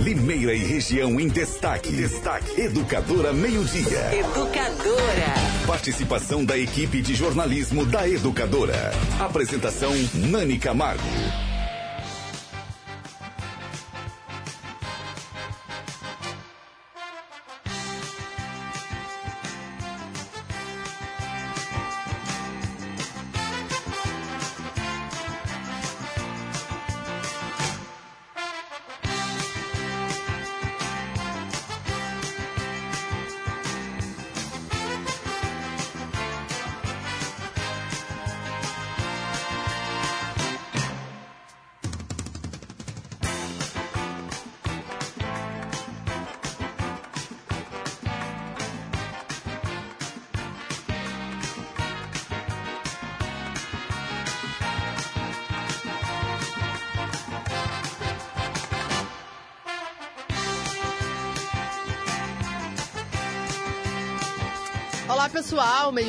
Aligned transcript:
Limeira 0.00 0.54
e 0.54 0.58
região 0.58 1.18
em 1.18 1.28
destaque. 1.28 1.90
Destaque. 1.92 2.60
Educadora 2.60 3.32
Meio-Dia. 3.32 4.14
Educadora. 4.14 5.34
Participação 5.66 6.44
da 6.44 6.56
equipe 6.56 7.00
de 7.00 7.14
jornalismo 7.14 7.84
da 7.86 8.08
Educadora. 8.08 8.92
Apresentação 9.18 9.92
Nani 10.14 10.58
Camargo. 10.58 11.45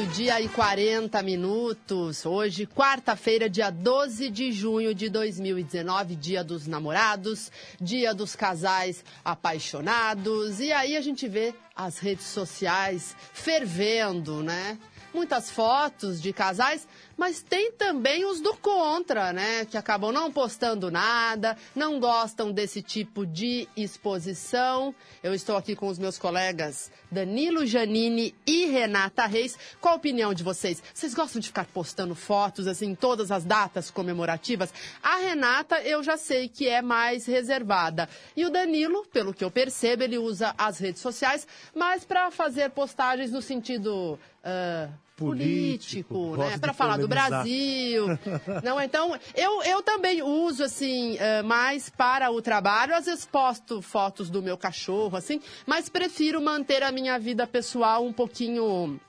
Meio-dia 0.08 0.40
e 0.40 0.48
40 0.48 1.22
minutos. 1.22 2.26
Hoje, 2.26 2.66
quarta-feira, 2.66 3.50
dia 3.50 3.70
12 3.70 4.30
de 4.30 4.54
junho 4.54 4.96
de 4.96 5.10
2019, 5.10 6.16
dia 6.16 6.44
dos 6.46 6.66
namorados, 6.66 7.52
dia 7.80 8.14
dos 8.14 8.34
casais 8.34 9.04
apaixonados. 9.24 10.62
E 10.62 10.72
aí 10.72 10.96
a 10.96 11.02
gente 11.02 11.28
vê 11.28 11.54
as 11.76 12.00
redes 12.00 12.26
sociais 12.26 13.18
fervendo, 13.34 14.42
né? 14.42 14.78
Muitas 15.14 15.52
fotos 15.52 16.22
de 16.22 16.32
casais, 16.32 16.88
mas 17.18 17.42
tem 17.42 17.72
também 17.72 18.24
os 18.26 18.40
do 18.40 18.56
contra, 18.56 19.34
né? 19.34 19.66
Que 19.66 19.76
acabam 19.76 20.12
não 20.12 20.32
postando 20.32 20.92
nada, 20.92 21.58
não 21.76 22.00
gostam 22.00 22.52
desse 22.52 22.82
tipo 22.82 23.26
de 23.26 23.68
exposição. 23.76 24.94
Eu 25.24 25.34
estou 25.34 25.58
aqui 25.58 25.76
com 25.76 25.88
os 25.88 25.98
meus 25.98 26.20
colegas 26.20 26.92
Danilo 27.12 27.66
Janini 27.66 28.36
e 28.46 28.66
Renata 28.66 29.26
Reis. 29.26 29.58
Qual 29.82 29.96
a 29.96 29.98
opinião 29.98 30.34
de 30.34 30.44
vocês? 30.44 30.82
Vocês 30.94 31.14
gostam 31.14 31.42
de 31.42 31.48
ficar 31.48 31.66
postando 31.66 32.14
fotos, 32.14 32.68
assim, 32.68 32.92
em 32.92 32.96
todas 32.96 33.32
as 33.32 33.44
datas 33.44 33.90
comemorativas? 33.90 34.72
A 35.02 35.18
Renata, 35.18 35.82
eu 35.82 36.04
já 36.04 36.18
sei 36.18 36.48
que 36.48 36.68
é 36.68 36.82
mais 36.82 37.26
reservada. 37.26 38.08
E 38.36 38.46
o 38.46 38.50
Danilo, 38.52 39.06
pelo 39.08 39.34
que 39.34 39.44
eu 39.44 39.50
percebo, 39.50 40.04
ele 40.04 40.18
usa 40.18 40.54
as 40.58 40.78
redes 40.78 41.02
sociais, 41.02 41.48
mas 41.74 42.06
para 42.06 42.30
fazer 42.30 42.70
postagens 42.70 43.32
no 43.32 43.42
sentido. 43.42 44.20
Uh, 44.44 45.07
político, 45.18 46.14
Político, 46.14 46.38
né? 46.38 46.58
Para 46.60 46.74
falar 46.74 46.98
do. 46.98 47.08
Brasil. 47.08 48.06
Não, 48.64 48.80
então, 48.80 49.18
eu, 49.34 49.64
eu 49.64 49.82
também 49.82 50.22
uso, 50.22 50.64
assim, 50.64 51.18
eh, 51.20 51.42
mais 51.42 51.90
para 51.90 52.30
o 52.30 52.42
trabalho. 52.42 52.96
Às 52.96 53.06
vezes 53.06 53.26
posto 53.26 53.82
fotos 53.82 54.30
do 54.30 54.44
meu 54.44 54.58
cachorro, 54.58 55.18
assim, 55.18 55.42
mas 55.66 55.90
prefiro 55.90 56.40
manter 56.40 56.84
a 56.84 56.92
minha 56.92 57.18
vida 57.18 57.48
pessoal 57.48 58.06
um 58.06 58.14
pouquinho 58.14 59.00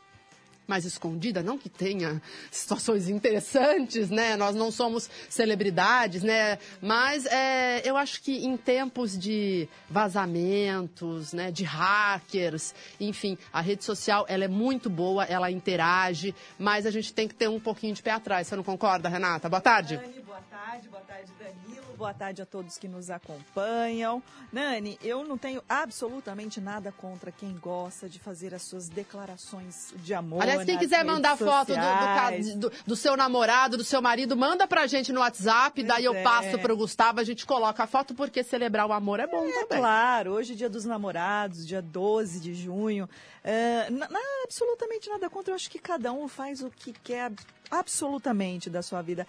mais 0.68 0.84
escondida, 0.84 1.42
não 1.42 1.56
que 1.56 1.70
tenha 1.70 2.20
situações 2.50 3.08
interessantes, 3.08 4.10
né? 4.10 4.36
Nós 4.36 4.54
não 4.54 4.70
somos 4.70 5.08
celebridades, 5.30 6.22
né? 6.22 6.58
Mas 6.82 7.24
é, 7.24 7.80
eu 7.88 7.96
acho 7.96 8.20
que 8.20 8.44
em 8.44 8.56
tempos 8.56 9.18
de 9.18 9.66
vazamentos, 9.88 11.32
né? 11.32 11.50
De 11.50 11.64
hackers, 11.64 12.74
enfim, 13.00 13.38
a 13.50 13.62
rede 13.62 13.82
social 13.82 14.26
ela 14.28 14.44
é 14.44 14.48
muito 14.48 14.90
boa, 14.90 15.24
ela 15.24 15.50
interage, 15.50 16.34
mas 16.58 16.84
a 16.84 16.90
gente 16.90 17.14
tem 17.14 17.26
que 17.26 17.34
ter 17.34 17.48
um 17.48 17.58
pouquinho 17.58 17.94
de 17.94 18.02
pé 18.02 18.10
atrás. 18.10 18.46
Você 18.46 18.54
não 18.54 18.62
concorda, 18.62 19.08
Renata? 19.08 19.48
Boa 19.48 19.62
tarde. 19.62 19.98
Boa 20.28 20.40
tarde, 20.50 20.88
boa 20.90 21.02
tarde, 21.02 21.32
Danilo, 21.38 21.86
boa 21.96 22.12
tarde 22.12 22.42
a 22.42 22.46
todos 22.46 22.76
que 22.76 22.86
nos 22.86 23.08
acompanham. 23.08 24.22
Nani, 24.52 24.98
eu 25.02 25.24
não 25.24 25.38
tenho 25.38 25.62
absolutamente 25.66 26.60
nada 26.60 26.92
contra 26.92 27.32
quem 27.32 27.54
gosta 27.56 28.08
de 28.10 28.18
fazer 28.18 28.54
as 28.54 28.60
suas 28.62 28.88
declarações 28.90 29.94
de 29.96 30.12
amor. 30.12 30.42
Aliás, 30.42 30.64
quem 30.64 30.76
quiser 30.76 31.02
mandar 31.04 31.36
foto 31.38 31.72
do, 31.72 32.68
do 32.68 32.82
do- 32.86 32.96
seu 32.96 33.16
namorado, 33.16 33.78
do 33.78 33.84
seu 33.84 34.02
marido, 34.02 34.36
manda 34.36 34.66
pra 34.66 34.86
gente 34.86 35.12
no 35.14 35.20
WhatsApp, 35.20 35.82
daí 35.82 36.04
eu 36.04 36.12
Pois 36.12 36.20
é. 36.20 36.24
passo 36.24 36.58
pro 36.58 36.76
Gustavo, 36.76 37.20
a 37.20 37.24
gente 37.24 37.46
coloca 37.46 37.82
a 37.84 37.86
foto, 37.86 38.14
porque 38.14 38.44
celebrar 38.44 38.86
o 38.86 38.92
amor 38.92 39.20
é 39.20 39.26
bom 39.26 39.46
É 39.46 39.52
também. 39.62 39.78
claro, 39.78 40.32
hoje 40.32 40.52
é 40.52 40.56
dia 40.56 40.68
dos 40.68 40.84
namorados, 40.84 41.66
dia 41.66 41.80
12 41.80 42.38
de 42.38 42.54
junho. 42.54 43.08
É, 43.42 43.88
na- 43.88 44.08
na- 44.08 44.18
absolutamente 44.44 45.08
nada 45.08 45.30
contra, 45.30 45.52
eu 45.52 45.54
acho 45.56 45.70
que 45.70 45.78
cada 45.78 46.12
um 46.12 46.28
faz 46.28 46.62
o 46.62 46.70
que 46.70 46.92
quer 46.92 47.32
absolutamente 47.70 48.68
da 48.68 48.82
sua 48.82 49.00
vida. 49.02 49.26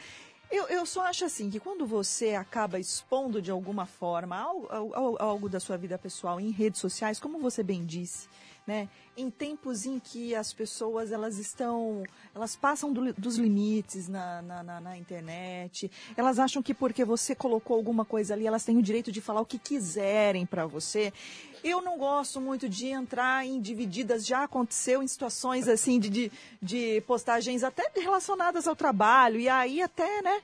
Eu, 0.52 0.68
eu 0.68 0.86
só 0.86 1.06
acho 1.06 1.26
assim, 1.26 1.50
que 1.50 1.60
quando 1.60 1.86
você 1.86 2.34
acaba 2.34 2.80
expondo 2.80 3.40
de 3.42 3.52
alguma 3.52 3.86
forma 3.86 4.36
algo, 4.36 4.68
algo- 4.72 5.18
algo 5.20 5.50
da 5.50 5.60
sua 5.60 5.78
vida 5.78 5.98
pessoal 5.98 6.40
em 6.40 6.50
redes 6.50 6.82
sociais, 6.82 7.20
como 7.20 7.38
você 7.38 7.62
bem 7.62 7.86
disse, 7.86 8.28
né? 8.66 8.90
Em 9.16 9.30
tempos 9.30 9.86
em 9.86 10.00
que 10.00 10.34
as 10.34 10.52
pessoas 10.54 11.12
elas 11.12 11.38
estão, 11.38 12.04
elas 12.34 12.56
passam 12.56 12.92
do 12.92 13.14
dos 13.14 13.38
limites 13.38 14.08
na, 14.08 14.42
na, 14.42 14.64
na- 14.64 14.82
na 14.82 14.98
internet, 14.98 15.92
elas 16.18 16.40
acham 16.40 16.64
que 16.64 16.74
porque 16.74 17.06
você 17.06 17.36
colocou 17.36 17.76
alguma 17.78 18.04
coisa 18.06 18.34
ali, 18.34 18.48
elas 18.48 18.64
têm 18.64 18.78
o 18.78 18.82
direito 18.82 19.12
de 19.12 19.22
falar 19.22 19.42
o 19.42 19.46
que 19.46 19.60
quiserem 19.60 20.46
para 20.48 20.66
você. 20.66 21.14
Eu 21.64 21.82
não 21.82 21.98
gosto 21.98 22.40
muito 22.40 22.70
de 22.70 22.88
entrar 22.88 23.46
em 23.46 23.60
divididas, 23.60 24.26
já 24.26 24.44
aconteceu 24.44 25.04
em 25.04 25.08
situações 25.08 25.68
assim 25.68 26.00
de, 26.00 26.10
de, 26.10 26.32
de 26.62 27.02
postagens 27.02 27.64
até 27.64 27.90
relacionadas 27.96 28.68
ao 28.68 28.76
trabalho, 28.76 29.40
e 29.40 29.50
aí 29.50 29.82
até, 29.82 30.22
né? 30.22 30.42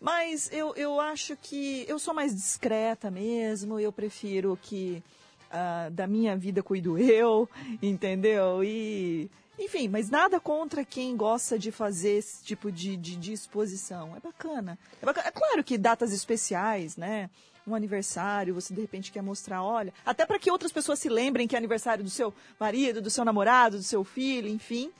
Mas 0.00 0.50
eu, 0.50 0.74
eu 0.76 0.98
acho 0.98 1.36
que 1.36 1.84
eu 1.86 1.98
sou 1.98 2.14
mais 2.14 2.34
discreta 2.34 3.10
mesmo, 3.10 3.78
eu 3.78 3.92
prefiro 3.92 4.58
que 4.60 5.02
ah, 5.50 5.88
da 5.90 6.06
minha 6.06 6.36
vida 6.36 6.62
cuido 6.62 6.96
eu, 6.96 7.48
entendeu? 7.82 8.62
E. 8.62 9.28
Enfim, 9.58 9.88
mas 9.88 10.08
nada 10.08 10.40
contra 10.40 10.84
quem 10.86 11.14
gosta 11.14 11.58
de 11.58 11.70
fazer 11.70 12.12
esse 12.12 12.42
tipo 12.42 12.72
de, 12.72 12.96
de, 12.96 13.14
de 13.16 13.32
exposição. 13.32 14.16
É 14.16 14.20
bacana. 14.20 14.78
é 15.02 15.04
bacana. 15.04 15.28
É 15.28 15.30
claro 15.30 15.62
que 15.62 15.76
datas 15.76 16.12
especiais, 16.12 16.96
né? 16.96 17.28
Um 17.66 17.74
aniversário, 17.74 18.54
você 18.54 18.74
de 18.74 18.80
repente 18.80 19.12
quer 19.12 19.22
mostrar, 19.22 19.62
olha, 19.62 19.92
até 20.04 20.24
para 20.24 20.38
que 20.38 20.50
outras 20.50 20.72
pessoas 20.72 20.98
se 20.98 21.08
lembrem 21.08 21.46
que 21.46 21.54
é 21.54 21.58
aniversário 21.58 22.02
do 22.02 22.10
seu 22.10 22.32
marido, 22.58 23.00
do 23.00 23.10
seu 23.10 23.24
namorado, 23.24 23.76
do 23.76 23.82
seu 23.82 24.02
filho, 24.02 24.48
enfim. 24.48 24.90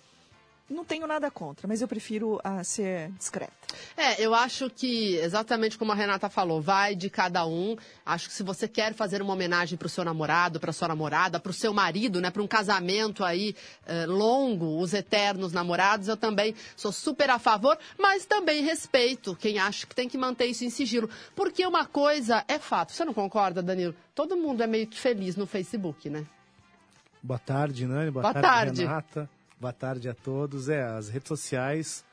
Não 0.70 0.84
tenho 0.84 1.04
nada 1.04 1.28
contra, 1.32 1.66
mas 1.66 1.82
eu 1.82 1.88
prefiro 1.88 2.40
ah, 2.44 2.62
ser 2.62 3.10
discreta. 3.18 3.52
É, 3.96 4.24
eu 4.24 4.32
acho 4.32 4.70
que, 4.70 5.16
exatamente 5.16 5.76
como 5.76 5.90
a 5.90 5.96
Renata 5.96 6.28
falou, 6.28 6.62
vai 6.62 6.94
de 6.94 7.10
cada 7.10 7.44
um. 7.44 7.76
Acho 8.06 8.28
que 8.28 8.34
se 8.34 8.44
você 8.44 8.68
quer 8.68 8.94
fazer 8.94 9.20
uma 9.20 9.32
homenagem 9.32 9.76
para 9.76 9.86
o 9.86 9.88
seu 9.88 10.04
namorado, 10.04 10.60
para 10.60 10.72
sua 10.72 10.86
namorada, 10.86 11.40
para 11.40 11.50
o 11.50 11.52
seu 11.52 11.74
marido, 11.74 12.20
né, 12.20 12.30
para 12.30 12.40
um 12.40 12.46
casamento 12.46 13.24
aí 13.24 13.56
eh, 13.84 14.06
longo, 14.06 14.78
os 14.80 14.94
eternos 14.94 15.52
namorados, 15.52 16.06
eu 16.06 16.16
também 16.16 16.54
sou 16.76 16.92
super 16.92 17.30
a 17.30 17.40
favor, 17.40 17.76
mas 17.98 18.24
também 18.24 18.62
respeito 18.62 19.34
quem 19.34 19.58
acha 19.58 19.84
que 19.88 19.94
tem 19.94 20.08
que 20.08 20.16
manter 20.16 20.46
isso 20.46 20.64
em 20.64 20.70
sigilo. 20.70 21.10
Porque 21.34 21.66
uma 21.66 21.84
coisa 21.84 22.44
é 22.46 22.60
fato, 22.60 22.92
você 22.92 23.04
não 23.04 23.12
concorda, 23.12 23.60
Danilo? 23.60 23.94
Todo 24.14 24.36
mundo 24.36 24.62
é 24.62 24.68
meio 24.68 24.86
que 24.86 24.98
feliz 25.00 25.34
no 25.34 25.48
Facebook, 25.48 26.08
né? 26.08 26.24
Boa 27.20 27.40
tarde, 27.40 27.86
Nani. 27.86 28.10
Boa, 28.12 28.22
Boa 28.22 28.34
tarde, 28.34 28.46
tarde. 28.46 28.82
Renata. 28.82 29.39
Boa 29.60 29.72
tarde 29.72 30.08
a 30.08 30.14
todos. 30.14 30.68
É, 30.68 30.82
as 30.82 31.08
redes 31.08 31.28
sociais, 31.28 32.04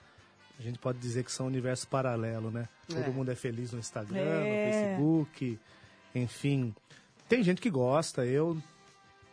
a 0.59 0.63
gente 0.63 0.77
pode 0.79 0.97
dizer 0.99 1.23
que 1.23 1.31
são 1.31 1.45
um 1.45 1.49
universo 1.49 1.87
paralelo, 1.87 2.51
né? 2.51 2.67
É. 2.91 2.95
Todo 3.01 3.13
mundo 3.13 3.31
é 3.31 3.35
feliz 3.35 3.71
no 3.71 3.79
Instagram, 3.79 4.19
É. 4.19 4.33
no 4.39 4.71
Facebook, 4.73 5.59
enfim. 6.13 6.75
Tem 7.29 7.41
gente 7.43 7.61
que 7.61 7.69
gosta, 7.69 8.25
eu 8.25 8.57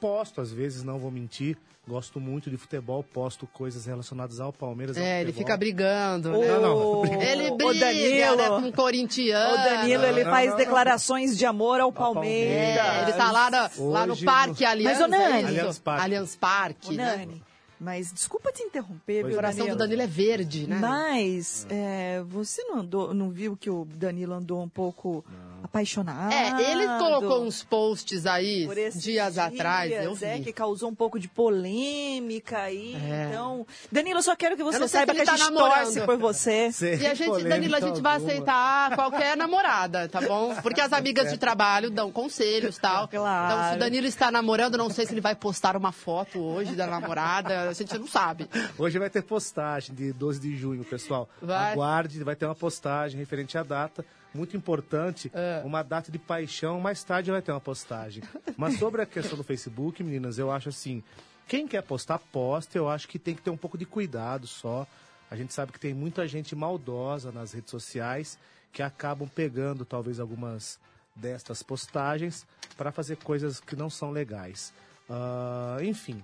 posto 0.01 0.41
às 0.41 0.53
vezes, 0.53 0.83
não 0.83 0.99
vou 0.99 1.11
mentir. 1.11 1.57
Gosto 1.87 2.19
muito 2.19 2.49
de 2.49 2.57
futebol, 2.57 3.03
posto 3.03 3.47
coisas 3.47 3.85
relacionadas 3.85 4.41
ao 4.41 4.51
Palmeiras. 4.51 4.97
ao 4.97 5.03
É, 5.03 5.21
ele 5.21 5.33
futebol. 5.33 5.47
fica 5.49 5.57
brigando, 5.59 6.31
né? 6.33 6.49
não, 6.59 7.05
Ele 7.21 7.51
ô, 7.51 7.57
briga, 7.57 7.81
Danilo, 7.87 8.37
né, 8.37 8.49
com 8.49 8.69
o 8.69 8.73
corintiano. 8.73 9.53
O 9.55 9.57
Danilo, 9.65 10.05
ele 10.07 10.25
não, 10.25 10.31
faz 10.31 10.51
não, 10.51 10.57
declarações 10.57 11.37
de 11.37 11.45
amor 11.45 11.81
ao 11.81 11.93
Palmeiras. 11.93 12.79
Palmeiras. 12.79 12.97
É, 12.97 13.03
ele 13.03 13.13
tá 13.13 13.31
lá, 13.31 13.51
lá 13.79 14.07
no 14.07 14.13
Hoje 14.15 14.25
Parque 14.25 14.63
no- 14.65 14.71
Aliança. 14.71 15.09
Mas, 15.09 15.21
Nani- 15.21 15.35
é 15.35 15.39
isso? 15.41 15.47
Allianz 15.49 15.79
Parque. 15.79 16.03
Allianz 16.05 16.37
Parque, 16.37 16.97
né? 16.97 17.17
Nani, 17.17 17.43
Mas 17.85 18.11
desculpa 18.13 18.51
te 18.51 18.63
interromper, 18.63 19.21
Pois 19.21 19.27
viu, 19.27 19.33
O 19.33 19.35
coração 19.35 19.59
Danilo? 19.59 19.77
do 19.77 19.79
Danilo 19.79 20.03
é 20.03 20.07
verde, 20.07 20.67
né? 20.67 20.79
Mas 20.81 21.67
é, 21.69 22.23
você 22.27 22.63
não 22.65 22.79
andou, 22.79 23.13
não 23.13 23.31
viu 23.31 23.57
que 23.57 23.69
o 23.69 23.85
Danilo 23.85 24.33
andou 24.33 24.63
um 24.63 24.69
pouco 24.69 25.23
apaixonado? 25.63 26.33
É, 26.33 26.71
ele 26.73 26.87
colocou 26.99 27.43
uns 27.45 27.63
posts 27.63 28.25
aí 28.27 28.67
por 28.67 28.79
esses 28.79 29.03
dias, 29.03 29.37
atrás, 29.39 29.93
eu 29.93 30.17
é, 30.23 30.37
vi. 30.39 30.45
que 30.45 30.53
causou 30.53 30.89
um 30.89 30.95
pouco 30.95 31.19
de 31.19 31.29
polêmica 31.29 32.59
aí. 32.59 32.95
É. 32.95 33.29
Então, 33.29 33.67
Danilo, 33.93 34.19
eu 34.19 34.23
só 34.23 34.35
quero 34.37 34.57
que 34.57 34.63
Eu 34.63 34.67
você 34.67 34.79
não 34.79 34.89
saiba 34.89 35.13
se 35.13 35.17
que 35.17 35.23
ele 35.23 35.29
a 35.31 35.33
tá 35.33 35.37
gente 35.39 35.53
namorando. 35.53 35.85
torce 35.85 36.01
por 36.03 36.17
você. 36.17 36.71
E 37.01 37.07
a 37.07 37.15
gente, 37.15 37.45
Danilo, 37.45 37.77
a 37.77 37.81
gente 37.81 38.01
vai 38.01 38.15
alguma. 38.15 38.31
aceitar 38.33 38.95
qualquer 38.95 39.37
namorada, 39.37 40.09
tá 40.09 40.21
bom? 40.21 40.55
Porque 40.63 40.81
as 40.81 40.93
amigas 40.93 41.31
de 41.31 41.37
trabalho 41.39 41.91
dão 41.91 42.11
conselhos 42.11 42.77
e 42.77 42.81
tal. 42.81 43.09
Claro. 43.09 43.53
Então, 43.55 43.71
se 43.71 43.77
o 43.77 43.79
Danilo 43.79 44.07
está 44.07 44.31
namorando, 44.31 44.79
não 44.79 44.89
sei 44.91 45.05
se 45.07 45.13
ele 45.13 45.21
vai 45.21 45.35
postar 45.35 45.77
uma 45.77 45.93
foto 45.93 46.41
hoje 46.41 46.75
da 46.75 46.87
namorada, 46.87 47.74
a 47.83 47.87
gente 47.87 47.99
não 47.99 48.07
sabe. 48.07 48.49
Hoje 48.79 48.99
vai 48.99 49.11
ter 49.11 49.23
postagem 49.23 49.95
de 49.95 50.13
12 50.13 50.41
de 50.41 50.57
junho, 50.57 50.85
pessoal. 50.85 51.29
Vai. 51.43 51.73
Aguarde, 51.73 52.23
vai 52.23 52.37
ter 52.37 52.45
uma 52.47 52.55
postagem 52.55 53.19
referente 53.19 53.57
à 53.59 53.63
data. 53.63 54.05
Muito 54.33 54.57
importante, 54.57 55.31
É. 55.33 55.63
uma 55.65 55.83
data 55.83 56.11
de 56.11 56.19
paixão. 56.19 56.81
Mais 56.81 57.03
tarde 57.05 57.31
vai 57.31 57.41
ter 57.41 57.53
uma 57.53 57.61
postagem. 57.61 58.23
Mas 58.57 58.79
sobre 58.79 59.01
a 59.03 59.07
questão 59.07 59.37
do 59.39 59.45
Facebook, 59.45 60.03
meninas, 60.03 60.39
eu 60.39 60.51
acho 60.51 60.69
assim: 60.71 61.03
quem 61.47 61.69
quer 61.69 61.83
postar, 61.83 62.19
posta. 62.19 62.77
Eu 62.77 62.89
acho 62.89 63.07
que 63.09 63.19
tem 63.19 63.35
que 63.35 63.43
ter 63.43 63.51
um 63.51 63.57
pouco 63.57 63.79
de 63.79 63.85
cuidado 63.87 64.47
só. 64.47 64.87
A 65.31 65.37
gente 65.37 65.53
sabe 65.53 65.73
que 65.73 65.79
tem 65.81 65.95
muita 65.95 66.27
gente 66.29 66.55
maldosa 66.55 67.31
nas 67.33 67.53
redes 67.53 67.71
sociais 67.71 68.39
que 68.73 68.83
acabam 68.83 69.29
pegando 69.29 69.85
talvez 69.85 70.19
algumas 70.19 70.79
destas 71.15 71.63
postagens 71.63 72.45
para 72.77 72.91
fazer 72.91 73.17
coisas 73.17 73.61
que 73.61 73.77
não 73.77 73.89
são 73.89 74.11
legais. 74.11 74.73
Ah, 75.09 75.77
enfim, 75.81 76.23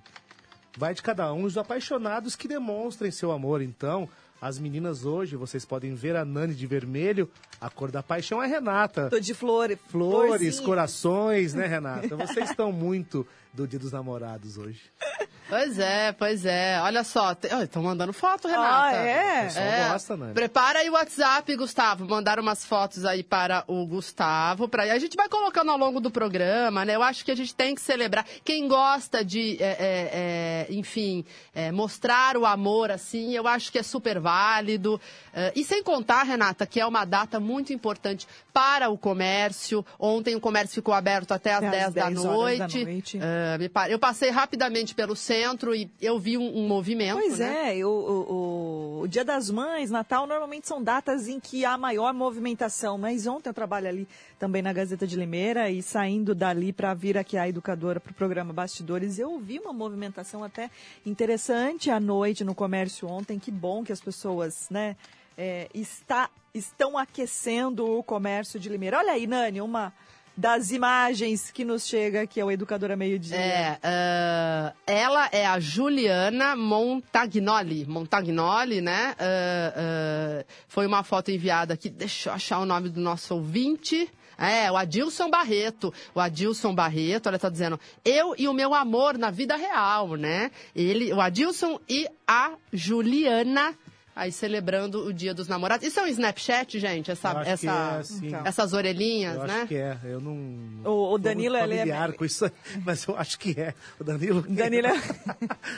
vai 0.77 0.95
de 0.95 1.03
cada 1.03 1.33
um. 1.33 1.45
Os 1.45 1.57
apaixonados 1.59 2.37
que 2.37 2.49
demonstrem 2.49 3.11
seu 3.11 3.31
amor, 3.33 3.61
então. 3.63 4.09
As 4.41 4.59
meninas 4.59 5.05
hoje, 5.05 5.37
vocês 5.37 5.67
podem 5.67 5.95
ver 5.95 6.17
a 6.17 6.25
Nani 6.25 6.55
de 6.55 6.67
vermelho. 6.67 7.31
A 7.61 7.69
cor 7.69 7.91
da 7.91 8.03
paixão 8.03 8.43
é 8.43 8.47
Renata. 8.47 9.11
Tô 9.11 9.21
de 9.21 9.35
flor, 9.35 9.77
Flores, 9.89 10.29
florzinha. 10.29 10.63
corações, 10.63 11.53
né, 11.53 11.67
Renata? 11.67 12.17
Vocês 12.17 12.49
estão 12.49 12.73
muito 12.73 13.27
do 13.53 13.69
Dia 13.69 13.79
dos 13.79 13.93
Namorados 13.93 14.57
hoje. 14.57 14.81
Pois 15.51 15.79
é, 15.81 16.13
pois 16.13 16.47
é. 16.47 16.81
Olha 16.81 17.03
só, 17.03 17.33
estão 17.33 17.83
mandando 17.83 18.13
foto, 18.13 18.47
Renata. 18.47 18.87
Ah, 18.87 18.93
é? 18.95 19.41
O 19.41 19.45
pessoal 19.47 19.93
gosta, 19.93 20.17
Nani. 20.17 20.33
Prepara 20.35 20.79
aí 20.79 20.89
o 20.89 20.93
WhatsApp, 20.93 21.57
Gustavo. 21.57 22.07
Mandaram 22.09 22.41
umas 22.43 22.65
fotos 22.65 23.05
aí 23.05 23.25
para 23.25 23.65
o 23.67 23.85
Gustavo. 23.85 24.69
Pra... 24.69 24.85
A 24.85 24.99
gente 25.01 25.17
vai 25.17 25.29
colocando 25.29 25.73
ao 25.73 25.77
longo 25.77 25.99
do 26.01 26.09
programa, 26.09 26.85
né? 26.85 26.95
Eu 26.95 27.03
acho 27.03 27.25
que 27.25 27.33
a 27.33 27.35
gente 27.35 27.53
tem 27.53 27.75
que 27.75 27.81
celebrar. 27.81 28.25
Quem 28.45 28.69
gosta 28.69 29.25
de, 29.25 29.57
é, 29.61 29.67
é, 29.67 30.11
é, 30.13 30.67
enfim, 30.71 31.25
é, 31.53 31.73
mostrar 31.73 32.37
o 32.37 32.47
amor 32.47 32.93
assim, 32.93 33.35
eu 33.35 33.49
acho 33.49 33.73
que 33.73 33.79
é 33.79 33.83
super 33.83 34.21
válido. 34.21 35.01
É, 35.35 35.53
e 35.57 35.65
sem 35.65 35.83
contar, 35.83 36.23
Renata, 36.23 36.65
que 36.65 36.79
é 36.81 36.87
uma 36.87 37.05
data 37.05 37.41
muito 37.41 37.73
importante 37.73 38.25
para 38.53 38.89
o 38.89 38.97
comércio. 38.97 39.85
Ontem 39.99 40.37
o 40.37 40.41
comércio 40.41 40.77
ficou 40.77 40.95
aberto 40.95 41.33
até 41.33 41.55
às 41.55 41.65
Até 41.65 41.83
às 41.85 41.93
10 41.93 41.95
da 41.95 42.05
10 42.09 42.25
horas 42.25 42.59
da 42.59 42.65
noite. 42.69 42.85
noite. 42.85 43.19
É, 43.21 43.59
me 43.59 43.69
pa- 43.69 43.89
Eu 43.91 43.99
passei 43.99 44.31
rapidamente 44.31 44.95
pelo 44.95 45.17
centro 45.17 45.40
e 45.75 45.91
eu 46.01 46.19
vi 46.19 46.37
um, 46.39 46.59
um 46.59 46.67
movimento. 46.69 47.19
Pois 47.19 47.39
né? 47.39 47.79
é, 47.79 47.85
o, 47.85 47.89
o, 47.89 48.33
o- 48.33 49.01
o 49.03 49.09
Dia 49.09 49.25
das 49.25 49.51
Mães, 49.51 49.91
Natal, 49.91 50.27
normalmente 50.27 50.69
são 50.69 50.83
datas 50.83 51.27
em 51.29 51.41
que 51.41 51.65
há 51.65 51.79
maior 51.79 52.13
movimentação. 52.13 52.99
Mas 52.99 53.27
ontem 53.27 53.49
eu 53.49 53.55
trabalho 53.55 53.89
ali 53.89 54.09
também 54.39 54.61
na 54.63 54.73
Gazeta 54.73 55.07
de 55.07 55.17
Limeira 55.17 55.71
e 55.71 55.83
saindo 55.83 56.35
dali 56.35 56.73
para 56.73 56.93
vir 56.95 57.17
aqui 57.17 57.37
a 57.39 57.49
educadora 57.49 57.99
para 58.01 58.11
o 58.11 58.15
programa 58.15 58.53
Bastidores, 58.53 59.19
eu 59.19 59.39
vi 59.39 59.59
uma 59.59 59.73
movimentação 59.73 60.45
até 60.45 60.71
interessante 61.07 61.91
à 61.91 61.99
noite 62.01 62.45
no 62.45 62.55
comércio 62.55 63.09
ontem. 63.09 63.39
Que 63.39 63.51
bom 63.51 63.83
que 63.85 63.93
as 63.93 64.01
pessoas, 64.01 64.69
né, 64.71 64.97
é, 65.37 65.69
está, 65.75 66.29
estão 66.55 66.97
aquecendo 66.99 67.87
o 67.99 68.03
comércio 68.03 68.59
de 68.61 68.69
Limeira. 68.69 68.99
Olha 68.99 69.13
aí, 69.13 69.27
Nani, 69.27 69.61
uma 69.61 69.93
das 70.41 70.71
imagens 70.71 71.51
que 71.51 71.67
nos 71.67 71.87
chega 71.87 72.23
aqui 72.23 72.41
ao 72.41 72.51
Educadora 72.51 72.97
Meio 72.97 73.19
Dia. 73.19 73.37
É, 73.37 73.79
ah, 73.83 74.73
ela 74.87 75.29
é 75.31 75.45
a 75.45 75.61
Juliana 75.61 76.57
Montagnoli. 76.57 77.85
Montagnoli, 77.85 78.81
né? 78.81 79.15
Ah, 79.19 79.75
ah, 79.77 80.45
foi 80.67 80.87
uma 80.87 81.03
foto 81.03 81.31
enviada 81.31 81.75
aqui. 81.75 81.91
Deixa 81.91 82.31
eu 82.31 82.33
achar 82.33 82.59
o 82.59 82.65
nome 82.65 82.89
do 82.89 83.01
nosso 83.01 83.35
ouvinte. 83.35 84.11
É, 84.39 84.73
o 84.73 84.79
Adilson 84.79 85.29
Barreto. 85.29 85.93
O 86.15 86.21
Adilson 86.21 86.75
Barreto, 86.75 87.27
olha, 87.27 87.39
tá 87.39 87.51
dizendo, 87.51 87.79
eu 88.03 88.35
e 88.39 88.49
o 88.49 88.55
meu 88.55 88.73
amor 88.73 89.19
na 89.19 89.31
vida 89.31 89.57
real, 89.57 90.15
né? 90.15 90.51
Ele, 90.75 91.13
o 91.13 91.21
Adilson 91.21 91.79
e 91.87 92.09
a 92.27 92.53
Juliana. 92.73 93.75
Aí 94.15 94.31
celebrando 94.33 95.07
o 95.07 95.13
Dia 95.15 95.33
dos 95.33 95.47
Namorados. 95.49 95.87
Isso 95.87 95.99
é 95.99 96.03
um 96.03 96.07
Snapchat, 96.07 96.79
gente? 96.79 97.11
Essa, 97.11 97.29
Eu 97.31 97.37
acho 97.39 97.45
que 97.45 97.51
essa, 97.51 97.97
é, 97.99 98.03
sim. 98.03 98.27
Então. 98.27 98.43
essas 98.45 98.73
orelhinhas, 98.73 99.37
Eu 99.37 99.45
né? 99.45 99.55
acho 99.59 99.67
que 99.67 99.77
é. 99.77 99.97
Eu 100.05 100.21
não. 100.21 100.37
O- 100.85 101.15
o 101.15 101.19
Danilo, 101.19 101.57
ele 101.57 101.75
é- 101.75 101.79
familiar 101.79 102.13
com 102.15 102.25
isso, 102.25 102.51
mas 102.85 103.07
eu 103.07 103.17
acho 103.17 103.39
que 103.39 103.59
é. 103.59 103.73
O 103.99 104.05
Danilo. 104.05 104.43
Danilo, 104.43 104.89
é- 104.89 105.01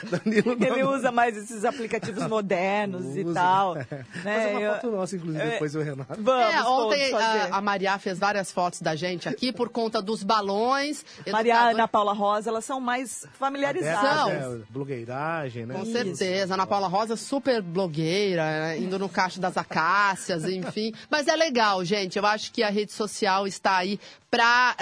Danilo 0.09 0.55
não- 0.59 0.67
ele 0.67 0.83
usa 0.83 1.11
mais 1.11 1.37
esses 1.37 1.63
aplicativos 1.63 2.27
modernos 2.27 3.15
e 3.15 3.23
Usa. 3.23 3.33
tal. 3.33 3.75
Mas 3.75 4.23
Né? 4.23 4.51
é 4.51 4.57
uma 4.57 4.61
Eu- 4.61 4.73
foto 4.73 4.91
nossa, 4.91 5.15
inclusive, 5.15 5.43
É. 5.43 5.49
depois 5.51 5.75
o 5.75 5.81
Renato. 5.81 6.21
Vamos 6.21 6.53
É, 6.55 6.61
ontem 6.63 7.13
a, 7.13 7.55
a 7.57 7.61
Maria 7.61 7.97
fez 7.99 8.17
várias 8.19 8.51
fotos 8.51 8.81
da 8.81 8.95
gente 8.95 9.29
aqui 9.29 9.51
por 9.53 9.69
conta 9.69 10.01
dos 10.01 10.23
balões. 10.23 11.05
Maria 11.31 11.53
Educador- 11.53 11.73
Ana 11.75 11.87
Paula 11.87 12.13
Rosa, 12.13 12.49
elas 12.49 12.65
são 12.65 12.79
mais 12.81 13.25
familiarizadas. 13.39 14.43
São. 14.43 14.55
É, 14.55 14.59
blogueiragem, 14.69 15.65
né? 15.65 15.75
Com 15.75 15.83
Isso. 15.83 15.91
certeza. 15.91 16.55
Ana 16.55 16.65
Paula 16.67 16.87
Rosa, 16.87 17.15
super 17.15 17.61
blogueira, 17.61 18.22
né, 18.31 18.77
indo 18.77 18.97
no 18.97 19.09
cacho 19.09 19.39
das 19.39 19.57
acácias, 19.57 20.45
enfim. 20.45 20.93
Mas 21.09 21.27
é 21.27 21.35
legal, 21.35 21.83
gente. 21.83 22.17
Eu 22.17 22.25
acho 22.25 22.51
que 22.51 22.63
a 22.63 22.69
rede 22.69 22.91
social 22.91 23.47
está 23.47 23.77
aí 23.77 23.99
para 24.33 24.75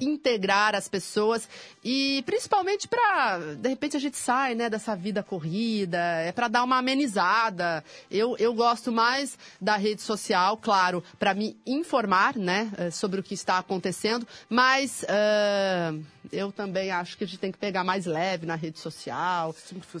integrar 0.00 0.74
as 0.74 0.88
pessoas 0.88 1.48
e 1.84 2.20
principalmente 2.26 2.88
para 2.88 3.38
de 3.54 3.68
repente 3.68 3.96
a 3.96 4.00
gente 4.00 4.16
sai 4.16 4.56
né 4.56 4.68
dessa 4.68 4.96
vida 4.96 5.22
corrida. 5.22 5.98
É 5.98 6.32
para 6.32 6.48
dar 6.48 6.64
uma 6.64 6.78
amenizada. 6.78 7.84
Eu, 8.10 8.36
eu 8.38 8.52
gosto 8.52 8.90
mais 8.90 9.38
da 9.60 9.76
rede 9.76 10.02
social 10.02 10.56
claro 10.56 11.04
para 11.16 11.32
me 11.32 11.56
informar 11.64 12.36
né 12.36 12.72
eh, 12.76 12.90
sobre 12.90 13.20
o 13.20 13.22
que 13.22 13.34
está 13.34 13.58
acontecendo. 13.58 14.26
Mas 14.48 15.04
eh, 15.08 15.94
eu 16.32 16.52
também 16.52 16.90
acho 16.90 17.16
que 17.16 17.24
a 17.24 17.26
gente 17.26 17.38
tem 17.38 17.52
que 17.52 17.58
pegar 17.58 17.84
mais 17.84 18.06
leve 18.06 18.46
na 18.46 18.54
rede 18.54 18.78
social. 18.78 19.54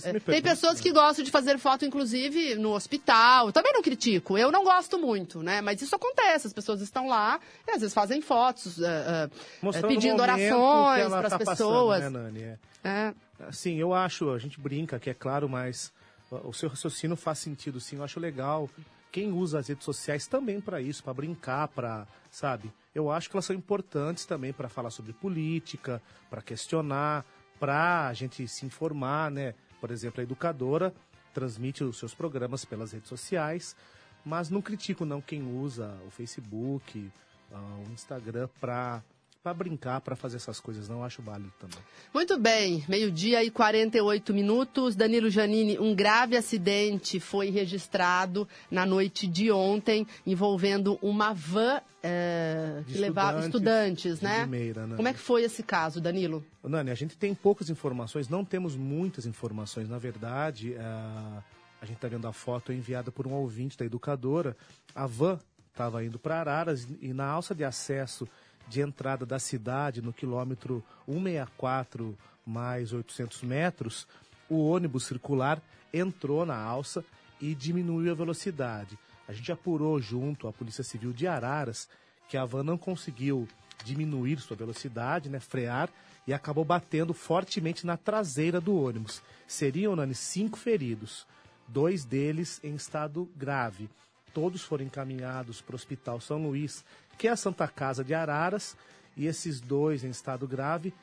É, 0.04 0.12
me 0.12 0.20
Tem 0.20 0.42
pessoas 0.42 0.80
que 0.80 0.92
gostam 0.92 1.24
de 1.24 1.30
fazer 1.30 1.58
foto, 1.58 1.84
inclusive, 1.84 2.54
no 2.56 2.77
hospital. 2.78 3.52
Também 3.52 3.72
não 3.72 3.82
critico. 3.82 4.38
Eu 4.38 4.50
não 4.50 4.64
gosto 4.64 4.98
muito, 4.98 5.42
né? 5.42 5.60
Mas 5.60 5.82
isso 5.82 5.94
acontece. 5.94 6.46
As 6.46 6.52
pessoas 6.52 6.80
estão 6.80 7.08
lá 7.08 7.38
e 7.66 7.72
às 7.72 7.80
vezes 7.80 7.92
fazem 7.92 8.22
fotos, 8.22 8.80
é, 8.80 9.28
mostrando 9.60 9.88
pedindo 9.88 10.22
orações 10.22 11.08
para 11.08 11.26
as 11.26 11.32
tá 11.32 11.38
pessoas. 11.38 11.98
Passando, 11.98 12.18
né, 12.18 12.30
Nani? 12.30 12.58
É. 12.82 13.14
Assim, 13.46 13.76
eu 13.76 13.92
acho, 13.92 14.30
a 14.30 14.38
gente 14.38 14.58
brinca 14.58 14.98
que 14.98 15.10
é 15.10 15.14
claro, 15.14 15.48
mas 15.48 15.92
o 16.30 16.52
seu 16.52 16.68
raciocínio 16.68 17.16
faz 17.16 17.38
sentido, 17.38 17.80
sim. 17.80 17.96
Eu 17.96 18.04
acho 18.04 18.18
legal. 18.18 18.68
Quem 19.10 19.32
usa 19.32 19.58
as 19.58 19.68
redes 19.68 19.84
sociais 19.84 20.26
também 20.26 20.60
para 20.60 20.80
isso, 20.80 21.02
para 21.02 21.14
brincar, 21.14 21.68
para, 21.68 22.06
sabe? 22.30 22.72
Eu 22.94 23.10
acho 23.10 23.30
que 23.30 23.36
elas 23.36 23.44
são 23.44 23.56
importantes 23.56 24.26
também 24.26 24.52
para 24.52 24.68
falar 24.68 24.90
sobre 24.90 25.12
política, 25.12 26.02
para 26.28 26.42
questionar, 26.42 27.24
para 27.58 28.08
a 28.08 28.12
gente 28.12 28.46
se 28.46 28.66
informar, 28.66 29.30
né? 29.30 29.54
Por 29.80 29.90
exemplo, 29.90 30.20
a 30.20 30.24
educadora 30.24 30.92
transmite 31.38 31.84
os 31.84 31.96
seus 31.96 32.12
programas 32.12 32.64
pelas 32.64 32.90
redes 32.90 33.08
sociais, 33.08 33.76
mas 34.24 34.50
não 34.50 34.60
critico 34.60 35.04
não 35.04 35.20
quem 35.20 35.46
usa 35.46 35.96
o 36.04 36.10
Facebook, 36.10 37.08
ah, 37.52 37.80
o 37.88 37.92
Instagram 37.92 38.48
para 38.60 39.00
para 39.42 39.54
brincar, 39.54 40.00
para 40.00 40.16
fazer 40.16 40.36
essas 40.36 40.58
coisas, 40.58 40.88
não 40.88 41.04
acho 41.04 41.22
válido 41.22 41.52
também. 41.58 41.78
Muito 42.12 42.38
bem, 42.38 42.84
meio-dia 42.88 43.42
e 43.44 43.50
48 43.50 44.34
minutos. 44.34 44.96
Danilo 44.96 45.30
Janini, 45.30 45.78
um 45.78 45.94
grave 45.94 46.36
acidente 46.36 47.20
foi 47.20 47.48
registrado 47.50 48.48
na 48.70 48.84
noite 48.84 49.26
de 49.26 49.50
ontem, 49.50 50.06
envolvendo 50.26 50.98
uma 51.00 51.32
van 51.32 51.80
é, 52.02 52.82
que 52.86 52.98
levava 52.98 53.40
estudantes, 53.40 54.20
né? 54.20 54.42
Limeira, 54.42 54.86
né? 54.86 54.96
Como 54.96 55.08
é 55.08 55.12
que 55.12 55.20
foi 55.20 55.42
esse 55.42 55.62
caso, 55.62 56.00
Danilo? 56.00 56.44
Nani, 56.62 56.90
a 56.90 56.94
gente 56.94 57.16
tem 57.16 57.34
poucas 57.34 57.70
informações, 57.70 58.28
não 58.28 58.44
temos 58.44 58.76
muitas 58.76 59.24
informações. 59.24 59.88
Na 59.88 59.98
verdade, 59.98 60.76
a, 60.76 61.42
a 61.80 61.86
gente 61.86 61.96
está 61.96 62.08
vendo 62.08 62.26
a 62.26 62.32
foto 62.32 62.72
enviada 62.72 63.10
por 63.12 63.26
um 63.26 63.32
ouvinte 63.32 63.78
da 63.78 63.84
educadora. 63.84 64.56
A 64.94 65.06
van 65.06 65.38
estava 65.70 66.04
indo 66.04 66.18
para 66.18 66.40
Araras 66.40 66.88
e 67.00 67.12
na 67.12 67.26
alça 67.26 67.54
de 67.54 67.64
acesso 67.64 68.28
de 68.68 68.80
entrada 68.80 69.24
da 69.24 69.38
cidade, 69.38 70.02
no 70.02 70.12
quilômetro 70.12 70.84
164 71.06 72.16
mais 72.46 72.92
800 72.92 73.42
metros, 73.42 74.06
o 74.48 74.68
ônibus 74.68 75.04
circular 75.04 75.60
entrou 75.92 76.44
na 76.46 76.56
alça 76.56 77.04
e 77.40 77.54
diminuiu 77.54 78.12
a 78.12 78.14
velocidade. 78.14 78.98
A 79.26 79.32
gente 79.32 79.52
apurou 79.52 80.00
junto 80.00 80.48
à 80.48 80.52
Polícia 80.52 80.82
Civil 80.82 81.12
de 81.12 81.26
Araras 81.26 81.88
que 82.28 82.36
a 82.36 82.44
van 82.44 82.62
não 82.62 82.78
conseguiu 82.78 83.48
diminuir 83.84 84.38
sua 84.40 84.56
velocidade, 84.56 85.28
né, 85.28 85.40
frear, 85.40 85.88
e 86.26 86.34
acabou 86.34 86.64
batendo 86.64 87.14
fortemente 87.14 87.86
na 87.86 87.96
traseira 87.96 88.60
do 88.60 88.76
ônibus. 88.76 89.22
Seriam, 89.46 89.96
Nani, 89.96 90.14
cinco 90.14 90.58
feridos, 90.58 91.26
dois 91.66 92.04
deles 92.04 92.60
em 92.62 92.74
estado 92.74 93.30
grave. 93.36 93.88
Todos 94.34 94.62
foram 94.62 94.84
encaminhados 94.84 95.62
para 95.62 95.72
o 95.72 95.76
Hospital 95.76 96.20
São 96.20 96.42
Luís, 96.42 96.84
que 97.18 97.28
é 97.28 97.30
a 97.32 97.36
Santa 97.36 97.66
Casa 97.68 98.04
de 98.04 98.14
Araras, 98.14 98.76
e 99.16 99.26
esses 99.26 99.60
dois 99.60 100.04
em 100.04 100.10
estado 100.10 100.46
grave 100.46 100.94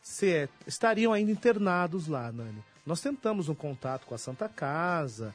se, 0.00 0.48
estariam 0.66 1.12
ainda 1.12 1.32
internados 1.32 2.06
lá, 2.06 2.30
Nani. 2.30 2.62
Nós 2.86 3.00
tentamos 3.00 3.48
um 3.48 3.54
contato 3.54 4.06
com 4.06 4.14
a 4.14 4.18
Santa 4.18 4.48
Casa, 4.48 5.34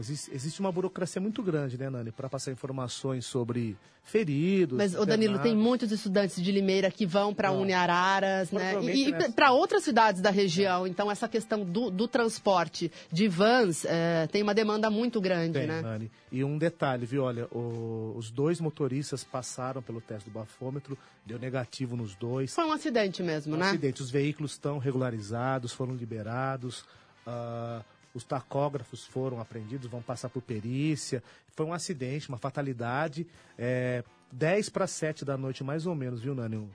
existe 0.00 0.58
uma 0.60 0.72
burocracia 0.72 1.20
muito 1.20 1.42
grande, 1.42 1.76
né, 1.76 1.90
Nani, 1.90 2.10
para 2.10 2.28
passar 2.28 2.50
informações 2.50 3.26
sobre 3.26 3.76
feridos. 4.02 4.76
Mas, 4.78 4.94
o 4.94 5.04
Danilo, 5.04 5.38
tem 5.38 5.54
muitos 5.54 5.92
estudantes 5.92 6.42
de 6.42 6.50
Limeira 6.50 6.90
que 6.90 7.04
vão 7.04 7.34
para 7.34 7.52
Uniararas, 7.52 8.50
né? 8.50 8.82
E, 8.82 9.10
e 9.10 9.32
para 9.32 9.52
outras 9.52 9.84
cidades 9.84 10.20
da 10.20 10.30
região. 10.30 10.86
Então, 10.86 11.10
essa 11.10 11.28
questão 11.28 11.62
do, 11.62 11.90
do 11.90 12.08
transporte 12.08 12.90
de 13.12 13.28
vans 13.28 13.84
é, 13.84 14.26
tem 14.28 14.42
uma 14.42 14.54
demanda 14.54 14.90
muito 14.90 15.20
grande, 15.20 15.58
tem, 15.58 15.66
né? 15.66 15.82
Nani. 15.82 16.10
E 16.30 16.42
um 16.42 16.56
detalhe, 16.56 17.04
viu? 17.04 17.24
Olha, 17.24 17.46
o, 17.52 18.14
os 18.16 18.30
dois 18.30 18.60
motoristas 18.60 19.22
passaram 19.22 19.82
pelo 19.82 20.00
teste 20.00 20.28
do 20.30 20.32
bafômetro, 20.32 20.96
deu 21.24 21.38
negativo 21.38 21.96
nos 21.96 22.14
dois. 22.14 22.54
Foi 22.54 22.64
um 22.64 22.72
acidente 22.72 23.22
mesmo, 23.22 23.54
um 23.54 23.58
né? 23.58 23.68
acidente. 23.68 24.00
Os 24.00 24.10
veículos 24.10 24.52
estão 24.52 24.78
regularizados, 24.78 25.72
foram 25.72 25.94
liberados. 25.94 26.80
Uh, 27.26 27.84
os 28.14 28.24
tacógrafos 28.24 29.06
foram 29.06 29.40
apreendidos, 29.40 29.90
vão 29.90 30.02
passar 30.02 30.28
por 30.28 30.42
perícia. 30.42 31.22
Foi 31.54 31.66
um 31.66 31.72
acidente, 31.72 32.28
uma 32.28 32.38
fatalidade. 32.38 33.26
É, 33.58 34.04
10 34.30 34.68
para 34.70 34.86
7 34.86 35.24
da 35.24 35.36
noite, 35.36 35.62
mais 35.62 35.86
ou 35.86 35.94
menos, 35.94 36.20
viu, 36.20 36.34
Nani? 36.34 36.68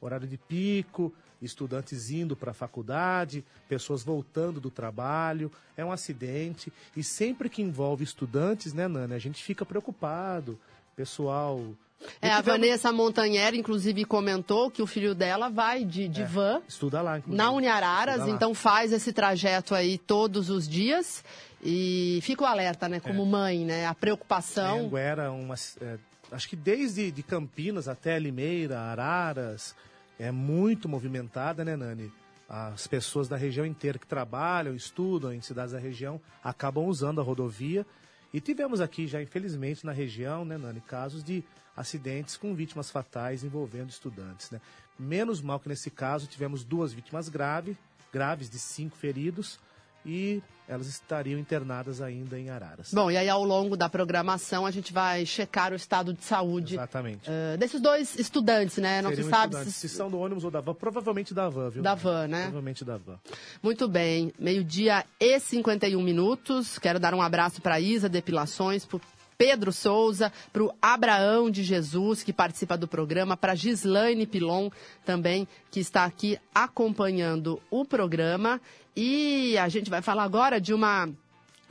Horário 0.00 0.28
de 0.28 0.36
pico, 0.36 1.12
estudantes 1.42 2.10
indo 2.10 2.36
para 2.36 2.52
a 2.52 2.54
faculdade, 2.54 3.44
pessoas 3.68 4.02
voltando 4.02 4.60
do 4.60 4.70
trabalho. 4.70 5.50
É 5.76 5.84
um 5.84 5.92
acidente. 5.92 6.72
E 6.96 7.02
sempre 7.02 7.48
que 7.48 7.62
envolve 7.62 8.04
estudantes, 8.04 8.72
né, 8.72 8.86
Nani, 8.88 9.14
a 9.14 9.18
gente 9.18 9.42
fica 9.42 9.66
preocupado. 9.66 10.58
Pessoal 10.94 11.74
é, 12.20 12.30
a 12.30 12.40
Vanessa 12.40 12.92
Montanher, 12.92 13.54
inclusive, 13.54 14.04
comentou 14.04 14.70
que 14.70 14.82
o 14.82 14.86
filho 14.86 15.14
dela 15.14 15.48
vai 15.48 15.84
de, 15.84 16.08
de 16.08 16.22
é, 16.22 16.26
van. 16.26 16.62
Estuda 16.68 17.02
lá, 17.02 17.18
inclusive. 17.18 17.36
Na 17.36 17.50
Uniararas, 17.50 18.26
então 18.28 18.54
faz 18.54 18.92
esse 18.92 19.12
trajeto 19.12 19.74
aí 19.74 19.98
todos 19.98 20.50
os 20.50 20.68
dias. 20.68 21.24
E 21.62 22.20
fica 22.22 22.44
o 22.44 22.46
alerta, 22.46 22.88
né? 22.88 23.00
Como 23.00 23.22
é. 23.22 23.26
mãe, 23.26 23.64
né? 23.64 23.86
A 23.86 23.94
preocupação. 23.94 24.96
era 24.96 25.32
uma. 25.32 25.56
É, 25.80 25.98
acho 26.30 26.48
que 26.48 26.56
desde 26.56 27.10
de 27.10 27.22
Campinas 27.22 27.88
até 27.88 28.18
Limeira, 28.18 28.78
Araras, 28.78 29.74
é 30.18 30.30
muito 30.30 30.88
movimentada, 30.88 31.64
né, 31.64 31.76
Nani? 31.76 32.12
As 32.48 32.86
pessoas 32.86 33.28
da 33.28 33.36
região 33.36 33.66
inteira 33.66 33.98
que 33.98 34.06
trabalham, 34.06 34.74
estudam 34.74 35.32
em 35.34 35.40
cidades 35.40 35.72
da 35.72 35.78
região, 35.78 36.20
acabam 36.42 36.86
usando 36.86 37.20
a 37.20 37.24
rodovia. 37.24 37.84
E 38.32 38.40
tivemos 38.40 38.80
aqui 38.80 39.06
já, 39.06 39.20
infelizmente, 39.20 39.84
na 39.84 39.92
região, 39.92 40.44
né, 40.44 40.56
Nani, 40.56 40.80
casos 40.80 41.24
de 41.24 41.44
acidentes 41.78 42.36
com 42.36 42.54
vítimas 42.54 42.90
fatais 42.90 43.44
envolvendo 43.44 43.90
estudantes. 43.90 44.50
Né? 44.50 44.60
Menos 44.98 45.40
mal 45.40 45.60
que 45.60 45.68
nesse 45.68 45.90
caso 45.90 46.26
tivemos 46.26 46.64
duas 46.64 46.92
vítimas 46.92 47.28
graves, 47.28 47.76
graves 48.12 48.50
de 48.50 48.58
cinco 48.58 48.96
feridos, 48.96 49.58
e 50.04 50.42
elas 50.66 50.86
estariam 50.86 51.38
internadas 51.38 52.00
ainda 52.00 52.38
em 52.38 52.50
Araras. 52.50 52.92
Bom, 52.92 53.10
e 53.10 53.16
aí 53.16 53.28
ao 53.28 53.42
longo 53.42 53.76
da 53.76 53.88
programação 53.88 54.66
a 54.66 54.70
gente 54.70 54.92
vai 54.92 55.24
checar 55.24 55.72
o 55.72 55.76
estado 55.76 56.12
de 56.12 56.22
saúde 56.24 56.74
Exatamente. 56.74 57.28
Uh, 57.28 57.56
desses 57.56 57.80
dois 57.80 58.18
estudantes, 58.18 58.76
né? 58.76 59.00
Não 59.00 59.10
Seriam 59.10 59.24
se 59.24 59.30
sabe 59.30 59.56
se... 59.56 59.72
se... 59.72 59.88
são 59.88 60.10
do 60.10 60.18
ônibus 60.18 60.44
ou 60.44 60.50
da 60.50 60.60
van, 60.60 60.74
provavelmente 60.74 61.32
da 61.32 61.48
van, 61.48 61.70
viu? 61.70 61.82
Da 61.82 61.94
van, 61.94 62.26
né? 62.28 62.42
Provavelmente 62.42 62.84
da 62.84 62.96
van. 62.96 63.18
Muito 63.62 63.88
bem, 63.88 64.32
meio-dia 64.38 65.04
e 65.18 65.40
51 65.40 66.02
minutos. 66.02 66.78
Quero 66.78 66.98
dar 66.98 67.14
um 67.14 67.22
abraço 67.22 67.62
para 67.62 67.80
Isa 67.80 68.08
Depilações, 68.08 68.84
para 68.84 69.00
Pedro 69.38 69.72
Souza, 69.72 70.32
para 70.52 70.64
o 70.64 70.74
Abraão 70.82 71.48
de 71.48 71.62
Jesus, 71.62 72.24
que 72.24 72.32
participa 72.32 72.76
do 72.76 72.88
programa, 72.88 73.36
para 73.36 73.54
Gislaine 73.54 74.26
Pilon, 74.26 74.68
também, 75.06 75.46
que 75.70 75.78
está 75.78 76.04
aqui 76.04 76.36
acompanhando 76.52 77.62
o 77.70 77.84
programa. 77.84 78.60
E 78.96 79.56
a 79.56 79.68
gente 79.68 79.88
vai 79.88 80.02
falar 80.02 80.24
agora 80.24 80.60
de 80.60 80.74
uma 80.74 81.08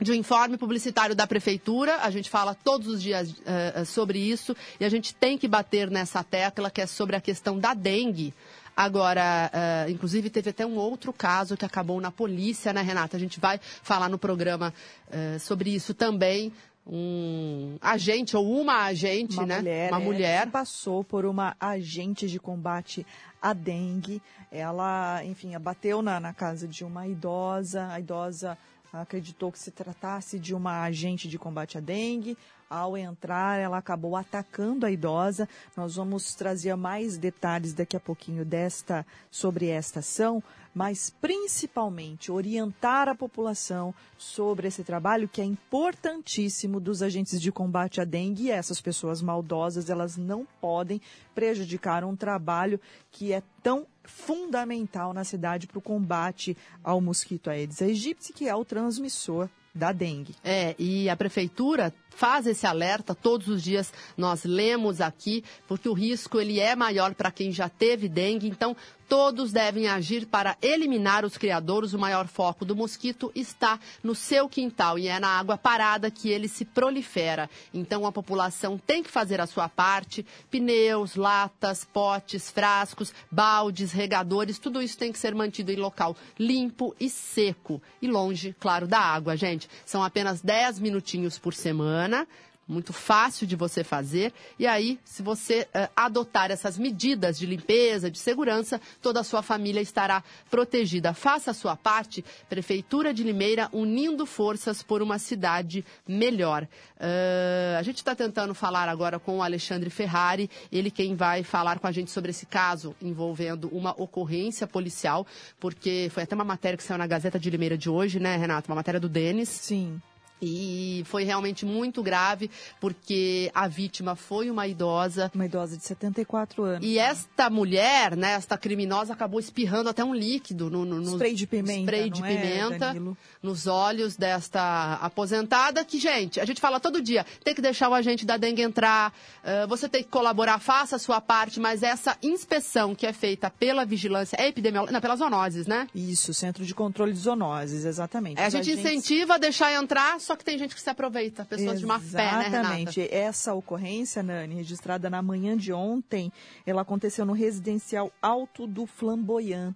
de 0.00 0.12
um 0.12 0.14
informe 0.14 0.56
publicitário 0.56 1.14
da 1.14 1.26
prefeitura. 1.26 1.98
A 2.02 2.10
gente 2.10 2.30
fala 2.30 2.54
todos 2.54 2.86
os 2.86 3.02
dias 3.02 3.30
uh, 3.30 3.84
sobre 3.84 4.18
isso 4.18 4.56
e 4.78 4.84
a 4.84 4.88
gente 4.88 5.14
tem 5.14 5.36
que 5.36 5.48
bater 5.48 5.90
nessa 5.90 6.22
tecla 6.22 6.70
que 6.70 6.80
é 6.80 6.86
sobre 6.86 7.16
a 7.16 7.20
questão 7.20 7.58
da 7.58 7.74
dengue. 7.74 8.32
Agora, 8.76 9.50
uh, 9.52 9.90
inclusive, 9.90 10.30
teve 10.30 10.50
até 10.50 10.64
um 10.64 10.76
outro 10.76 11.12
caso 11.12 11.56
que 11.56 11.64
acabou 11.64 12.00
na 12.00 12.12
polícia, 12.12 12.72
né, 12.72 12.80
Renata? 12.80 13.16
A 13.16 13.20
gente 13.20 13.40
vai 13.40 13.58
falar 13.82 14.08
no 14.08 14.16
programa 14.16 14.72
uh, 15.08 15.40
sobre 15.40 15.74
isso 15.74 15.92
também 15.92 16.52
um 16.88 17.76
agente 17.82 18.34
ou 18.34 18.60
uma 18.60 18.84
agente, 18.84 19.36
uma 19.36 19.46
né? 19.46 19.58
Mulher, 19.58 19.92
uma 19.92 20.00
é, 20.00 20.04
mulher 20.04 20.46
que 20.46 20.52
passou 20.52 21.04
por 21.04 21.26
uma 21.26 21.54
agente 21.60 22.26
de 22.26 22.40
combate 22.40 23.06
à 23.42 23.52
dengue. 23.52 24.22
Ela, 24.50 25.22
enfim, 25.24 25.54
abateu 25.54 26.00
na, 26.00 26.18
na 26.18 26.32
casa 26.32 26.66
de 26.66 26.84
uma 26.84 27.06
idosa. 27.06 27.88
A 27.88 28.00
idosa 28.00 28.56
acreditou 28.90 29.52
que 29.52 29.58
se 29.58 29.70
tratasse 29.70 30.38
de 30.38 30.54
uma 30.54 30.82
agente 30.82 31.28
de 31.28 31.38
combate 31.38 31.76
à 31.76 31.80
dengue. 31.80 32.38
Ao 32.70 32.98
entrar, 32.98 33.58
ela 33.58 33.78
acabou 33.78 34.14
atacando 34.14 34.84
a 34.84 34.90
idosa. 34.90 35.48
Nós 35.74 35.96
vamos 35.96 36.34
trazer 36.34 36.76
mais 36.76 37.16
detalhes 37.16 37.72
daqui 37.72 37.96
a 37.96 38.00
pouquinho 38.00 38.44
desta 38.44 39.06
sobre 39.30 39.68
esta 39.68 40.00
ação, 40.00 40.42
mas 40.74 41.08
principalmente 41.08 42.30
orientar 42.30 43.08
a 43.08 43.14
população 43.14 43.94
sobre 44.18 44.68
esse 44.68 44.84
trabalho 44.84 45.26
que 45.26 45.40
é 45.40 45.44
importantíssimo 45.44 46.78
dos 46.78 47.02
agentes 47.02 47.40
de 47.40 47.50
combate 47.50 48.02
à 48.02 48.04
dengue 48.04 48.44
e 48.44 48.50
essas 48.50 48.82
pessoas 48.82 49.22
maldosas, 49.22 49.88
elas 49.88 50.18
não 50.18 50.46
podem 50.60 51.00
prejudicar 51.34 52.04
um 52.04 52.14
trabalho 52.14 52.78
que 53.10 53.32
é 53.32 53.42
tão 53.62 53.86
fundamental 54.04 55.14
na 55.14 55.24
cidade 55.24 55.66
para 55.66 55.78
o 55.78 55.82
combate 55.82 56.54
ao 56.84 57.00
mosquito 57.00 57.48
Aedes 57.48 57.80
aegypti, 57.80 58.32
que 58.34 58.46
é 58.46 58.54
o 58.54 58.64
transmissor 58.64 59.48
da 59.78 59.92
dengue. 59.92 60.34
É, 60.44 60.74
e 60.78 61.08
a 61.08 61.16
prefeitura 61.16 61.94
faz 62.10 62.46
esse 62.46 62.66
alerta 62.66 63.14
todos 63.14 63.46
os 63.46 63.62
dias, 63.62 63.92
nós 64.16 64.44
lemos 64.44 65.00
aqui, 65.00 65.44
porque 65.68 65.88
o 65.88 65.92
risco 65.92 66.40
ele 66.40 66.58
é 66.58 66.74
maior 66.74 67.14
para 67.14 67.30
quem 67.30 67.52
já 67.52 67.68
teve 67.68 68.08
dengue, 68.08 68.48
então 68.48 68.76
todos 69.08 69.52
devem 69.52 69.88
agir 69.88 70.26
para 70.26 70.56
eliminar 70.60 71.24
os 71.24 71.36
criadores. 71.36 71.94
O 71.94 71.98
maior 71.98 72.26
foco 72.26 72.64
do 72.64 72.76
mosquito 72.76 73.32
está 73.34 73.80
no 74.02 74.14
seu 74.14 74.48
quintal 74.48 74.98
e 74.98 75.08
é 75.08 75.18
na 75.18 75.38
água 75.38 75.56
parada 75.56 76.10
que 76.10 76.28
ele 76.28 76.48
se 76.48 76.64
prolifera. 76.64 77.48
Então 77.72 78.06
a 78.06 78.12
população 78.12 78.78
tem 78.78 79.02
que 79.02 79.10
fazer 79.10 79.40
a 79.40 79.46
sua 79.46 79.68
parte: 79.68 80.24
pneus, 80.50 81.16
latas, 81.16 81.84
potes, 81.84 82.50
frascos, 82.50 83.12
baldes, 83.30 83.92
regadores, 83.92 84.58
tudo 84.58 84.82
isso 84.82 84.98
tem 84.98 85.12
que 85.12 85.18
ser 85.18 85.34
mantido 85.34 85.72
em 85.72 85.76
local 85.76 86.16
limpo 86.38 86.94
e 87.00 87.08
seco 87.08 87.80
e 88.00 88.06
longe, 88.06 88.54
claro, 88.58 88.86
da 88.86 89.00
água, 89.00 89.36
gente. 89.36 89.68
São 89.84 90.02
apenas 90.02 90.40
10 90.40 90.80
minutinhos 90.80 91.38
por 91.38 91.54
semana 91.54 91.78
semana 91.78 92.26
muito 92.68 92.92
fácil 92.92 93.46
de 93.46 93.56
você 93.56 93.82
fazer. 93.82 94.32
E 94.58 94.66
aí, 94.66 95.00
se 95.04 95.22
você 95.22 95.66
uh, 95.74 95.90
adotar 95.96 96.50
essas 96.50 96.76
medidas 96.76 97.38
de 97.38 97.46
limpeza, 97.46 98.10
de 98.10 98.18
segurança, 98.18 98.80
toda 99.00 99.20
a 99.20 99.24
sua 99.24 99.42
família 99.42 99.80
estará 99.80 100.22
protegida. 100.50 101.14
Faça 101.14 101.52
a 101.52 101.54
sua 101.54 101.74
parte, 101.76 102.24
Prefeitura 102.48 103.14
de 103.14 103.24
Limeira, 103.24 103.68
unindo 103.72 104.26
forças 104.26 104.82
por 104.82 105.00
uma 105.00 105.18
cidade 105.18 105.84
melhor. 106.06 106.64
Uh, 106.96 107.78
a 107.78 107.82
gente 107.82 107.96
está 107.96 108.14
tentando 108.14 108.54
falar 108.54 108.88
agora 108.88 109.18
com 109.18 109.38
o 109.38 109.42
Alexandre 109.42 109.88
Ferrari, 109.88 110.50
ele 110.70 110.90
quem 110.90 111.16
vai 111.16 111.42
falar 111.42 111.78
com 111.78 111.86
a 111.86 111.92
gente 111.92 112.10
sobre 112.10 112.30
esse 112.30 112.44
caso 112.44 112.94
envolvendo 113.00 113.68
uma 113.68 113.90
ocorrência 114.00 114.66
policial, 114.66 115.26
porque 115.58 116.10
foi 116.12 116.24
até 116.24 116.34
uma 116.34 116.44
matéria 116.44 116.76
que 116.76 116.82
saiu 116.82 116.98
na 116.98 117.06
Gazeta 117.06 117.38
de 117.38 117.48
Limeira 117.48 117.78
de 117.78 117.88
hoje, 117.88 118.20
né, 118.20 118.36
Renata? 118.36 118.68
Uma 118.68 118.76
matéria 118.76 119.00
do 119.00 119.08
Denis. 119.08 119.48
Sim. 119.48 120.00
E 120.40 121.02
foi 121.06 121.24
realmente 121.24 121.66
muito 121.66 122.02
grave, 122.02 122.50
porque 122.80 123.50
a 123.54 123.66
vítima 123.66 124.14
foi 124.14 124.50
uma 124.50 124.66
idosa. 124.66 125.30
Uma 125.34 125.46
idosa 125.46 125.76
de 125.76 125.84
74 125.84 126.62
anos. 126.62 126.86
E 126.86 126.98
esta 126.98 127.50
mulher, 127.50 128.16
né, 128.16 128.32
esta 128.32 128.56
criminosa, 128.56 129.12
acabou 129.12 129.40
espirrando 129.40 129.88
até 129.88 130.04
um 130.04 130.14
líquido 130.14 130.70
no, 130.70 130.84
no, 130.84 130.96
no 130.96 131.12
spray 131.12 131.34
de 131.34 131.46
pimenta. 131.46 131.80
Spray 131.80 132.10
de 132.10 132.22
pimenta 132.22 132.96
é, 132.96 133.16
nos 133.42 133.66
olhos 133.66 134.16
desta 134.16 134.94
aposentada. 134.94 135.84
Que, 135.84 135.98
gente, 135.98 136.40
a 136.40 136.44
gente 136.44 136.60
fala 136.60 136.78
todo 136.78 137.02
dia: 137.02 137.26
tem 137.42 137.54
que 137.54 137.62
deixar 137.62 137.88
o 137.88 137.94
agente 137.94 138.24
da 138.24 138.36
dengue 138.36 138.62
entrar, 138.62 139.12
uh, 139.42 139.68
você 139.68 139.88
tem 139.88 140.02
que 140.02 140.08
colaborar, 140.08 140.58
faça 140.58 140.96
a 140.96 140.98
sua 140.98 141.20
parte, 141.20 141.58
mas 141.58 141.82
essa 141.82 142.16
inspeção 142.22 142.94
que 142.94 143.06
é 143.06 143.12
feita 143.12 143.50
pela 143.50 143.84
vigilância 143.84 144.36
é 144.38 144.48
epidemiológica, 144.48 144.92
não, 144.92 145.00
pelas 145.00 145.18
zoonoses, 145.18 145.66
né? 145.66 145.88
Isso, 145.94 146.32
Centro 146.32 146.64
de 146.64 146.74
Controle 146.74 147.12
de 147.12 147.18
Zoonoses, 147.18 147.84
exatamente. 147.84 148.40
É, 148.40 148.44
a 148.44 148.48
gente 148.48 148.70
agentes... 148.70 148.84
incentiva 148.84 149.34
a 149.34 149.38
deixar 149.38 149.72
entrar 149.72 150.20
só 150.28 150.36
que 150.36 150.44
tem 150.44 150.58
gente 150.58 150.74
que 150.74 150.80
se 150.80 150.90
aproveita, 150.90 151.42
pessoas 151.42 151.80
Exatamente. 151.80 151.80
de 151.80 151.86
má 151.86 151.98
fé, 151.98 152.36
né, 152.36 152.48
Exatamente. 152.48 153.08
Essa 153.10 153.54
ocorrência, 153.54 154.22
Nani, 154.22 154.56
registrada 154.56 155.08
na 155.08 155.22
manhã 155.22 155.56
de 155.56 155.72
ontem, 155.72 156.30
ela 156.66 156.82
aconteceu 156.82 157.24
no 157.24 157.32
residencial 157.32 158.12
Alto 158.20 158.66
do 158.66 158.84
Flamboyant. 158.84 159.74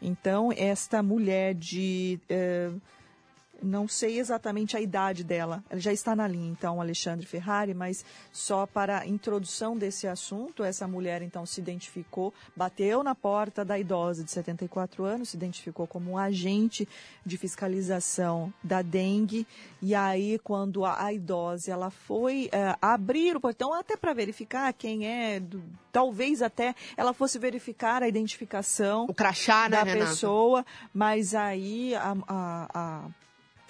Então, 0.00 0.50
esta 0.56 1.02
mulher 1.02 1.54
de... 1.54 2.18
Eh, 2.26 2.70
não 3.62 3.86
sei 3.86 4.18
exatamente 4.18 4.76
a 4.76 4.80
idade 4.80 5.24
dela. 5.24 5.62
Ela 5.70 5.80
já 5.80 5.92
está 5.92 6.14
na 6.16 6.26
linha, 6.26 6.50
então, 6.50 6.80
Alexandre 6.80 7.26
Ferrari, 7.26 7.74
mas 7.74 8.04
só 8.32 8.66
para 8.66 9.00
a 9.00 9.06
introdução 9.06 9.76
desse 9.76 10.06
assunto, 10.06 10.64
essa 10.64 10.86
mulher, 10.88 11.22
então, 11.22 11.46
se 11.46 11.60
identificou, 11.60 12.32
bateu 12.56 13.02
na 13.02 13.14
porta 13.14 13.64
da 13.64 13.78
idosa 13.78 14.24
de 14.24 14.30
74 14.30 15.04
anos, 15.04 15.30
se 15.30 15.36
identificou 15.36 15.86
como 15.86 16.12
um 16.12 16.18
agente 16.18 16.88
de 17.24 17.36
fiscalização 17.36 18.52
da 18.62 18.82
dengue. 18.82 19.46
E 19.80 19.94
aí, 19.94 20.38
quando 20.42 20.84
a, 20.84 21.04
a 21.04 21.12
idosa 21.12 21.70
ela 21.70 21.90
foi 21.90 22.48
é, 22.52 22.76
abrir 22.80 23.36
o 23.36 23.40
portão, 23.40 23.72
até 23.72 23.96
para 23.96 24.12
verificar 24.12 24.72
quem 24.72 25.06
é, 25.06 25.40
do, 25.40 25.62
talvez 25.92 26.42
até 26.42 26.74
ela 26.96 27.12
fosse 27.12 27.38
verificar 27.38 28.02
a 28.02 28.08
identificação 28.08 29.06
o 29.08 29.14
crachá, 29.14 29.68
né, 29.68 29.76
da 29.76 29.84
né, 29.84 29.96
pessoa, 29.96 30.64
mas 30.92 31.34
aí 31.34 31.94
a, 31.94 32.16
a, 32.26 32.68
a 32.74 33.10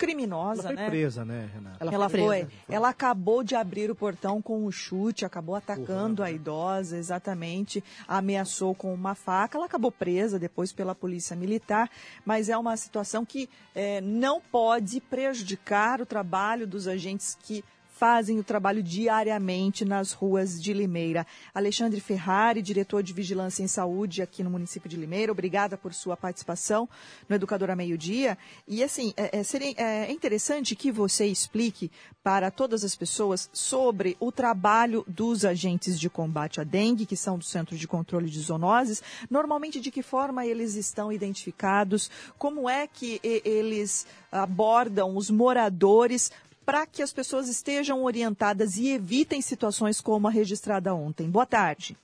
criminosa, 0.03 0.63
ela 0.63 0.69
foi 0.69 0.77
né? 0.77 0.91
presa, 0.91 1.25
né, 1.25 1.51
Renata? 1.55 1.77
Ela, 1.79 1.95
ela 1.95 2.09
foi, 2.09 2.21
foi. 2.21 2.49
Ela 2.69 2.89
acabou 2.89 3.45
de 3.45 3.55
abrir 3.55 3.91
o 3.91 3.95
portão 3.95 4.43
com 4.43 4.67
um 4.67 4.71
chute, 4.71 5.25
acabou 5.25 5.55
atacando 5.55 6.23
uhum. 6.23 6.29
a 6.29 6.31
idosa, 6.31 6.97
exatamente, 6.97 7.83
ameaçou 8.09 8.75
com 8.75 8.93
uma 8.93 9.15
faca. 9.15 9.57
Ela 9.57 9.67
acabou 9.67 9.93
presa 9.93 10.39
depois 10.39 10.73
pela 10.73 10.95
polícia 10.95 11.37
militar, 11.37 11.89
mas 12.25 12.49
é 12.49 12.59
uma 12.59 12.77
situação 12.77 13.25
que 13.25 13.49
é, 13.75 14.01
não 14.01 14.41
pode 14.41 15.01
prejudicar 15.01 16.01
o 16.01 16.07
trabalho 16.07 16.67
dos 16.67 16.89
agentes 16.89 17.37
que 17.41 17.65
fazem 18.03 18.37
o 18.41 18.43
trabalho 18.43 18.83
diariamente 18.83 19.85
nas 19.85 20.11
ruas 20.11 20.61
de 20.61 20.73
Limeira. 20.73 21.25
Alexandre 21.55 22.01
Ferrari, 22.01 22.61
diretor 22.61 23.01
de 23.01 23.13
Vigilância 23.13 23.63
em 23.63 23.69
Saúde 23.69 24.21
aqui 24.21 24.43
no 24.43 24.51
município 24.51 24.91
de 24.91 24.97
Limeira, 24.97 25.31
obrigada 25.31 25.79
por 25.79 25.95
sua 25.95 26.17
participação 26.17 26.89
no 27.29 27.37
Educadora 27.37 27.77
Meio 27.77 27.97
Dia. 27.97 28.37
E 28.67 28.83
assim, 28.83 29.15
é, 29.17 29.39
é, 29.39 29.45
seria, 29.45 29.75
é 29.79 30.11
interessante 30.11 30.75
que 30.75 30.91
você 30.91 31.27
explique 31.27 31.93
para 32.25 32.51
todas 32.51 32.83
as 32.83 32.97
pessoas 32.97 33.49
sobre 33.53 34.17
o 34.19 34.33
trabalho 34.33 35.05
dos 35.07 35.45
agentes 35.45 35.97
de 35.97 36.11
combate 36.11 36.61
à 36.61 36.65
dengue, 36.65 37.07
que 37.07 37.17
são 37.17 37.39
do 37.39 37.45
Centro 37.45 37.77
de 37.77 37.87
Controle 37.87 38.29
de 38.29 38.41
Zoonoses, 38.41 39.01
normalmente 39.31 39.81
de 39.81 39.93
que 39.93 40.03
forma 40.03 40.45
eles 40.45 40.75
estão 40.75 41.13
identificados, 41.13 42.11
como 42.37 42.69
é 42.69 42.85
que 42.89 43.21
eles 43.23 44.09
abordam 44.33 45.17
os 45.17 45.31
moradores 45.31 46.33
para 46.65 46.87
que 46.87 47.03
as 47.03 47.13
pessoas 47.13 47.49
estejam 47.49 48.03
orientadas 48.05 48.77
e 48.77 48.89
evitem 48.91 49.41
situações 49.41 50.01
como 50.01 50.29
a 50.29 50.31
registrada 50.31 50.95
ontem. 50.95 51.31
Boa 51.31 51.47
tarde. 51.47 51.97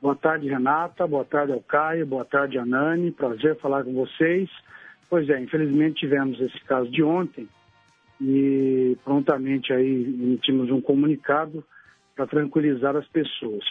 Boa 0.00 0.16
tarde, 0.16 0.48
Renata. 0.48 1.06
Boa 1.06 1.24
tarde 1.24 1.52
ao 1.52 1.60
Caio. 1.60 2.06
Boa 2.06 2.24
tarde, 2.24 2.58
Anani. 2.58 3.12
Prazer 3.12 3.56
falar 3.58 3.84
com 3.84 3.92
vocês. 3.94 4.50
Pois 5.08 5.28
é, 5.28 5.40
infelizmente 5.40 6.00
tivemos 6.00 6.40
esse 6.40 6.58
caso 6.64 6.90
de 6.90 7.02
ontem 7.02 7.48
e 8.20 8.96
prontamente 9.04 9.72
aí 9.72 10.04
emitimos 10.04 10.70
um 10.70 10.80
comunicado 10.80 11.64
para 12.14 12.26
tranquilizar 12.26 12.96
as 12.96 13.06
pessoas. 13.08 13.64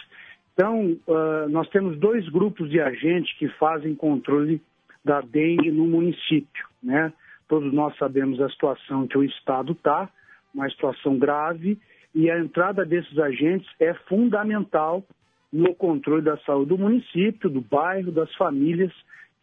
Então, 0.54 0.96
uh, 1.06 1.48
nós 1.48 1.68
temos 1.70 1.98
dois 1.98 2.28
grupos 2.28 2.70
de 2.70 2.80
agentes 2.80 3.36
que 3.38 3.48
fazem 3.58 3.94
controle 3.94 4.60
da 5.04 5.20
dengue 5.20 5.70
no 5.70 5.86
município, 5.86 6.66
né? 6.82 7.12
Todos 7.48 7.72
nós 7.72 7.96
sabemos 7.96 8.40
a 8.40 8.48
situação 8.48 9.06
que 9.06 9.18
o 9.18 9.24
Estado 9.24 9.72
está, 9.72 10.08
uma 10.54 10.68
situação 10.70 11.18
grave 11.18 11.78
e 12.14 12.30
a 12.30 12.38
entrada 12.38 12.84
desses 12.84 13.18
agentes 13.18 13.68
é 13.80 13.94
fundamental 13.94 15.04
no 15.52 15.74
controle 15.74 16.22
da 16.22 16.36
saúde 16.38 16.70
do 16.70 16.78
município, 16.78 17.50
do 17.50 17.60
bairro, 17.60 18.10
das 18.10 18.32
famílias 18.34 18.92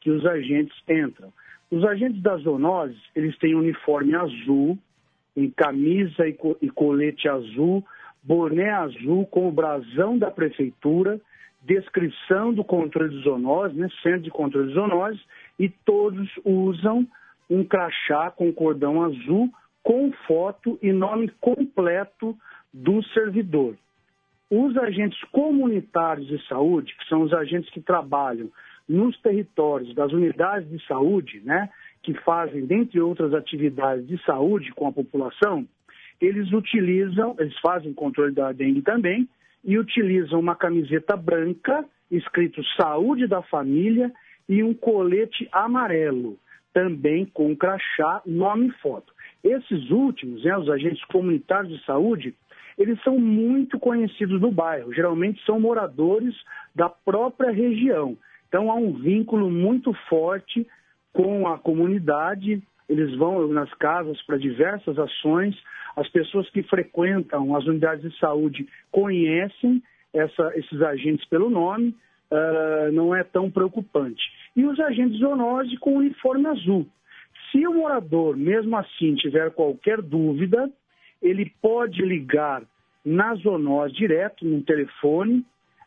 que 0.02 0.10
os 0.10 0.26
agentes 0.26 0.76
entram. 0.88 1.32
Os 1.70 1.84
agentes 1.84 2.22
das 2.22 2.42
zoonoses, 2.42 3.00
eles 3.16 3.38
têm 3.38 3.56
uniforme 3.56 4.16
azul, 4.16 4.78
em 5.36 5.50
camisa 5.52 6.28
e 6.28 6.70
colete 6.70 7.30
azul, 7.30 7.86
boné 8.24 8.72
azul 8.72 9.26
com 9.28 9.48
o 9.48 9.52
brasão 9.52 10.18
da 10.18 10.32
prefeitura, 10.32 11.22
descrição 11.62 12.54
do 12.54 12.64
controle 12.64 13.16
de 13.16 13.24
zoonoses, 13.24 13.78
né, 13.78 13.88
centro 14.02 14.22
de 14.22 14.32
controle 14.32 14.70
de 14.70 14.74
zoonoses, 14.74 15.22
e 15.60 15.70
todos 15.70 16.28
usam 16.44 17.08
um 17.50 17.64
crachá 17.64 18.32
com 18.32 18.52
cordão 18.52 19.04
azul 19.04 19.50
com 19.90 20.12
foto 20.28 20.78
e 20.84 20.92
nome 20.92 21.32
completo 21.42 22.38
do 22.72 23.02
servidor. 23.06 23.76
Os 24.48 24.78
agentes 24.78 25.20
comunitários 25.32 26.28
de 26.28 26.48
saúde, 26.48 26.96
que 26.96 27.08
são 27.08 27.24
os 27.24 27.34
agentes 27.34 27.72
que 27.72 27.82
trabalham 27.82 28.52
nos 28.88 29.20
territórios 29.20 29.96
das 29.96 30.12
unidades 30.12 30.70
de 30.70 30.86
saúde, 30.86 31.42
né, 31.44 31.72
que 32.04 32.14
fazem, 32.14 32.68
dentre 32.68 33.02
outras 33.02 33.34
atividades 33.34 34.08
de 34.08 34.24
saúde 34.26 34.72
com 34.74 34.86
a 34.86 34.92
população, 34.92 35.68
eles 36.22 36.52
utilizam, 36.54 37.36
eles 37.40 37.58
fazem 37.58 37.92
controle 37.92 38.32
da 38.32 38.52
dengue 38.52 38.84
também, 38.84 39.28
e 39.64 39.76
utilizam 39.80 40.40
uma 40.40 40.56
camiseta 40.56 41.18
branca, 41.18 41.84
escrito 42.12 42.62
Saúde 42.80 43.26
da 43.26 43.42
Família, 43.42 44.12
e 44.48 44.62
um 44.62 44.72
colete 44.72 45.50
amarelo, 45.52 46.38
também 46.72 47.26
com 47.26 47.56
crachá, 47.56 48.22
nome 48.24 48.68
e 48.68 48.72
foto. 48.74 49.18
Esses 49.44 49.90
últimos, 49.90 50.44
né, 50.44 50.58
os 50.58 50.70
agentes 50.70 51.04
comunitários 51.06 51.78
de 51.78 51.86
saúde, 51.86 52.36
eles 52.78 53.02
são 53.04 53.18
muito 53.20 53.80
conhecidos 53.80 54.40
no 54.40 54.52
bairro, 54.52 54.94
geralmente 54.94 55.44
são 55.46 55.60
moradores 55.60 56.36
da 56.76 56.90
própria 56.90 57.52
região. 57.52 58.18
Então 58.48 58.72
há 58.72 58.76
um 58.76 58.94
vínculo 58.94 59.50
muito 59.50 59.94
forte 60.10 60.66
com 61.14 61.48
a 61.48 61.58
comunidade, 61.58 62.62
eles 62.88 63.16
vão 63.16 63.48
nas 63.48 63.72
casas 63.76 64.22
para 64.24 64.38
diversas 64.38 64.98
ações, 64.98 65.56
as 65.96 66.08
pessoas 66.10 66.50
que 66.50 66.64
frequentam 66.64 67.56
as 67.56 67.66
unidades 67.66 68.10
de 68.10 68.18
saúde 68.20 68.68
conhecem 68.92 69.84
essa, 70.14 70.52
esses 70.56 70.82
agentes 70.82 71.26
pelo 71.28 71.50
nome, 71.50 71.96
uh, 72.32 72.92
não 72.92 73.14
é 73.14 73.24
tão 73.24 73.52
preocupante. 73.52 74.22
E 74.56 74.66
os 74.66 74.80
agentes 74.80 75.20
zoonoses 75.20 75.78
com 75.80 75.98
uniforme 75.98 76.48
azul. 76.48 76.88
Se 77.52 77.68
o 77.68 77.74
morador, 77.74 78.38
mesmo 78.38 78.78
assim, 78.78 79.16
tiver 79.16 79.52
qualquer 79.52 80.02
dúvida, 80.02 80.72
ele 81.22 81.52
pode 81.62 82.02
ligar 82.02 82.64
na 83.04 83.36
Zonós 83.36 83.92
direto, 83.94 84.46
no 84.46 84.62
telefone 84.62 85.46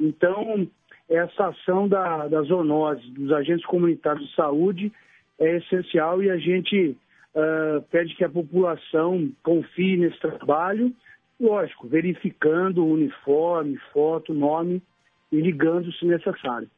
Então, 0.00 0.66
essa 1.08 1.48
ação 1.48 1.86
da, 1.86 2.26
da 2.26 2.42
zoonose, 2.42 3.10
dos 3.10 3.30
agentes 3.32 3.66
comunitários 3.66 4.26
de 4.28 4.34
saúde, 4.34 4.92
é 5.38 5.56
essencial 5.58 6.22
e 6.22 6.30
a 6.30 6.38
gente 6.38 6.96
uh, 7.34 7.82
pede 7.90 8.14
que 8.14 8.24
a 8.24 8.30
população 8.30 9.30
confie 9.42 9.96
nesse 9.96 10.18
trabalho 10.20 10.92
Lógico, 11.40 11.86
verificando 11.86 12.84
o 12.84 12.92
uniforme, 12.92 13.78
foto, 13.92 14.34
nome 14.34 14.82
e 15.30 15.40
ligando 15.40 15.92
se 15.92 16.04
necessário. 16.04 16.68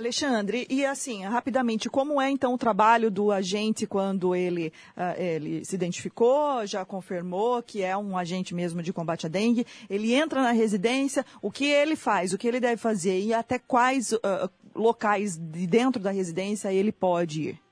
Alexandre, 0.00 0.66
e 0.70 0.84
assim, 0.84 1.22
rapidamente, 1.24 1.90
como 1.90 2.20
é 2.20 2.30
então 2.30 2.54
o 2.54 2.58
trabalho 2.58 3.10
do 3.10 3.30
agente 3.30 3.86
quando 3.86 4.34
ele, 4.34 4.72
uh, 4.96 5.20
ele 5.20 5.62
se 5.64 5.74
identificou, 5.74 6.66
já 6.66 6.86
confirmou 6.86 7.62
que 7.62 7.82
é 7.82 7.94
um 7.94 8.16
agente 8.16 8.54
mesmo 8.54 8.82
de 8.82 8.94
combate 8.94 9.26
à 9.26 9.28
dengue, 9.28 9.66
ele 9.90 10.14
entra 10.14 10.40
na 10.40 10.52
residência, 10.52 11.24
o 11.42 11.50
que 11.50 11.66
ele 11.66 11.96
faz, 11.96 12.32
o 12.32 12.38
que 12.38 12.48
ele 12.48 12.60
deve 12.60 12.78
fazer 12.78 13.20
e 13.20 13.34
até 13.34 13.58
quais 13.58 14.12
uh, 14.12 14.50
locais 14.74 15.36
de 15.36 15.66
dentro 15.66 16.00
da 16.02 16.10
residência 16.10 16.72
ele 16.72 16.92
pode 16.92 17.50
ir? 17.50 17.69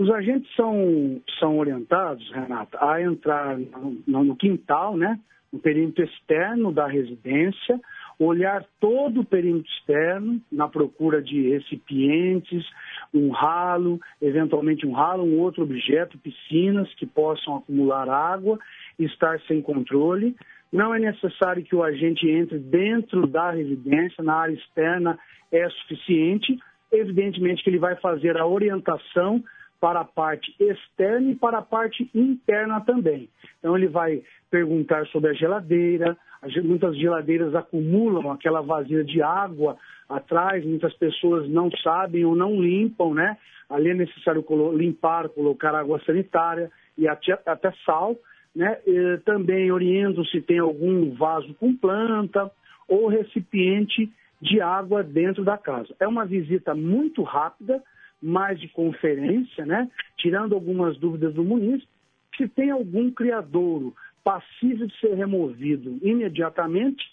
Os 0.00 0.10
agentes 0.10 0.50
são, 0.56 1.20
são 1.38 1.58
orientados, 1.58 2.26
Renata, 2.32 2.78
a 2.80 3.02
entrar 3.02 3.58
no, 4.06 4.24
no 4.24 4.34
quintal, 4.34 4.96
né, 4.96 5.20
no 5.52 5.58
perímetro 5.58 6.02
externo 6.02 6.72
da 6.72 6.86
residência, 6.86 7.78
olhar 8.18 8.64
todo 8.80 9.20
o 9.20 9.24
perímetro 9.26 9.70
externo 9.70 10.40
na 10.50 10.66
procura 10.68 11.20
de 11.20 11.50
recipientes, 11.50 12.64
um 13.12 13.28
ralo, 13.28 14.00
eventualmente 14.22 14.86
um 14.86 14.92
ralo, 14.92 15.22
um 15.22 15.38
outro 15.38 15.64
objeto, 15.64 16.16
piscinas 16.16 16.88
que 16.94 17.04
possam 17.04 17.56
acumular 17.56 18.08
água 18.08 18.58
estar 18.98 19.38
sem 19.40 19.60
controle. 19.60 20.34
Não 20.72 20.94
é 20.94 20.98
necessário 20.98 21.62
que 21.62 21.76
o 21.76 21.82
agente 21.82 22.26
entre 22.26 22.58
dentro 22.58 23.26
da 23.26 23.50
residência, 23.50 24.24
na 24.24 24.34
área 24.34 24.54
externa 24.54 25.18
é 25.52 25.68
suficiente. 25.68 26.58
Evidentemente 26.90 27.62
que 27.62 27.68
ele 27.68 27.78
vai 27.78 27.96
fazer 27.96 28.38
a 28.38 28.46
orientação 28.46 29.44
para 29.80 30.00
a 30.00 30.04
parte 30.04 30.54
externa 30.60 31.30
e 31.30 31.34
para 31.34 31.58
a 31.58 31.62
parte 31.62 32.10
interna 32.14 32.80
também. 32.82 33.28
Então 33.58 33.76
ele 33.76 33.88
vai 33.88 34.22
perguntar 34.50 35.06
sobre 35.06 35.30
a 35.30 35.32
geladeira, 35.32 36.16
muitas 36.62 36.96
geladeiras 36.96 37.54
acumulam 37.54 38.30
aquela 38.30 38.60
vazia 38.60 39.02
de 39.04 39.22
água 39.22 39.76
atrás, 40.08 40.64
muitas 40.64 40.92
pessoas 40.94 41.48
não 41.48 41.70
sabem 41.82 42.24
ou 42.24 42.34
não 42.34 42.60
limpam, 42.60 43.14
né? 43.14 43.36
Ali 43.68 43.90
é 43.90 43.94
necessário 43.94 44.44
limpar, 44.74 45.28
colocar 45.28 45.74
água 45.74 46.00
sanitária 46.04 46.70
e 46.98 47.06
até, 47.06 47.72
sal, 47.86 48.16
né? 48.54 48.78
E 48.86 49.18
também 49.24 49.70
oriento 49.70 50.24
se 50.26 50.40
tem 50.40 50.58
algum 50.58 51.14
vaso 51.14 51.54
com 51.54 51.74
planta 51.74 52.50
ou 52.88 53.06
recipiente 53.06 54.10
de 54.42 54.60
água 54.60 55.02
dentro 55.04 55.44
da 55.44 55.56
casa. 55.56 55.94
É 56.00 56.08
uma 56.08 56.24
visita 56.24 56.74
muito 56.74 57.22
rápida, 57.22 57.80
mais 58.22 58.60
de 58.60 58.68
conferência, 58.68 59.64
né? 59.64 59.90
Tirando 60.16 60.54
algumas 60.54 60.96
dúvidas 60.98 61.34
do 61.34 61.44
munícipe, 61.44 61.88
se 62.36 62.48
tem 62.48 62.70
algum 62.70 63.10
criadouro 63.10 63.94
passível 64.22 64.86
de 64.86 64.98
ser 64.98 65.14
removido 65.14 65.98
imediatamente, 66.02 67.04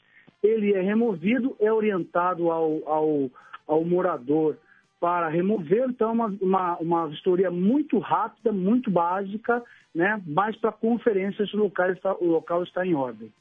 ele 0.44 0.74
é 0.74 0.82
removido, 0.82 1.56
é 1.60 1.72
orientado 1.72 2.52
ao, 2.52 2.88
ao, 2.88 3.32
ao 3.68 3.84
morador 3.84 4.58
para 5.00 5.30
remover, 5.30 5.86
então 5.90 6.12
uma, 6.12 6.36
uma, 6.42 6.78
uma 6.78 7.08
vistoria 7.08 7.52
muito 7.52 8.00
rápida, 8.00 8.52
muito 8.52 8.90
básica, 8.90 9.64
né? 9.94 10.22
mais 10.26 10.56
para 10.56 10.72
conferência 10.72 11.46
se 11.46 11.56
o 11.56 11.60
local, 11.60 11.92
está, 11.92 12.14
o 12.16 12.26
local 12.26 12.64
está 12.64 12.86
em 12.86 12.96
ordem. 12.96 13.32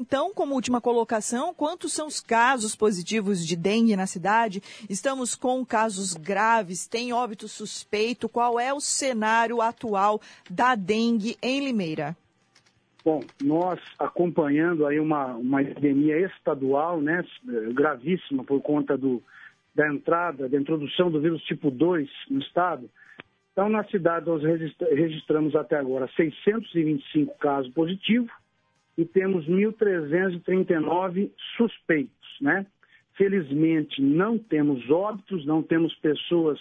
Então, 0.00 0.32
como 0.32 0.54
última 0.54 0.80
colocação, 0.80 1.52
quantos 1.52 1.92
são 1.92 2.06
os 2.06 2.20
casos 2.20 2.76
positivos 2.76 3.44
de 3.44 3.56
dengue 3.56 3.96
na 3.96 4.06
cidade? 4.06 4.62
Estamos 4.88 5.34
com 5.34 5.66
casos 5.66 6.14
graves, 6.14 6.86
tem 6.86 7.12
óbito 7.12 7.48
suspeito? 7.48 8.28
Qual 8.28 8.60
é 8.60 8.72
o 8.72 8.78
cenário 8.78 9.60
atual 9.60 10.20
da 10.48 10.76
dengue 10.76 11.36
em 11.42 11.64
Limeira? 11.64 12.16
Bom, 13.04 13.24
nós 13.42 13.80
acompanhando 13.98 14.86
aí 14.86 15.00
uma, 15.00 15.34
uma 15.34 15.62
epidemia 15.62 16.16
estadual, 16.26 17.00
né, 17.00 17.24
gravíssima 17.74 18.44
por 18.44 18.62
conta 18.62 18.96
do, 18.96 19.20
da 19.74 19.88
entrada, 19.88 20.48
da 20.48 20.56
introdução 20.56 21.10
do 21.10 21.20
vírus 21.20 21.42
tipo 21.42 21.72
2 21.72 22.08
no 22.30 22.38
estado. 22.38 22.88
Então, 23.50 23.68
na 23.68 23.82
cidade, 23.84 24.26
nós 24.26 24.42
registramos 24.92 25.56
até 25.56 25.76
agora 25.76 26.08
625 26.14 27.36
casos 27.38 27.72
positivos 27.74 28.30
e 28.98 29.04
temos 29.06 29.48
1.339 29.48 31.30
suspeitos, 31.56 32.28
né? 32.40 32.66
Felizmente, 33.14 34.02
não 34.02 34.36
temos 34.36 34.90
óbitos, 34.90 35.46
não 35.46 35.62
temos 35.62 35.94
pessoas 35.96 36.60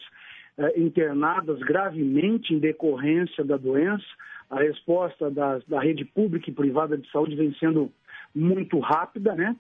eh, 0.58 0.80
internadas 0.80 1.60
gravemente 1.60 2.54
em 2.54 2.60
decorrência 2.60 3.44
da 3.44 3.58
doença 3.58 4.06
a 4.50 4.60
resposta 4.60 5.30
da, 5.30 5.60
rede 5.82 6.06
pública 6.06 6.50
e 6.50 6.54
privada 6.54 6.98
de 6.98 7.10
saúde 7.12 7.36
vem 7.36 7.54
sendo 7.56 7.92
muito 8.34 8.80
rápida, 8.80 9.36
né? 9.36 9.56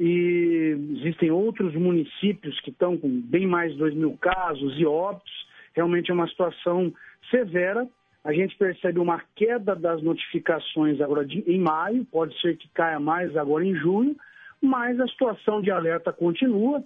E 0.00 0.76
existem 0.96 1.30
outros 1.30 1.74
municípios 1.74 2.58
que 2.60 2.70
estão 2.70 2.96
com 2.96 3.08
bem 3.20 3.46
mais 3.46 3.72
de 3.72 3.78
2 3.78 3.94
mil 3.94 4.16
casos 4.16 4.78
e 4.78 4.86
óbitos. 4.86 5.32
Realmente 5.74 6.10
é 6.10 6.14
uma 6.14 6.26
situação 6.26 6.92
severa. 7.30 7.86
A 8.24 8.32
gente 8.32 8.56
percebe 8.56 9.00
uma 9.00 9.20
queda 9.34 9.74
das 9.74 10.00
notificações 10.02 11.00
agora 11.00 11.24
de, 11.24 11.40
em 11.40 11.58
maio, 11.58 12.04
pode 12.04 12.38
ser 12.40 12.56
que 12.56 12.68
caia 12.68 13.00
mais 13.00 13.36
agora 13.36 13.64
em 13.64 13.74
junho, 13.74 14.16
mas 14.60 14.98
a 15.00 15.08
situação 15.08 15.60
de 15.60 15.70
alerta 15.70 16.12
continua. 16.12 16.84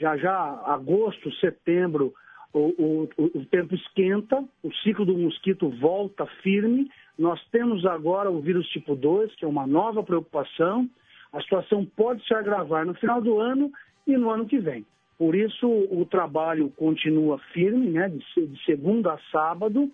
Já 0.00 0.16
já 0.16 0.34
agosto, 0.64 1.30
setembro, 1.36 2.14
o, 2.54 2.72
o, 2.78 3.08
o 3.18 3.44
tempo 3.46 3.74
esquenta, 3.74 4.42
o 4.62 4.72
ciclo 4.76 5.04
do 5.04 5.18
mosquito 5.18 5.68
volta 5.68 6.24
firme. 6.42 6.90
Nós 7.18 7.44
temos 7.50 7.84
agora 7.84 8.30
o 8.30 8.40
vírus 8.40 8.66
tipo 8.68 8.94
2, 8.94 9.34
que 9.34 9.44
é 9.44 9.48
uma 9.48 9.66
nova 9.66 10.02
preocupação. 10.02 10.88
A 11.32 11.42
situação 11.42 11.84
pode 11.84 12.24
se 12.26 12.32
agravar 12.32 12.86
no 12.86 12.94
final 12.94 13.20
do 13.20 13.38
ano 13.38 13.70
e 14.06 14.16
no 14.16 14.30
ano 14.30 14.46
que 14.46 14.58
vem. 14.58 14.86
Por 15.18 15.34
isso, 15.34 15.66
o 15.66 16.06
trabalho 16.06 16.70
continua 16.70 17.38
firme, 17.52 17.90
né, 17.90 18.08
de 18.08 18.64
segunda 18.64 19.12
a 19.12 19.18
sábado, 19.32 19.90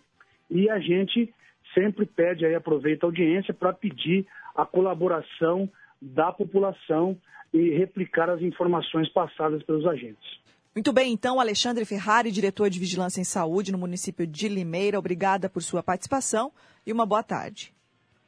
e 0.51 0.69
a 0.71 0.79
gente 0.79 1.33
sempre 1.73 2.07
pede, 2.07 2.45
aí 2.45 2.55
aproveita 2.55 3.07
a 3.07 3.09
audiência 3.09 3.53
para 3.53 3.73
pedir 3.73 4.27
a 4.55 4.65
colaboração 4.65 5.69
da 6.01 6.33
população 6.33 7.19
e 7.53 7.71
replicar 7.71 8.29
as 8.29 8.41
informações 8.43 9.09
passadas 9.13 9.63
pelos 9.63 9.87
agentes. 9.87 10.43
Muito 10.75 10.93
bem, 10.93 11.13
então, 11.13 11.39
Alexandre 11.39 11.85
Ferrari, 11.85 12.33
diretor 12.33 12.69
de 12.69 12.81
Vigilância 12.81 13.21
em 13.21 13.25
Saúde 13.25 13.71
no 13.71 13.79
município 13.79 14.27
de 14.27 14.49
Limeira, 14.49 14.99
obrigada 14.99 15.49
por 15.49 15.63
sua 15.63 15.83
participação 15.83 16.53
e 16.85 16.93
uma 16.93 17.07
boa 17.07 17.23
tarde. 17.23 17.73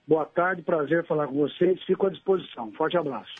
Boa 0.07 0.24
tarde, 0.24 0.62
prazer 0.62 1.05
falar 1.07 1.26
com 1.26 1.35
vocês, 1.35 1.83
fico 1.83 2.07
à 2.07 2.11
disposição. 2.11 2.70
Forte 2.72 2.96
abraço. 2.96 3.35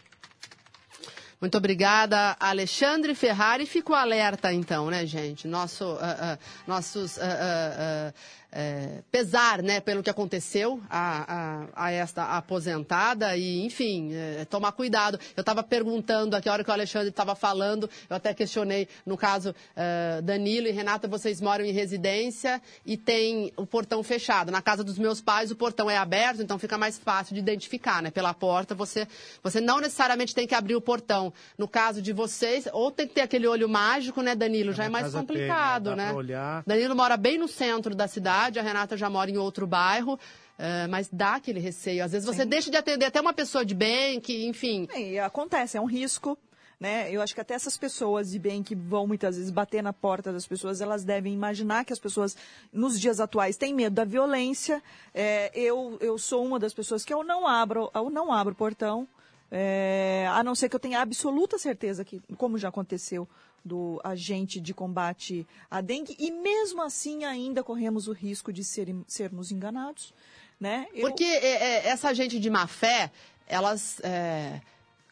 Muito 1.41 1.57
obrigada, 1.59 2.35
Alexandre 2.41 3.15
Ferrari. 3.15 3.67
Fico 3.67 3.93
alerta, 3.93 4.53
então, 4.53 4.91
né, 4.91 5.07
gente? 5.07 5.47
Nosso, 5.47 5.85
uh, 5.85 5.97
uh, 5.97 6.39
nossos. 6.67 7.19
Uh, 7.19 8.13
é, 8.57 9.03
pesar 9.11 9.63
né, 9.63 9.81
pelo 9.81 10.03
que 10.03 10.09
aconteceu 10.09 10.81
a, 10.89 11.67
a, 11.75 11.87
a 11.87 11.93
esta 11.93 12.37
aposentada 12.39 13.37
e, 13.37 13.63
enfim, 13.67 14.15
é, 14.15 14.47
tomar 14.47 14.73
cuidado. 14.73 15.21
Eu 15.37 15.43
estava 15.43 15.63
perguntando 15.63 16.35
aqui, 16.35 16.49
a 16.49 16.53
hora 16.55 16.65
que 16.65 16.71
o 16.71 16.73
Alexandre 16.73 17.11
estava 17.11 17.35
falando, 17.35 17.89
eu 18.09 18.17
até 18.17 18.33
questionei, 18.33 18.89
no 19.05 19.15
caso, 19.15 19.51
uh, 19.51 20.23
Danilo 20.23 20.69
e 20.69 20.71
Renata, 20.71 21.07
vocês 21.07 21.39
moram 21.39 21.67
em 21.67 21.71
residência 21.71 22.63
e 22.87 22.97
tem 22.97 23.53
o 23.57 23.67
portão 23.67 24.03
fechado. 24.03 24.51
Na 24.51 24.63
casa 24.63 24.83
dos 24.83 24.97
meus 24.97 25.21
pais, 25.21 25.51
o 25.51 25.57
portão 25.57 25.91
é 25.91 25.99
aberto, 25.99 26.41
então 26.41 26.59
fica 26.59 26.79
mais 26.79 26.97
fácil 26.99 27.35
de 27.35 27.41
identificar, 27.41 28.03
né? 28.03 28.11
Pela 28.11 28.33
porta, 28.33 28.75
você, 28.75 29.07
você 29.43 29.61
não 29.61 29.81
necessariamente 29.81 30.35
tem 30.35 30.47
que 30.47 30.55
abrir 30.55 30.77
o 30.77 30.81
portão. 30.81 31.31
No 31.59 31.69
caso 31.69 32.01
de 32.01 32.13
vocês, 32.13 32.67
ou 32.73 32.91
tem 32.91 33.07
que 33.07 33.13
ter 33.13 33.21
aquele 33.21 33.47
olho 33.47 33.69
mágico, 33.69 34.23
né, 34.23 34.35
Danilo? 34.35 34.73
Já 34.73 34.85
é 34.85 34.89
mais 34.89 35.13
complicado, 35.13 35.91
tem, 35.91 35.97
né? 35.97 36.13
né? 36.15 36.63
Danilo 36.67 36.97
mora 36.97 37.19
bem 37.19 37.37
no 37.37 37.49
centro 37.49 37.95
da 37.95 38.09
cidade 38.09 38.46
cidade, 38.47 38.59
a 38.59 38.63
Renata 38.63 38.97
já 38.97 39.11
mora 39.11 39.31
em 39.31 39.37
outro 39.37 39.67
bairro. 39.67 40.15
Uh, 40.15 40.89
mas 40.89 41.09
dá 41.13 41.35
aquele 41.35 41.61
receio. 41.61 42.03
Às 42.03 42.13
vezes 42.13 42.27
você 42.27 42.43
Sim. 42.43 42.49
deixa 42.49 42.71
de 42.71 42.77
atender 42.79 43.05
até 43.05 43.21
uma 43.21 43.35
pessoa 43.35 43.65
de 43.65 43.75
bem, 43.75 44.19
que, 44.19 44.47
enfim. 44.47 44.89
E 44.97 45.19
acontece, 45.19 45.77
é 45.77 45.81
um 45.81 45.85
risco. 45.85 46.39
Né? 46.81 47.11
Eu 47.11 47.23
acho 47.23 47.35
que 47.35 47.41
até 47.41 47.55
essas 47.55 47.77
pessoas 47.77 48.31
de 48.31 48.39
bem 48.39 48.63
que 48.63 48.75
vão 48.75 49.07
muitas 49.07 49.37
vezes 49.37 49.51
bater 49.51 49.83
na 49.83 49.93
porta 49.93 50.33
das 50.33 50.47
pessoas, 50.47 50.81
elas 50.81 51.05
devem 51.05 51.33
imaginar 51.33 51.85
que 51.85 51.93
as 51.93 51.99
pessoas, 51.99 52.37
nos 52.73 52.99
dias 52.99 53.19
atuais, 53.21 53.57
têm 53.57 53.75
medo 53.75 53.95
da 53.95 54.05
violência. 54.05 54.83
É, 55.15 55.51
eu, 55.55 55.99
eu 56.01 56.19
sou 56.19 56.45
uma 56.45 56.59
das 56.59 56.73
pessoas 56.73 57.05
que 57.05 57.13
eu 57.13 57.23
não 57.23 57.47
abro, 57.47 57.91
eu 57.95 58.11
não 58.11 58.33
abro 58.33 58.53
o 58.53 58.57
portão, 58.57 59.09
é, 59.51 60.27
a 60.31 60.43
não 60.43 60.55
ser 60.55 60.69
que 60.69 60.77
eu 60.77 60.81
tenha 60.81 61.01
absoluta 61.01 61.59
certeza 61.59 62.05
que, 62.05 62.21
como 62.37 62.59
já 62.59 62.69
aconteceu 62.69 63.29
do 63.67 64.01
agente 64.05 64.61
de 64.61 64.73
combate 64.73 65.47
à 65.71 65.81
dengue 65.81 66.17
e 66.19 66.31
mesmo 66.31 66.83
assim 66.83 67.25
ainda 67.25 67.63
corremos 67.63 68.09
o 68.09 68.13
risco 68.13 68.53
de 68.53 68.65
ser, 68.65 68.95
sermos 69.07 69.51
enganados. 69.51 70.15
Né? 70.59 70.87
Eu... 70.95 71.09
Porque 71.09 71.25
é, 71.25 71.47
é, 71.47 71.89
essa 71.89 72.15
gente 72.15 72.39
de 72.39 72.49
má 72.49 72.67
fé, 72.67 73.11
elas... 73.47 74.01
É 74.01 74.61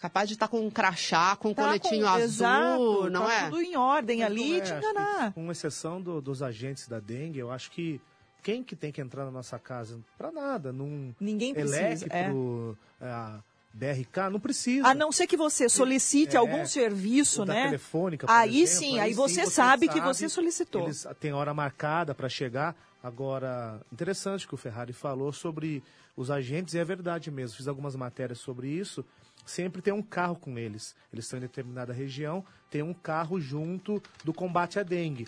capaz 0.04 0.28
de 0.28 0.34
estar 0.34 0.48
tá 0.48 0.50
com 0.50 0.60
um 0.60 0.70
crachá, 0.70 1.34
com 1.36 1.48
um 1.48 1.54
tá 1.54 1.64
coletinho 1.64 2.04
com, 2.04 2.10
azul, 2.10 2.24
exato, 2.24 3.10
não 3.10 3.24
tá 3.24 3.32
é? 3.32 3.44
tudo 3.44 3.62
em 3.62 3.74
ordem 3.74 4.18
Mas 4.18 4.26
ali 4.26 4.52
e 4.52 4.60
é, 4.60 4.60
te 4.60 4.72
enganar. 4.74 5.32
Com 5.32 5.50
exceção 5.50 5.98
do, 5.98 6.20
dos 6.20 6.42
agentes 6.42 6.86
da 6.86 7.00
dengue, 7.00 7.38
eu 7.38 7.50
acho 7.50 7.70
que 7.70 7.98
quem 8.42 8.62
que 8.62 8.76
tem 8.76 8.92
que 8.92 9.00
entrar 9.00 9.24
na 9.24 9.30
nossa 9.30 9.58
casa? 9.58 9.98
Para 10.18 10.30
nada. 10.30 10.70
Num 10.70 11.14
Ninguém 11.18 11.54
precisa. 11.54 11.80
Electro, 11.80 12.76
é. 13.00 13.40
BRK, 13.74 14.30
não 14.30 14.38
precisa. 14.38 14.86
A 14.86 14.94
não 14.94 15.10
ser 15.10 15.26
que 15.26 15.36
você 15.36 15.68
solicite 15.68 16.36
É, 16.36 16.38
algum 16.38 16.64
serviço, 16.64 17.44
né? 17.44 17.64
telefônica, 17.64 18.26
aí 18.30 18.62
exemplo, 18.62 18.86
sim, 18.86 19.00
aí, 19.00 19.12
você, 19.12 19.46
sabe 19.46 19.88
que 19.88 20.00
você 20.00 20.28
solicitou. 20.28 20.84
Eles 20.84 21.04
têm 21.18 21.32
hora 21.32 21.52
marcada 21.52 22.14
para 22.14 22.28
chegar. 22.28 22.76
Agora, 23.02 23.80
interessante 23.92 24.46
que 24.46 24.54
o 24.54 24.56
Ferrari 24.56 24.92
falou 24.92 25.32
sobre 25.32 25.82
os 26.16 26.30
agentes, 26.30 26.74
e 26.74 26.78
é 26.78 26.84
verdade 26.84 27.30
mesmo. 27.30 27.56
Fiz 27.56 27.66
algumas 27.66 27.96
matérias 27.96 28.38
sobre 28.38 28.68
isso. 28.68 29.04
Sempre 29.44 29.82
tem 29.82 29.92
um 29.92 30.00
carro 30.00 30.36
com 30.36 30.56
eles. 30.56 30.94
Eles 31.12 31.24
estão 31.24 31.38
em 31.38 31.42
determinada 31.42 31.92
região, 31.92 32.44
tem 32.70 32.80
um 32.80 32.94
carro 32.94 33.40
junto 33.40 34.00
do 34.22 34.32
combate 34.32 34.78
à 34.78 34.82
dengue. 34.84 35.26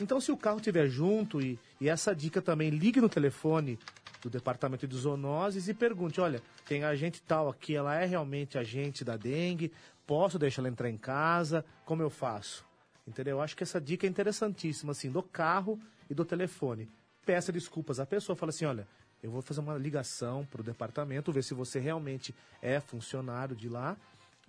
Então, 0.00 0.20
se 0.20 0.30
o 0.30 0.36
carro 0.36 0.58
estiver 0.58 0.86
junto, 0.86 1.40
e, 1.40 1.58
e 1.80 1.88
essa 1.88 2.14
dica 2.14 2.42
também, 2.42 2.68
ligue 2.68 3.00
no 3.00 3.08
telefone 3.08 3.78
do 4.26 4.30
Departamento 4.30 4.88
de 4.88 4.96
Zoonoses 4.96 5.68
e 5.68 5.74
pergunte, 5.74 6.20
olha, 6.20 6.42
tem 6.66 6.82
agente 6.82 7.22
tal 7.22 7.48
aqui, 7.48 7.76
ela 7.76 7.94
é 7.94 8.04
realmente 8.04 8.58
agente 8.58 9.04
da 9.04 9.16
dengue, 9.16 9.72
posso 10.04 10.36
deixar 10.36 10.62
ela 10.62 10.68
entrar 10.68 10.90
em 10.90 10.98
casa, 10.98 11.64
como 11.84 12.02
eu 12.02 12.10
faço? 12.10 12.64
Entendeu? 13.06 13.36
Eu 13.36 13.40
acho 13.40 13.56
que 13.56 13.62
essa 13.62 13.80
dica 13.80 14.04
é 14.04 14.10
interessantíssima, 14.10 14.90
assim, 14.90 15.10
do 15.12 15.22
carro 15.22 15.78
e 16.10 16.14
do 16.14 16.24
telefone. 16.24 16.88
Peça 17.24 17.52
desculpas 17.52 18.00
à 18.00 18.06
pessoa, 18.06 18.34
fala 18.34 18.50
assim, 18.50 18.64
olha, 18.64 18.88
eu 19.22 19.30
vou 19.30 19.40
fazer 19.40 19.60
uma 19.60 19.78
ligação 19.78 20.44
para 20.44 20.60
o 20.60 20.64
departamento, 20.64 21.30
ver 21.30 21.44
se 21.44 21.54
você 21.54 21.78
realmente 21.78 22.34
é 22.60 22.80
funcionário 22.80 23.54
de 23.54 23.68
lá, 23.68 23.96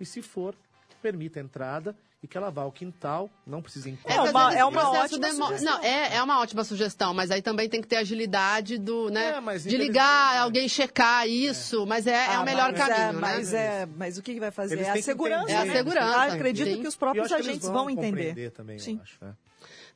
e 0.00 0.04
se 0.04 0.22
for, 0.22 0.56
permita 0.98 1.38
a 1.40 1.42
entrada 1.42 1.96
e 2.22 2.26
que 2.26 2.36
ela 2.36 2.50
vá 2.50 2.62
ao 2.62 2.72
quintal, 2.72 3.30
não 3.46 3.62
precisa 3.62 3.88
É 3.88 3.92
mas 4.18 4.30
uma- 4.30 4.48
esse 4.50 4.58
é 4.58 4.64
uma 4.64 4.90
ótima 4.90 5.30
sugestão. 5.30 5.60
Não, 5.62 5.84
é, 5.84 6.16
é 6.16 6.22
uma 6.22 6.40
ótima 6.40 6.64
sugestão, 6.64 7.14
mas 7.14 7.30
aí 7.30 7.40
também 7.40 7.68
tem 7.68 7.80
que 7.80 7.86
ter 7.86 7.96
agilidade 7.96 8.76
do, 8.76 9.08
né? 9.08 9.36
É, 9.36 9.40
mas 9.40 9.62
de 9.62 9.76
ligar, 9.76 10.34
é. 10.34 10.38
alguém 10.38 10.68
checar 10.68 11.28
isso, 11.28 11.86
mas 11.86 12.06
é, 12.08 12.10
é 12.14 12.34
Ah, 12.34 12.40
o 12.40 12.44
melhor 12.44 12.72
mas 12.72 12.80
é, 12.80 12.86
caminho, 12.88 13.20
mas, 13.20 13.52
né? 13.52 13.82
é, 13.82 13.86
mas 13.86 14.18
o 14.18 14.22
que, 14.22 14.40
vai 14.40 14.50
fazer? 14.50 14.74
Eles 14.74 14.88
É 14.88 14.90
a 14.90 15.02
segurança. 15.02 15.42
entender, 15.44 15.52
É 15.52 15.62
a 15.62 15.64
né? 15.64 15.72
segurança, 15.76 16.16
Ah, 16.18 16.24
acredito 16.24 16.68
sim. 16.74 16.80
que 16.82 16.88
os 16.88 16.96
próprios 16.96 17.30
agentes 17.32 17.68
vão 17.68 17.88
entender. 17.88 18.08
compreender 18.28 18.50
também, 18.50 18.78
Sim. 18.80 18.96
eu 18.96 19.02
acho. 19.02 19.18
né? 19.24 19.34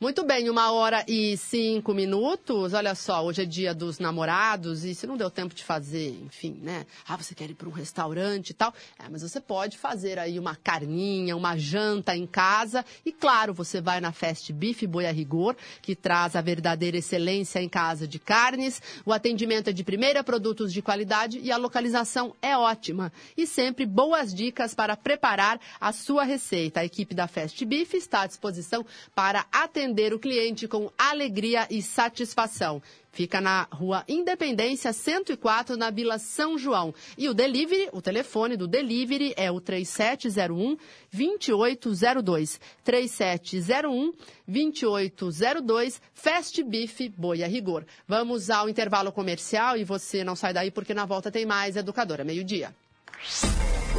Muito 0.02 0.24
bem, 0.24 0.50
uma 0.50 0.72
hora 0.72 1.04
e 1.06 1.36
cinco 1.36 1.94
minutos. 1.94 2.72
Olha 2.72 2.92
só, 2.92 3.24
hoje 3.24 3.42
é 3.42 3.44
dia 3.44 3.72
dos 3.72 4.00
namorados 4.00 4.82
e 4.82 4.96
se 4.96 5.06
não 5.06 5.16
deu 5.16 5.30
tempo 5.30 5.54
de 5.54 5.62
fazer, 5.62 6.20
enfim, 6.24 6.58
né? 6.60 6.86
Ah, 7.06 7.16
você 7.16 7.36
quer 7.36 7.48
ir 7.48 7.54
para 7.54 7.68
um 7.68 7.72
restaurante 7.72 8.50
e 8.50 8.52
tal. 8.52 8.74
É, 8.98 9.08
mas 9.08 9.22
você 9.22 9.40
pode 9.40 9.78
fazer 9.78 10.18
aí 10.18 10.40
uma 10.40 10.56
carninha, 10.56 11.36
uma 11.36 11.56
janta 11.56 12.16
em 12.16 12.26
casa. 12.26 12.84
E 13.06 13.12
claro, 13.12 13.54
você 13.54 13.80
vai 13.80 14.00
na 14.00 14.10
Fast 14.10 14.52
Beef 14.52 14.82
Boi 14.88 15.06
a 15.06 15.12
Rigor, 15.12 15.54
que 15.80 15.94
traz 15.94 16.34
a 16.34 16.40
verdadeira 16.40 16.96
excelência 16.96 17.62
em 17.62 17.68
casa 17.68 18.04
de 18.04 18.18
carnes. 18.18 18.82
O 19.06 19.12
atendimento 19.12 19.70
é 19.70 19.72
de 19.72 19.84
primeira, 19.84 20.24
produtos 20.24 20.72
de 20.72 20.82
qualidade 20.82 21.38
e 21.38 21.52
a 21.52 21.56
localização 21.56 22.34
é 22.42 22.56
ótima. 22.56 23.12
E 23.36 23.46
sempre 23.46 23.86
boas 23.86 24.34
dicas 24.34 24.74
para 24.74 24.96
preparar 24.96 25.60
a 25.80 25.92
sua 25.92 26.24
receita. 26.24 26.80
A 26.80 26.84
equipe 26.84 27.14
da 27.14 27.28
Fast 27.28 27.64
Beef 27.64 27.94
está 27.94 28.22
à 28.22 28.26
disposição 28.26 28.84
para 29.14 29.46
atender 29.52 29.91
o 30.14 30.18
cliente 30.18 30.66
com 30.66 30.90
alegria 30.96 31.66
e 31.70 31.82
satisfação. 31.82 32.82
Fica 33.12 33.42
na 33.42 33.68
Rua 33.70 34.04
Independência 34.08 34.90
104, 34.90 35.76
na 35.76 35.90
Vila 35.90 36.18
São 36.18 36.56
João. 36.56 36.94
E 37.18 37.28
o 37.28 37.34
delivery, 37.34 37.90
o 37.92 38.00
telefone 38.00 38.56
do 38.56 38.66
delivery 38.66 39.34
é 39.36 39.50
o 39.50 39.60
3701 39.60 40.78
2802. 41.12 42.58
3701 42.82 44.12
2802, 44.48 46.00
Fast 46.14 46.62
Beef 46.62 47.00
Boi 47.14 47.42
a 47.42 47.46
Rigor. 47.46 47.84
Vamos 48.08 48.48
ao 48.48 48.68
intervalo 48.68 49.12
comercial 49.12 49.76
e 49.76 49.84
você 49.84 50.24
não 50.24 50.34
sai 50.34 50.54
daí 50.54 50.70
porque 50.70 50.94
na 50.94 51.04
volta 51.04 51.30
tem 51.30 51.44
mais 51.44 51.76
Educadora 51.76 52.24
Meio-Dia. 52.24 52.74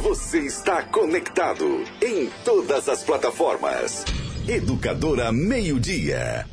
Você 0.02 0.40
está 0.40 0.82
conectado 0.82 1.84
em 2.02 2.28
todas 2.44 2.88
as 2.88 3.04
plataformas. 3.04 4.04
Educadora 4.46 5.32
Meio 5.32 5.80
Dia. 5.80 6.46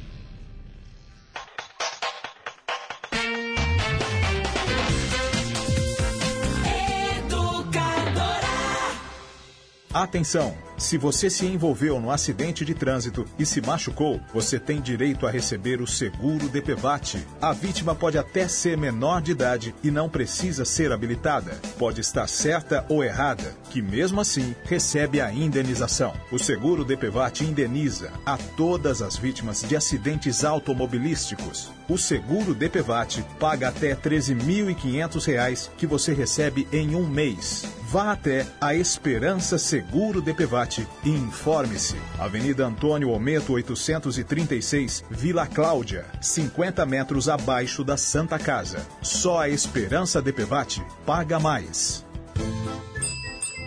Atenção! 9.94 10.71
Se 10.82 10.98
você 10.98 11.30
se 11.30 11.46
envolveu 11.46 12.02
no 12.02 12.10
acidente 12.10 12.66
de 12.66 12.74
trânsito 12.74 13.24
e 13.38 13.46
se 13.46 13.62
machucou, 13.62 14.20
você 14.34 14.60
tem 14.60 14.82
direito 14.82 15.28
a 15.28 15.32
receber 15.32 15.80
o 15.80 15.86
seguro 15.86 16.50
DPVAT. 16.50 17.24
A 17.40 17.54
vítima 17.54 17.94
pode 17.94 18.18
até 18.18 18.48
ser 18.48 18.76
menor 18.76 19.22
de 19.22 19.32
idade 19.32 19.76
e 19.84 19.92
não 19.92 20.10
precisa 20.10 20.66
ser 20.66 20.92
habilitada. 20.92 21.52
Pode 21.78 22.02
estar 22.02 22.28
certa 22.28 22.84
ou 22.90 23.04
errada, 23.04 23.56
que 23.70 23.80
mesmo 23.80 24.20
assim 24.20 24.56
recebe 24.64 25.22
a 25.22 25.32
indenização. 25.32 26.14
O 26.32 26.40
seguro 26.40 26.84
DPVAT 26.84 27.42
indeniza 27.42 28.12
a 28.26 28.36
todas 28.36 29.04
as 29.04 29.16
vítimas 29.16 29.62
de 29.62 29.76
acidentes 29.76 30.44
automobilísticos. 30.44 31.72
O 31.88 31.98
seguro 31.98 32.56
DPVAT 32.56 33.24
paga 33.40 33.68
até 33.68 33.90
R$ 33.90 33.98
13.500 33.98 35.70
que 35.78 35.86
você 35.86 36.12
recebe 36.12 36.68
em 36.74 36.96
um 36.96 37.08
mês. 37.08 37.66
Vá 37.92 38.14
até 38.14 38.48
a 38.62 38.74
Esperança 38.74 39.58
Seguro 39.58 40.22
DPVAT 40.22 40.71
e 40.80 41.10
informe-se. 41.10 41.98
Avenida 42.18 42.66
Antônio 42.66 43.10
Ometo 43.10 43.54
836, 43.54 45.04
Vila 45.10 45.46
Cláudia, 45.46 46.06
50 46.22 46.86
metros 46.86 47.28
abaixo 47.28 47.84
da 47.84 47.98
Santa 47.98 48.40
Casa. 48.40 48.86
Só 49.02 49.42
a 49.42 49.50
Esperança 49.50 50.22
DPVAT 50.22 50.82
paga 51.06 51.40
mais. 51.40 52.06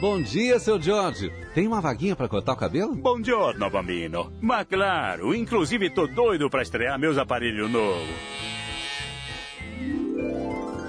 Bom 0.00 0.20
dia, 0.20 0.58
seu 0.58 0.80
George. 0.80 1.32
Tem 1.54 1.66
uma 1.66 1.80
vaguinha 1.80 2.16
pra 2.16 2.28
cortar 2.28 2.52
o 2.52 2.56
cabelo? 2.56 2.94
Buongiorno, 2.94 3.70
bambino. 3.70 4.32
Mas 4.40 4.66
claro, 4.66 5.34
inclusive 5.34 5.88
tô 5.90 6.06
doido 6.06 6.50
pra 6.50 6.62
estrear 6.62 6.98
meus 6.98 7.16
aparelhos 7.16 7.70
novos. 7.70 8.53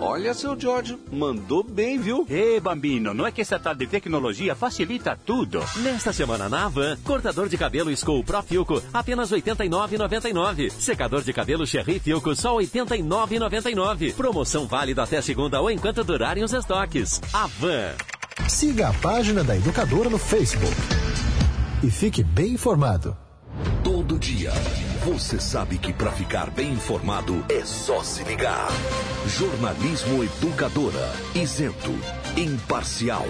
Olha, 0.08 0.36
seu 0.36 0.58
George, 0.58 0.96
mandou 1.12 1.64
bem, 1.64 1.98
viu? 2.00 2.28
Ê, 2.30 2.60
bambino, 2.60 3.12
não 3.12 3.26
é 3.26 3.32
que 3.32 3.42
essa 3.42 3.58
tal 3.58 3.74
de 3.74 3.88
tecnologia 3.88 4.56
facilita 4.56 5.18
tudo? 5.26 5.60
Nesta 5.78 6.14
semana 6.14 6.48
na 6.48 6.66
Havan, 6.66 6.96
cortador 7.04 7.50
de 7.50 7.58
cabelo 7.58 7.90
School 7.98 8.24
Pro 8.24 8.44
Filco, 8.44 8.84
apenas 8.94 9.32
R$ 9.32 9.42
89,99. 9.42 10.70
Secador 10.70 11.24
de 11.24 11.34
cabelo 11.34 11.66
Cherry 11.66 11.98
Filco, 11.98 12.36
só 12.36 12.56
R$ 12.60 12.68
89,99. 12.68 14.14
Promoção 14.14 14.68
válida 14.68 15.02
até 15.02 15.20
segunda 15.24 15.60
ou 15.60 15.72
enquanto 15.72 16.04
durarem 16.04 16.44
os 16.44 16.54
estoques. 16.54 17.20
Havan. 17.34 17.96
Siga 18.48 18.90
a 18.90 18.94
página 18.94 19.44
da 19.44 19.58
Educadora 19.58 20.08
no 20.08 20.20
Facebook. 20.20 20.76
E 21.82 21.90
fique 21.90 22.24
bem 22.24 22.54
informado. 22.54 23.18
Todo 23.84 24.20
dia, 24.20 24.52
você 25.06 25.40
sabe 25.40 25.78
que 25.78 25.94
para 25.94 26.12
ficar 26.12 26.50
bem 26.50 26.74
informado 26.74 27.46
é 27.48 27.64
só 27.64 28.02
se 28.02 28.24
ligar. 28.24 28.68
Jornalismo 29.28 30.24
Educadora, 30.24 31.14
isento, 31.36 31.94
imparcial, 32.36 33.28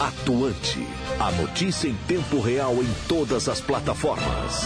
atuante. 0.00 0.86
A 1.18 1.30
notícia 1.32 1.88
em 1.88 1.94
tempo 2.08 2.40
real 2.40 2.72
em 2.76 2.90
todas 3.06 3.50
as 3.50 3.60
plataformas. 3.60 4.64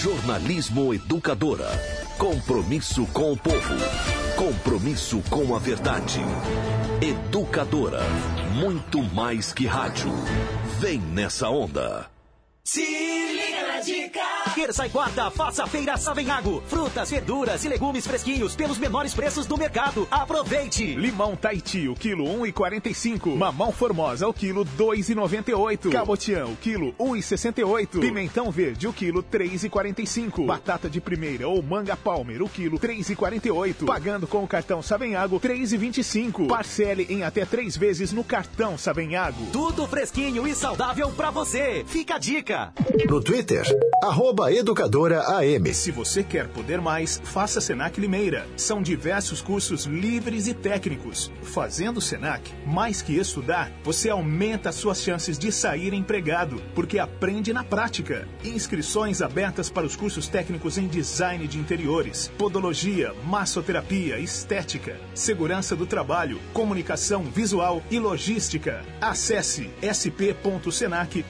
Jornalismo 0.00 0.94
Educadora. 0.94 1.68
Compromisso 2.16 3.04
com 3.12 3.32
o 3.32 3.36
povo. 3.36 3.74
Compromisso 4.36 5.22
com 5.28 5.54
a 5.54 5.58
verdade. 5.58 6.20
Educadora. 7.02 8.00
Muito 8.54 9.02
mais 9.02 9.52
que 9.52 9.66
rádio. 9.66 10.10
Vem 10.80 10.98
nessa 10.98 11.50
onda. 11.50 12.06
Dica! 12.64 13.07
Terça 14.58 14.84
e 14.84 14.90
quarta, 14.90 15.30
faça 15.30 15.62
a 15.62 15.66
feira 15.68 15.96
Savenhago. 15.96 16.60
Frutas, 16.66 17.08
verduras 17.08 17.64
e 17.64 17.68
legumes 17.68 18.04
fresquinhos 18.04 18.56
pelos 18.56 18.76
menores 18.76 19.14
preços 19.14 19.46
do 19.46 19.56
mercado. 19.56 20.08
Aproveite! 20.10 20.96
Limão 20.96 21.36
Taiti, 21.36 21.86
o 21.86 21.94
quilo 21.94 22.24
1,45. 22.24 23.36
Mamão 23.36 23.70
Formosa, 23.70 24.26
o 24.26 24.34
quilo 24.34 24.64
2,98. 24.76 25.92
Cabotião, 25.92 26.54
o 26.54 26.56
quilo 26.56 26.92
1,68. 26.94 28.00
Pimentão 28.00 28.50
verde, 28.50 28.88
o 28.88 28.92
quilo 28.92 29.22
3,45. 29.22 30.44
Batata 30.44 30.90
de 30.90 31.00
primeira 31.00 31.46
ou 31.46 31.62
manga 31.62 31.96
palmer, 31.96 32.42
o 32.42 32.48
quilo 32.48 32.80
3,48. 32.80 33.86
Pagando 33.86 34.26
com 34.26 34.42
o 34.42 34.48
cartão 34.48 34.82
Savenhago, 34.82 35.38
3,25. 35.38 36.48
Parcele 36.48 37.06
em 37.08 37.22
até 37.22 37.44
três 37.44 37.76
vezes 37.76 38.12
no 38.12 38.24
cartão 38.24 38.76
Savenhago. 38.76 39.46
Tudo 39.52 39.86
fresquinho 39.86 40.48
e 40.48 40.52
saudável 40.52 41.10
pra 41.10 41.30
você. 41.30 41.84
Fica 41.86 42.16
a 42.16 42.18
dica. 42.18 42.72
No 43.08 43.22
Twitter, 43.22 43.64
arroba 44.02 44.47
educadora 44.52 45.20
AM. 45.22 45.74
Se 45.74 45.90
você 45.90 46.22
quer 46.22 46.48
poder 46.48 46.80
mais, 46.80 47.20
faça 47.22 47.60
Senac 47.60 48.00
Limeira. 48.00 48.46
São 48.56 48.80
diversos 48.80 49.42
cursos 49.42 49.84
livres 49.84 50.46
e 50.46 50.54
técnicos. 50.54 51.30
Fazendo 51.42 52.00
Senac, 52.00 52.50
mais 52.66 53.02
que 53.02 53.16
estudar, 53.16 53.70
você 53.82 54.08
aumenta 54.08 54.72
suas 54.72 55.02
chances 55.02 55.38
de 55.38 55.52
sair 55.52 55.92
empregado, 55.92 56.62
porque 56.74 56.98
aprende 56.98 57.52
na 57.52 57.62
prática. 57.62 58.26
Inscrições 58.42 59.20
abertas 59.20 59.68
para 59.68 59.86
os 59.86 59.96
cursos 59.96 60.28
técnicos 60.28 60.78
em 60.78 60.86
design 60.86 61.46
de 61.46 61.58
interiores, 61.58 62.30
podologia, 62.38 63.12
massoterapia, 63.24 64.18
estética, 64.18 64.96
segurança 65.14 65.76
do 65.76 65.86
trabalho, 65.86 66.40
comunicação 66.52 67.24
visual 67.24 67.82
e 67.90 67.98
logística. 67.98 68.82
Acesse 69.00 69.70
sp.senac.br 69.82 71.28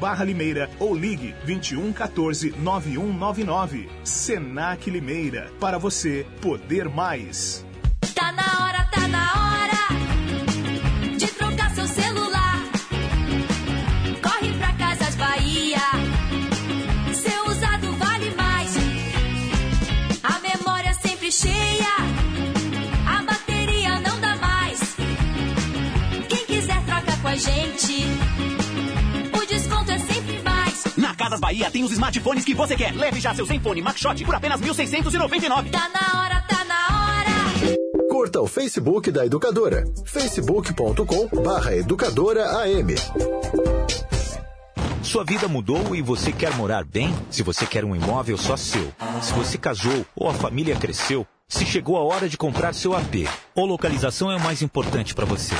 barra 0.00 0.24
Limeira 0.24 0.70
ou 0.80 0.94
ligue 0.94 1.34
21 1.44 1.92
14 1.92 2.15
9199. 2.16 3.88
Senac 4.02 4.90
Limeira. 4.90 5.50
Para 5.60 5.78
você 5.78 6.26
poder 6.40 6.88
mais. 6.88 7.64
Tá 8.14 8.32
na 8.32 8.64
hora, 8.64 8.84
tá 8.90 9.06
na 9.08 9.32
hora 9.34 11.16
de 11.16 11.26
trocar 11.28 11.70
seu 11.74 11.86
celular. 11.86 12.58
Corre 14.22 14.52
pra 14.58 14.72
Casas 14.74 15.14
Bahia. 15.16 15.80
Seu 17.12 17.50
usado 17.50 17.92
vale 17.96 18.34
mais. 18.34 18.74
A 20.22 20.38
memória 20.40 20.94
sempre 20.94 21.30
cheia. 21.30 21.96
A 23.06 23.22
bateria 23.22 24.00
não 24.00 24.18
dá 24.20 24.36
mais. 24.36 24.80
Quem 26.28 26.46
quiser 26.46 26.82
troca 26.86 27.16
com 27.20 27.28
a 27.28 27.36
gente. 27.36 28.25
Casas 31.26 31.40
Bahia 31.40 31.68
tem 31.72 31.82
os 31.82 31.90
smartphones 31.90 32.44
que 32.44 32.54
você 32.54 32.76
quer. 32.76 32.94
Leve 32.94 33.18
já 33.18 33.34
seu 33.34 33.44
Zenfone 33.44 33.82
Max 33.82 33.98
Shot 33.98 34.24
por 34.24 34.36
apenas 34.36 34.60
1.699. 34.60 35.70
Tá 35.72 35.88
na 35.88 36.22
hora, 36.22 36.40
tá 36.42 36.64
na 36.64 36.76
hora. 36.76 38.08
Curta 38.08 38.40
o 38.40 38.46
Facebook 38.46 39.10
da 39.10 39.26
Educadora. 39.26 39.84
facebook.com 40.04 41.42
barra 41.42 41.74
Educadora 41.74 42.48
AM. 42.60 42.94
Sua 45.06 45.22
vida 45.22 45.46
mudou 45.46 45.94
e 45.94 46.02
você 46.02 46.32
quer 46.32 46.52
morar 46.56 46.84
bem? 46.84 47.14
Se 47.30 47.44
você 47.44 47.64
quer 47.64 47.84
um 47.84 47.94
imóvel 47.94 48.36
só 48.36 48.56
seu, 48.56 48.92
se 49.22 49.32
você 49.32 49.56
casou 49.56 50.04
ou 50.16 50.28
a 50.28 50.34
família 50.34 50.74
cresceu, 50.74 51.24
se 51.48 51.64
chegou 51.64 51.96
a 51.96 52.02
hora 52.02 52.28
de 52.28 52.36
comprar 52.36 52.74
seu 52.74 52.92
AP, 52.92 53.28
ou 53.54 53.66
localização 53.66 54.32
é 54.32 54.36
o 54.36 54.40
mais 54.40 54.62
importante 54.62 55.14
para 55.14 55.24
você. 55.24 55.54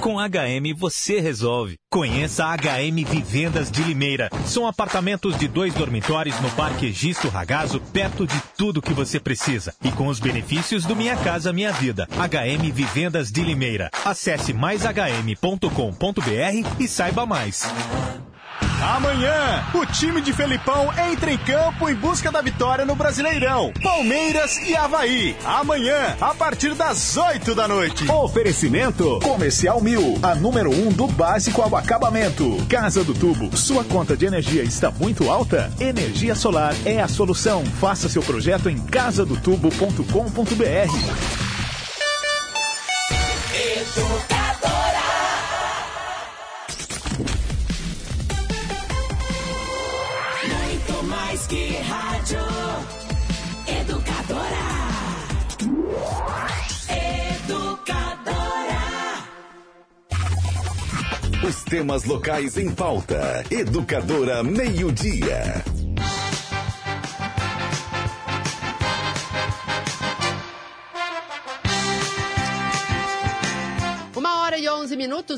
Com 0.00 0.18
HM 0.20 0.72
você 0.78 1.18
resolve. 1.18 1.76
Conheça 1.90 2.44
a 2.44 2.56
HM 2.56 3.04
Vivendas 3.04 3.68
de 3.68 3.82
Limeira. 3.82 4.30
São 4.46 4.64
apartamentos 4.64 5.36
de 5.36 5.48
dois 5.48 5.74
dormitórios 5.74 6.40
no 6.40 6.50
Parque 6.52 6.86
Egisto 6.86 7.28
Ragazo, 7.28 7.80
perto 7.92 8.28
de 8.28 8.40
tudo 8.56 8.80
que 8.80 8.94
você 8.94 9.18
precisa. 9.18 9.74
E 9.82 9.90
com 9.90 10.06
os 10.06 10.20
benefícios 10.20 10.84
do 10.84 10.94
Minha 10.94 11.16
Casa 11.16 11.52
Minha 11.52 11.72
Vida. 11.72 12.08
HM 12.12 12.72
Vivendas 12.72 13.32
de 13.32 13.42
Limeira. 13.42 13.90
Acesse 14.04 14.52
maishm.com.br 14.52 15.66
e 16.78 16.86
saiba 16.86 17.26
mais. 17.26 17.66
Amanhã, 18.80 19.64
o 19.74 19.84
time 19.84 20.20
de 20.20 20.32
Felipão 20.32 20.88
entra 21.10 21.32
em 21.32 21.38
campo 21.38 21.88
em 21.88 21.94
busca 21.94 22.30
da 22.30 22.40
vitória 22.40 22.84
no 22.84 22.94
Brasileirão. 22.94 23.72
Palmeiras 23.82 24.56
e 24.58 24.76
Havaí. 24.76 25.36
Amanhã, 25.44 26.16
a 26.20 26.34
partir 26.34 26.74
das 26.74 27.16
8 27.16 27.54
da 27.54 27.66
noite. 27.66 28.08
Oferecimento 28.10 29.18
Comercial 29.20 29.80
Mil, 29.80 30.18
a 30.22 30.34
número 30.34 30.70
1 30.70 30.88
um 30.88 30.92
do 30.92 31.08
básico 31.08 31.60
ao 31.60 31.74
acabamento. 31.76 32.64
Casa 32.68 33.02
do 33.02 33.14
Tubo, 33.14 33.56
sua 33.56 33.82
conta 33.82 34.16
de 34.16 34.26
energia 34.26 34.62
está 34.62 34.90
muito 34.90 35.28
alta? 35.28 35.72
Energia 35.80 36.34
solar 36.34 36.74
é 36.84 37.00
a 37.00 37.08
solução. 37.08 37.64
Faça 37.64 38.08
seu 38.08 38.22
projeto 38.22 38.70
em 38.70 38.78
casadotubo.com.br. 38.78 41.37
temas 61.78 62.02
locais 62.02 62.58
em 62.58 62.68
pauta. 62.72 63.44
Educadora 63.52 64.42
Meio-Dia. 64.42 65.62
Uma 65.64 65.67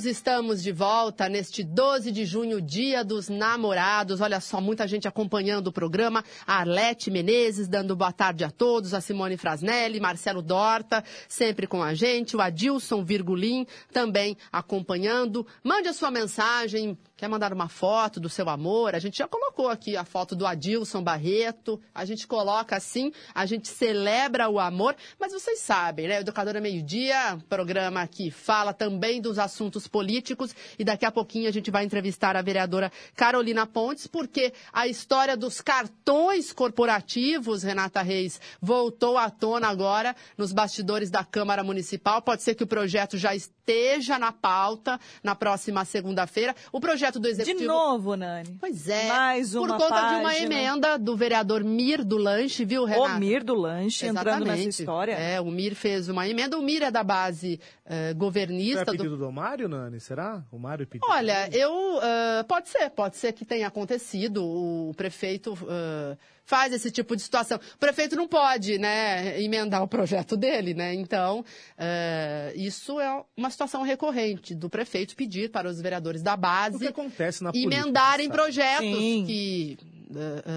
estamos 0.05 0.63
de 0.63 0.73
volta 0.73 1.29
neste 1.29 1.63
12 1.63 2.11
de 2.11 2.25
junho, 2.25 2.61
Dia 2.61 3.05
dos 3.05 3.29
Namorados. 3.29 4.21
Olha 4.21 4.41
só, 4.41 4.61
muita 4.61 4.87
gente 4.87 5.09
acompanhando 5.09 5.69
o 5.69 5.73
programa. 5.73 6.25
A 6.47 6.59
Arlete 6.59 7.11
Menezes 7.11 7.69
dando 7.69 7.97
boa 7.97 8.13
tarde 8.13 8.45
a 8.45 8.51
todos. 8.51 8.95
A 8.95 9.01
Simone 9.01 9.37
Frasnelli, 9.37 10.01
Marcelo 10.01 10.43
Dorta, 10.43 11.05
sempre 11.29 11.67
com 11.67 11.83
a 11.83 11.95
gente. 11.95 12.37
O 12.37 12.41
Adilson 12.41 13.05
Virgulim 13.05 13.67
também 13.93 14.37
acompanhando. 14.53 15.47
Mande 15.63 15.89
a 15.89 15.93
sua 15.93 16.11
mensagem. 16.11 16.99
Quer 17.21 17.29
mandar 17.29 17.53
uma 17.53 17.69
foto 17.69 18.19
do 18.19 18.31
seu 18.31 18.49
amor? 18.49 18.95
A 18.95 18.99
gente 18.99 19.19
já 19.19 19.29
colocou 19.29 19.69
aqui 19.69 19.95
a 19.95 20.07
foto 20.07 20.35
do 20.35 20.47
Adilson 20.47 21.03
Barreto. 21.03 21.79
A 21.95 22.07
gente 22.07 22.27
coloca 22.27 22.75
assim, 22.75 23.13
a 23.35 23.45
gente 23.45 23.69
celebra 23.69 24.49
o 24.49 24.59
amor. 24.59 24.97
Mas 25.19 25.31
vocês 25.31 25.59
sabem, 25.59 26.09
né? 26.09 26.21
Educadora 26.21 26.63
Meio 26.63 26.83
Dia, 26.83 27.39
programa 27.47 28.07
que 28.07 28.31
fala 28.31 28.73
também 28.73 29.21
dos 29.21 29.39
assuntos 29.39 29.87
políticos. 29.87 30.57
E 30.79 30.83
daqui 30.83 31.05
a 31.05 31.13
pouquinho 31.13 31.47
a 31.47 31.53
gente 31.53 31.71
vai 31.71 31.85
entrevistar 31.85 32.37
a 32.37 32.41
vereadora 32.41 32.91
Carolina 33.15 33.67
Pontes, 33.67 34.07
porque 34.07 34.55
a 34.73 34.89
história 34.89 35.37
dos 35.37 35.61
cartões 35.61 36.55
corporativos, 36.55 37.63
Renata 37.63 38.01
Reis, 38.01 38.41
voltou 38.63 39.19
à 39.19 39.29
tona 39.29 39.69
agora 39.69 40.17
nos 40.39 40.55
bastidores 40.55 41.11
da 41.11 41.23
Câmara 41.23 41.63
Municipal. 41.63 42.23
Pode 42.23 42.43
ser 42.43 42.55
que 42.55 42.65
o 42.65 42.67
projeto 42.67 43.19
já 43.19 43.35
esteja 43.35 44.19
na 44.19 44.33
pauta 44.33 44.99
na 45.23 45.35
próxima 45.35 45.85
segunda-feira. 45.85 46.57
O 46.73 46.81
projeto 46.81 47.10
do 47.19 47.27
Executivo. 47.27 47.61
De 47.61 47.67
novo, 47.67 48.17
Nani. 48.17 48.57
Pois 48.61 48.89
é. 48.89 49.09
Mais 49.09 49.55
uma 49.55 49.67
Por 49.67 49.77
conta 49.79 49.95
página. 49.95 50.11
de 50.11 50.21
uma 50.21 50.37
emenda 50.37 50.99
do 50.99 51.17
vereador 51.17 51.65
Mir 51.65 52.05
do 52.05 52.17
Lanche, 52.17 52.65
viu, 52.65 52.85
Renata? 52.85 53.17
O 53.17 53.19
Mir 53.19 53.43
do 53.43 53.55
Lanche 53.55 54.07
entrando 54.07 54.45
nessa 54.45 54.53
Exatamente. 54.53 54.69
história. 54.69 55.13
É, 55.13 55.41
o 55.41 55.51
Mir 55.51 55.75
fez 55.75 56.09
uma 56.09 56.29
emenda. 56.29 56.59
O 56.59 56.63
Mir 56.63 56.83
é 56.83 56.91
da 56.91 57.03
base 57.03 57.59
Foi 57.85 58.15
governista 58.15 58.83
a 58.83 58.85
do 58.85 58.93
pedido 58.93 59.17
do 59.17 59.33
Mário, 59.33 59.69
Nani? 59.69 59.99
Será? 59.99 60.45
O 60.53 60.59
Mário 60.59 60.87
pediu. 60.87 61.09
Olha, 61.11 61.49
eu 61.53 61.99
ah, 62.03 62.45
pode 62.47 62.69
ser, 62.69 62.91
pode 62.91 63.17
ser 63.17 63.33
que 63.33 63.45
tenha 63.45 63.67
acontecido. 63.67 64.45
O 64.45 64.93
prefeito 64.97 65.57
ah, 65.69 66.17
faz 66.51 66.73
esse 66.73 66.91
tipo 66.91 67.15
de 67.15 67.23
situação. 67.23 67.61
O 67.77 67.79
prefeito 67.79 68.17
não 68.17 68.27
pode, 68.27 68.77
né, 68.77 69.41
emendar 69.41 69.85
o 69.85 69.87
projeto 69.87 70.37
dele, 70.37 70.75
né? 70.75 70.93
Então, 70.93 71.45
ah, 71.79 72.51
isso 72.57 72.99
é 72.99 73.23
uma 73.37 73.49
situação 73.51 73.83
recorrente 73.83 74.53
do 74.53 74.69
prefeito 74.69 75.15
pedir 75.15 75.49
para 75.51 75.69
os 75.69 75.81
vereadores 75.81 76.23
da 76.23 76.33
O 76.33 76.35
que 76.35 76.41
base 76.41 76.89
acontece 76.89 77.45
na 77.45 77.53
política? 77.53 77.77
emendarem 77.77 78.27
sabe? 78.27 78.37
projetos 78.37 78.99
Sim. 78.99 79.25
que 79.27 79.79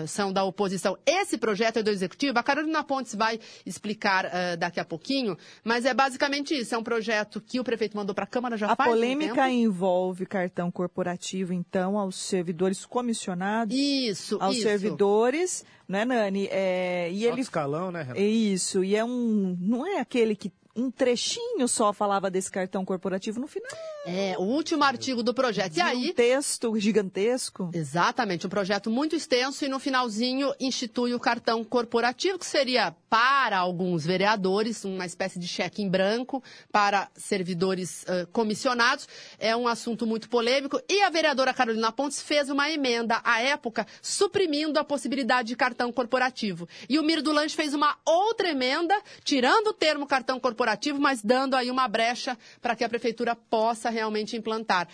são 0.07 0.31
da 0.33 0.43
oposição. 0.43 0.97
Esse 1.05 1.37
projeto 1.37 1.77
é 1.77 1.83
do 1.83 1.89
Executivo, 1.89 2.37
a 2.39 2.43
Carolina 2.43 2.83
Pontes 2.83 3.15
vai 3.15 3.39
explicar 3.65 4.25
uh, 4.25 4.57
daqui 4.57 4.79
a 4.79 4.85
pouquinho, 4.85 5.37
mas 5.63 5.85
é 5.85 5.93
basicamente 5.93 6.53
isso, 6.53 6.73
é 6.73 6.77
um 6.77 6.83
projeto 6.83 7.41
que 7.41 7.59
o 7.59 7.63
prefeito 7.63 7.95
mandou 7.95 8.13
para 8.15 8.23
a 8.23 8.27
Câmara 8.27 8.57
já 8.57 8.71
A 8.71 8.75
faz 8.75 8.89
um 8.89 8.93
polêmica 8.93 9.33
tempo. 9.35 9.47
envolve 9.47 10.25
cartão 10.25 10.71
corporativo, 10.71 11.53
então, 11.53 11.97
aos 11.97 12.15
servidores 12.15 12.85
comissionados. 12.85 13.75
Isso, 13.75 14.37
Aos 14.39 14.55
isso. 14.55 14.63
servidores, 14.63 15.63
né, 15.87 16.05
Nani? 16.05 16.47
É, 16.51 17.09
e 17.11 17.25
Alto 17.25 17.35
ele 17.35 17.41
escalão, 17.41 17.91
né, 17.91 18.01
Renato? 18.01 18.19
É 18.19 18.23
Isso, 18.23 18.83
e 18.83 18.95
é 18.95 19.03
um. 19.03 19.57
Não 19.59 19.85
é 19.85 19.99
aquele 19.99 20.35
que 20.35 20.51
um 20.75 20.89
trechinho 20.89 21.67
só 21.67 21.93
falava 21.93 22.31
desse 22.31 22.51
cartão 22.51 22.83
corporativo 22.83 23.39
no 23.39 23.47
final. 23.47 23.71
É, 24.05 24.35
o 24.37 24.41
último 24.41 24.83
artigo 24.83 25.21
do 25.21 25.33
projeto. 25.33 25.77
E 25.77 25.81
aí, 25.81 26.09
Um 26.09 26.13
texto 26.13 26.77
gigantesco. 26.79 27.69
Exatamente, 27.73 28.47
um 28.47 28.49
projeto 28.49 28.89
muito 28.89 29.15
extenso 29.15 29.63
e 29.63 29.67
no 29.67 29.79
finalzinho 29.79 30.53
institui 30.59 31.13
o 31.13 31.19
cartão 31.19 31.63
corporativo, 31.63 32.39
que 32.39 32.45
seria 32.45 32.95
para 33.09 33.57
alguns 33.59 34.03
vereadores, 34.05 34.83
uma 34.83 35.05
espécie 35.05 35.37
de 35.37 35.47
cheque 35.47 35.83
em 35.83 35.89
branco 35.89 36.43
para 36.71 37.09
servidores 37.15 38.03
ãh, 38.07 38.25
comissionados. 38.31 39.07
É 39.37 39.55
um 39.55 39.67
assunto 39.67 40.07
muito 40.07 40.27
polêmico 40.27 40.81
e 40.89 41.01
a 41.01 41.09
vereadora 41.09 41.53
Carolina 41.53 41.91
Pontes 41.91 42.21
fez 42.21 42.49
uma 42.49 42.69
emenda 42.71 43.21
à 43.23 43.41
época 43.41 43.85
suprimindo 44.01 44.79
a 44.79 44.83
possibilidade 44.83 45.49
de 45.49 45.55
cartão 45.55 45.91
corporativo. 45.91 46.67
E 46.89 46.97
o 46.97 47.03
Mir 47.03 47.21
do 47.21 47.31
Lanche 47.31 47.55
fez 47.55 47.73
uma 47.73 47.95
outra 48.03 48.49
emenda, 48.49 48.99
tirando 49.23 49.67
o 49.67 49.73
termo 49.73 50.07
cartão 50.07 50.39
corporativo, 50.39 50.62
mas 50.99 51.21
dando 51.21 51.55
aí 51.55 51.69
uma 51.69 51.87
brecha 51.87 52.37
para 52.61 52.75
que 52.75 52.83
a 52.83 52.89
prefeitura 52.89 53.35
possa 53.35 53.89
realmente 53.89 54.35
implantar. 54.35 54.87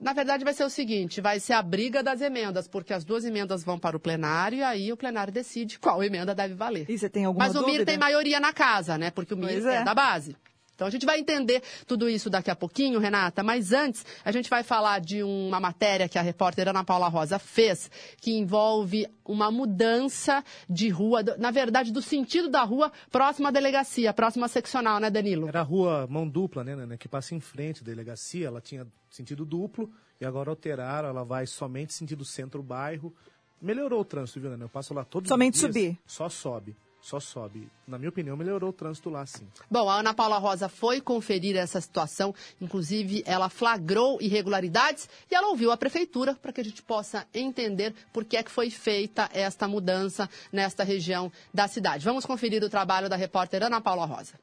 Na 0.00 0.12
verdade, 0.12 0.44
vai 0.44 0.52
ser 0.52 0.64
o 0.64 0.70
seguinte: 0.70 1.20
vai 1.20 1.38
ser 1.38 1.52
a 1.52 1.62
briga 1.62 2.02
das 2.02 2.20
emendas, 2.20 2.66
porque 2.66 2.92
as 2.92 3.04
duas 3.04 3.24
emendas 3.24 3.62
vão 3.62 3.78
para 3.78 3.96
o 3.96 4.00
plenário 4.00 4.58
e 4.58 4.62
aí 4.62 4.92
o 4.92 4.96
plenário 4.96 5.32
decide 5.32 5.78
qual 5.78 6.02
emenda 6.02 6.34
deve 6.34 6.54
valer. 6.54 6.90
E 6.90 6.98
você 6.98 7.08
tem 7.08 7.24
alguma 7.24 7.46
Mas 7.46 7.54
o 7.54 7.60
dúvida? 7.60 7.78
MIR 7.78 7.86
tem 7.86 7.98
maioria 7.98 8.40
na 8.40 8.52
casa, 8.52 8.98
né? 8.98 9.10
Porque 9.10 9.32
o 9.32 9.36
MIR 9.36 9.66
é. 9.66 9.76
é. 9.76 9.84
da 9.84 9.94
base. 9.94 10.36
Então 10.74 10.86
a 10.86 10.90
gente 10.90 11.06
vai 11.06 11.18
entender 11.18 11.62
tudo 11.86 12.08
isso 12.08 12.28
daqui 12.30 12.50
a 12.50 12.56
pouquinho, 12.56 12.98
Renata, 12.98 13.42
mas 13.42 13.72
antes 13.72 14.04
a 14.24 14.32
gente 14.32 14.48
vai 14.50 14.62
falar 14.62 15.00
de 15.00 15.22
uma 15.22 15.60
matéria 15.60 16.08
que 16.08 16.18
a 16.18 16.22
repórter 16.22 16.68
Ana 16.68 16.82
Paula 16.82 17.08
Rosa 17.08 17.38
fez, 17.38 17.90
que 18.20 18.32
envolve 18.32 19.06
uma 19.24 19.50
mudança 19.50 20.42
de 20.68 20.88
rua, 20.88 21.22
na 21.38 21.50
verdade, 21.50 21.92
do 21.92 22.02
sentido 22.02 22.48
da 22.48 22.62
rua 22.62 22.90
próxima 23.10 23.50
à 23.50 23.52
delegacia, 23.52 24.12
próxima 24.12 24.46
à 24.46 24.48
seccional, 24.48 24.98
né, 24.98 25.10
Danilo? 25.10 25.48
Era 25.48 25.60
a 25.60 25.64
rua 25.64 26.06
mão 26.10 26.28
dupla, 26.28 26.64
né, 26.64 26.74
né, 26.74 26.96
que 26.96 27.08
passa 27.08 27.34
em 27.34 27.40
frente 27.40 27.82
à 27.82 27.84
delegacia, 27.84 28.46
ela 28.46 28.60
tinha 28.60 28.86
sentido 29.10 29.44
duplo 29.44 29.90
e 30.20 30.24
agora 30.24 30.50
alteraram, 30.50 31.08
ela 31.08 31.24
vai 31.24 31.46
somente 31.46 31.92
sentido 31.92 32.24
centro-bairro. 32.24 33.14
Melhorou 33.60 34.00
o 34.00 34.04
trânsito, 34.04 34.40
viu, 34.40 34.56
né? 34.56 34.64
Eu 34.64 34.68
passo 34.68 34.92
lá 34.92 35.04
todos 35.04 35.28
Somente 35.28 35.54
os 35.54 35.60
dias. 35.60 35.72
subir. 35.72 35.98
Só 36.04 36.28
sobe, 36.28 36.74
só 37.02 37.18
sobe. 37.18 37.68
Na 37.86 37.98
minha 37.98 38.08
opinião, 38.08 38.36
melhorou 38.36 38.70
o 38.70 38.72
trânsito 38.72 39.10
lá, 39.10 39.26
sim. 39.26 39.46
Bom, 39.68 39.90
a 39.90 39.96
Ana 39.96 40.14
Paula 40.14 40.38
Rosa 40.38 40.68
foi 40.68 41.00
conferir 41.00 41.56
essa 41.56 41.80
situação, 41.80 42.32
inclusive 42.60 43.24
ela 43.26 43.48
flagrou 43.48 44.18
irregularidades 44.22 45.08
e 45.28 45.34
ela 45.34 45.48
ouviu 45.48 45.72
a 45.72 45.76
prefeitura 45.76 46.34
para 46.36 46.52
que 46.52 46.60
a 46.60 46.64
gente 46.64 46.80
possa 46.80 47.26
entender 47.34 47.92
por 48.12 48.24
que 48.24 48.36
é 48.36 48.42
que 48.42 48.50
foi 48.50 48.70
feita 48.70 49.28
esta 49.32 49.66
mudança 49.66 50.30
nesta 50.52 50.84
região 50.84 51.30
da 51.52 51.66
cidade. 51.66 52.04
Vamos 52.04 52.24
conferir 52.24 52.62
o 52.62 52.70
trabalho 52.70 53.08
da 53.08 53.16
repórter 53.16 53.64
Ana 53.64 53.80
Paula 53.80 54.06
Rosa. 54.06 54.34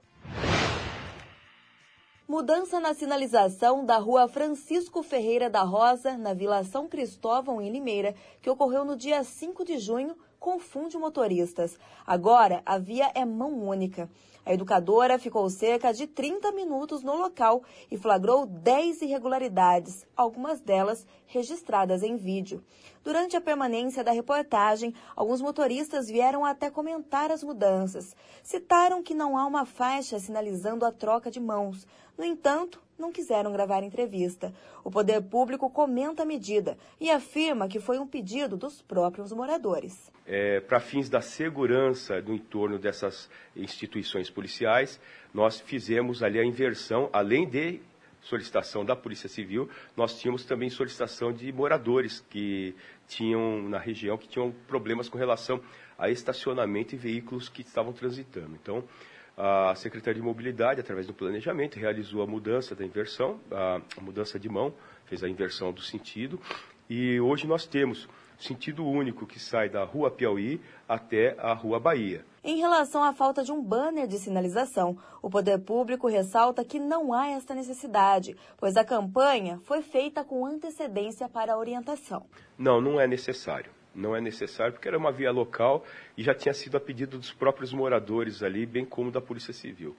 Mudança 2.28 2.80
na 2.80 2.94
sinalização 2.94 3.84
da 3.84 3.98
rua 3.98 4.28
Francisco 4.28 5.02
Ferreira 5.02 5.50
da 5.50 5.64
Rosa, 5.64 6.16
na 6.16 6.32
Vila 6.32 6.64
São 6.64 6.88
Cristóvão, 6.88 7.60
em 7.60 7.72
Limeira, 7.72 8.14
que 8.40 8.50
ocorreu 8.50 8.86
no 8.86 8.96
dia 8.96 9.24
5 9.24 9.66
de 9.66 9.80
junho, 9.80 10.16
confunde 10.40 10.98
motoristas. 10.98 11.78
Agora, 12.06 12.62
a 12.66 12.78
via 12.78 13.12
é 13.14 13.26
mão 13.26 13.54
única. 13.54 14.10
A 14.46 14.54
educadora 14.54 15.20
ficou 15.20 15.48
cerca 15.50 15.94
de 15.94 16.08
30 16.08 16.52
minutos 16.54 17.04
no 17.04 17.16
local 17.16 17.62
e 17.92 17.98
flagrou 17.98 18.46
10 18.46 19.04
irregularidades, 19.04 20.08
algumas 20.16 20.60
delas 20.60 21.06
registradas 21.28 22.02
em 22.02 22.16
vídeo. 22.16 22.64
Durante 23.04 23.38
a 23.38 23.42
permanência 23.42 24.04
da 24.04 24.12
reportagem, 24.12 24.94
alguns 25.16 25.42
motoristas 25.42 26.08
vieram 26.08 26.44
até 26.44 26.70
comentar 26.70 27.32
as 27.32 27.44
mudanças. 27.44 28.16
Citaram 28.42 29.04
que 29.04 29.14
não 29.14 29.38
há 29.38 29.46
uma 29.46 29.66
faixa 29.66 30.20
sinalizando 30.20 30.86
a 30.86 30.92
troca 30.92 31.30
de 31.30 31.40
mãos. 31.40 31.86
No 32.18 32.26
entanto, 32.26 32.82
não 32.98 33.12
quiseram 33.12 33.52
gravar 33.54 33.84
entrevista. 33.84 34.54
O 34.84 34.92
poder 34.92 35.22
público 35.22 35.70
comenta 35.70 36.24
a 36.24 36.26
medida 36.26 36.78
e 37.00 37.10
afirma 37.10 37.68
que 37.68 37.80
foi 37.80 37.98
um 37.98 38.08
pedido 38.08 38.58
dos 38.58 38.82
próprios 38.82 39.32
moradores. 39.32 40.12
É, 40.32 40.60
para 40.60 40.80
fins 40.80 41.10
da 41.10 41.22
segurança 41.22 42.22
do 42.22 42.32
entorno 42.32 42.78
dessas 42.78 43.28
instituições 43.56 44.30
policiais, 44.30 45.02
nós 45.34 45.60
fizemos 45.60 46.22
ali 46.22 46.40
a 46.40 46.46
inversão, 46.46 47.10
além 47.12 47.50
de 47.50 47.82
solicitação 48.22 48.86
da 48.86 48.96
Polícia 48.96 49.28
Civil, 49.28 49.68
nós 49.98 50.20
tínhamos 50.20 50.46
também 50.46 50.70
solicitação 50.70 51.34
de 51.34 51.52
moradores 51.52 52.24
que 52.30 52.76
tinham 53.08 53.64
na 53.64 53.80
região 53.80 54.20
que 54.20 54.28
tinham 54.28 54.52
problemas 54.68 55.10
com 55.10 55.18
relação 55.18 55.60
a 55.98 56.10
estacionamento 56.10 56.94
e 56.94 56.98
veículos 56.98 57.50
que 57.50 57.62
estavam 57.62 57.92
transitando. 57.92 58.56
Então, 58.62 58.84
a 59.36 59.74
Secretaria 59.74 60.22
de 60.22 60.26
Mobilidade, 60.26 60.82
através 60.82 61.08
do 61.08 61.14
planejamento, 61.14 61.80
realizou 61.80 62.22
a 62.22 62.28
mudança 62.28 62.76
da 62.76 62.86
inversão, 62.86 63.40
a, 63.50 63.82
mudança 64.00 64.38
de 64.38 64.50
mão, 64.50 64.74
fez 65.06 65.24
a 65.24 65.30
inversão 65.30 65.72
do 65.72 65.82
sentido, 65.82 66.40
e 66.90 67.20
hoje 67.20 67.48
nós 67.48 67.66
temos 67.66 68.08
sentido 68.40 68.86
único 68.86 69.28
que 69.28 69.40
sai 69.40 69.70
da 69.70 69.84
Rua 69.84 70.10
Piauí 70.10 70.62
até 70.88 71.36
a 71.38 71.54
Rua 71.54 71.80
Bahia. 71.80 72.26
Em 72.44 72.58
relação 72.58 73.04
à 73.04 73.14
falta 73.14 73.44
de 73.44 73.52
um 73.52 73.62
banner 73.62 74.08
de 74.08 74.18
sinalização, 74.18 74.98
o 75.22 75.30
poder 75.30 75.60
público 75.60 76.08
ressalta 76.08 76.64
que 76.64 76.80
não 76.80 77.14
há 77.14 77.28
esta 77.28 77.54
necessidade, 77.54 78.36
pois 78.58 78.78
a 78.78 78.86
campanha 78.86 79.60
foi 79.66 79.82
feita 79.82 80.24
com 80.24 80.46
antecedência 80.46 81.28
para 81.28 81.54
a 81.54 81.58
orientação. 81.58 82.26
Não, 82.58 82.80
não 82.80 83.00
é 83.00 83.06
necessário. 83.06 83.72
Não 83.94 84.16
é 84.16 84.22
necessário 84.22 84.74
porque 84.74 84.88
era 84.88 84.98
uma 84.98 85.12
via 85.12 85.32
local 85.32 85.84
e 86.16 86.24
já 86.24 86.34
tinha 86.34 86.54
sido 86.54 86.78
a 86.78 86.80
pedido 86.80 87.18
dos 87.18 87.34
próprios 87.34 87.74
moradores 87.74 88.42
ali, 88.42 88.66
bem 88.66 88.86
como 88.86 89.12
da 89.12 89.20
Polícia 89.20 89.52
Civil. 89.52 89.96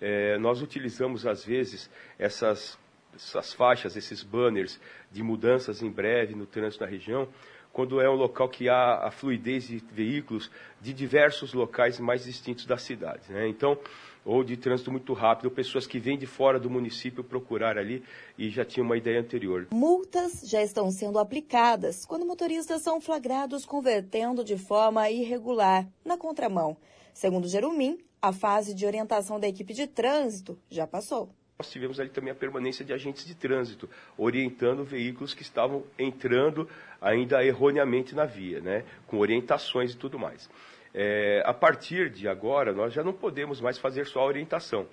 É, 0.00 0.38
nós 0.38 0.62
utilizamos, 0.62 1.26
às 1.26 1.44
vezes, 1.44 1.90
essas, 2.18 2.78
essas 3.14 3.52
faixas, 3.52 3.96
esses 3.96 4.22
banners 4.22 4.80
de 5.10 5.22
mudanças 5.22 5.82
em 5.82 5.90
breve 5.90 6.34
no 6.34 6.46
trânsito 6.46 6.82
na 6.82 6.90
região, 6.90 7.28
quando 7.72 8.00
é 8.00 8.08
um 8.08 8.14
local 8.14 8.48
que 8.48 8.68
há 8.68 9.06
a 9.06 9.10
fluidez 9.10 9.66
de 9.66 9.78
veículos 9.78 10.50
de 10.80 10.92
diversos 10.92 11.54
locais 11.54 11.98
mais 11.98 12.24
distintos 12.24 12.66
da 12.66 12.76
cidade. 12.76 13.32
Né? 13.32 13.48
Então, 13.48 13.78
ou 14.24 14.44
de 14.44 14.56
trânsito 14.56 14.90
muito 14.90 15.12
rápido, 15.12 15.50
pessoas 15.50 15.86
que 15.86 15.98
vêm 15.98 16.16
de 16.16 16.26
fora 16.26 16.60
do 16.60 16.70
município 16.70 17.24
procurar 17.24 17.76
ali 17.76 18.04
e 18.38 18.50
já 18.50 18.64
tinham 18.64 18.84
uma 18.84 18.96
ideia 18.96 19.20
anterior. 19.20 19.68
Multas 19.72 20.42
já 20.44 20.62
estão 20.62 20.90
sendo 20.90 21.18
aplicadas 21.18 22.04
quando 22.04 22.26
motoristas 22.26 22.82
são 22.82 23.00
flagrados 23.00 23.64
convertendo 23.64 24.44
de 24.44 24.56
forma 24.56 25.10
irregular 25.10 25.88
na 26.04 26.16
contramão. 26.16 26.76
Segundo 27.12 27.48
Jerumim, 27.48 27.98
a 28.20 28.32
fase 28.32 28.74
de 28.74 28.86
orientação 28.86 29.40
da 29.40 29.48
equipe 29.48 29.74
de 29.74 29.86
trânsito 29.86 30.58
já 30.70 30.86
passou. 30.86 31.30
Nós 31.58 31.70
tivemos 31.70 32.00
ali 32.00 32.08
também 32.08 32.32
a 32.32 32.34
permanência 32.34 32.84
de 32.84 32.92
agentes 32.92 33.24
de 33.24 33.34
trânsito, 33.34 33.88
orientando 34.16 34.84
veículos 34.84 35.34
que 35.34 35.42
estavam 35.42 35.84
entrando 35.98 36.68
ainda 37.00 37.44
erroneamente 37.44 38.14
na 38.14 38.24
via, 38.24 38.60
né, 38.60 38.84
com 39.06 39.18
orientações 39.18 39.92
e 39.92 39.96
tudo 39.96 40.18
mais. 40.18 40.50
É, 40.94 41.42
a 41.46 41.54
partir 41.54 42.10
de 42.10 42.28
agora, 42.28 42.72
nós 42.72 42.92
já 42.92 43.02
não 43.02 43.12
podemos 43.12 43.60
mais 43.60 43.78
fazer 43.78 44.06
só 44.06 44.20
a 44.20 44.26
orientação. 44.26 44.86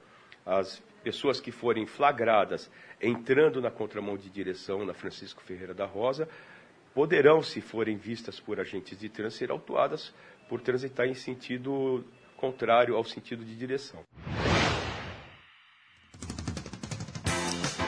As 0.46 0.82
pessoas 1.04 1.42
que 1.42 1.52
forem 1.52 1.86
flagradas 1.86 2.70
entrando 3.02 3.62
na 3.62 3.72
contramão 3.72 4.18
de 4.18 4.30
direção 4.30 4.86
na 4.86 4.94
Francisco 4.94 5.42
Ferreira 5.42 5.74
da 5.74 5.86
Rosa 5.86 6.28
poderão, 6.94 7.42
se 7.42 7.62
forem 7.62 7.98
vistas 7.98 8.40
por 8.40 8.60
agentes 8.60 8.98
de 8.98 9.10
trânsito, 9.10 9.40
ser 9.40 9.52
autuadas 9.52 10.14
por 10.48 10.62
transitar 10.62 11.08
em 11.08 11.14
sentido 11.14 12.04
contrário 12.36 12.96
ao 12.96 13.04
sentido 13.04 13.44
de 13.44 13.56
direção. 13.56 14.04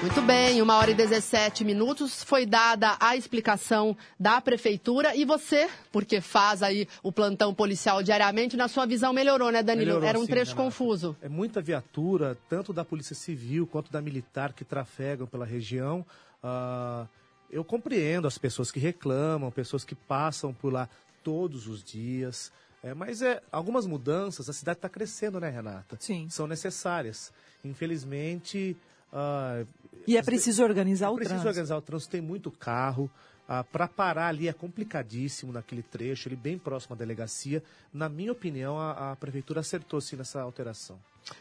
Muito 0.02 0.20
bem, 0.24 0.64
uma 0.64 0.78
hora 0.78 0.90
e 0.90 0.96
17 0.96 1.64
minutos. 1.64 2.24
Foi 2.24 2.44
dada 2.44 2.98
a 3.00 3.16
explicação 3.16 3.96
da 4.20 4.42
prefeitura 4.42 5.16
e 5.16 5.24
você, 5.24 5.70
porque 5.92 6.20
faz 6.20 6.64
aí 6.64 6.88
o 7.04 7.12
plantão 7.12 7.54
policial 7.54 8.02
diariamente, 8.02 8.58
na 8.58 8.68
sua 8.68 8.88
visão 8.88 9.14
melhorou, 9.14 9.52
né, 9.52 9.62
Danilo? 9.62 9.86
Melhorou, 9.86 10.10
Era 10.10 10.18
um 10.18 10.24
sim, 10.24 10.32
trecho 10.32 10.52
Renata. 10.54 10.64
confuso. 10.66 11.16
É 11.22 11.30
muita 11.30 11.62
viatura, 11.62 12.36
tanto 12.50 12.74
da 12.74 12.84
Polícia 12.84 13.16
Civil 13.16 13.68
quanto 13.68 13.92
da 13.92 14.02
Militar, 14.02 14.54
que 14.54 14.66
trafegam 14.66 15.28
pela 15.28 15.46
região. 15.46 16.04
Ah, 16.42 17.06
eu 17.52 17.64
compreendo 17.64 18.28
as 18.28 18.40
pessoas 18.40 18.72
que 18.72 18.80
reclamam, 18.80 19.52
pessoas 19.52 19.84
que 19.84 19.94
passam 19.94 20.52
por 20.52 20.74
lá 20.74 20.90
todos 21.24 21.68
os 21.68 21.84
dias. 21.84 22.52
É, 22.84 22.96
mas 22.96 23.22
é, 23.22 23.40
algumas 23.52 23.86
mudanças, 23.86 24.50
a 24.50 24.54
cidade 24.54 24.80
está 24.80 24.90
crescendo, 24.90 25.40
né, 25.40 25.52
Renata? 25.52 25.96
Sim. 26.00 26.28
São 26.28 26.48
necessárias. 26.48 27.32
Infelizmente. 27.64 28.76
Ah, 29.12 29.64
E 30.08 30.18
é 30.18 30.22
preciso 30.24 30.64
organizar 30.64 31.08
é 31.08 31.10
o 31.10 31.16
preciso 31.16 31.34
trânsito. 31.36 31.50
organizar 31.50 31.78
o 31.78 31.82
trânsito, 31.82 32.12
tem 32.12 32.22
muito 32.22 32.52
carro. 32.52 33.10
para 33.72 33.88
parar 33.88 34.28
ali 34.28 34.48
é 34.48 34.54
complicadíssimo 34.54 35.52
naquele 35.52 35.84
trecho, 35.84 36.30
ali 36.30 36.38
bem 36.38 36.58
próximo 36.58 36.96
à 36.96 36.98
delegacia. 36.98 37.62
Na 37.94 38.08
minha 38.08 38.32
opinião, 38.32 38.80
a, 38.80 39.12
a 39.12 39.16
prefeitura 39.16 39.60
acertou 39.60 40.00
sim 40.00 40.16
nessa 40.16 40.42
alteração. 40.42 40.98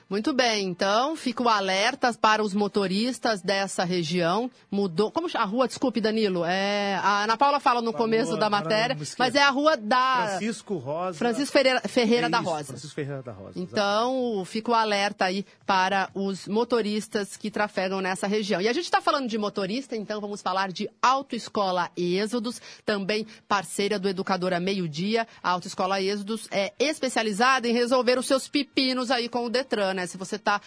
Muito 0.09 0.33
bem, 0.33 0.67
então 0.67 1.15
fica 1.15 1.41
o 1.43 1.49
alerta 1.49 2.13
para 2.13 2.43
os 2.43 2.53
motoristas 2.53 3.41
dessa 3.41 3.85
região. 3.85 4.51
Mudou. 4.71 5.11
Como 5.13 5.29
a 5.35 5.45
rua? 5.45 5.69
Desculpe, 5.69 6.01
Danilo. 6.01 6.45
É, 6.45 6.97
a 6.97 7.23
Ana 7.25 7.37
Paula 7.37 7.61
fala 7.61 7.81
no 7.81 7.91
A 7.91 7.95
começo 7.95 8.31
rua- 8.31 8.41
da 8.41 8.51
matéria, 8.51 8.97
mas 9.17 9.37
é 9.37 9.43
a 9.43 9.51
rua 9.51 9.77
da. 9.77 10.27
Francisco 10.31 10.77
Rosa. 10.79 11.17
Francisco 11.19 11.53
Ferreira, 11.53 11.81
Ferreira 11.89 12.27
É 12.27 12.31
da 12.31 12.41
Rosa. 12.41 12.65
Francisco 12.65 12.95
Ferreira 12.95 13.23
da 13.23 13.33
Rosa. 13.33 13.53
Então, 13.59 14.43
fica 14.45 14.73
o 14.73 14.75
alerta 14.75 15.27
aí 15.27 15.47
para 15.65 16.09
os 16.13 16.49
motoristas 16.49 17.37
que 17.37 17.49
trafegam 17.51 18.01
nessa 18.01 18.27
região. 18.27 18.61
E 18.61 18.67
a 18.69 18.73
gente 18.73 18.85
está 18.85 19.01
falando 19.01 19.29
de 19.29 19.39
motorista, 19.39 19.95
então 19.97 20.21
vamos 20.21 20.43
falar 20.43 20.73
de 20.73 20.91
Autoescola 21.01 21.89
Êxodos, 21.97 22.61
também 22.85 23.27
parceira 23.47 23.97
do 23.99 24.09
Educadora 24.09 24.59
Meio 24.59 24.89
Dia. 24.89 25.27
A 25.41 25.51
Autoescola 25.51 26.03
Êxodos 26.03 26.49
é 26.51 26.73
especializada 26.81 27.69
em 27.69 27.73
resolver 27.73 28.19
os 28.19 28.27
seus 28.27 28.49
pepinos 28.49 29.11
aí 29.13 29.29
com 29.29 29.47
o 29.47 29.51
Detran, 29.71 29.95
né? 29.95 30.07
Se 30.07 30.17
você 30.17 30.37
está 30.37 30.61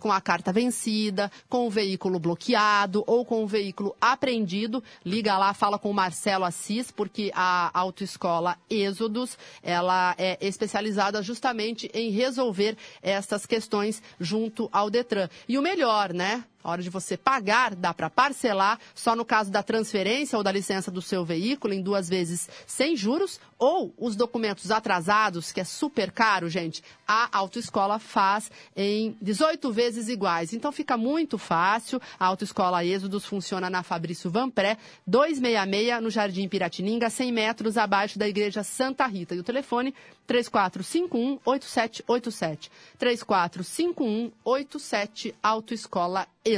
com 0.00 0.10
a 0.10 0.20
carta 0.20 0.52
vencida, 0.52 1.30
com 1.48 1.66
o 1.66 1.70
veículo 1.70 2.18
bloqueado 2.18 3.04
ou 3.06 3.24
com 3.24 3.44
o 3.44 3.46
veículo 3.46 3.94
apreendido, 4.00 4.82
liga 5.04 5.36
lá, 5.36 5.52
fala 5.52 5.78
com 5.78 5.90
o 5.90 5.94
Marcelo 5.94 6.44
Assis, 6.44 6.90
porque 6.90 7.30
a 7.34 7.70
Autoescola 7.78 8.56
Êxodos, 8.70 9.36
ela 9.62 10.14
é 10.16 10.38
especializada 10.40 11.22
justamente 11.22 11.90
em 11.92 12.10
resolver 12.10 12.76
estas 13.02 13.44
questões 13.44 14.02
junto 14.18 14.68
ao 14.72 14.88
Detran. 14.88 15.28
E 15.46 15.58
o 15.58 15.62
melhor, 15.62 16.14
né? 16.14 16.44
A 16.62 16.70
hora 16.70 16.82
de 16.82 16.90
você 16.90 17.16
pagar, 17.16 17.74
dá 17.74 17.94
para 17.94 18.10
parcelar, 18.10 18.78
só 18.94 19.14
no 19.14 19.24
caso 19.24 19.50
da 19.50 19.62
transferência 19.62 20.36
ou 20.36 20.42
da 20.42 20.52
licença 20.52 20.90
do 20.90 21.00
seu 21.00 21.24
veículo, 21.24 21.72
em 21.72 21.80
duas 21.80 22.08
vezes 22.08 22.48
sem 22.66 22.96
juros, 22.96 23.40
ou 23.58 23.92
os 23.98 24.14
documentos 24.14 24.70
atrasados, 24.70 25.50
que 25.50 25.60
é 25.60 25.64
super 25.64 26.12
caro, 26.12 26.48
gente, 26.48 26.82
a 27.06 27.28
autoescola 27.32 27.98
faz 27.98 28.50
em 28.76 29.16
18 29.20 29.72
vezes 29.72 30.08
iguais. 30.08 30.52
Então 30.52 30.70
fica 30.70 30.96
muito 30.96 31.38
fácil. 31.38 32.00
A 32.18 32.26
autoescola 32.26 32.84
Êxodos 32.84 33.24
funciona 33.24 33.70
na 33.70 33.82
Fabrício 33.82 34.30
Vanpré, 34.30 34.76
266, 35.06 36.02
no 36.02 36.10
Jardim 36.10 36.46
Piratininga, 36.48 37.08
100 37.08 37.32
metros 37.32 37.78
abaixo 37.78 38.18
da 38.18 38.28
Igreja 38.28 38.62
Santa 38.62 39.06
Rita. 39.06 39.34
E 39.34 39.38
o 39.38 39.44
telefone 39.44 39.94
3451-8787. 40.28 42.70
3451-87 43.00 45.34
Autoescola 45.42 46.28
Êxodos. 46.44 46.57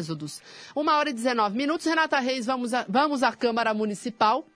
Uma 0.74 0.96
hora 0.96 1.10
e 1.10 1.12
19 1.12 1.56
minutos. 1.56 1.86
Renata 1.86 2.18
Reis, 2.18 2.46
vamos, 2.46 2.72
a, 2.72 2.84
vamos 2.88 3.22
à 3.22 3.32
Câmara 3.32 3.74
Municipal. 3.74 4.46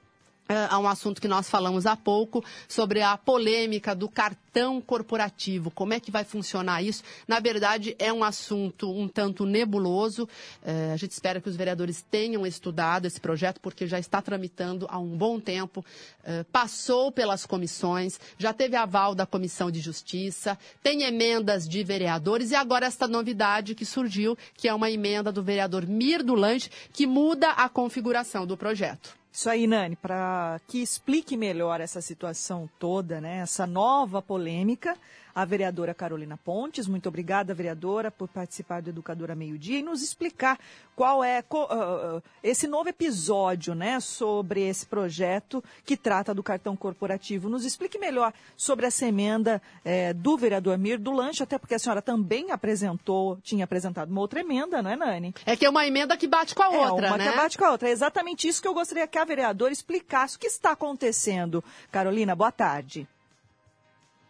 É, 0.46 0.66
a 0.68 0.78
um 0.78 0.86
assunto 0.86 1.22
que 1.22 1.28
nós 1.28 1.48
falamos 1.48 1.86
há 1.86 1.96
pouco 1.96 2.44
sobre 2.68 3.00
a 3.00 3.16
polêmica 3.16 3.94
do 3.94 4.10
cartão 4.10 4.78
corporativo. 4.78 5.70
Como 5.70 5.94
é 5.94 6.00
que 6.00 6.10
vai 6.10 6.22
funcionar 6.22 6.82
isso? 6.82 7.02
Na 7.26 7.40
verdade, 7.40 7.96
é 7.98 8.12
um 8.12 8.22
assunto 8.22 8.92
um 8.92 9.08
tanto 9.08 9.46
nebuloso. 9.46 10.28
É, 10.62 10.92
a 10.92 10.98
gente 10.98 11.12
espera 11.12 11.40
que 11.40 11.48
os 11.48 11.56
vereadores 11.56 12.04
tenham 12.10 12.46
estudado 12.46 13.06
esse 13.06 13.18
projeto, 13.18 13.58
porque 13.58 13.86
já 13.86 13.98
está 13.98 14.20
tramitando 14.20 14.86
há 14.90 14.98
um 14.98 15.16
bom 15.16 15.40
tempo. 15.40 15.82
É, 16.22 16.42
passou 16.44 17.10
pelas 17.10 17.46
comissões, 17.46 18.20
já 18.36 18.52
teve 18.52 18.76
aval 18.76 19.14
da 19.14 19.24
Comissão 19.24 19.70
de 19.70 19.80
Justiça, 19.80 20.58
tem 20.82 21.04
emendas 21.04 21.66
de 21.66 21.82
vereadores 21.82 22.50
e 22.50 22.54
agora 22.54 22.84
esta 22.84 23.08
novidade 23.08 23.74
que 23.74 23.86
surgiu, 23.86 24.36
que 24.54 24.68
é 24.68 24.74
uma 24.74 24.90
emenda 24.90 25.32
do 25.32 25.42
vereador 25.42 25.86
Mir 25.86 26.22
Lange, 26.22 26.70
que 26.92 27.06
muda 27.06 27.50
a 27.52 27.66
configuração 27.66 28.46
do 28.46 28.58
projeto. 28.58 29.23
Isso 29.34 29.50
aí, 29.50 29.66
Nani, 29.66 29.96
para 29.96 30.60
que 30.68 30.80
explique 30.80 31.36
melhor 31.36 31.80
essa 31.80 32.00
situação 32.00 32.70
toda, 32.78 33.20
né, 33.20 33.38
essa 33.38 33.66
nova 33.66 34.22
polêmica, 34.22 34.96
a 35.34 35.44
vereadora 35.44 35.92
Carolina 35.92 36.36
Pontes. 36.36 36.86
Muito 36.86 37.08
obrigada, 37.08 37.52
vereadora, 37.52 38.10
por 38.10 38.28
participar 38.28 38.80
do 38.80 38.90
Educadora 38.90 39.34
Meio 39.34 39.58
Dia 39.58 39.80
e 39.80 39.82
nos 39.82 40.02
explicar 40.02 40.58
qual 40.94 41.24
é 41.24 41.40
uh, 41.40 42.22
esse 42.42 42.68
novo 42.68 42.88
episódio 42.88 43.74
né, 43.74 43.98
sobre 43.98 44.62
esse 44.62 44.86
projeto 44.86 45.62
que 45.84 45.96
trata 45.96 46.32
do 46.32 46.42
cartão 46.42 46.76
corporativo. 46.76 47.48
Nos 47.48 47.64
explique 47.64 47.98
melhor 47.98 48.32
sobre 48.56 48.86
essa 48.86 49.06
emenda 49.06 49.60
é, 49.84 50.12
do 50.12 50.36
vereador 50.36 50.78
Mir 50.78 50.98
do 50.98 51.12
Lanche, 51.12 51.42
até 51.42 51.58
porque 51.58 51.74
a 51.74 51.78
senhora 51.78 52.00
também 52.00 52.50
apresentou, 52.52 53.38
tinha 53.42 53.64
apresentado 53.64 54.10
uma 54.10 54.20
outra 54.20 54.40
emenda, 54.40 54.82
não 54.82 54.90
é, 54.90 54.96
Nani? 54.96 55.34
É 55.44 55.56
que 55.56 55.66
é 55.66 55.70
uma 55.70 55.86
emenda 55.86 56.16
que 56.16 56.26
bate 56.26 56.54
com 56.54 56.62
a 56.62 56.72
é, 56.72 56.78
outra, 56.78 57.08
uma 57.08 57.18
né? 57.18 57.30
que 57.30 57.36
bate 57.36 57.58
com 57.58 57.64
a 57.64 57.72
outra. 57.72 57.88
É 57.88 57.92
exatamente 57.92 58.46
isso 58.46 58.62
que 58.62 58.68
eu 58.68 58.74
gostaria 58.74 59.06
que 59.06 59.18
a 59.18 59.24
vereadora 59.24 59.72
explicasse. 59.72 60.36
O 60.36 60.38
que 60.38 60.46
está 60.46 60.72
acontecendo? 60.72 61.64
Carolina, 61.90 62.34
boa 62.34 62.52
tarde. 62.52 63.08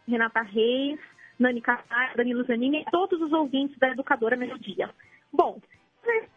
Renata 0.06 0.42
Reis, 0.42 0.98
Nani 1.38 1.60
Carvalho, 1.60 2.16
Danilo 2.16 2.44
Zanini 2.44 2.80
e 2.80 2.84
todos 2.90 3.20
os 3.20 3.32
ouvintes 3.32 3.78
da 3.78 3.88
Educadora 3.88 4.36
Melodia. 4.36 4.90
Bom, 5.32 5.60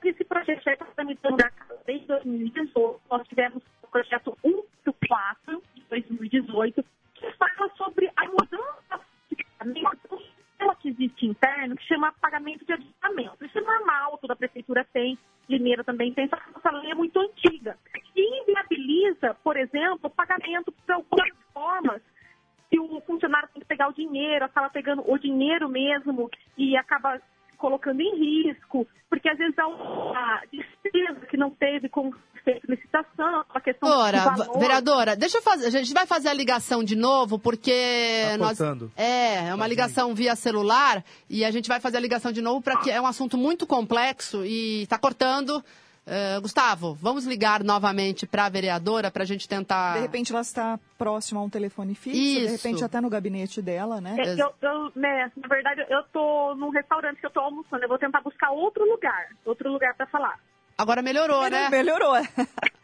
esse 0.03 0.23
projeto 0.23 0.63
já 0.63 0.73
está 0.73 0.85
tramitando 0.85 1.37
desde 1.85 2.07
2018. 2.07 3.01
Nós 3.09 3.27
tivemos 3.27 3.63
o 3.83 3.87
projeto 3.87 4.37
184 4.41 5.63
de 5.75 5.83
2018, 5.89 6.85
que 7.15 7.31
fala 7.33 7.69
sobre 7.75 8.09
a 8.15 8.25
mudança 8.25 9.05
de 9.29 9.37
sistema 9.67 10.75
que 10.79 10.89
existe 10.89 11.25
interno, 11.25 11.75
que 11.75 11.83
chama 11.83 12.13
pagamento 12.21 12.65
de 12.65 12.73
adiantamento. 12.73 13.45
Isso 13.45 13.57
é 13.57 13.61
normal, 13.61 14.17
toda 14.19 14.33
a 14.33 14.37
prefeitura 14.37 14.85
tem, 14.93 15.17
Limeira 15.49 15.83
também 15.83 16.13
tem, 16.13 16.27
só 16.27 16.35
que 16.35 16.57
essa 16.57 16.71
lei 16.71 16.91
é 16.91 16.95
muito 16.95 17.19
antiga. 17.19 17.77
E 18.15 18.41
inviabiliza, 18.41 19.33
por 19.43 19.55
exemplo, 19.57 19.99
o 20.03 20.09
pagamento 20.09 20.71
por 20.71 20.93
algumas 20.93 21.29
formas 21.53 22.01
que 22.69 22.79
o 22.79 23.01
funcionário 23.01 23.47
tem 23.53 23.61
que 23.61 23.67
pegar 23.67 23.87
o 23.89 23.93
dinheiro, 23.93 24.45
acaba 24.45 24.69
pegando 24.69 25.03
o 25.09 25.17
dinheiro 25.17 25.69
mesmo 25.69 26.29
e 26.57 26.75
acaba 26.77 27.19
colocando 27.57 28.01
em 28.01 28.45
risco, 28.45 28.85
porque 29.09 29.27
às 29.27 29.37
vezes 29.37 29.57
há 29.57 29.65
uma 29.67 30.41
despesa 30.51 31.25
que 31.27 31.35
não 31.37 31.49
teve 31.49 31.89
feito 32.43 32.69
licitação, 32.69 33.43
a 33.49 33.59
questão 33.59 33.89
Ora, 33.89 34.19
do 34.19 34.23
valor. 34.45 34.59
vereadora, 34.59 35.15
deixa 35.15 35.39
eu 35.39 35.41
fazer, 35.41 35.65
a 35.65 35.69
gente 35.71 35.91
vai 35.91 36.05
fazer 36.05 36.29
a 36.29 36.33
ligação 36.33 36.83
de 36.83 36.95
novo, 36.95 37.39
porque 37.39 37.73
Tá 38.31 38.37
nós 38.37 38.57
cortando. 38.59 38.91
é, 38.95 39.47
é 39.49 39.55
uma 39.55 39.65
ligação 39.67 40.13
via 40.13 40.35
celular 40.35 41.03
e 41.29 41.43
a 41.43 41.49
gente 41.49 41.67
vai 41.67 41.79
fazer 41.79 41.97
a 41.97 42.01
ligação 42.01 42.31
de 42.31 42.41
novo 42.41 42.61
para 42.61 42.77
que 42.77 42.91
é 42.91 43.01
um 43.01 43.07
assunto 43.07 43.37
muito 43.37 43.65
complexo 43.65 44.45
e 44.45 44.83
está 44.83 44.97
cortando. 44.99 45.63
Eh, 46.09 46.39
Gustavo, 46.39 46.93
vamos 46.93 47.25
ligar 47.25 47.61
novamente 47.65 48.25
para 48.25 48.45
a 48.45 48.49
vereadora 48.49 49.11
para 49.11 49.23
a 49.23 49.25
gente 49.25 49.45
tentar. 49.45 49.95
De 49.95 49.99
repente 49.99 50.31
ela 50.31 50.39
está 50.39 50.79
próxima 50.97 51.41
a 51.41 51.43
um 51.43 51.49
telefone 51.49 51.95
fixo, 51.95 52.17
Isso. 52.17 52.39
de 52.39 52.47
repente 52.47 52.83
até 52.83 53.01
no 53.01 53.09
gabinete 53.09 53.61
dela, 53.61 53.99
né? 53.99 54.15
É, 54.17 54.41
eu, 54.41 54.53
eu, 54.61 54.91
né, 54.95 55.29
na 55.35 55.47
verdade, 55.49 55.85
eu 55.89 56.01
tô 56.13 56.55
num 56.55 56.69
restaurante 56.69 57.19
que 57.19 57.25
eu 57.25 57.29
tô 57.29 57.41
almoçando. 57.41 57.83
Eu 57.83 57.89
vou 57.89 57.97
tentar 57.97 58.21
buscar 58.21 58.51
outro 58.51 58.89
lugar, 58.89 59.27
outro 59.45 59.69
lugar 59.69 59.93
para 59.95 60.07
falar. 60.07 60.39
Agora 60.77 61.01
melhorou, 61.01 61.49
né? 61.49 61.67
Melhorou. 61.69 62.13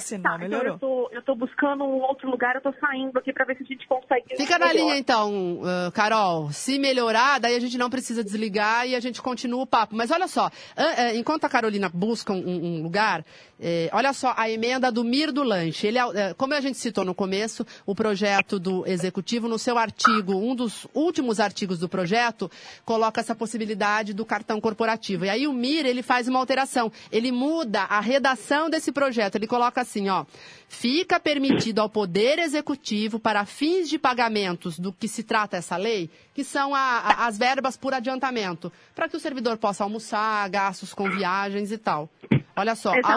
Sinal, 0.00 0.38
tá, 0.38 0.44
então 0.46 0.58
melhorou. 0.58 0.72
eu, 0.74 0.78
tô, 0.78 1.10
eu 1.12 1.22
tô 1.22 1.34
buscando 1.34 1.84
um 1.84 2.00
outro 2.02 2.30
lugar, 2.30 2.54
eu 2.54 2.60
tô 2.60 2.72
saindo 2.80 3.18
aqui 3.18 3.32
para 3.32 3.44
ver 3.44 3.56
se 3.56 3.62
a 3.64 3.66
gente 3.66 3.86
consegue. 3.86 4.36
Fica 4.36 4.58
na 4.58 4.72
linha 4.72 4.96
então, 4.96 5.60
eh, 5.64 5.90
Carol. 5.92 6.52
Se 6.52 6.78
melhorar, 6.78 7.40
daí 7.40 7.56
a 7.56 7.60
gente 7.60 7.76
não 7.76 7.90
precisa 7.90 8.22
desligar 8.22 8.86
e 8.86 8.94
a 8.94 9.00
gente 9.00 9.20
continua 9.20 9.62
o 9.62 9.66
papo. 9.66 9.96
Mas 9.96 10.10
olha 10.10 10.28
só, 10.28 10.46
an- 10.76 10.94
eh, 10.96 11.16
enquanto 11.16 11.44
a 11.44 11.48
Carolina 11.48 11.90
busca 11.92 12.32
um, 12.32 12.38
um 12.78 12.82
lugar, 12.82 13.24
eh, 13.60 13.90
olha 13.92 14.12
só 14.12 14.32
a 14.36 14.48
emenda 14.48 14.90
do 14.92 15.02
Mir 15.04 15.32
do 15.32 15.42
Lanche. 15.42 15.86
Ele, 15.88 15.98
é, 15.98 16.02
eh, 16.14 16.34
como 16.34 16.54
a 16.54 16.60
gente 16.60 16.78
citou 16.78 17.04
no 17.04 17.14
começo, 17.14 17.66
o 17.84 17.94
projeto 17.94 18.58
do 18.60 18.86
Executivo, 18.86 19.48
no 19.48 19.58
seu 19.58 19.76
artigo, 19.76 20.34
um 20.36 20.54
dos 20.54 20.86
últimos 20.94 21.40
artigos 21.40 21.78
do 21.80 21.88
projeto, 21.88 22.48
coloca 22.84 23.20
essa 23.20 23.34
possibilidade 23.34 24.14
do 24.14 24.24
cartão 24.24 24.60
corporativo. 24.60 25.24
E 25.24 25.28
aí 25.30 25.46
o 25.48 25.52
Mir, 25.52 25.84
ele 25.86 26.02
faz 26.02 26.28
uma 26.28 26.38
alteração. 26.38 26.92
Ele 27.10 27.32
muda 27.32 27.82
a 27.82 28.00
redação 28.00 28.70
desse 28.70 28.92
projeto. 28.92 29.39
Ele 29.40 29.46
coloca 29.46 29.80
assim, 29.80 30.08
ó. 30.10 30.24
Fica 30.68 31.18
permitido 31.18 31.80
ao 31.80 31.88
Poder 31.88 32.38
Executivo, 32.38 33.18
para 33.18 33.44
fins 33.44 33.88
de 33.88 33.98
pagamentos 33.98 34.78
do 34.78 34.92
que 34.92 35.08
se 35.08 35.22
trata 35.22 35.56
essa 35.56 35.76
lei, 35.76 36.08
que 36.34 36.44
são 36.44 36.74
a- 36.74 36.78
a- 36.78 37.26
as 37.26 37.36
verbas 37.38 37.76
por 37.76 37.92
adiantamento, 37.94 38.70
para 38.94 39.08
que 39.08 39.16
o 39.16 39.20
servidor 39.20 39.56
possa 39.56 39.82
almoçar, 39.82 40.48
gastos 40.50 40.92
com 40.94 41.10
viagens 41.10 41.72
e 41.72 41.78
tal. 41.78 42.08
Olha 42.54 42.74
só, 42.74 42.92
a, 42.92 43.16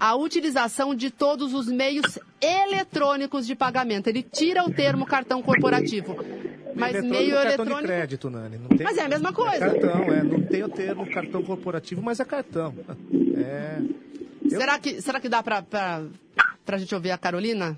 a 0.00 0.14
utilização 0.16 0.94
de 0.94 1.10
todos 1.10 1.52
os 1.52 1.66
meios 1.68 2.18
eletrônicos 2.40 3.46
de 3.46 3.54
pagamento. 3.54 4.06
Ele 4.08 4.22
tira 4.22 4.64
o 4.64 4.72
termo 4.72 5.04
cartão 5.04 5.42
corporativo. 5.42 6.16
Mas 6.74 6.94
Eletrônico, 6.94 7.10
meio 7.10 7.30
cartão 7.34 7.44
eletrônico. 7.48 7.80
de 7.80 7.86
crédito, 7.86 8.30
Nani. 8.30 8.56
Não 8.58 8.68
tem- 8.70 8.84
Mas 8.86 8.96
é 8.96 9.02
a 9.02 9.08
mesma 9.08 9.30
coisa. 9.32 9.56
É 9.66 9.70
cartão, 9.78 10.02
é. 10.04 10.22
Não 10.22 10.40
tem 10.40 10.62
o 10.64 10.68
termo 10.70 11.06
cartão 11.10 11.42
corporativo, 11.42 12.00
mas 12.02 12.18
é 12.18 12.24
cartão. 12.24 12.74
É. 13.36 13.78
Será, 14.48 14.78
que, 14.78 15.00
será 15.00 15.20
que 15.20 15.28
dá 15.28 15.42
para 15.42 16.04
a 16.66 16.78
gente 16.78 16.94
ouvir 16.94 17.10
a 17.10 17.18
Carolina? 17.18 17.76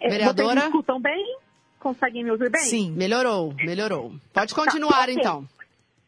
É, 0.00 0.08
Vereadora? 0.08 0.48
Vocês 0.60 0.64
me 0.64 0.68
escutam 0.70 1.00
bem? 1.00 1.36
Conseguem 1.78 2.24
me 2.24 2.30
ouvir 2.30 2.50
bem? 2.50 2.62
Sim, 2.62 2.90
melhorou, 2.92 3.54
melhorou. 3.54 4.12
Pode 4.32 4.54
continuar, 4.54 5.02
ok. 5.08 5.14
então. 5.18 5.46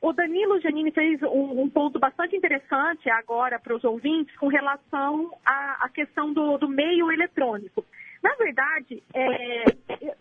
O 0.00 0.12
Danilo 0.12 0.60
Janine 0.60 0.90
fez 0.90 1.22
um, 1.22 1.62
um 1.62 1.68
ponto 1.70 1.98
bastante 1.98 2.34
interessante 2.36 3.08
agora 3.08 3.58
para 3.60 3.74
os 3.76 3.84
ouvintes 3.84 4.34
com 4.36 4.48
relação 4.48 5.30
à, 5.44 5.84
à 5.84 5.88
questão 5.88 6.32
do, 6.32 6.58
do 6.58 6.68
meio 6.68 7.10
eletrônico. 7.12 7.84
Na 8.22 8.34
verdade, 8.34 9.02
é, 9.14 9.64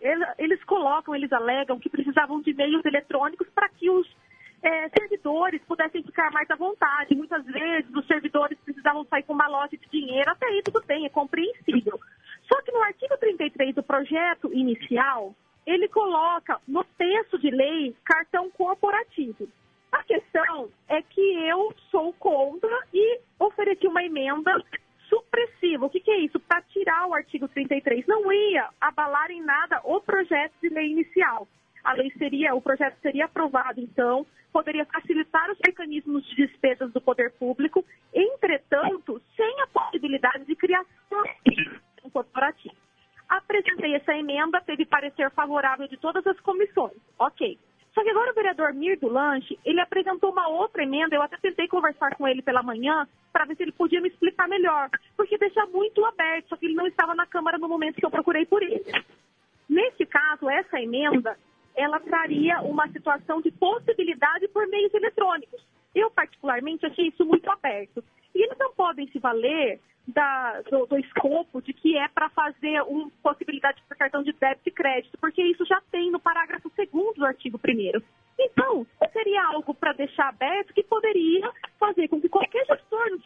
ele- 0.00 0.26
eles 0.38 0.62
colocam, 0.64 1.14
eles 1.14 1.32
alegam 1.32 1.78
que 1.80 1.88
precisavam 1.88 2.40
de 2.40 2.54
meios 2.54 2.84
eletrônicos 2.84 3.48
para 3.54 3.68
que 3.70 3.90
os 3.90 4.06
é, 4.62 4.88
servidores 4.90 5.60
pudessem 5.62 6.02
ficar 6.02 6.30
mais 6.30 6.48
à 6.50 6.54
vontade. 6.54 7.14
Muitas 7.14 7.44
vezes 7.44 7.90
os 7.94 8.06
servidores 8.06 8.58
precisavam 8.64 9.04
sair 9.06 9.24
com 9.24 9.32
uma 9.32 9.48
loja 9.48 9.76
de 9.76 9.88
dinheiro, 9.90 10.30
até 10.30 10.46
aí 10.46 10.62
tudo 10.62 10.82
bem, 10.86 11.04
é 11.04 11.08
compreensível. 11.08 11.98
Só 12.50 12.62
que 12.62 12.72
no 12.72 12.82
artigo 12.82 13.16
33 13.18 13.74
do 13.74 13.82
projeto 13.82 14.52
inicial, 14.52 15.34
ele 15.66 15.88
coloca 15.88 16.60
no 16.66 16.84
texto 16.84 17.38
de 17.38 17.50
lei 17.50 17.96
cartão 18.04 18.50
corporativo. 18.50 19.48
A 19.90 20.02
questão 20.04 20.70
é 20.88 21.02
que 21.02 21.20
eu 21.20 21.74
sou 21.90 22.12
contra 22.14 22.86
e 22.94 23.20
ofereci 23.38 23.86
uma 23.86 24.02
emenda 24.02 24.52
supressiva. 25.08 25.86
O 25.86 25.90
que, 25.90 26.00
que 26.00 26.10
é 26.10 26.20
isso? 26.20 26.40
Para 26.40 26.62
tirar 26.62 27.06
o 27.06 27.14
artigo 27.14 27.46
33. 27.48 28.06
Não 28.06 28.32
ia 28.32 28.70
abalar 28.80 29.30
em 29.30 29.42
nada 29.42 29.80
o 29.84 30.00
projeto 30.00 30.54
de 30.62 30.70
lei 30.70 30.90
inicial. 30.90 31.46
A 31.84 31.92
lei 31.94 32.10
seria, 32.18 32.54
o 32.54 32.62
projeto 32.62 32.96
seria 33.00 33.24
aprovado, 33.24 33.80
então, 33.80 34.26
poderia 34.52 34.84
facilitar 34.84 35.50
os 35.50 35.58
mecanismos 35.66 36.24
de 36.28 36.46
despesas 36.46 36.92
do 36.92 37.00
poder 37.00 37.32
público, 37.32 37.84
entretanto, 38.14 39.20
sem 39.36 39.60
a 39.62 39.66
possibilidade 39.66 40.44
de 40.44 40.54
criação 40.54 41.22
de 41.46 41.80
um 42.04 42.10
corporativo. 42.10 42.74
Apresentei 43.28 43.94
essa 43.94 44.14
emenda, 44.14 44.60
teve 44.60 44.84
parecer 44.84 45.30
favorável 45.30 45.88
de 45.88 45.96
todas 45.96 46.26
as 46.26 46.38
comissões. 46.40 46.92
Ok. 47.18 47.58
Só 47.94 48.02
que 48.02 48.10
agora 48.10 48.30
o 48.30 48.34
vereador 48.34 48.72
Mir 48.72 48.98
do 48.98 49.08
lanche, 49.08 49.58
ele 49.64 49.80
apresentou 49.80 50.30
uma 50.30 50.48
outra 50.48 50.82
emenda, 50.82 51.14
eu 51.14 51.22
até 51.22 51.36
tentei 51.36 51.68
conversar 51.68 52.14
com 52.16 52.26
ele 52.26 52.40
pela 52.40 52.62
manhã 52.62 53.06
para 53.32 53.44
ver 53.44 53.56
se 53.56 53.62
ele 53.62 53.72
podia 53.72 54.00
me 54.00 54.08
explicar 54.08 54.48
melhor, 54.48 54.88
porque 55.16 55.36
deixa 55.36 55.64
muito 55.66 56.04
aberto, 56.04 56.48
só 56.48 56.56
que 56.56 56.66
ele 56.66 56.74
não 56.74 56.86
estava 56.86 57.14
na 57.14 57.26
Câmara 57.26 57.58
no 57.58 57.68
momento 57.68 57.96
que 57.96 58.04
eu 58.04 58.10
procurei 58.10 58.46
por 58.46 58.62
ele. 58.62 58.84
Nesse 59.68 60.06
caso, 60.06 60.48
essa 60.48 60.80
emenda, 60.80 61.36
ela 61.74 62.00
traria 62.00 62.60
uma 62.62 62.88
situação 62.88 63.40
de 63.40 63.50
possibilidade 63.50 64.48
por 64.48 64.66
meios 64.68 64.92
eletrônicos. 64.94 65.60
Eu, 65.94 66.10
particularmente, 66.10 66.86
achei 66.86 67.08
isso 67.08 67.24
muito 67.24 67.50
aberto. 67.50 68.02
E 68.34 68.42
eles 68.42 68.58
não 68.58 68.72
podem 68.72 69.06
se 69.08 69.18
valer 69.18 69.80
da- 70.06 70.60
do, 70.62 70.86
do 70.86 70.98
escopo 70.98 71.62
de 71.62 71.72
que 71.72 71.96
é 71.96 72.08
para 72.08 72.28
fazer 72.30 72.82
uma 72.82 73.10
possibilidade 73.22 73.82
para 73.86 73.96
cartão 73.96 74.22
de 74.22 74.32
débito 74.32 74.68
e 74.68 74.72
crédito, 74.72 75.18
porque 75.18 75.42
isso 75.42 75.64
já 75.64 75.80
tem 75.90 76.10
no 76.10 76.18
parágrafo 76.20 76.70
2 76.76 77.14
do 77.16 77.24
artigo 77.24 77.60
1 77.62 78.02
Então, 78.38 78.86
seria 79.12 79.44
algo 79.46 79.74
para 79.74 79.92
deixar 79.92 80.28
aberto 80.28 80.74
que 80.74 80.82
poderia 80.82 81.50
fazer 81.78 82.08
com 82.08 82.20
que 82.20 82.28
qualquer 82.28 82.64
gestor, 82.66 83.10
não 83.10 83.18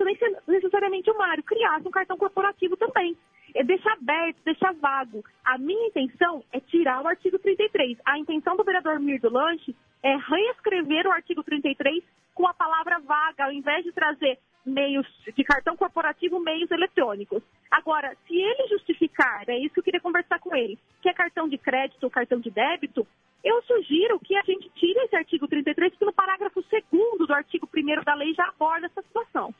necessariamente 0.49 1.11
o 1.11 1.17
Mário, 1.17 1.43
criasse 1.43 1.87
um 1.87 1.91
cartão 1.91 2.17
corporativo 2.19 2.77
também. 2.77 3.17
É 3.55 3.65
deixar 3.65 3.93
aberto, 3.93 4.37
deixar 4.45 4.75
vago. 4.75 5.25
A 5.45 5.57
minha 5.57 5.87
intenção 5.87 6.45
é 6.53 6.61
tirar 6.61 7.03
o 7.03 7.09
artigo 7.09 7.39
33. 7.39 7.97
A 8.05 8.19
intenção 8.19 8.55
do 8.57 8.65
vereador 8.65 9.01
Mir 9.01 9.19
do 9.21 9.31
Lanche 9.33 9.75
é 10.03 10.15
reescrever 10.17 11.07
o 11.07 11.13
artigo 11.13 11.43
33 11.43 12.05
com 12.35 12.47
a 12.47 12.53
palavra 12.53 12.99
vaga, 12.99 13.45
ao 13.45 13.53
invés 13.53 13.83
de 13.85 13.93
trazer 13.93 14.39
meios 14.67 15.07
de 15.35 15.45
cartão 15.45 15.77
corporativo, 15.77 16.41
meios 16.41 16.71
eletrônicos. 16.71 17.43
Agora, 17.71 18.17
se 18.27 18.37
ele 18.37 18.69
justificar, 18.69 19.49
é 19.49 19.59
isso 19.59 19.75
que 19.75 19.81
eu 19.81 19.85
queria 19.85 20.01
conversar 20.01 20.39
com 20.41 20.55
ele, 20.55 20.79
que 21.01 21.09
é 21.09 21.15
cartão 21.15 21.49
de 21.49 21.57
crédito 21.57 22.05
ou 22.05 22.11
cartão 22.11 22.41
de 22.41 22.51
débito, 22.51 23.07
eu 23.45 23.63
sugiro 23.63 24.19
que 24.19 24.37
a 24.37 24.43
gente 24.43 24.69
tire 24.71 24.99
esse 25.05 25.15
artigo 25.15 25.47
33, 25.47 25.95
que 25.95 26.05
no 26.05 26.13
parágrafo 26.13 26.65
2 26.71 27.29
do 27.29 27.33
artigo 27.33 27.69
1 27.73 28.03
da 28.03 28.15
lei 28.15 28.35
já 28.35 28.45
aborda 28.49 28.87
essa 28.87 29.03
situação. 29.03 29.55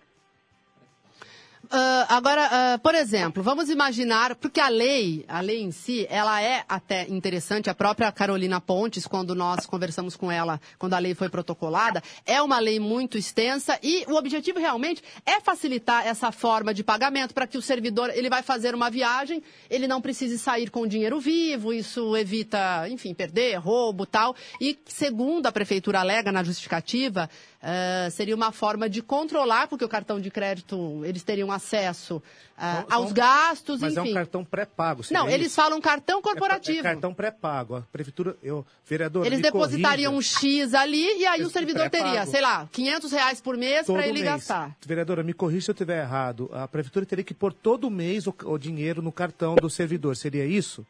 Ah, 1.71 2.07
agora, 2.17 2.49
ah, 2.51 2.79
por 2.79 2.95
exemplo, 2.95 3.43
vamos 3.43 3.69
imaginar, 3.71 4.37
porque 4.37 4.61
a 4.61 4.69
lei, 4.69 5.25
a 5.27 5.41
lei 5.41 5.63
em 5.63 5.73
si, 5.73 6.07
ela 6.09 6.41
é 6.41 6.65
até 6.69 7.09
interessante, 7.09 7.69
a 7.69 7.75
própria 7.75 8.13
Carolina 8.13 8.61
Pontes, 8.61 9.07
quando 9.07 9.35
nós 9.35 9.67
conversamos 9.67 10.17
com 10.17 10.31
ela, 10.31 10.61
quando 10.79 10.95
a 10.95 10.99
lei 10.99 11.15
foi 11.15 11.29
protocolada, 11.29 12.03
é 12.25 12.41
uma 12.41 12.59
lei 12.59 12.79
muito 12.79 13.19
extensa 13.19 13.79
e 13.83 14.05
o 14.07 14.15
objetivo 14.15 14.59
realmente 14.59 15.03
é 15.25 15.41
facilitar 15.41 16.07
essa 16.07 16.31
forma 16.31 16.73
de 16.73 16.85
pagamento 16.85 17.35
para 17.35 17.47
que 17.47 17.59
o 17.59 17.63
servidor, 17.63 18.11
ele 18.11 18.31
vai 18.31 18.43
fazer 18.43 18.75
uma 18.75 18.91
viagem, 18.91 19.43
ele 19.69 19.89
não 19.89 20.01
precise 20.01 20.39
sair 20.39 20.71
com 20.71 20.87
dinheiro 20.87 21.19
vivo, 21.19 21.73
isso 21.73 22.17
evita, 22.17 22.89
enfim, 22.89 23.13
perder, 23.13 23.57
roubo 23.57 24.07
tal, 24.07 24.37
e 24.61 24.79
segundo 24.87 25.47
a 25.47 25.53
prefeitura 25.53 26.01
alega 26.01 26.31
na 26.31 26.45
justificativa, 26.45 27.29
ah, 27.69 28.09
seria 28.11 28.35
uma 28.37 28.53
forma 28.53 28.89
de 28.89 29.03
controlar, 29.03 29.67
porque 29.67 29.85
o 29.85 29.89
cartão 29.89 30.21
de 30.21 30.31
crédito, 30.31 31.03
eles 31.05 31.25
teriam 31.25 31.51
acesso 31.51 32.23
ah, 32.57 32.85
São- 32.89 32.99
aos 32.99 33.13
gastos, 33.13 33.81
Mas 33.81 33.95
enfim. 33.97 34.09
é 34.09 34.11
um 34.11 34.15
cartão 34.15 34.45
pré-pago. 34.45 35.03
Não, 35.11 35.29
eles 35.29 35.49
isso? 35.49 35.57
falam 35.57 35.81
cartão 35.81 36.21
É 36.21 36.23
pa- 36.23 36.29
corporativo. 36.31 36.79
É, 36.79 36.83
cartão 36.83 37.13
pré-pago. 37.13 37.77
A 37.77 37.81
prefeitura, 37.83 38.37
eu, 38.43 38.65
vereador, 38.89 39.27
Eles 39.27 39.41
depositariam 39.43 40.13
um 40.13 40.15
corrija. 40.23 40.39
X 40.39 40.75
ali 40.75 41.19
e 41.19 41.27
aí 41.27 41.43
o 41.43 41.51
servidor 41.51 41.91
teria, 41.91 42.25
sei 42.27 42.41
lá, 42.41 42.69
500 42.71 43.11
reais 43.11 43.41
por 43.41 43.57
mês 43.57 43.87
para 43.87 44.05
ele 44.07 44.21
mês. 44.21 44.25
gastar. 44.25 44.77
Vereadora, 44.87 45.23
me 45.25 45.33
corrija 45.33 45.63
se 45.67 45.71
eu 45.71 45.75
estiver 45.75 46.03
errado. 46.03 46.49
A 46.53 46.69
prefeitura 46.69 47.05
teria 47.05 47.25
que 47.25 47.35
pôr 47.35 47.53
todo 47.53 47.91
mês 47.91 48.27
o, 48.29 48.35
o 48.45 48.57
dinheiro 48.59 49.03
no 49.03 49.11
cartão 49.11 49.57
do 49.57 49.69
servidor. 49.69 50.17
Seria 50.17 50.47
isso? 50.47 50.87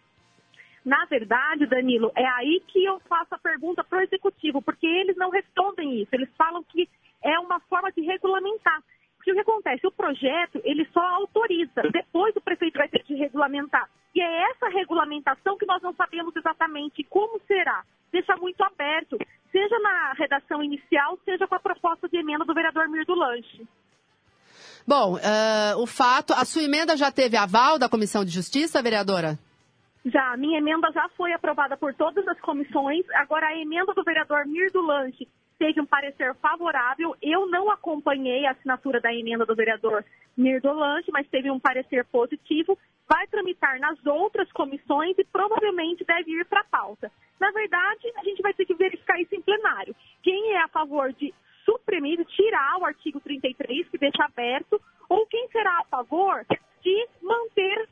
Na 0.86 1.04
verdade, 1.06 1.66
Danilo, 1.66 2.12
é 2.14 2.24
aí 2.24 2.62
que 2.68 2.84
eu 2.84 3.00
faço 3.08 3.34
a 3.34 3.38
pergunta 3.38 3.82
para 3.82 3.98
o 3.98 4.02
executivo, 4.02 4.62
porque 4.62 4.86
eles 4.86 5.16
não 5.16 5.30
respondem 5.30 6.00
isso. 6.00 6.14
Eles 6.14 6.28
falam 6.38 6.62
que 6.62 6.88
é 7.24 7.36
uma 7.40 7.58
forma 7.68 7.90
de 7.90 8.02
regulamentar. 8.02 8.80
Porque 9.16 9.32
o 9.32 9.34
que 9.34 9.40
acontece? 9.40 9.84
O 9.84 9.90
projeto, 9.90 10.60
ele 10.62 10.88
só 10.92 11.00
autoriza. 11.00 11.82
Depois 11.92 12.36
o 12.36 12.40
prefeito 12.40 12.78
vai 12.78 12.88
ter 12.88 13.02
que 13.02 13.16
regulamentar. 13.16 13.90
E 14.14 14.20
é 14.20 14.50
essa 14.50 14.68
regulamentação 14.68 15.58
que 15.58 15.66
nós 15.66 15.82
não 15.82 15.92
sabemos 15.92 16.36
exatamente 16.36 17.02
como 17.02 17.40
será. 17.48 17.82
Deixa 18.12 18.36
muito 18.36 18.62
aberto, 18.62 19.18
seja 19.50 19.76
na 19.80 20.12
redação 20.12 20.62
inicial, 20.62 21.18
seja 21.24 21.48
com 21.48 21.56
a 21.56 21.60
proposta 21.60 22.08
de 22.08 22.16
emenda 22.16 22.44
do 22.44 22.54
vereador 22.54 22.88
Mir 22.88 23.04
do 23.04 23.16
Lanche. 23.16 23.66
Bom, 24.86 25.18
ah, 25.20 25.74
o 25.78 25.86
fato, 25.86 26.32
a 26.32 26.44
sua 26.44 26.62
emenda 26.62 26.96
já 26.96 27.10
teve 27.10 27.36
aval 27.36 27.76
da 27.76 27.88
Comissão 27.88 28.24
de 28.24 28.30
Justiça, 28.30 28.80
vereadora? 28.80 29.36
Já, 30.06 30.36
minha 30.36 30.58
emenda 30.58 30.88
já 30.92 31.08
foi 31.16 31.32
aprovada 31.32 31.76
por 31.76 31.92
todas 31.92 32.26
as 32.28 32.40
comissões. 32.40 33.04
Agora, 33.14 33.48
a 33.48 33.56
emenda 33.58 33.92
do 33.92 34.04
vereador 34.04 34.46
Mir 34.46 34.70
do 34.70 34.80
Lanche 34.80 35.26
teve 35.58 35.80
um 35.80 35.86
parecer 35.86 36.32
favorável. 36.36 37.16
Eu 37.20 37.46
não 37.48 37.68
acompanhei 37.72 38.46
a 38.46 38.52
assinatura 38.52 39.00
da 39.00 39.12
emenda 39.12 39.44
do 39.44 39.56
vereador 39.56 40.04
Mir 40.36 40.60
do 40.60 40.72
Lanche, 40.72 41.10
mas 41.10 41.26
teve 41.26 41.50
um 41.50 41.58
parecer 41.58 42.04
positivo. 42.04 42.78
Vai 43.08 43.26
tramitar 43.26 43.80
nas 43.80 43.98
outras 44.06 44.50
comissões 44.52 45.18
e 45.18 45.24
provavelmente 45.24 46.04
deve 46.04 46.30
ir 46.30 46.46
para 46.46 46.60
a 46.60 46.70
pauta. 46.70 47.10
Na 47.40 47.50
verdade, 47.50 48.12
a 48.16 48.22
gente 48.22 48.40
vai 48.42 48.54
ter 48.54 48.64
que 48.64 48.74
verificar 48.74 49.20
isso 49.20 49.34
em 49.34 49.42
plenário. 49.42 49.94
Quem 50.22 50.52
é 50.52 50.62
a 50.62 50.68
favor 50.68 51.12
de 51.14 51.34
suprimir, 51.64 52.24
tirar 52.26 52.78
o 52.78 52.84
artigo 52.84 53.18
33, 53.18 53.88
que 53.88 53.98
deixa 53.98 54.24
aberto, 54.24 54.80
ou 55.08 55.26
quem 55.26 55.48
será 55.48 55.80
a 55.80 55.84
favor 55.84 56.46
de 56.80 57.08
manter 57.20 57.85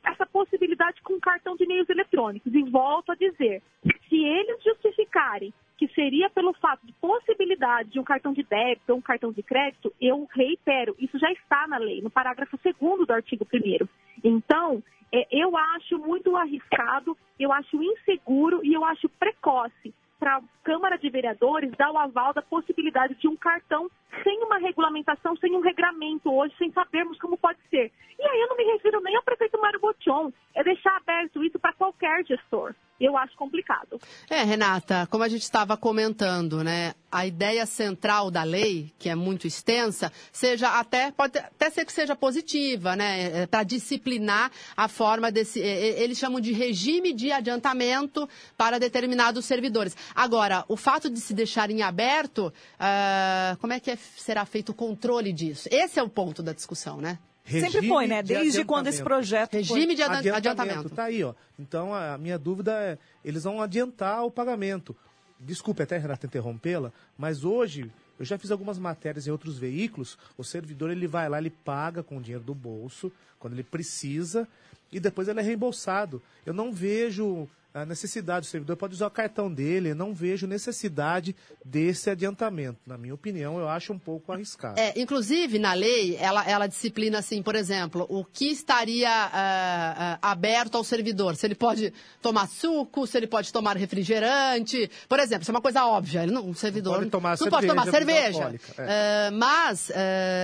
possibilidade 0.75 1.01
com 1.03 1.20
cartão 1.20 1.57
de 1.57 1.66
meios 1.66 1.89
eletrônicos. 1.89 2.53
E 2.53 2.62
volto 2.64 3.12
a 3.12 3.14
dizer, 3.14 3.62
se 4.09 4.16
eles 4.16 4.62
justificarem 4.62 5.53
que 5.77 5.89
seria 5.89 6.31
pelo 6.31 6.53
fato 6.55 6.87
de 6.87 6.93
possibilidade 6.95 7.91
de 7.91 7.99
um 7.99 8.05
cartão 8.05 8.33
de 8.33 8.43
débito 8.43 8.93
ou 8.93 8.99
um 8.99 9.03
cartão 9.03 9.33
de 9.33 9.43
crédito, 9.43 9.93
eu 10.01 10.27
reitero, 10.33 10.95
isso 10.99 11.18
já 11.18 11.31
está 11.33 11.66
na 11.66 11.79
lei, 11.79 12.01
no 12.01 12.11
parágrafo 12.11 12.59
2 12.62 13.07
do 13.07 13.12
artigo 13.12 13.47
1 13.53 13.89
Então, 14.22 14.83
é, 15.12 15.27
eu 15.31 15.57
acho 15.57 15.99
muito 15.99 16.37
arriscado, 16.37 17.16
eu 17.39 17.53
acho 17.53 17.83
inseguro 17.83 18.64
e 18.64 18.72
eu 18.72 18.85
acho 18.85 19.09
precoce 19.09 19.93
para 20.18 20.37
a 20.37 20.43
Câmara 20.62 20.97
de 20.97 21.11
Vereadores 21.11 21.72
dar 21.77 21.91
o 21.91 21.99
aval 21.99 22.33
da 22.33 22.41
possibilidade 22.41 23.14
de 23.16 23.27
um 23.27 23.37
cartão 23.37 23.91
sem 24.22 24.43
uma 24.45 24.59
regulamentação, 24.59 25.37
sem 25.37 25.55
um 25.57 25.61
regramento 25.61 26.33
hoje, 26.33 26.55
sem 26.57 26.70
sabermos 26.70 27.18
como 27.18 27.37
pode 27.37 27.59
ser. 27.68 27.91
Aí 28.35 28.41
eu 28.41 28.49
não 28.49 28.57
me 28.57 28.64
refiro 28.64 29.01
nem 29.01 29.14
ao 29.16 29.22
prefeito 29.22 29.61
Mário 29.61 29.78
Botion, 29.80 30.32
é 30.55 30.64
deixar 30.64 30.97
aberto 30.97 31.45
isso 31.45 31.57
para 31.59 31.72
qualquer 31.72 32.24
gestor. 32.26 32.74
Eu 33.01 33.16
acho 33.16 33.37
complicado. 33.37 34.01
É, 34.30 34.43
Renata, 34.45 35.07
como 35.11 35.24
a 35.24 35.28
gente 35.28 35.43
estava 35.43 35.76
comentando, 35.76 36.62
né? 36.62 36.95
A 37.11 37.26
ideia 37.26 37.66
central 37.66 38.30
da 38.30 38.45
lei, 38.45 38.93
que 38.99 39.09
é 39.09 39.14
muito 39.16 39.47
extensa, 39.49 40.12
seja 40.32 40.78
até, 40.78 41.11
pode 41.11 41.37
até 41.39 41.70
ser 41.70 41.85
que 41.85 41.93
seja 41.93 42.14
positiva, 42.16 42.95
né? 42.95 43.47
Para 43.49 43.64
disciplinar 43.64 44.51
a 44.76 44.87
forma 44.89 45.30
desse. 45.32 45.61
eh, 45.61 45.89
eh, 45.99 46.03
Eles 46.05 46.18
chamam 46.18 46.41
de 46.41 46.53
regime 46.53 47.12
de 47.12 47.32
adiantamento 47.32 48.28
para 48.57 48.78
determinados 48.78 49.45
servidores. 49.45 49.97
Agora, 50.14 50.64
o 50.68 50.76
fato 50.76 51.11
de 51.11 51.20
se 51.20 51.35
deixar 51.35 51.70
em 51.70 51.82
aberto, 51.82 52.53
ah, 52.78 53.57
como 53.61 53.72
é 53.72 53.80
que 53.80 53.91
é- 53.91 53.97
será 53.97 54.45
feito 54.45 54.70
o 54.70 54.74
controle 54.74 55.32
disso? 55.32 55.68
Esse 55.70 55.99
é 55.99 56.03
o 56.03 56.09
ponto 56.09 56.43
da 56.45 56.53
discussão, 56.53 56.99
né? 57.01 57.18
Sempre 57.47 57.87
foi, 57.89 58.07
né? 58.07 58.23
de 58.23 58.29
Desde 58.35 58.65
quando 58.65 58.87
esse 58.87 59.01
adiantamento. 59.01 59.05
projeto 59.05 59.51
foi- 59.51 59.61
Regime 59.61 59.95
de 59.95 60.03
adan- 60.03 60.35
adiantamento. 60.35 60.91
Tá 60.91 61.05
aí, 61.05 61.23
ó. 61.23 61.35
Então, 61.59 61.93
a 61.95 62.17
minha 62.17 62.39
dúvida 62.39 62.73
é, 62.81 62.99
eles 63.25 63.45
vão 63.45 63.61
adiantar 63.61 64.25
o 64.25 64.31
pagamento. 64.31 64.97
Desculpe 65.39 65.83
até, 65.83 65.99
Renata, 65.99 66.27
interrompê-la, 66.27 66.91
mas 67.19 67.45
hoje, 67.45 67.91
eu 68.19 68.25
já 68.25 68.39
fiz 68.39 68.51
algumas 68.51 68.79
matérias 68.79 69.27
em 69.27 69.31
outros 69.31 69.59
veículos, 69.59 70.17
o 70.39 70.45
servidor, 70.45 70.91
ele 70.91 71.07
vai 71.07 71.29
lá, 71.29 71.37
ele 71.39 71.51
paga 71.51 72.03
com 72.03 72.17
o 72.17 72.21
dinheiro 72.21 72.43
do 72.45 72.55
bolso, 72.55 73.13
quando 73.39 73.53
ele 73.53 73.63
precisa, 73.63 74.49
e 74.91 74.99
depois 74.99 75.29
ele 75.29 75.41
é 75.41 75.43
reembolsado. 75.43 76.23
Eu 76.47 76.55
não 76.55 76.73
vejo 76.73 77.47
a 77.75 77.85
necessidade, 77.85 78.47
o 78.47 78.49
servidor 78.49 78.77
pode 78.77 78.95
usar 78.95 79.09
o 79.09 79.11
cartão 79.11 79.53
dele, 79.53 79.91
eu 79.91 79.97
não 79.97 80.14
vejo 80.14 80.47
necessidade 80.47 81.35
desse 81.64 82.09
adiantamento. 82.09 82.79
Na 82.87 82.97
minha 82.97 83.12
opinião, 83.12 83.59
eu 83.59 83.68
acho 83.68 83.93
um 83.93 83.99
pouco 83.99 84.33
arriscado. 84.33 84.79
É, 84.79 84.93
inclusive, 84.97 85.59
na 85.59 85.72
lei, 85.72 86.16
ela, 86.16 86.49
ela 86.49 86.68
disciplina 86.68 87.18
assim, 87.18 87.43
por 87.43 87.57
exemplo, 87.57 88.07
o 88.09 88.25
que 88.25 88.47
estaria 88.47 89.11
ah, 89.11 90.18
ah, 90.22 90.31
aberto 90.31 90.77
ao 90.77 90.85
servidor. 90.85 91.35
Se 91.35 91.49
ele 91.49 91.57
pode 91.57 91.93
tomar 92.22 92.47
suco, 92.47 93.09
se 93.09 93.16
ele 93.16 93.27
pode 93.27 93.53
tomar 93.53 93.77
refrigerante. 93.77 94.89
Por 95.09 95.18
exemplo, 95.18 95.43
isso 95.43 95.51
é 95.51 95.55
uma 95.55 95.61
coisa 95.61 95.85
óbvia. 95.85 96.29
Não, 96.29 96.51
o 96.51 96.55
servidor 96.55 96.99
pode 96.99 97.11
tomar 97.11 97.37
não 97.41 97.49
pode 97.49 97.66
tomar 97.66 97.91
cerveja, 97.91 98.51
cerveja. 98.51 98.62
é. 98.79 99.27
Ah, 99.27 99.31
mas, 99.33 99.91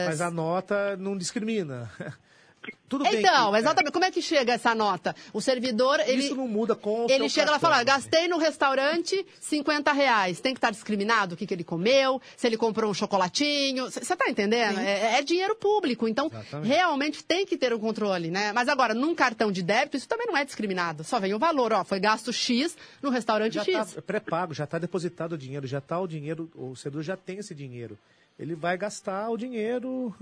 Mas 0.08 0.20
a 0.20 0.32
nota 0.32 0.96
não 0.96 1.16
discrimina. 1.16 1.88
Tudo 2.90 3.04
bem 3.04 3.20
Então, 3.20 3.52
que- 3.52 3.58
exatamente. 3.58 3.92
Como 3.92 4.04
é 4.04 4.10
que 4.10 4.20
chega 4.20 4.52
essa 4.52 4.74
nota? 4.74 5.14
O 5.32 5.40
servidor, 5.40 6.00
ele... 6.00 6.24
Isso 6.24 6.34
não 6.34 6.48
muda 6.48 6.74
com 6.74 7.06
o 7.06 7.10
Ele 7.10 7.28
chega 7.28 7.52
lá 7.52 7.56
e 7.56 7.60
fala, 7.60 7.78
né? 7.78 7.84
gastei 7.84 8.26
no 8.26 8.36
restaurante 8.36 9.24
50 9.40 9.92
reais. 9.92 10.40
Tem 10.40 10.52
que 10.52 10.58
estar 10.58 10.70
discriminado 10.72 11.34
o 11.34 11.38
que, 11.38 11.46
que 11.46 11.54
ele 11.54 11.62
comeu, 11.62 12.20
se 12.36 12.48
ele 12.48 12.56
comprou 12.56 12.90
um 12.90 12.94
chocolatinho. 12.94 13.88
Você 13.88 14.00
está 14.00 14.28
entendendo? 14.28 14.78
É, 14.80 15.18
é 15.18 15.22
dinheiro 15.22 15.54
público. 15.54 16.08
Então, 16.08 16.26
Exatamente. 16.26 16.66
realmente 16.68 17.24
tem 17.24 17.46
que 17.46 17.56
ter 17.56 17.72
um 17.72 17.78
controle, 17.78 18.28
né? 18.28 18.52
Mas 18.52 18.68
agora, 18.68 18.92
num 18.92 19.14
cartão 19.14 19.52
de 19.52 19.62
débito, 19.62 19.96
isso 19.96 20.08
também 20.08 20.26
não 20.26 20.36
é 20.36 20.44
discriminado. 20.44 21.04
Só 21.04 21.20
vem 21.20 21.32
o 21.32 21.38
valor, 21.38 21.72
ó. 21.72 21.84
Foi 21.84 22.00
gasto 22.00 22.32
X 22.32 22.76
no 23.00 23.08
restaurante 23.08 23.54
Já 23.54 23.62
X. 23.64 23.88
está 23.90 24.02
pré-pago, 24.02 24.52
já 24.52 24.64
está 24.64 24.78
depositado 24.78 25.34
o 25.34 25.38
dinheiro, 25.38 25.64
já 25.64 25.78
está 25.78 26.00
o 26.00 26.08
dinheiro, 26.08 26.50
o 26.56 26.74
servidor 26.74 27.04
já 27.04 27.16
tem 27.16 27.38
esse 27.38 27.54
dinheiro. 27.54 27.96
Ele 28.36 28.56
vai 28.56 28.76
gastar 28.76 29.28
o 29.30 29.36
dinheiro. 29.36 30.12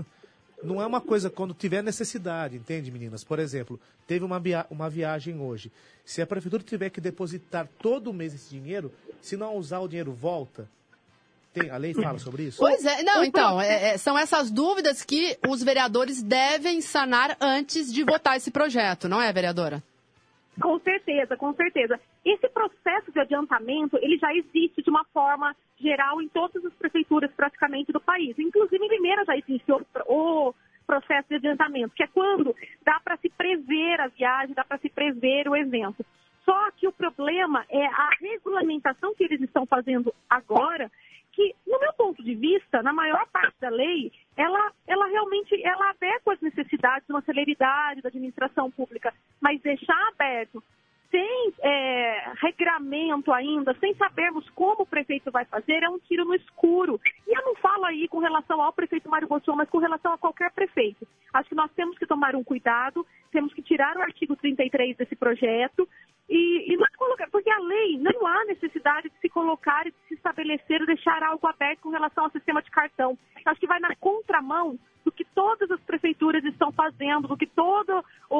Não 0.63 0.83
é 0.83 0.87
uma 0.87 1.01
coisa 1.01 1.31
quando 1.31 1.55
tiver 1.55 1.83
necessidade, 1.83 2.57
entende, 2.57 2.91
meninas? 2.91 3.23
Por 3.23 3.39
exemplo, 3.39 3.79
teve 4.07 4.25
uma, 4.25 4.41
via- 4.41 4.67
uma 4.71 4.91
viagem 4.91 5.39
hoje. 5.41 5.71
Se 6.05 6.21
a 6.21 6.27
prefeitura 6.27 6.63
tiver 6.63 6.91
que 6.91 7.01
depositar 7.01 7.69
todo 7.81 8.13
mês 8.13 8.35
esse 8.35 8.51
dinheiro, 8.51 8.93
se 9.23 9.37
não 9.37 9.55
usar 9.57 9.79
o 9.81 9.87
dinheiro, 9.89 10.13
volta. 10.13 10.69
Tem, 11.55 11.71
a 11.71 11.77
lei 11.77 11.95
fala 11.95 12.19
sobre 12.19 12.43
isso? 12.43 12.59
Pois 12.59 12.85
é, 12.85 13.03
não, 13.03 13.25
então, 13.25 13.61
é- 13.61 13.91
é- 13.95 13.99
são 13.99 14.19
essas 14.19 14.51
dúvidas 14.51 15.03
que 15.03 15.39
os 15.49 15.63
vereadores 15.63 16.23
devem 16.23 16.81
sanar 16.81 17.37
antes 17.41 17.93
de 17.93 18.03
votar 18.05 18.37
esse 18.37 18.51
projeto, 18.51 19.09
não 19.09 19.21
é, 19.23 19.33
vereadora? 19.33 19.83
Com 20.61 20.79
certeza, 20.81 21.37
com 21.37 21.55
certeza. 21.55 22.01
Esse 22.25 22.49
processo 22.49 23.13
de 23.13 23.21
adiantamento, 23.21 23.99
ele 24.03 24.19
já 24.19 24.35
existe 24.35 24.83
de 24.83 24.91
uma 24.91 25.05
forma 25.07 25.55
geral 25.79 26.21
em 26.21 26.29
todas 26.29 26.65
as 26.65 26.73
prefeituras 26.75 27.31
praticamente 27.33 27.93
do 27.93 28.01
país. 28.01 28.39
Inclusive 28.39 28.85
em 28.85 28.89
Limeira 28.89 29.25
já 29.25 29.37
existe 29.37 29.71
o, 29.71 29.81
o 30.07 30.55
processo 30.87 31.29
de 31.29 31.37
adiantamento, 31.37 31.95
que 31.95 32.03
é 32.03 32.07
quando 32.07 32.57
dá 32.85 32.99
para 33.01 33.17
se 33.19 33.29
prever 33.29 34.01
a 34.01 34.09
viagem, 34.09 34.55
dá 34.55 34.65
para 34.65 34.79
se 34.79 34.89
prever 34.89 35.49
o 35.49 35.55
evento. 35.55 36.05
Só 36.45 36.71
que 36.73 36.89
o 36.89 36.93
problema 36.93 37.65
é 37.69 37.85
a 37.85 38.09
regulamentação 38.19 39.15
que 39.15 39.25
eles 39.25 39.43
estão 39.43 39.67
fazendo 39.67 40.15
agora, 40.31 40.91
que, 41.39 41.55
no 41.65 41.79
meu 41.79 41.93
ponto 41.93 42.21
de 42.21 42.35
vista, 42.35 42.83
na 42.83 42.93
maior 42.93 43.25
parte 43.29 43.55
da 43.61 43.69
lei, 43.69 44.11
ela, 44.37 44.73
ela 44.89 45.07
realmente 45.07 45.63
ela 45.63 45.91
adequa 45.91 46.33
as 46.33 46.41
necessidades 46.41 47.07
de 47.07 47.13
uma 47.13 47.23
celeridade 47.23 48.03
da 48.03 48.09
administração 48.09 48.69
pública, 48.73 49.15
mas 49.41 49.61
deixar 49.61 49.97
aberto, 50.09 50.61
sem 51.13 51.55
é, 51.63 52.33
regramento 52.43 53.33
ainda, 53.33 53.73
sem 53.79 53.95
sabermos 53.95 54.51
como 54.51 54.83
o 54.83 54.87
prefeito 54.87 55.31
vai 55.31 55.45
fazer, 55.45 55.85
é 55.85 55.89
um 55.89 56.01
tiro 56.01 56.25
no 56.25 56.35
escuro. 56.35 57.01
E 57.27 57.39
eu 57.39 57.45
não 57.45 57.55
falo 57.55 57.85
aí 57.85 58.09
com 58.09 58.19
relação 58.19 58.61
ao 58.61 58.73
prefeito 58.73 59.09
Mário 59.09 59.29
Bolsonaro, 59.29 59.59
mas 59.59 59.71
com 59.71 59.79
relação 59.79 60.13
a 60.13 60.19
qualquer 60.19 60.51
prefeito. 60.51 61.07
Acho 61.33 61.49
que 61.49 61.55
nós 61.55 61.71
temos 61.73 61.97
que 61.97 62.07
tomar 62.07 62.35
um 62.35 62.43
cuidado, 62.43 63.07
temos 63.31 63.55
que 63.55 63.63
tirar 63.63 63.97
o 63.97 64.03
artigo 64.03 64.35
33 64.35 64.97
desse 64.97 65.15
projeto 65.15 65.89
e, 66.29 66.73
e 66.73 66.77
não 66.77 66.87
colocar, 66.97 67.29
porque 67.31 67.51
a 67.51 67.59
lei 67.61 67.99
não 67.99 68.27
há 68.27 68.45
necessidade 68.45 69.09
de 69.09 69.19
se 69.21 69.29
colocar 69.29 69.87
e 69.87 69.91
de 69.91 69.97
se 70.09 70.15
estabelecer, 70.15 70.85
deixar 70.87 71.23
algo 71.23 71.47
aberto 71.47 71.81
com 71.81 71.91
relação 71.91 72.25
ao 72.25 72.31
sistema 72.31 72.61
de 72.63 72.71
cartão. 72.71 73.17
Acho 73.47 73.61
que 73.61 73.67
vai 73.67 73.81
na 73.81 73.95
contramão 73.97 74.79
do 75.05 75.13
que 75.13 75.25
todas 75.25 75.71
as 75.71 75.81
prefeituras 75.81 76.45
estão 76.45 76.71
fazendo, 76.73 77.29
do 77.29 77.37
que 77.37 77.47
todo, 77.47 78.05
o, 78.29 78.37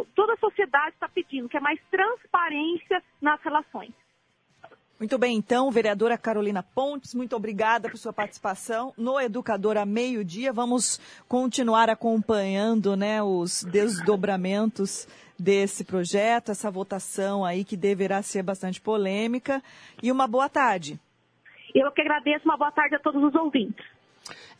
o- 0.00 0.06
toda 0.14 0.34
a 0.34 0.36
sociedade 0.36 0.90
está 0.94 1.08
pedindo, 1.08 1.48
que 1.48 1.56
é 1.56 1.60
mais 1.60 1.80
transparência 1.90 3.02
nas 3.20 3.40
relações. 3.42 3.90
Muito 5.00 5.18
bem, 5.18 5.36
então, 5.36 5.68
vereadora 5.68 6.16
Carolina 6.16 6.62
Pontes, 6.62 7.12
muito 7.12 7.34
obrigada 7.34 7.90
por 7.90 7.96
sua 7.98 8.12
participação 8.12 8.94
no 8.96 9.18
Educadora 9.20 9.84
Meio-Dia. 9.84 10.52
Vamos 10.52 11.00
continuar 11.26 11.90
acompanhando 11.90 12.94
né, 12.94 13.20
os 13.20 13.64
desdobramentos 13.64 15.08
desse 15.42 15.84
projeto, 15.84 16.52
essa 16.52 16.70
votação 16.70 17.44
aí 17.44 17.64
que 17.64 17.76
deverá 17.76 18.22
ser 18.22 18.44
bastante 18.44 18.80
polêmica. 18.80 19.60
E 20.00 20.12
uma 20.12 20.28
boa 20.28 20.48
tarde. 20.48 21.00
Eu 21.74 21.90
que 21.90 22.00
agradeço, 22.00 22.44
uma 22.44 22.56
boa 22.56 22.70
tarde 22.70 22.94
a 22.94 23.00
todos 23.00 23.20
os 23.22 23.34
ouvintes. 23.34 23.84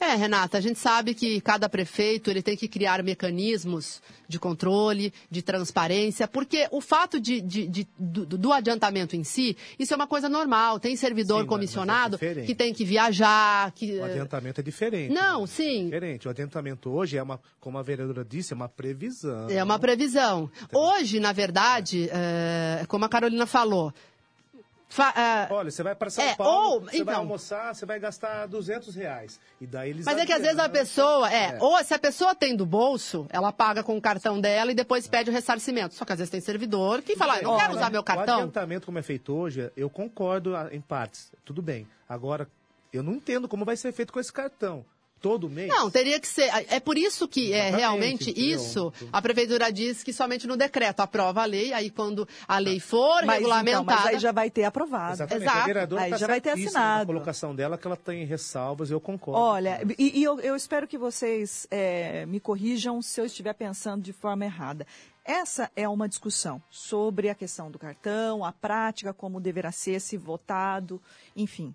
É, 0.00 0.14
Renata, 0.16 0.58
a 0.58 0.60
gente 0.60 0.78
sabe 0.78 1.14
que 1.14 1.40
cada 1.40 1.68
prefeito 1.68 2.28
ele 2.28 2.42
tem 2.42 2.56
que 2.56 2.66
criar 2.66 3.02
mecanismos 3.04 4.02
de 4.28 4.38
controle, 4.38 5.12
de 5.30 5.42
transparência, 5.42 6.26
porque 6.26 6.66
o 6.72 6.80
fato 6.80 7.20
de, 7.20 7.40
de- 7.40 7.66
de- 7.68 7.88
do, 7.98 8.24
do 8.26 8.52
adiantamento 8.52 9.14
em 9.14 9.22
si, 9.22 9.56
isso 9.78 9.92
é 9.92 9.96
uma 9.96 10.06
coisa 10.06 10.28
normal. 10.28 10.80
Tem 10.80 10.96
servidor 10.96 11.40
Sim, 11.40 11.44
é 11.44 11.48
comissionado 11.48 12.16
diferente. 12.16 12.46
que 12.46 12.54
tem 12.54 12.72
que 12.74 12.84
viajar, 12.84 13.70
que 13.72 13.98
O 13.98 14.04
adiantamento 14.04 14.60
é 14.60 14.64
diferente. 14.64 15.12
Não, 15.12 15.42
né? 15.42 15.46
sim. 15.46 15.84
Diferente. 15.84 16.26
O 16.26 16.30
adiantamento 16.30 16.90
hoje 16.90 17.16
é 17.16 17.22
uma, 17.22 17.40
como 17.60 17.78
a 17.78 17.82
vereadora 17.82 18.24
disse, 18.24 18.52
é 18.52 18.56
uma 18.56 18.68
previsão. 18.68 19.48
É 19.50 19.62
uma 19.62 19.78
previsão. 19.78 20.50
Hoje, 20.72 21.20
na 21.20 21.32
verdade, 21.32 22.08
é, 22.10 22.84
como 22.88 23.04
a 23.04 23.08
Carolina 23.08 23.46
falou, 23.46 23.92
fa- 24.93 25.14
é, 25.16 25.53
Olha, 25.53 25.70
você 25.70 25.82
vai 25.82 25.95
para 25.95 26.11
São 26.11 26.22
É, 26.24 26.34
Paulo, 26.34 26.74
ou- 26.74 26.80
você 26.80 26.90
vai 27.05 27.14
então. 27.14 27.16
almoçar, 27.16 27.74
você 27.74 27.86
vai 27.86 27.99
gastar 27.99 28.47
200 28.47 28.95
reais. 28.95 29.40
E 29.61 29.66
daí 29.66 29.90
eles 29.90 30.05
Mas 30.05 30.18
é 30.18 30.26
que 30.26 30.32
às 30.32 30.43
vezes 30.43 30.59
a 30.59 30.68
pessoa, 30.68 31.32
é, 31.32 31.57
É. 31.57 31.59
ou 31.61 31.82
se 31.82 31.95
a 31.95 31.99
pessoa 31.99 32.34
tem 32.34 32.55
do 32.55 32.66
bolso, 32.66 33.26
ela 33.30 33.53
paga 33.53 33.82
com 33.82 33.97
o 33.97 34.01
cartão 34.01 34.40
dela 34.40 34.70
e 34.70 34.74
depois 34.74 35.07
pede 35.09 35.30
o 35.30 35.32
ressarcimento. 35.32 35.95
Só 35.95 36.05
que 36.05 36.12
às 36.12 36.18
vezes 36.18 36.30
tem 36.30 36.40
servidor 36.40 37.01
que 37.03 37.16
fala, 37.16 37.34
"Ah, 37.34 37.38
eu 37.38 37.45
não 37.45 37.59
quero 37.59 37.74
usar 37.74 37.90
meu 37.90 38.01
O 38.01 38.05
cartão. 38.05 38.36
adiantamento, 38.40 38.86
como 38.86 38.99
é 38.99 39.03
feito 39.03 39.32
hoje, 39.34 39.70
eu 39.76 39.88
concordo 39.88 40.55
ah, 40.55 40.68
em 40.70 40.80
partes. 40.80 41.32
Tudo 41.45 41.62
bem. 41.62 41.88
Agora, 42.09 42.47
eu 42.93 43.03
não 43.03 43.14
entendo 43.14 43.49
como 43.49 43.64
vai 43.64 43.76
ser 43.76 43.93
feito 43.93 44.12
com 44.12 44.20
esse 44.20 44.32
cartão. 44.32 44.84
Todo 45.22 45.48
mês? 45.48 45.68
Não, 45.68 45.88
teria 45.88 46.18
que 46.18 46.26
ser. 46.26 46.50
É 46.68 46.80
por 46.80 46.98
isso 46.98 47.28
que 47.28 47.52
é 47.52 47.70
realmente 47.70 48.34
isso. 48.36 48.92
A 49.12 49.22
prefeitura 49.22 49.72
diz 49.72 50.02
que 50.02 50.12
somente 50.12 50.48
no 50.48 50.56
decreto 50.56 50.98
aprova 50.98 51.42
a 51.42 51.44
lei, 51.44 51.72
aí 51.72 51.90
quando 51.90 52.28
a 52.48 52.58
lei 52.58 52.80
for 52.80 53.24
Mas, 53.24 53.38
então, 53.40 53.50
regulamentada. 53.52 53.84
mas 53.84 54.06
aí 54.06 54.18
já 54.18 54.32
vai 54.32 54.50
ter 54.50 54.64
aprovado. 54.64 55.12
Exatamente. 55.14 55.44
Exato. 55.44 55.58
A 55.58 55.64
vereadora 55.64 56.02
Aí 56.02 56.10
tá 56.10 56.16
já 56.16 56.26
vai 56.26 56.40
ter 56.40 56.50
assinado. 56.50 57.06
colocação 57.06 57.54
dela 57.54 57.78
que 57.78 57.86
ela 57.86 57.96
tem 57.96 58.24
ressalvas, 58.24 58.90
eu 58.90 59.00
concordo. 59.00 59.40
Olha, 59.40 59.80
e, 59.96 60.18
e 60.18 60.24
eu, 60.24 60.40
eu 60.40 60.56
espero 60.56 60.88
que 60.88 60.98
vocês 60.98 61.68
eh, 61.70 62.26
me 62.26 62.40
corrijam 62.40 63.00
se 63.00 63.20
eu 63.20 63.24
estiver 63.24 63.52
pensando 63.54 64.02
de 64.02 64.12
forma 64.12 64.44
errada. 64.44 64.84
Essa 65.24 65.70
é 65.76 65.88
uma 65.88 66.08
discussão 66.08 66.60
sobre 66.68 67.28
a 67.30 67.34
questão 67.36 67.70
do 67.70 67.78
cartão, 67.78 68.44
a 68.44 68.50
prática, 68.50 69.14
como 69.14 69.40
deverá 69.40 69.70
ser 69.70 70.00
se 70.00 70.16
votado, 70.16 71.00
enfim. 71.36 71.72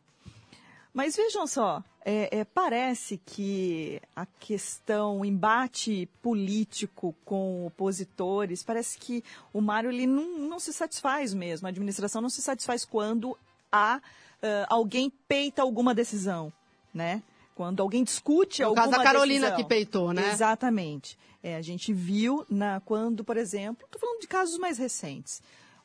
Mas 0.93 1.15
vejam 1.15 1.45
só, 1.45 1.83
é, 2.09 2.39
é, 2.39 2.45
parece 2.45 3.19
que 3.25 4.01
a 4.15 4.25
questão, 4.25 5.19
o 5.19 5.25
embate 5.25 6.07
político 6.21 7.13
com 7.25 7.67
opositores, 7.67 8.63
parece 8.63 8.97
que 8.97 9.21
o 9.51 9.59
Mário 9.59 9.91
ele 9.91 10.07
não, 10.07 10.39
não 10.39 10.57
se 10.57 10.71
satisfaz 10.71 11.33
mesmo, 11.33 11.67
a 11.67 11.69
administração 11.69 12.21
não 12.21 12.29
se 12.29 12.41
satisfaz 12.41 12.85
quando 12.85 13.37
há 13.69 13.99
ah, 14.41 14.65
alguém 14.69 15.11
peita 15.27 15.61
alguma 15.61 15.93
decisão, 15.93 16.53
né? 16.93 17.21
Quando 17.53 17.81
alguém 17.81 18.05
discute 18.05 18.61
No 18.61 18.69
alguma 18.69 18.85
caso 18.85 18.97
da 18.97 19.03
Carolina 19.03 19.47
decisão. 19.47 19.57
que 19.57 19.67
peitou, 19.67 20.13
né? 20.13 20.31
Exatamente. 20.31 21.17
É, 21.43 21.57
a 21.57 21.61
gente 21.61 21.91
viu 21.91 22.45
na, 22.49 22.79
quando, 22.79 23.21
por 23.21 23.35
exemplo, 23.35 23.83
estou 23.83 23.99
falando 23.99 24.21
de 24.21 24.27
casos 24.27 24.57
mais 24.57 24.77
recentes. 24.77 25.41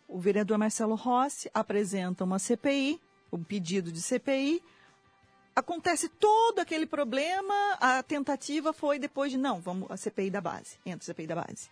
O 0.07 0.20
vereador 0.20 0.57
Marcelo 0.57 0.95
Rossi 0.95 1.51
apresenta 1.53 2.23
uma 2.23 2.39
CPI, 2.39 3.01
um 3.33 3.43
pedido 3.43 3.91
de 3.91 4.01
CPI, 4.01 4.62
acontece 5.55 6.09
todo 6.09 6.59
aquele 6.59 6.86
problema, 6.86 7.55
a 7.80 8.03
tentativa 8.03 8.72
foi 8.72 8.98
depois 8.98 9.30
de, 9.30 9.38
não, 9.38 9.61
vamos 9.61 9.90
a 9.90 9.96
CPI 9.96 10.30
da 10.30 10.40
base, 10.40 10.76
entra 10.84 11.05
a 11.05 11.07
CPI 11.07 11.26
da 11.26 11.34
base. 11.36 11.68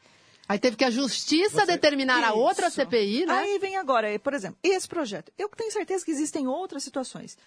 Aí 0.49 0.59
teve 0.59 0.77
que 0.77 0.85
a 0.85 0.91
justiça 0.91 1.65
determinar 1.65 2.25
a 2.25 2.33
outra 2.33 2.67
Isso. 2.67 2.77
CPI, 2.77 3.25
né? 3.25 3.35
Aí 3.35 3.59
vem 3.61 3.77
agora, 3.77 4.19
por 4.19 4.35
exemplo, 4.35 4.59
esse 4.63 4.89
projeto. 4.89 5.33
Eu 5.39 5.49
tenho 5.49 5.71
certeza 5.71 6.05
que 6.05 6.11
existem 6.11 6.49
outras 6.49 6.83
situações. 6.83 7.39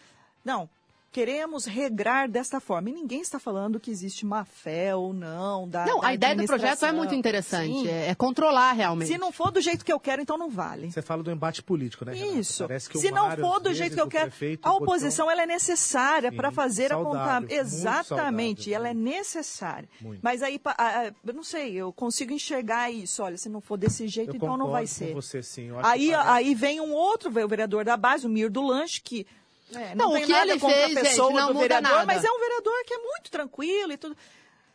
Não, 0.43 0.69
queremos 1.13 1.65
regrar 1.65 2.27
desta 2.27 2.59
forma. 2.59 2.89
E 2.89 2.93
ninguém 2.93 3.21
está 3.21 3.37
falando 3.39 3.79
que 3.79 3.91
existe 3.91 4.25
má 4.25 4.43
fé 4.43 4.95
ou 4.95 5.13
não. 5.13 5.69
Da, 5.69 5.85
Não, 5.85 5.99
da 6.01 6.07
a 6.07 6.13
ideia 6.13 6.35
do 6.35 6.43
projeto 6.45 6.83
é 6.85 6.91
muito 6.91 7.13
interessante. 7.13 7.87
É, 7.87 8.09
é 8.09 8.15
controlar 8.15 8.73
realmente. 8.73 9.07
Se 9.09 9.17
não 9.17 9.31
for 9.31 9.51
do 9.51 9.61
jeito 9.61 9.85
que 9.85 9.93
eu 9.93 9.99
quero, 9.99 10.21
então 10.21 10.37
não 10.37 10.49
vale. 10.49 10.91
Você 10.91 11.01
fala 11.01 11.21
do 11.21 11.31
embate 11.31 11.61
político, 11.61 12.03
né, 12.03 12.13
Renata? 12.13 12.37
Isso. 12.39 12.63
Parece 12.67 12.89
que 12.89 12.97
o 12.97 13.01
Se 13.01 13.11
não 13.11 13.29
for 13.37 13.59
do 13.59 13.73
jeito 13.73 13.93
que 13.95 14.01
eu 14.01 14.07
quero, 14.07 14.29
prefeito 14.31 14.67
a 14.67 14.73
oposição 14.73 15.29
ela 15.29 15.43
é 15.43 15.45
necessária 15.45 16.31
para 16.31 16.51
fazer 16.51 16.91
a 16.91 16.95
saudável, 16.95 17.21
conta. 17.21 17.39
muito 17.41 17.53
Exatamente, 17.53 18.63
saudável, 18.63 18.75
ela 18.75 18.89
é 18.89 18.93
necessária. 18.93 19.89
Muito. 20.01 20.19
Mas 20.23 20.41
aí, 20.41 20.59
a- 20.65 20.71
a- 21.07 21.11
eu 21.25 21.33
não 21.33 21.43
sei, 21.43 21.73
eu 21.75 21.93
consigo 21.93 22.33
enxergar 22.33 22.89
isso. 22.91 23.21
Olha, 23.21 23.37
se 23.37 23.49
não 23.49 23.61
for 23.61 23.77
desse 23.77 24.07
jeito, 24.07 24.31
Eu 24.31 24.35
então 24.37 24.57
não 24.57 24.71
vai 24.71 24.87
ser. 24.87 25.13
você, 25.13 25.43
sim. 25.43 25.69
Aí, 25.83 26.09
parece- 26.11 26.29
aí 26.29 26.55
vem 26.55 26.81
um 26.81 26.91
outro 26.91 27.29
o 27.29 27.47
vereador 27.47 27.85
da 27.85 27.95
base, 27.95 28.25
o 28.25 28.29
Mir 28.29 28.49
do 28.49 28.61
Lanche, 28.65 28.99
que 29.01 29.27
é, 29.75 29.95
não, 29.95 30.05
Não, 30.05 30.11
o 30.11 30.13
tem 30.13 30.25
que 30.25 30.31
nada 30.31 30.51
ele 30.51 30.59
fez, 30.59 30.97
a 30.97 31.01
pessoa 31.01 31.27
gente, 31.29 31.39
não 31.39 31.47
do 31.47 31.53
muda 31.53 31.59
vereador, 31.67 31.91
nada. 31.91 32.05
mas 32.05 32.23
é 32.23 32.31
um 32.31 32.39
vereador 32.39 32.73
que 32.85 32.93
é 32.93 32.97
muito 32.97 33.31
tranquilo 33.31 33.91
e 33.91 33.97
tudo. 33.97 34.15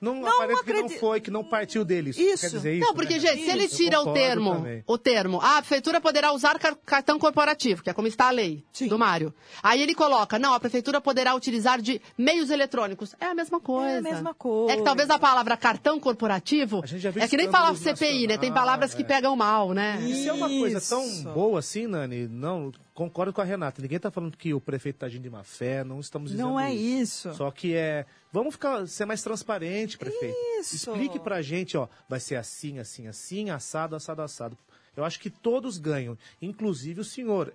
Não, 0.00 0.14
Não 0.14 0.28
aparece 0.28 0.62
que 0.62 0.72
não 0.72 0.88
foi, 0.88 1.20
que 1.20 1.28
não 1.30 1.42
partiu 1.42 1.84
deles. 1.84 2.16
Isso. 2.16 2.42
Quer 2.42 2.50
dizer 2.50 2.74
isso? 2.76 2.86
Não, 2.86 2.94
porque, 2.94 3.14
né? 3.14 3.18
gente, 3.20 3.42
se 3.44 3.50
ele 3.50 3.66
tira 3.66 4.00
o 4.00 4.12
termo, 4.12 4.54
também. 4.54 4.84
o 4.86 4.96
termo, 4.96 5.40
ah, 5.42 5.56
a 5.56 5.60
prefeitura 5.60 6.00
poderá 6.00 6.30
usar 6.30 6.56
car- 6.56 6.76
cartão 6.86 7.18
corporativo, 7.18 7.82
que 7.82 7.90
é 7.90 7.92
como 7.92 8.06
está 8.06 8.28
a 8.28 8.30
lei 8.30 8.64
do 8.88 8.96
Mário. 8.96 9.34
Aí 9.60 9.82
ele 9.82 9.96
coloca, 9.96 10.38
não, 10.38 10.54
a 10.54 10.60
prefeitura 10.60 11.00
poderá 11.00 11.34
utilizar 11.34 11.82
de 11.82 12.00
meios 12.16 12.48
eletrônicos. 12.48 13.16
É 13.20 13.26
a 13.26 13.34
mesma 13.34 13.58
coisa. 13.58 13.96
É 13.96 13.98
a 13.98 14.02
mesma 14.02 14.32
coisa. 14.34 14.72
É 14.74 14.76
que 14.76 14.84
talvez 14.84 15.10
a 15.10 15.18
palavra 15.18 15.56
cartão 15.56 15.98
corporativo 15.98 16.80
já 16.86 17.10
viu 17.10 17.20
é 17.20 17.26
que 17.26 17.36
nem 17.36 17.50
falar 17.50 17.72
escândalos 17.72 17.98
CPI, 17.98 18.26
né? 18.28 18.38
Tem 18.38 18.52
palavras 18.54 18.94
que 18.94 19.02
é. 19.02 19.04
pegam 19.04 19.34
mal, 19.34 19.72
né? 19.72 19.98
E 20.00 20.14
se 20.14 20.28
é 20.28 20.32
uma 20.32 20.48
coisa 20.48 20.80
tão 20.80 21.22
boa 21.34 21.58
assim, 21.58 21.88
Nani, 21.88 22.28
não, 22.28 22.70
concordo 22.98 23.32
com 23.32 23.40
a 23.40 23.44
Renata. 23.44 23.80
Ninguém 23.80 23.98
está 23.98 24.10
falando 24.10 24.36
que 24.36 24.52
o 24.52 24.60
prefeito 24.60 24.96
está 24.96 25.06
agindo 25.06 25.22
de 25.22 25.30
má 25.30 25.44
fé, 25.44 25.84
não 25.84 26.00
estamos 26.00 26.32
dizendo 26.32 26.48
Não 26.48 26.58
é 26.58 26.74
isso. 26.74 27.32
Só 27.32 27.48
que 27.48 27.72
é. 27.72 28.04
Vamos 28.32 28.54
ficar, 28.54 28.88
ser 28.88 29.04
mais 29.04 29.22
transparente, 29.22 29.96
prefeito. 29.96 30.36
Isso. 30.58 30.74
Explique 30.74 31.20
pra 31.20 31.40
gente, 31.40 31.76
ó. 31.76 31.86
Vai 32.08 32.18
ser 32.18 32.34
assim, 32.34 32.80
assim, 32.80 33.06
assim, 33.06 33.50
assado, 33.50 33.94
assado, 33.94 34.20
assado. 34.20 34.58
Eu 34.96 35.04
acho 35.04 35.20
que 35.20 35.30
todos 35.30 35.78
ganham, 35.78 36.18
inclusive 36.42 37.00
o 37.00 37.04
senhor. 37.04 37.54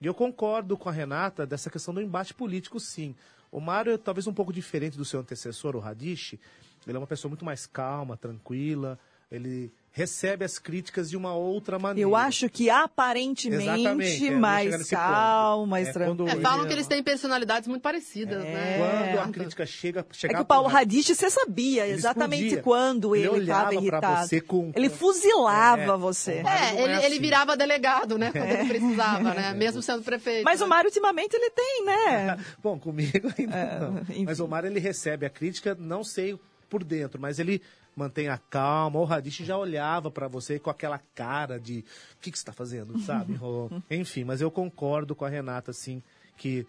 E 0.00 0.06
eu 0.06 0.12
concordo 0.12 0.76
com 0.76 0.88
a 0.88 0.92
Renata 0.92 1.46
dessa 1.46 1.70
questão 1.70 1.94
do 1.94 2.02
embate 2.02 2.34
político, 2.34 2.80
sim. 2.80 3.14
O 3.52 3.60
Mário 3.60 3.92
é 3.92 3.96
talvez 3.96 4.26
um 4.26 4.34
pouco 4.34 4.52
diferente 4.52 4.98
do 4.98 5.04
seu 5.04 5.20
antecessor, 5.20 5.76
o 5.76 5.78
Radish. 5.78 6.32
Ele 6.84 6.96
é 6.96 6.98
uma 6.98 7.06
pessoa 7.06 7.28
muito 7.28 7.44
mais 7.44 7.64
calma, 7.64 8.16
tranquila. 8.16 8.98
Ele 9.30 9.70
recebe 9.98 10.44
as 10.44 10.58
críticas 10.60 11.10
de 11.10 11.16
uma 11.16 11.34
outra 11.34 11.76
maneira. 11.78 12.08
Eu 12.08 12.14
acho 12.14 12.48
que 12.48 12.70
aparentemente 12.70 14.28
é, 14.28 14.30
mais 14.30 14.88
calma, 14.88 15.66
mais 15.66 15.88
É, 15.88 15.92
tranquilo. 15.92 16.28
É, 16.28 16.32
ele 16.32 16.40
falam 16.40 16.64
é- 16.64 16.68
que 16.68 16.72
eles 16.72 16.86
têm 16.86 17.02
personalidades 17.02 17.68
muito 17.68 17.82
parecidas, 17.82 18.42
né? 18.44 18.78
Quando 18.78 19.18
a 19.20 19.32
crítica 19.32 19.66
chega, 19.66 20.00
É 20.00 20.14
chegava 20.14 20.38
que 20.38 20.42
o 20.44 20.46
Paulo 20.46 20.68
Radish, 20.68 21.08
você 21.08 21.28
sabia 21.28 21.84
Ele 21.84 21.94
exatamente 21.94 22.44
explodia. 22.44 22.62
quando 22.62 23.16
Ele 23.16 23.26
ele 23.26 23.40
estava 23.40 23.74
irritado. 23.74 24.28
você 24.28 24.40
com- 24.40 24.72
Ele 24.74 24.88
fuzilava 24.88 25.82
É, 25.94 25.96
você. 25.96 26.32
É, 26.46 26.76
é 26.76 26.82
ele, 26.82 26.92
ele 26.94 27.06
assim. 27.06 27.20
virava 27.20 27.56
delegado, 27.56 28.16
né? 28.16 28.30
Quando 28.30 28.44
ele 28.50 28.68
precisava, 28.68 29.34
né? 29.34 29.52
Mesmo 29.58 29.82
sendo 29.82 30.02
prefeito. 30.02 30.44
Mas 30.44 30.60
né? 30.60 30.66
o 30.66 30.68
Mário, 30.68 30.88
ultimamente, 30.88 31.34
ele 31.34 31.50
tem, 31.50 31.84
né? 31.84 32.36
Bom, 32.62 32.78
comigo 32.78 33.32
ainda 33.36 33.56
É, 33.56 33.78
não. 33.80 34.02
Mas 34.24 34.38
o 34.40 34.46
Mário, 34.46 34.68
ele 34.68 34.78
recebe 34.80 35.26
a 35.26 35.30
crítica, 35.30 35.76
não 35.78 36.04
sei 36.04 36.38
por 36.68 36.84
dentro, 36.84 37.20
mas 37.20 37.38
ele 37.38 37.62
mantém 37.96 38.28
a 38.28 38.38
calma. 38.38 38.98
O 39.00 39.04
Radish 39.04 39.38
já 39.38 39.56
olhava 39.56 40.10
pra 40.10 40.28
você 40.28 40.58
com 40.58 40.70
aquela 40.70 40.98
cara 41.14 41.58
de 41.58 41.84
o 42.14 42.20
que, 42.20 42.30
que 42.30 42.38
você 42.38 42.44
tá 42.44 42.52
fazendo, 42.52 42.98
sabe? 43.00 43.38
Enfim, 43.90 44.24
mas 44.24 44.40
eu 44.40 44.50
concordo 44.50 45.14
com 45.14 45.24
a 45.24 45.28
Renata, 45.28 45.70
assim, 45.70 46.02
que 46.36 46.66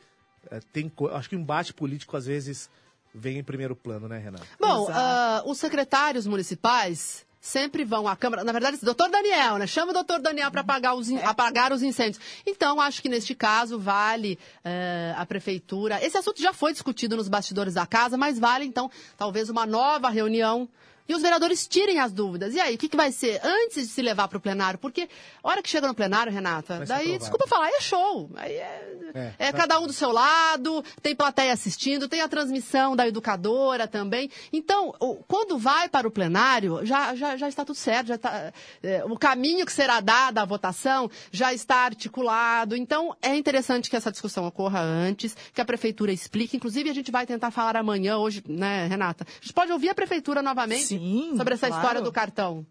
eh, 0.50 0.60
tem... 0.74 0.91
Acho 1.12 1.30
que 1.30 1.36
o 1.36 1.39
embate 1.39 1.74
político, 1.74 2.18
às 2.18 2.26
vezes, 2.26 2.70
vem 3.14 3.38
em 3.38 3.43
primeiro 3.43 3.76
plano, 3.76 4.08
né, 4.08 4.18
Renata? 4.18 4.45
Bom, 4.60 4.88
ah, 4.91 5.43
os 5.45 5.60
secretários 5.60 6.26
municipais 6.26 7.26
sempre 7.40 7.84
vão 7.84 8.08
à 8.08 8.16
Câmara. 8.16 8.44
Na 8.44 8.52
verdade, 8.52 8.78
doutor 8.82 9.10
Daniel, 9.10 9.58
né? 9.58 9.66
Chama 9.68 9.92
o 9.92 9.94
doutor 9.94 10.20
Daniel 10.22 10.52
para 10.52 10.62
apagar, 10.62 10.96
os 10.96 11.10
in- 11.10 11.20
apagar 11.22 11.72
os 11.72 11.82
incêndios. 11.82 12.22
Então, 12.46 12.80
acho 12.82 13.02
que 13.02 13.10
neste 13.10 13.34
caso 13.34 13.80
vale 13.80 14.38
eh, 14.64 15.14
a 15.18 15.26
prefeitura. 15.26 16.04
Esse 16.04 16.18
assunto 16.18 16.42
já 16.42 16.54
foi 16.54 16.72
discutido 16.74 17.16
nos 17.16 17.30
bastidores 17.30 17.74
da 17.76 17.86
casa, 17.86 18.18
mas 18.18 18.38
vale, 18.38 18.66
então, 18.66 18.92
talvez 19.18 19.50
uma 19.50 19.66
nova 19.66 20.10
reunião. 20.10 20.68
E 21.10 21.16
os 21.16 21.22
vereadores 21.24 21.68
tirem 21.68 21.99
as 21.99 22.12
dúvidas. 22.14 22.53
E 22.53 22.60
aí, 22.60 22.76
o 22.76 22.78
que, 22.78 22.88
que 22.88 22.95
vai 22.95 23.12
ser 23.12 23.41
antes 23.43 23.88
de 23.88 23.93
se 23.93 24.01
levar 24.01 24.28
para 24.28 24.38
o 24.38 24.41
plenário? 24.41 24.78
Porque, 24.78 25.10
a 25.43 25.49
hora 25.49 25.62
que 25.64 25.68
chega 25.70 25.88
no 25.88 25.95
plenário, 25.95 26.32
Renata, 26.32 26.86
daí, 26.86 26.97
aprovado. 26.99 27.18
desculpa 27.20 27.47
falar, 27.47 27.68
é 27.70 27.82
show. 27.82 28.30
Aí 28.36 28.53
é, 28.53 28.97
É, 29.16 29.34
é 29.39 29.51
vai- 29.51 29.62
cada 29.62 29.80
um 29.80 29.88
do 29.88 29.93
seu 29.93 30.12
lado, 30.12 30.84
tem 31.01 31.16
plateia 31.16 31.51
assistindo, 31.51 32.07
tem 32.07 32.22
a 32.22 32.28
transmissão 32.28 32.95
da 32.95 33.07
educadora 33.07 33.88
também. 33.88 34.30
Então, 34.53 34.93
quando 35.28 35.57
vai 35.57 35.89
para 35.89 36.07
o 36.07 36.12
plenário, 36.12 36.86
já, 36.86 37.16
já, 37.16 37.36
já 37.36 37.49
está 37.49 37.66
tudo 37.66 37.76
certo, 37.76 38.07
já 38.10 38.16
está, 38.16 38.53
é, 38.84 39.03
o 39.05 39.18
caminho 39.18 39.66
que 39.66 39.72
será 39.74 39.99
dado 39.99 40.38
à 40.38 40.45
votação 40.45 41.10
já 41.32 41.51
está 41.51 41.78
articulado. 41.86 42.76
Então, 42.76 43.16
é 43.20 43.36
interessante 43.36 43.89
que 43.89 43.95
essa 43.95 44.12
discussão 44.12 44.45
ocorra 44.45 44.80
antes, 44.80 45.36
que 45.55 45.60
a 45.62 45.66
prefeitura 45.66 46.12
explique. 46.12 46.55
Inclusive, 46.55 46.88
a 46.89 46.93
gente 46.93 47.10
vai 47.12 47.26
tentar 47.26 47.49
falar 47.49 47.76
amanhã, 47.78 48.18
hoje, 48.18 48.43
né, 48.47 48.86
Renata? 48.88 49.26
A 49.28 49.41
gente 49.41 49.53
pode 49.53 49.72
ouvir 49.72 49.89
a 49.89 49.95
prefeitura 49.95 50.43
novamente 50.43 50.99
sobre 51.38 51.54
essa 51.54 51.68
claro. 51.68 51.82
história 51.82 52.02
do 52.02 52.12
cartão. 52.12 52.66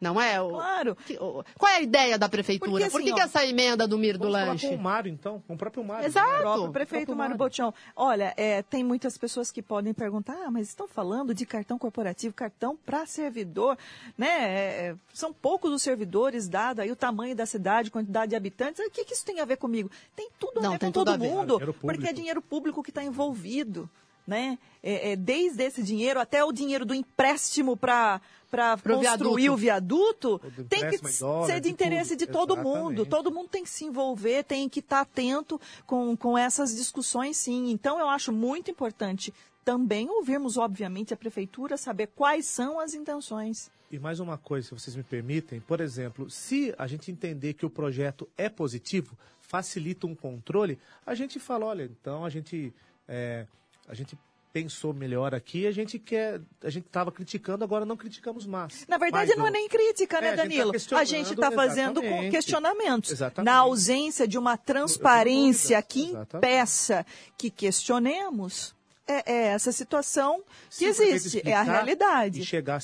Não 0.00 0.20
é? 0.20 0.40
O- 0.40 0.50
Claro. 0.50 0.96
o- 1.20 1.42
qual 1.58 1.72
é 1.72 1.78
a 1.78 1.80
ideia 1.80 2.16
da 2.16 2.28
prefeitura? 2.28 2.70
Porque, 2.70 2.88
Por 2.88 3.02
que, 3.02 3.08
assim, 3.10 3.16
que 3.16 3.20
ó, 3.20 3.24
essa 3.24 3.44
emenda 3.44 3.84
do 3.88 3.98
Mir 3.98 4.16
do 4.16 4.28
Lanche? 4.28 4.68
com 4.68 4.76
o 4.76 4.78
Mário, 4.78 5.10
então, 5.10 5.42
com 5.44 5.54
o 5.54 5.58
próprio 5.58 5.82
Mário. 5.82 6.06
Exato. 6.06 6.28
né? 6.30 6.38
O 6.38 6.42
próprio 6.42 6.70
prefeito 6.70 7.16
Mário 7.16 7.36
Botião. 7.36 7.74
Olha, 7.96 8.32
é, 8.36 8.62
tem 8.62 8.84
muitas 8.84 9.18
pessoas 9.18 9.50
que 9.50 9.60
podem 9.60 9.92
perguntar, 9.92 10.36
ah, 10.46 10.52
mas 10.52 10.68
estão 10.68 10.86
falando 10.86 11.34
de 11.34 11.44
cartão 11.44 11.76
corporativo, 11.80 12.32
cartão 12.32 12.78
para 12.86 13.04
servidor, 13.06 13.76
né? 14.16 14.28
É, 14.28 14.86
é, 14.90 14.94
são 15.12 15.32
poucos 15.32 15.72
os 15.72 15.82
servidores, 15.82 16.46
dado 16.48 16.78
aí 16.78 16.92
o 16.92 16.96
tamanho 16.96 17.34
da 17.34 17.44
cidade, 17.44 17.90
quantidade 17.90 18.30
de 18.30 18.36
habitantes. 18.36 18.78
O 18.86 18.88
que, 18.92 19.04
que 19.04 19.14
isso 19.14 19.24
tem 19.26 19.40
a 19.40 19.44
ver 19.44 19.56
comigo? 19.56 19.90
Tem 20.14 20.30
tudo 20.38 20.60
a 20.60 20.62
Não, 20.62 20.70
ver 20.70 20.78
tem 20.78 20.90
com 20.90 20.92
todo 20.92 21.10
mundo, 21.18 21.56
Dinheiro 21.56 21.74
público. 21.74 21.80
porque 21.88 22.06
é 22.06 22.12
dinheiro 22.12 22.40
público 22.40 22.82
que 22.84 22.90
está 22.92 23.02
envolvido. 23.02 23.90
Né? 24.28 24.58
É, 24.82 25.12
é, 25.12 25.16
desde 25.16 25.64
esse 25.64 25.82
dinheiro 25.82 26.20
até 26.20 26.44
o 26.44 26.52
dinheiro 26.52 26.84
do 26.84 26.94
empréstimo 26.94 27.76
para 27.76 28.20
para 28.50 28.78
construir 28.78 29.50
o 29.50 29.56
viaduto 29.56 30.40
tem 30.70 30.88
que 30.88 30.98
dólar, 31.18 31.46
ser 31.46 31.60
de 31.60 31.68
de 31.68 31.68
interesse 31.68 32.16
tudo. 32.16 32.18
de 32.18 32.26
todo 32.26 32.56
mundo. 32.56 33.02
Exatamente. 33.02 33.10
Todo 33.10 33.30
mundo 33.30 33.48
tem 33.48 33.62
que 33.62 33.68
se 33.68 33.84
envolver, 33.84 34.42
tem 34.44 34.68
que 34.68 34.80
estar 34.80 35.02
atento 35.02 35.60
com, 35.86 36.16
com 36.16 36.36
essas 36.36 36.74
discussões, 36.74 37.36
sim. 37.36 37.70
Então, 37.70 37.98
eu 37.98 38.08
acho 38.08 38.32
muito 38.32 38.70
importante 38.70 39.34
também 39.66 40.08
ouvirmos, 40.08 40.56
obviamente, 40.56 41.12
a 41.12 41.16
prefeitura, 41.16 41.76
saber 41.76 42.06
quais 42.06 42.46
são 42.46 42.80
as 42.80 42.94
intenções. 42.94 43.70
E 43.90 43.98
mais 43.98 44.20
uma 44.20 44.38
coisa, 44.38 44.68
se 44.68 44.74
vocês 44.74 44.96
me 44.96 45.02
permitem, 45.02 45.60
por 45.60 45.80
exemplo, 45.80 46.30
se 46.30 46.74
a 46.78 46.86
gente 46.86 47.10
entender 47.10 47.52
que 47.52 47.66
o 47.66 47.70
projeto 47.70 48.26
é 48.36 48.48
positivo, 48.48 49.14
facilita 49.40 50.06
um 50.06 50.14
controle, 50.14 50.78
a 51.04 51.14
gente 51.14 51.38
fala, 51.38 51.66
olha, 51.66 51.84
então 51.84 52.24
a 52.24 52.30
gente, 52.30 52.72
é, 53.06 53.46
a 53.88 53.94
gente 53.94 54.16
pensou 54.52 54.92
melhor 54.94 55.34
aqui, 55.34 55.66
a 55.66 55.72
gente 55.72 55.98
quer, 55.98 56.40
a 56.62 56.70
gente 56.70 56.86
estava 56.86 57.12
criticando, 57.12 57.62
agora 57.62 57.84
não 57.84 57.96
criticamos 57.96 58.46
mais. 58.46 58.86
Na 58.88 58.96
verdade, 58.98 59.28
Mas 59.28 59.38
não 59.38 59.46
é 59.46 59.50
nem 59.50 59.68
crítica, 59.68 60.20
né, 60.20 60.28
É, 60.28 60.36
tá 60.36 60.42
Danilo? 60.42 60.72
a 60.92 61.04
gente 61.04 61.32
está 61.32 61.50
fazendo 61.50 62.00
com 62.00 62.06
exatamente. 62.06 62.30
questionamentos. 62.30 63.10
Exatamente. 63.12 63.46
Na 63.46 63.56
ausência 63.58 64.26
de 64.26 64.38
uma 64.38 64.56
transparência 64.56 65.80
que 65.82 66.12
impeça 66.12 67.04
que 67.36 67.50
questionemos, 67.50 68.74
é, 69.06 69.32
é 69.32 69.46
essa 69.48 69.72
situação 69.72 70.42
que 70.70 70.84
existe, 70.84 71.42
é 71.44 71.54
a 71.54 71.62
realidade. 71.62 72.42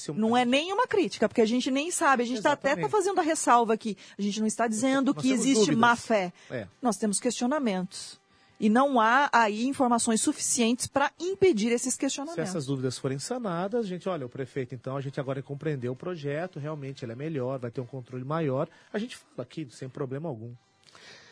Um... 0.09 0.15
Não 0.15 0.37
é 0.37 0.45
nenhuma 0.45 0.87
crítica, 0.87 1.29
porque 1.29 1.43
a 1.43 1.47
gente 1.47 1.71
nem 1.71 1.91
sabe. 1.91 2.23
A 2.23 2.27
gente 2.27 2.41
tá 2.41 2.53
até 2.53 2.75
está 2.75 2.89
fazendo 2.89 3.19
a 3.19 3.23
ressalva 3.23 3.75
aqui. 3.75 3.97
A 4.19 4.23
gente 4.23 4.41
não 4.41 4.47
está 4.47 4.67
dizendo 4.67 5.13
Nós 5.15 5.23
que 5.23 5.31
existe 5.33 5.61
dúvidas. 5.61 5.79
má 5.79 5.97
fé. 5.97 6.33
É. 6.51 6.67
Nós 6.81 6.97
temos 6.97 7.21
questionamentos. 7.21 8.19
E 8.59 8.69
não 8.69 9.01
há 9.01 9.29
aí 9.33 9.67
informações 9.67 10.21
suficientes 10.21 10.87
para 10.87 11.11
impedir 11.19 11.73
esses 11.73 11.95
Se 11.95 11.99
questionamentos. 11.99 12.49
essas 12.49 12.67
dúvidas 12.67 12.97
forem 12.97 13.19
sanadas, 13.19 13.85
a 13.85 13.89
gente, 13.89 14.09
olha, 14.09 14.25
o 14.25 14.29
prefeito, 14.29 14.75
então, 14.75 14.97
a 14.97 15.01
gente 15.01 15.19
agora 15.19 15.43
compreendeu 15.43 15.93
o 15.93 15.97
projeto, 15.97 16.59
realmente 16.59 17.05
ele 17.05 17.13
é 17.13 17.17
melhor, 17.17 17.59
vai 17.59 17.71
ter 17.71 17.81
um 17.81 17.87
controle 17.87 18.25
maior, 18.25 18.69
a 18.93 18.99
gente 18.99 19.17
fala 19.17 19.43
aqui 19.43 19.67
sem 19.71 19.89
problema 19.89 20.29
algum. 20.29 20.53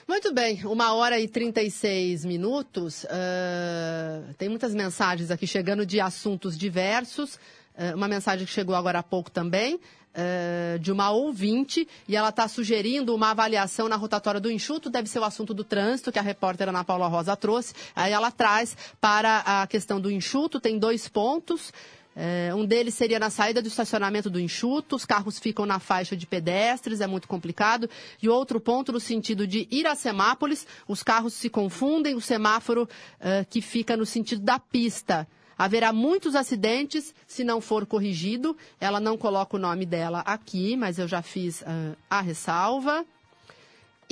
Muito 0.06 0.34
bem, 0.34 0.66
uma 0.66 0.92
hora 0.94 1.18
e 1.20 1.28
36 1.28 2.24
minutos. 2.24 3.06
ah, 3.08 4.22
tem 4.36 4.48
muitas 4.48 4.74
mensagens 4.74 5.30
aqui 5.30 5.46
chegando 5.46 5.86
de 5.86 6.00
assuntos 6.00 6.58
diversos. 6.58 7.38
Ah, 7.76 7.92
uma 7.94 8.08
mensagem 8.08 8.44
que 8.44 8.52
chegou 8.52 8.74
agora 8.74 8.98
há 8.98 9.02
pouco 9.02 9.30
também, 9.30 9.80
ah, 10.14 10.78
de 10.78 10.92
uma 10.92 11.10
ouvinte, 11.10 11.88
e 12.06 12.16
ela 12.16 12.28
está 12.28 12.46
sugerindo 12.46 13.14
uma 13.14 13.30
avaliação 13.30 13.88
na 13.88 13.96
rotatória 13.96 14.40
do 14.40 14.50
enxuto, 14.50 14.90
deve 14.90 15.08
ser 15.08 15.18
o 15.18 15.24
assunto 15.24 15.54
do 15.54 15.64
trânsito, 15.64 16.12
que 16.12 16.18
a 16.18 16.22
repórter 16.22 16.68
Ana 16.68 16.84
Paula 16.84 17.08
Rosa 17.08 17.34
trouxe. 17.36 17.74
Aí 17.96 18.12
ela 18.12 18.30
traz 18.30 18.76
para 19.00 19.38
a 19.46 19.66
questão 19.66 20.00
do 20.00 20.10
enxuto, 20.10 20.60
tem 20.60 20.78
dois 20.78 21.08
pontos. 21.08 21.72
É, 22.14 22.54
um 22.54 22.66
deles 22.66 22.92
seria 22.92 23.18
na 23.18 23.30
saída 23.30 23.62
do 23.62 23.68
estacionamento 23.68 24.28
do 24.28 24.38
enxuto, 24.38 24.96
os 24.96 25.06
carros 25.06 25.38
ficam 25.38 25.64
na 25.64 25.78
faixa 25.78 26.14
de 26.14 26.26
pedestres, 26.26 27.00
é 27.00 27.06
muito 27.06 27.26
complicado. 27.26 27.88
E 28.22 28.28
outro 28.28 28.60
ponto 28.60 28.92
no 28.92 29.00
sentido 29.00 29.46
de 29.46 29.66
Iracemápolis, 29.70 30.66
os 30.86 31.02
carros 31.02 31.32
se 31.32 31.48
confundem, 31.48 32.14
o 32.14 32.20
semáforo 32.20 32.86
é, 33.18 33.46
que 33.48 33.62
fica 33.62 33.96
no 33.96 34.04
sentido 34.04 34.42
da 34.42 34.58
pista. 34.58 35.26
Haverá 35.57 35.92
muitos 35.92 36.34
acidentes 36.34 37.14
se 37.26 37.44
não 37.44 37.61
for 37.61 37.86
corrigido. 37.86 38.57
Ela 38.80 39.00
não 39.00 39.16
coloca 39.16 39.57
o 39.57 39.61
nome 39.61 39.86
dela 39.86 40.20
aqui, 40.20 40.76
mas 40.76 40.98
eu 40.98 41.07
já 41.07 41.22
fiz 41.22 41.62
ah, 41.66 41.94
a 42.09 42.20
ressalva. 42.20 43.05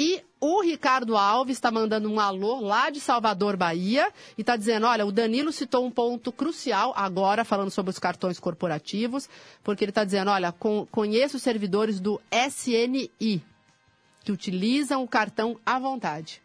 E 0.03 0.25
o 0.41 0.63
Ricardo 0.63 1.15
Alves 1.15 1.59
está 1.59 1.71
mandando 1.71 2.11
um 2.11 2.19
alô 2.19 2.59
lá 2.61 2.89
de 2.89 3.01
Salvador, 3.01 3.55
Bahia, 3.55 4.11
e 4.39 4.41
está 4.41 4.57
dizendo: 4.57 4.87
olha, 4.87 5.05
o 5.05 5.13
Danilo 5.13 5.53
citou 5.53 5.85
um 5.85 5.91
ponto 5.91 6.33
crucial 6.33 6.95
agora, 6.97 7.45
falando 7.45 7.71
sobre 7.71 7.91
os 7.91 7.99
cartões 7.99 8.41
corporativos, 8.41 9.29
porque 9.63 9.85
ele 9.85 9.91
está 9.91 10.03
dizendo: 10.03 10.31
olha, 10.31 10.53
con 10.53 10.87
conheço 10.87 11.37
os 11.37 11.43
servidores 11.43 12.01
do 12.01 12.19
SNI, 12.31 13.45
que 14.25 14.33
utilizam 14.33 15.03
o 15.03 15.09
cartão 15.09 15.61
à 15.67 15.79
vontade. 15.79 16.41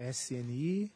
SNI. 0.00 0.90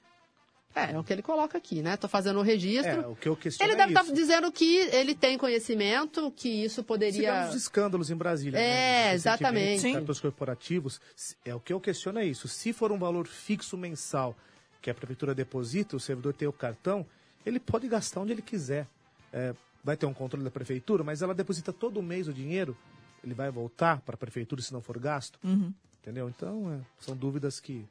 É, 0.75 0.93
é 0.93 0.99
o 0.99 1.05
que 1.05 1.13
ele 1.13 1.23
coloca 1.23 1.57
aqui, 1.57 1.83
né? 1.83 1.97
Tô 1.97 2.09
fazendo 2.09 2.39
o 2.41 2.43
registro. 2.43 2.91
É, 2.91 3.07
o 3.07 3.15
que 3.15 3.29
eu 3.29 3.37
questiono 3.37 3.71
Ele 3.71 3.75
é 3.75 3.87
deve 3.87 3.93
estar 3.93 4.05
isso. 4.05 4.15
dizendo 4.15 4.51
que 4.51 4.77
ele 4.77 5.15
tem 5.15 5.39
conhecimento, 5.39 6.33
que 6.33 6.49
isso 6.49 6.83
poderia. 6.83 7.31
Tivemos 7.31 7.51
os 7.51 7.63
escândalos 7.63 8.11
em 8.11 8.17
Brasília. 8.17 8.59
É, 8.59 8.61
né? 9.09 9.15
Exatamente. 9.15 9.83
Sim. 9.83 9.93
Cartões 9.93 10.21
corporativos. 10.21 11.01
É 11.45 11.55
o 11.55 11.61
que 11.61 11.73
eu 11.73 11.81
questiono 11.81 12.19
é 12.19 12.27
isso. 12.27 12.49
Se 12.49 12.73
for 12.73 12.91
um 12.91 12.99
valor 12.99 13.29
fixo 13.29 13.77
mensal 13.77 14.37
que 14.83 14.91
a 14.91 14.95
prefeitura 14.95 15.35
deposita, 15.35 15.97
o 15.97 16.01
servidor 16.01 16.35
tem 16.35 16.49
o 16.49 16.53
cartão, 16.53 17.07
ele 17.47 17.61
pode 17.61 17.87
gastar 17.89 18.21
onde 18.21 18.33
ele 18.33 18.43
quiser. 18.43 18.87
É, 19.33 19.55
vai 19.83 19.97
ter 19.97 20.07
um 20.07 20.15
controle 20.15 20.45
da 20.45 20.51
prefeitura, 20.51 21.05
mas 21.05 21.23
ela 21.23 21.35
deposita 21.35 21.73
todo 21.73 22.03
mês 22.03 22.27
o 22.27 22.33
dinheiro, 22.33 22.77
ele 23.23 23.35
vai 23.35 23.51
voltar 23.51 24.01
para 24.01 24.15
a 24.15 24.19
prefeitura 24.19 24.61
se 24.61 24.73
não 24.73 24.81
for 24.81 24.99
gasto. 24.99 25.39
Uhum. 25.45 25.73
Entendeu? 26.01 26.29
Então, 26.29 26.73
é, 26.73 26.81
são 27.05 27.17
dúvidas 27.17 27.61
que. 27.61 27.87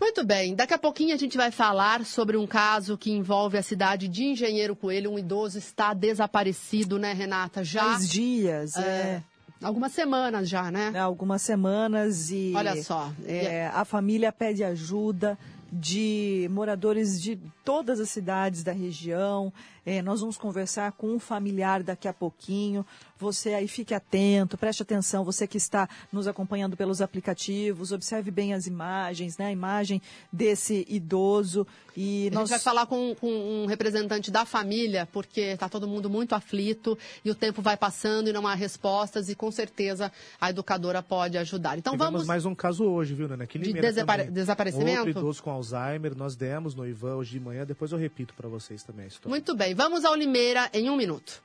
Muito 0.00 0.24
bem, 0.24 0.54
daqui 0.54 0.74
a 0.74 0.78
pouquinho 0.78 1.14
a 1.14 1.18
gente 1.18 1.36
vai 1.36 1.50
falar 1.50 2.04
sobre 2.04 2.36
um 2.36 2.46
caso 2.46 2.96
que 2.96 3.10
envolve 3.12 3.58
a 3.58 3.62
cidade 3.62 4.08
de 4.08 4.24
Engenheiro 4.24 4.74
Coelho. 4.74 5.12
Um 5.12 5.18
idoso 5.18 5.58
está 5.58 5.92
desaparecido, 5.92 6.98
né, 6.98 7.12
Renata? 7.12 7.62
Já. 7.62 7.84
Faz 7.84 8.08
dias, 8.08 8.76
é. 8.76 9.22
Algumas 9.62 9.92
semanas 9.92 10.48
já, 10.48 10.70
né? 10.70 10.98
Algumas 10.98 11.42
semanas 11.42 12.30
e. 12.30 12.52
Olha 12.56 12.82
só. 12.82 13.12
é, 13.26 13.68
a 13.68 13.84
família 13.84 14.32
pede 14.32 14.64
ajuda 14.64 15.38
de 15.72 16.48
moradores 16.50 17.20
de 17.20 17.38
todas 17.64 17.98
as 18.00 18.10
cidades 18.10 18.62
da 18.62 18.72
região. 18.72 19.52
É, 19.84 20.00
nós 20.00 20.20
vamos 20.20 20.36
conversar 20.36 20.92
com 20.92 21.08
um 21.14 21.18
familiar 21.18 21.82
daqui 21.82 22.06
a 22.06 22.12
pouquinho. 22.12 22.86
Você 23.18 23.54
aí 23.54 23.66
fique 23.68 23.92
atento, 23.94 24.56
preste 24.56 24.82
atenção. 24.82 25.24
Você 25.24 25.46
que 25.46 25.56
está 25.56 25.88
nos 26.12 26.26
acompanhando 26.28 26.76
pelos 26.76 27.00
aplicativos, 27.00 27.90
observe 27.92 28.30
bem 28.30 28.54
as 28.54 28.66
imagens, 28.66 29.38
né? 29.38 29.46
A 29.46 29.52
imagem 29.52 30.00
desse 30.32 30.86
idoso. 30.88 31.66
E 31.96 32.28
A 32.28 32.34
nós 32.34 32.48
gente 32.48 32.50
vai 32.50 32.58
falar 32.60 32.86
com, 32.86 33.14
com 33.16 33.28
um 33.28 33.66
representante 33.66 34.30
da 34.30 34.44
família, 34.46 35.06
porque 35.12 35.40
está 35.40 35.68
todo 35.68 35.86
mundo 35.86 36.08
muito 36.08 36.34
aflito 36.34 36.96
e 37.24 37.30
o 37.30 37.34
tempo 37.34 37.60
vai 37.60 37.76
passando 37.76 38.28
e 38.28 38.32
não 38.32 38.46
há 38.46 38.54
respostas 38.54 39.28
e 39.28 39.34
com 39.34 39.50
certeza 39.50 40.10
a 40.40 40.48
educadora 40.50 41.02
pode 41.02 41.36
ajudar. 41.38 41.76
Então 41.76 41.92
Tivemos 41.92 42.12
vamos. 42.12 42.26
mais 42.26 42.46
um 42.46 42.54
caso 42.54 42.84
hoje, 42.84 43.14
viu, 43.14 43.28
Nana? 43.28 43.44
Aqui 43.44 43.58
em 43.58 43.60
De 43.60 43.66
Limeira 43.68 43.88
desapare- 43.88 44.30
desaparecimento? 44.30 44.98
Outro 45.08 45.10
idoso 45.10 45.42
com 45.42 45.50
Alzheimer, 45.50 46.16
nós 46.16 46.34
demos 46.34 46.74
no 46.74 46.86
Ivan 46.86 47.16
hoje 47.16 47.32
de 47.32 47.40
manhã, 47.40 47.64
depois 47.66 47.92
eu 47.92 47.98
repito 47.98 48.32
para 48.34 48.48
vocês 48.48 48.82
também 48.82 49.04
a 49.04 49.08
história. 49.08 49.28
Muito 49.28 49.54
bem, 49.54 49.71
vamos 49.74 50.04
ao 50.04 50.14
Limeira 50.14 50.68
em 50.72 50.90
um 50.90 50.96
minuto. 50.96 51.42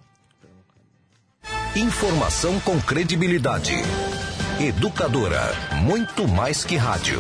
Informação 1.76 2.60
com 2.62 2.80
credibilidade. 2.82 3.74
Educadora, 4.60 5.42
muito 5.84 6.28
mais 6.28 6.66
que 6.66 6.76
rádio. 6.76 7.20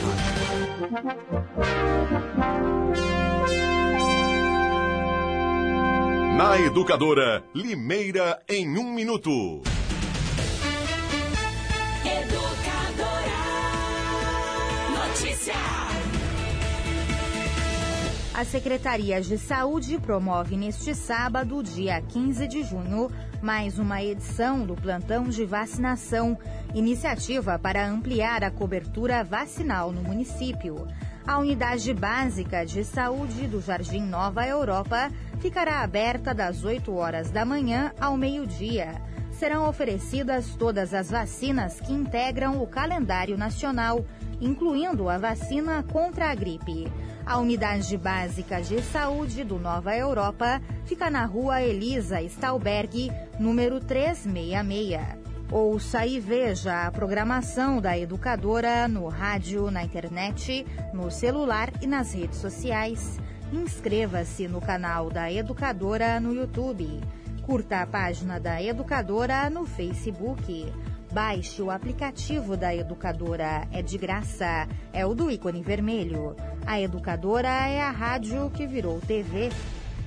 Na 6.37 6.59
Educadora, 6.59 7.43
Limeira 7.53 8.41
em 8.49 8.77
um 8.77 8.91
minuto. 8.91 9.61
Notícia. 14.93 15.86
A 18.37 18.45
Secretaria 18.45 19.19
de 19.19 19.35
Saúde 19.35 19.99
promove 19.99 20.55
neste 20.55 20.93
sábado, 20.93 21.63
dia 21.63 21.99
15 21.99 22.47
de 22.47 22.61
junho, 22.61 23.09
mais 23.41 23.79
uma 23.79 24.03
edição 24.03 24.63
do 24.63 24.75
plantão 24.75 25.23
de 25.23 25.43
vacinação, 25.43 26.37
iniciativa 26.75 27.57
para 27.57 27.87
ampliar 27.87 28.43
a 28.43 28.51
cobertura 28.51 29.23
vacinal 29.23 29.91
no 29.91 30.03
município. 30.03 30.87
A 31.25 31.39
unidade 31.39 31.91
básica 31.95 32.63
de 32.63 32.83
saúde 32.83 33.47
do 33.47 33.59
Jardim 33.59 34.03
Nova 34.03 34.45
Europa 34.45 35.09
ficará 35.39 35.81
aberta 35.81 36.31
das 36.31 36.63
8 36.63 36.93
horas 36.93 37.31
da 37.31 37.43
manhã 37.43 37.91
ao 37.99 38.15
meio-dia. 38.15 39.01
Serão 39.31 39.67
oferecidas 39.67 40.53
todas 40.53 40.93
as 40.93 41.09
vacinas 41.09 41.79
que 41.79 41.91
integram 41.91 42.61
o 42.61 42.67
calendário 42.67 43.35
nacional, 43.35 44.05
incluindo 44.39 45.09
a 45.09 45.17
vacina 45.17 45.81
contra 45.91 46.29
a 46.29 46.35
gripe. 46.35 46.85
A 47.27 47.39
unidade 47.39 47.97
básica 47.97 48.61
de 48.61 48.81
saúde 48.81 49.43
do 49.43 49.59
Nova 49.59 49.93
Europa 49.93 50.61
fica 50.85 51.09
na 51.09 51.25
rua 51.25 51.61
Elisa 51.61 52.21
Stalberg, 52.21 53.11
número 53.37 53.81
366. 53.81 55.01
Ouça 55.51 56.05
e 56.05 56.21
veja 56.21 56.87
a 56.87 56.91
programação 56.91 57.81
da 57.81 57.97
educadora 57.97 58.87
no 58.87 59.09
rádio, 59.09 59.69
na 59.69 59.83
internet, 59.83 60.65
no 60.93 61.11
celular 61.11 61.69
e 61.81 61.85
nas 61.85 62.13
redes 62.13 62.37
sociais. 62.37 63.19
Inscreva-se 63.51 64.47
no 64.47 64.61
canal 64.61 65.09
da 65.09 65.29
Educadora 65.29 66.21
no 66.21 66.33
YouTube. 66.33 67.01
Curta 67.45 67.81
a 67.81 67.87
página 67.87 68.39
da 68.39 68.63
Educadora 68.63 69.49
no 69.49 69.65
Facebook. 69.65 70.71
Baixe 71.17 71.63
o 71.63 71.71
aplicativo 71.71 72.55
da 72.55 72.75
Educadora, 72.75 73.67
é 73.71 73.81
de 73.81 73.97
graça. 73.97 74.67
É 74.93 75.03
o 75.03 75.15
do 75.15 75.31
ícone 75.31 75.63
vermelho. 75.63 76.35
A 76.63 76.79
Educadora 76.79 77.49
é 77.49 77.81
a 77.81 77.89
rádio 77.89 78.51
que 78.51 78.67
virou 78.67 79.01
TV. 79.01 79.49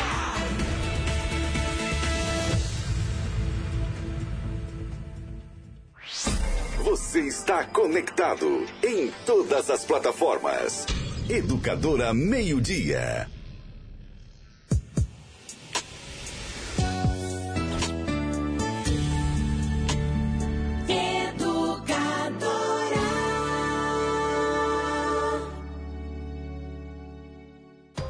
Você 6.83 7.19
está 7.27 7.65
conectado 7.65 8.65
em 8.83 9.11
todas 9.27 9.69
as 9.69 9.85
plataformas. 9.85 10.87
Educadora 11.29 12.13
Meio 12.13 12.59
Dia. 12.61 13.27
Educadora. 20.87 21.20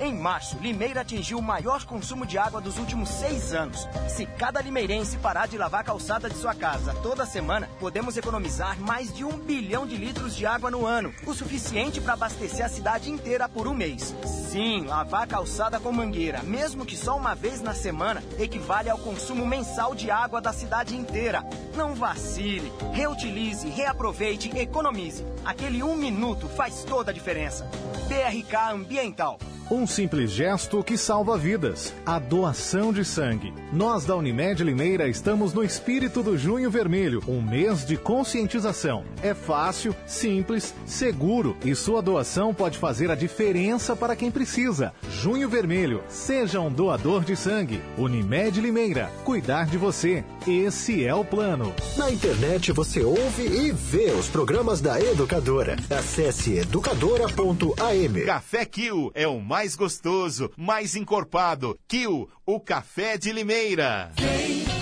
Em 0.03 0.15
março, 0.15 0.57
Limeira 0.57 1.01
atingiu 1.01 1.37
o 1.37 1.43
maior 1.43 1.85
consumo 1.85 2.25
de 2.25 2.35
água 2.35 2.59
dos 2.59 2.79
últimos 2.79 3.07
seis 3.07 3.53
anos. 3.53 3.87
Se 4.09 4.25
cada 4.25 4.59
limeirense 4.59 5.15
parar 5.17 5.47
de 5.47 5.59
lavar 5.59 5.81
a 5.81 5.83
calçada 5.83 6.27
de 6.27 6.35
sua 6.37 6.55
casa 6.55 6.95
toda 7.03 7.23
semana, 7.23 7.69
podemos 7.79 8.17
economizar 8.17 8.79
mais 8.79 9.13
de 9.13 9.23
um 9.23 9.37
bilhão 9.37 9.85
de 9.85 9.95
litros 9.95 10.35
de 10.35 10.43
água 10.43 10.71
no 10.71 10.87
ano, 10.87 11.13
o 11.27 11.35
suficiente 11.35 12.01
para 12.01 12.13
abastecer 12.13 12.65
a 12.65 12.69
cidade 12.69 13.11
inteira 13.11 13.47
por 13.47 13.67
um 13.67 13.75
mês. 13.75 14.15
Sim, 14.25 14.85
lavar 14.87 15.25
a 15.25 15.27
calçada 15.27 15.79
com 15.79 15.91
mangueira, 15.91 16.41
mesmo 16.41 16.83
que 16.83 16.97
só 16.97 17.15
uma 17.15 17.35
vez 17.35 17.61
na 17.61 17.75
semana, 17.75 18.23
equivale 18.39 18.89
ao 18.89 18.97
consumo 18.97 19.45
mensal 19.45 19.93
de 19.93 20.09
água 20.09 20.41
da 20.41 20.51
cidade 20.51 20.95
inteira. 20.95 21.43
Não 21.75 21.93
vacile, 21.93 22.73
reutilize, 22.91 23.69
reaproveite, 23.69 24.49
economize. 24.57 25.23
Aquele 25.45 25.83
um 25.83 25.95
minuto 25.95 26.49
faz 26.49 26.83
toda 26.85 27.11
a 27.11 27.13
diferença. 27.13 27.69
BRK 28.07 28.71
Ambiental. 28.71 29.37
Um 29.71 29.87
simples 29.87 30.31
gesto 30.31 30.83
que 30.83 30.97
salva 30.97 31.37
vidas. 31.37 31.93
A 32.05 32.19
doação 32.19 32.91
de 32.91 33.05
sangue. 33.05 33.53
Nós 33.71 34.03
da 34.03 34.17
Unimed 34.17 34.61
Limeira 34.65 35.07
estamos 35.07 35.53
no 35.53 35.63
espírito 35.63 36.21
do 36.21 36.37
Junho 36.37 36.69
Vermelho, 36.69 37.23
um 37.25 37.41
mês 37.41 37.85
de 37.85 37.95
conscientização. 37.95 39.05
É 39.23 39.33
fácil, 39.33 39.95
simples, 40.05 40.73
seguro 40.85 41.55
e 41.63 41.73
sua 41.73 42.01
doação 42.01 42.53
pode 42.53 42.77
fazer 42.77 43.09
a 43.09 43.15
diferença 43.15 43.95
para 43.95 44.13
quem 44.13 44.29
precisa. 44.29 44.91
Junho 45.09 45.47
Vermelho, 45.47 46.03
seja 46.09 46.59
um 46.59 46.69
doador 46.69 47.23
de 47.23 47.37
sangue. 47.37 47.81
Unimed 47.97 48.59
Limeira, 48.59 49.09
cuidar 49.23 49.67
de 49.67 49.77
você. 49.77 50.21
Esse 50.45 51.05
é 51.05 51.15
o 51.15 51.23
plano. 51.23 51.73
Na 51.95 52.11
internet 52.11 52.73
você 52.73 53.05
ouve 53.05 53.43
e 53.43 53.71
vê 53.71 54.11
os 54.11 54.27
programas 54.27 54.81
da 54.81 54.99
Educadora. 54.99 55.77
Acesse 55.89 56.57
educadora.am. 56.57 58.25
Café 58.25 58.65
Kill 58.65 59.11
é 59.15 59.25
o 59.25 59.39
mais 59.39 59.60
gostoso, 59.75 60.51
mais 60.57 60.95
encorpado. 60.95 61.77
Kill, 61.87 62.29
o 62.45 62.59
café 62.59 63.17
de 63.17 63.31
Limeira. 63.31 64.11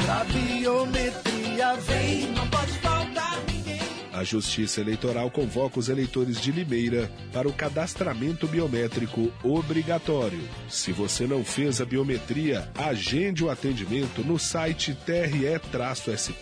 A 0.09 0.23
biometria 0.23 1.75
vem, 1.75 2.31
não 2.31 2.47
pode 2.49 2.71
faltar 2.79 3.37
ninguém. 3.47 3.79
A 4.11 4.23
Justiça 4.23 4.81
Eleitoral 4.81 5.29
convoca 5.29 5.79
os 5.79 5.87
eleitores 5.87 6.41
de 6.41 6.51
Limeira 6.51 7.11
para 7.31 7.47
o 7.47 7.53
cadastramento 7.53 8.47
biométrico 8.47 9.31
obrigatório. 9.43 10.41
Se 10.69 10.91
você 10.91 11.27
não 11.27 11.43
fez 11.43 11.79
a 11.79 11.85
biometria, 11.85 12.71
agende 12.75 13.43
o 13.43 13.49
atendimento 13.49 14.23
no 14.23 14.39
site 14.39 14.97
tre-sp.jus.br 15.05 16.39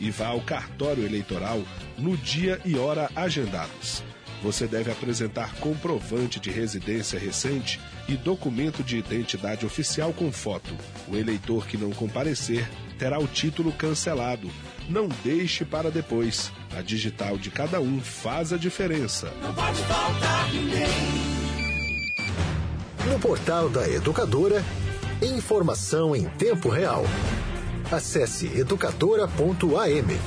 e 0.00 0.10
vá 0.10 0.26
ao 0.26 0.40
cartório 0.40 1.04
eleitoral 1.04 1.62
no 1.96 2.16
dia 2.16 2.60
e 2.64 2.76
hora 2.76 3.08
agendados. 3.14 4.02
Você 4.44 4.66
deve 4.66 4.92
apresentar 4.92 5.54
comprovante 5.54 6.38
de 6.38 6.50
residência 6.50 7.18
recente 7.18 7.80
e 8.06 8.14
documento 8.14 8.82
de 8.82 8.98
identidade 8.98 9.64
oficial 9.64 10.12
com 10.12 10.30
foto. 10.30 10.76
O 11.08 11.16
eleitor 11.16 11.66
que 11.66 11.78
não 11.78 11.90
comparecer 11.90 12.68
terá 12.98 13.18
o 13.18 13.26
título 13.26 13.72
cancelado. 13.72 14.50
Não 14.86 15.08
deixe 15.24 15.64
para 15.64 15.90
depois. 15.90 16.52
A 16.76 16.82
digital 16.82 17.38
de 17.38 17.50
cada 17.50 17.80
um 17.80 18.02
faz 18.02 18.52
a 18.52 18.58
diferença. 18.58 19.32
Não 19.40 19.54
pode 19.54 19.80
faltar 19.84 20.52
ninguém. 20.52 20.84
No 23.10 23.18
portal 23.18 23.70
da 23.70 23.88
Educadora, 23.88 24.62
informação 25.22 26.14
em 26.14 26.28
tempo 26.28 26.68
real. 26.68 27.04
Acesse 27.90 28.46
educadora.am. 28.58 30.18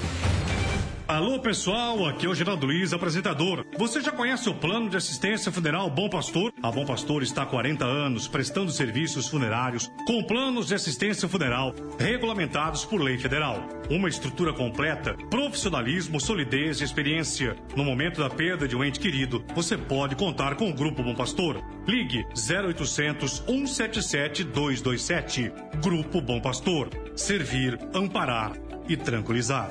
Alô 1.08 1.40
pessoal, 1.40 2.06
aqui 2.06 2.26
é 2.26 2.30
o 2.30 2.36
Geraldo 2.36 2.66
Luiz, 2.66 2.92
apresentador. 2.92 3.66
Você 3.78 4.02
já 4.02 4.12
conhece 4.12 4.50
o 4.50 4.54
plano 4.54 4.90
de 4.90 4.98
assistência 4.98 5.50
funeral 5.50 5.90
Bom 5.90 6.10
Pastor? 6.10 6.52
A 6.62 6.70
Bom 6.70 6.86
Pastor 6.86 7.24
está 7.24 7.44
há 7.44 7.46
40 7.46 7.86
anos 7.86 8.28
prestando 8.28 8.74
serviços 8.74 9.30
funerários 9.30 9.90
com 10.06 10.22
planos 10.22 10.68
de 10.68 10.76
assistência 10.76 11.26
funeral 11.30 11.74
regulamentados 11.98 12.84
por 12.84 13.00
lei 13.00 13.18
federal. 13.18 13.66
Uma 13.90 14.10
estrutura 14.10 14.52
completa, 14.52 15.16
profissionalismo, 15.30 16.20
solidez 16.20 16.82
e 16.82 16.84
experiência. 16.84 17.56
No 17.74 17.86
momento 17.86 18.20
da 18.20 18.30
perda 18.30 18.68
de 18.68 18.76
um 18.76 18.84
ente 18.84 19.00
querido, 19.00 19.42
você 19.56 19.78
pode 19.78 20.14
contar 20.14 20.56
com 20.56 20.70
o 20.70 20.74
Grupo 20.74 21.02
Bom 21.02 21.16
Pastor. 21.16 21.64
Ligue 21.88 22.26
0800 22.36 23.44
177 23.48 24.44
227. 24.44 25.54
Grupo 25.82 26.20
Bom 26.20 26.42
Pastor. 26.42 26.90
Servir, 27.16 27.80
amparar 27.94 28.52
e 28.90 28.98
tranquilizar. 28.98 29.70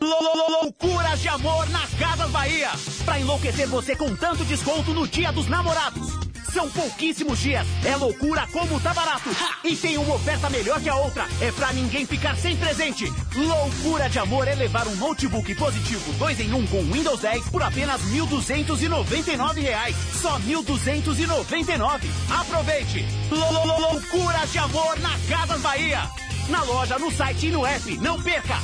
Loucuras 0.00 1.20
de 1.20 1.28
amor 1.28 1.68
nas 1.70 1.92
Casas 1.94 2.30
Bahia. 2.30 2.70
Pra 3.04 3.20
enlouquecer 3.20 3.68
você 3.68 3.94
com 3.96 4.14
tanto 4.14 4.44
desconto 4.44 4.92
no 4.92 5.06
Dia 5.06 5.32
dos 5.32 5.48
Namorados. 5.48 6.26
São 6.52 6.70
pouquíssimos 6.70 7.38
dias. 7.38 7.66
É 7.84 7.94
loucura 7.96 8.46
como 8.52 8.80
tá 8.80 8.94
barato. 8.94 9.28
E 9.62 9.76
tem 9.76 9.98
uma 9.98 10.14
oferta 10.14 10.48
melhor 10.48 10.80
que 10.80 10.88
a 10.88 10.94
outra. 10.94 11.26
É 11.40 11.52
pra 11.52 11.72
ninguém 11.72 12.06
ficar 12.06 12.34
sem 12.36 12.56
presente. 12.56 13.12
Loucura 13.34 14.08
de 14.08 14.18
amor 14.18 14.48
é 14.48 14.54
levar 14.54 14.86
um 14.88 14.96
notebook 14.96 15.54
positivo 15.54 16.12
2 16.14 16.40
em 16.40 16.52
1 16.52 16.56
um 16.56 16.66
com 16.66 16.82
Windows 16.84 17.20
10 17.20 17.50
por 17.50 17.62
apenas 17.62 18.00
1.299 18.02 19.60
reais. 19.60 19.96
Só 20.20 20.36
R$ 20.36 20.54
1.299. 20.54 22.00
Aproveite. 22.30 23.04
Loucura 23.30 24.46
de 24.46 24.58
amor 24.58 24.98
nas 25.00 25.20
Casas 25.26 25.60
Bahia. 25.60 26.08
Na 26.48 26.62
loja, 26.62 26.98
no 26.98 27.10
site 27.10 27.48
e 27.48 27.50
no 27.50 27.66
app. 27.66 27.98
Não 27.98 28.22
perca. 28.22 28.56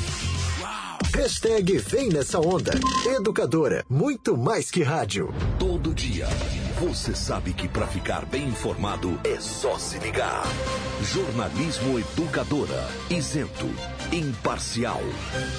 Hashtag 1.15 1.77
Vem 1.77 2.09
Nessa 2.09 2.41
Onda. 2.41 2.73
Educadora, 3.17 3.85
muito 3.89 4.35
mais 4.35 4.71
que 4.71 4.83
rádio. 4.83 5.33
Todo 5.59 5.95
dia, 5.95 6.27
você 6.81 7.15
sabe 7.15 7.53
que 7.53 7.69
para 7.69 7.87
ficar 7.87 8.25
bem 8.25 8.49
informado 8.49 9.21
é 9.23 9.39
só 9.39 9.79
se 9.79 9.99
ligar. 9.99 10.43
Jornalismo 11.03 11.99
Educadora, 11.99 12.89
isento, 13.11 13.69
imparcial, 14.11 15.03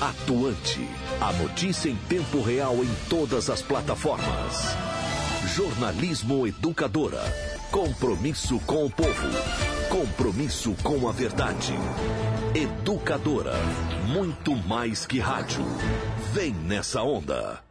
atuante. 0.02 0.90
A 1.22 1.32
notícia 1.34 1.88
em 1.88 1.96
tempo 2.10 2.42
real 2.42 2.76
em 2.78 2.90
todas 3.08 3.48
as 3.50 3.62
plataformas. 3.62 4.76
Jornalismo 5.56 6.48
Educadora. 6.48 7.22
Compromisso 7.72 8.60
com 8.62 8.86
o 8.86 8.90
povo. 8.90 9.28
Compromisso 9.90 10.76
com 10.82 11.08
a 11.08 11.12
verdade. 11.12 11.74
Educadora. 12.56 13.56
Muito 14.10 14.56
mais 14.56 15.08
que 15.08 15.18
rádio. 15.18 15.66
Vem 16.34 16.54
nessa 16.54 17.02
onda. 17.02 17.64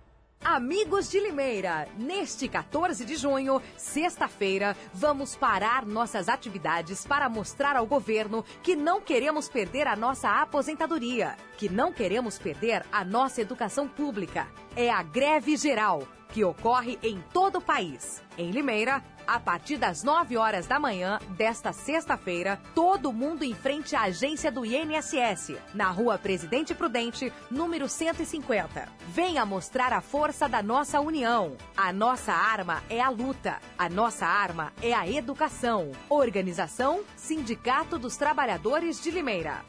Amigos 0.44 1.08
de 1.08 1.20
Limeira, 1.20 1.86
neste 1.96 2.48
14 2.48 3.04
de 3.04 3.14
junho, 3.14 3.62
sexta-feira, 3.76 4.76
vamos 4.92 5.36
parar 5.36 5.86
nossas 5.86 6.28
atividades 6.28 7.06
para 7.06 7.28
mostrar 7.28 7.76
ao 7.76 7.86
governo 7.86 8.44
que 8.60 8.74
não 8.74 9.00
queremos 9.00 9.48
perder 9.48 9.86
a 9.86 9.94
nossa 9.94 10.28
aposentadoria, 10.42 11.36
que 11.56 11.68
não 11.68 11.92
queremos 11.92 12.36
perder 12.36 12.84
a 12.90 13.04
nossa 13.04 13.40
educação 13.40 13.86
pública. 13.86 14.48
É 14.74 14.90
a 14.90 15.00
greve 15.00 15.56
geral, 15.56 16.02
que 16.30 16.42
ocorre 16.42 16.98
em 17.04 17.22
todo 17.32 17.58
o 17.58 17.62
país. 17.62 18.20
Em 18.36 18.50
Limeira, 18.50 19.00
a 19.26 19.38
partir 19.38 19.76
das 19.76 20.02
9 20.02 20.36
horas 20.36 20.66
da 20.66 20.78
manhã 20.78 21.18
desta 21.30 21.72
sexta-feira, 21.72 22.60
todo 22.74 23.12
mundo 23.12 23.44
em 23.44 23.54
frente 23.54 23.94
à 23.94 24.02
agência 24.02 24.50
do 24.50 24.64
INSS, 24.64 25.56
na 25.74 25.90
rua 25.90 26.18
Presidente 26.18 26.74
Prudente, 26.74 27.32
número 27.50 27.88
150. 27.88 28.88
Venha 29.08 29.44
mostrar 29.44 29.92
a 29.92 30.00
força 30.00 30.48
da 30.48 30.62
nossa 30.62 31.00
união. 31.00 31.56
A 31.76 31.92
nossa 31.92 32.32
arma 32.32 32.82
é 32.88 33.00
a 33.00 33.08
luta. 33.08 33.58
A 33.78 33.88
nossa 33.88 34.26
arma 34.26 34.72
é 34.82 34.92
a 34.92 35.08
educação. 35.08 35.92
Organização 36.08 37.02
Sindicato 37.16 37.98
dos 37.98 38.16
Trabalhadores 38.16 39.02
de 39.02 39.10
Limeira. 39.10 39.64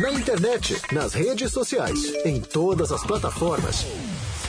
Na 0.00 0.10
internet, 0.10 0.80
nas 0.92 1.14
redes 1.14 1.52
sociais, 1.52 2.12
em 2.24 2.40
todas 2.40 2.90
as 2.90 3.04
plataformas. 3.04 3.86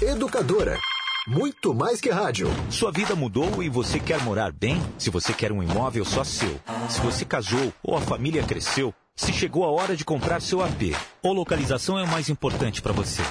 Educadora. 0.02 0.80
Muito 1.28 1.74
mais 1.74 2.00
que 2.00 2.12
rádio. 2.12 2.48
Sua 2.70 2.92
vida 2.92 3.16
mudou 3.16 3.64
e 3.64 3.68
você 3.68 4.00
quer 4.00 4.22
morar 4.22 4.52
bem? 4.52 4.80
Se 4.96 5.10
você 5.10 5.34
quer 5.34 5.52
um 5.52 5.64
imóvel 5.64 6.06
só 6.06 6.24
seu, 6.24 6.60
se 6.88 7.02
você 7.02 7.26
casou 7.26 7.74
ou 7.82 7.98
a 7.98 8.02
família 8.02 8.44
cresceu, 8.44 8.94
se 9.16 9.32
chegou 9.32 9.64
a 9.64 9.72
hora 9.72 9.96
de 9.96 10.04
comprar 10.04 10.42
seu 10.42 10.62
AP, 10.62 10.94
ou 11.24 11.34
localização 11.34 11.98
é 11.98 12.04
o 12.04 12.08
mais 12.08 12.30
importante 12.30 12.82
para 12.82 12.92
você. 12.92 13.24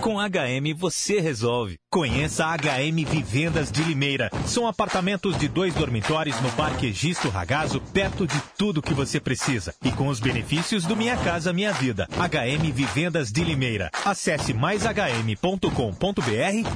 Com 0.00 0.16
HM 0.16 0.74
você 0.74 1.20
resolve. 1.20 1.78
Conheça 1.90 2.46
a 2.46 2.56
HM 2.56 3.04
Vivendas 3.04 3.70
de 3.70 3.82
Limeira. 3.82 4.30
São 4.46 4.66
apartamentos 4.66 5.36
de 5.36 5.46
dois 5.46 5.74
dormitórios 5.74 6.40
no 6.40 6.50
Parque 6.52 6.86
Egisto 6.86 7.28
Ragazo, 7.28 7.80
perto 7.92 8.26
de 8.26 8.40
tudo 8.56 8.80
que 8.80 8.94
você 8.94 9.20
precisa. 9.20 9.74
E 9.84 9.92
com 9.92 10.08
os 10.08 10.18
benefícios 10.18 10.84
do 10.84 10.96
Minha 10.96 11.16
Casa 11.18 11.52
Minha 11.52 11.72
Vida. 11.72 12.08
HM 12.12 12.72
Vivendas 12.72 13.30
de 13.30 13.44
Limeira. 13.44 13.90
Acesse 14.04 14.54
maishm.com.br 14.54 15.70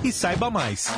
e 0.04 0.12
saiba 0.12 0.50
mais. 0.50 0.88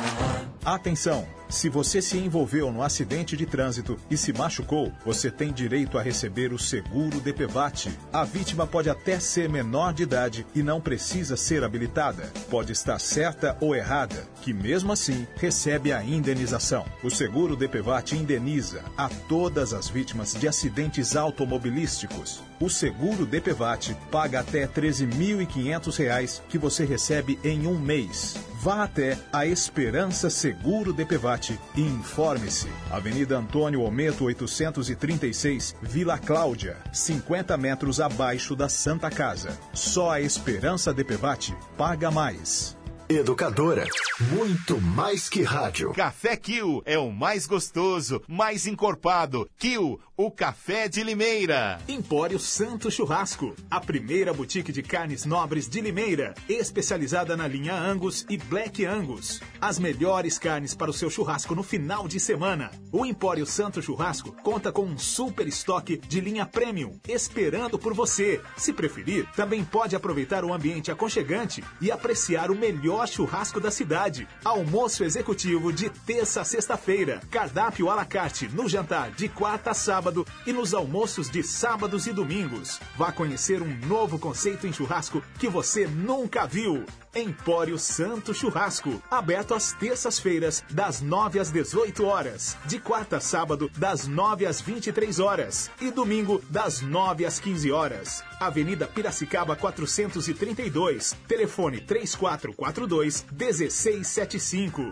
Atenção! 0.65 1.36
Se 1.49 1.69
você 1.69 2.01
se 2.01 2.17
envolveu 2.17 2.71
no 2.71 2.83
acidente 2.83 3.37
de 3.37 3.45
trânsito 3.45 3.97
e 4.11 4.17
se 4.17 4.33
machucou, 4.33 4.91
você 5.05 5.31
tem 5.31 5.53
direito 5.53 5.97
a 5.97 6.01
receber 6.01 6.51
o 6.51 6.59
seguro 6.59 7.21
DPVAT. 7.21 7.89
A 8.11 8.25
vítima 8.25 8.67
pode 8.67 8.89
até 8.89 9.17
ser 9.19 9.47
menor 9.47 9.93
de 9.93 10.03
idade 10.03 10.45
e 10.53 10.61
não 10.61 10.81
precisa 10.81 11.37
ser 11.37 11.63
habilitada. 11.63 12.31
Pode 12.49 12.73
estar 12.73 12.99
certa 12.99 13.57
ou 13.61 13.73
errada, 13.73 14.27
que 14.41 14.53
mesmo 14.53 14.91
assim 14.91 15.25
recebe 15.37 15.93
a 15.93 16.03
indenização. 16.03 16.85
O 17.01 17.09
seguro 17.09 17.55
DPVAT 17.55 18.13
indeniza 18.13 18.83
a 18.97 19.07
todas 19.07 19.73
as 19.73 19.87
vítimas 19.87 20.33
de 20.33 20.47
acidentes 20.49 21.15
automobilísticos. 21.15 22.43
O 22.59 22.69
seguro 22.69 23.23
DPVAT 23.23 23.95
paga 24.09 24.39
até 24.39 24.61
R$ 24.61 24.69
13.500 24.69 26.41
que 26.49 26.57
você 26.57 26.85
recebe 26.85 27.37
em 27.43 27.67
um 27.67 27.77
mês. 27.77 28.35
Vá 28.59 28.83
até 28.83 29.15
a 29.31 29.45
Esperança 29.45 30.27
Seguro 30.31 30.91
DPVAT 30.91 31.59
e 31.75 31.81
informe-se. 31.81 32.67
Avenida 32.89 33.37
Antônio 33.37 33.83
Ometo 33.83 34.23
836, 34.25 35.75
Vila 35.83 36.17
Cláudia, 36.17 36.77
50 36.91 37.55
metros 37.57 38.01
abaixo 38.01 38.55
da 38.55 38.67
Santa 38.67 39.11
Casa. 39.11 39.55
Só 39.71 40.09
a 40.09 40.19
Esperança 40.19 40.91
DPVAT 40.91 41.55
paga 41.77 42.09
mais. 42.09 42.75
Educadora, 43.09 43.85
muito 44.33 44.81
mais 44.81 45.29
que 45.29 45.41
rádio. 45.41 45.93
Café 45.93 46.35
Kill 46.35 46.83
é 46.85 46.99
o 46.99 47.09
mais 47.09 47.47
gostoso, 47.47 48.21
mais 48.27 48.67
encorpado. 48.67 49.49
Kill, 49.57 49.97
o 50.17 50.29
café 50.29 50.89
de 50.89 51.03
Limeira. 51.03 51.79
Empório 51.87 52.37
Santo 52.37 52.91
Churrasco, 52.91 53.55
a 53.71 53.79
primeira 53.79 54.33
boutique 54.33 54.73
de 54.73 54.83
carnes 54.83 55.23
nobres 55.23 55.69
de 55.69 55.79
Limeira, 55.79 56.33
especializada 56.49 57.37
na 57.37 57.47
linha 57.47 57.75
Angus 57.75 58.25
e 58.29 58.35
Black 58.35 58.83
Angus. 58.83 59.39
As 59.61 59.79
melhores 59.79 60.37
carnes 60.37 60.75
para 60.75 60.91
o 60.91 60.93
seu 60.93 61.09
churrasco 61.09 61.55
no 61.55 61.63
final 61.63 62.09
de 62.09 62.19
semana. 62.19 62.71
O 62.91 63.05
Empório 63.05 63.45
Santo 63.45 63.81
Churrasco 63.81 64.33
conta 64.43 64.69
com 64.69 64.83
um 64.83 64.97
super 64.97 65.47
estoque 65.47 65.95
de 65.95 66.19
linha 66.19 66.45
premium, 66.45 66.99
esperando 67.07 67.79
por 67.79 67.93
você. 67.93 68.41
Se 68.57 68.73
preferir, 68.73 69.25
também 69.33 69.63
pode 69.63 69.95
aproveitar 69.95 70.43
o 70.43 70.53
ambiente 70.53 70.91
aconchegante 70.91 71.63
e 71.79 71.89
apreciar 71.89 72.51
o 72.51 72.55
melhor 72.55 72.96
churrasco 73.05 73.59
da 73.59 73.69
cidade. 73.69 74.27
Almoço 74.43 75.03
executivo 75.03 75.71
de 75.71 75.89
terça 75.89 76.41
a 76.41 76.45
sexta-feira. 76.45 77.21
Cardápio 77.29 77.89
à 77.89 77.95
la 77.95 78.05
carte 78.05 78.47
no 78.47 78.67
jantar 78.67 79.11
de 79.11 79.27
quarta 79.27 79.71
a 79.71 79.73
sábado 79.73 80.25
e 80.45 80.53
nos 80.53 80.73
almoços 80.73 81.29
de 81.29 81.43
sábados 81.43 82.07
e 82.07 82.13
domingos. 82.13 82.79
Vá 82.97 83.11
conhecer 83.11 83.61
um 83.61 83.77
novo 83.85 84.17
conceito 84.17 84.65
em 84.65 84.73
churrasco 84.73 85.21
que 85.37 85.49
você 85.49 85.85
nunca 85.85 86.47
viu. 86.47 86.85
Empório 87.15 87.77
Santo 87.77 88.33
Churrasco, 88.33 89.01
aberto 89.09 89.53
às 89.53 89.73
terças-feiras, 89.73 90.63
das 90.69 91.01
9 91.01 91.39
às 91.39 91.51
18 91.51 92.05
horas, 92.05 92.57
de 92.65 92.79
quarta 92.79 93.17
a 93.17 93.19
sábado, 93.19 93.69
das 93.77 94.07
9 94.07 94.45
às 94.45 94.61
23 94.61 95.19
horas 95.19 95.69
e 95.81 95.91
domingo, 95.91 96.41
das 96.49 96.81
9 96.81 97.25
às 97.25 97.39
15 97.39 97.71
horas. 97.71 98.23
Avenida 98.39 98.87
Piracicaba 98.87 99.55
432, 99.55 101.15
telefone 101.27 101.81
3442 101.81 102.77
3942 102.87 103.25
1675. 103.31 104.91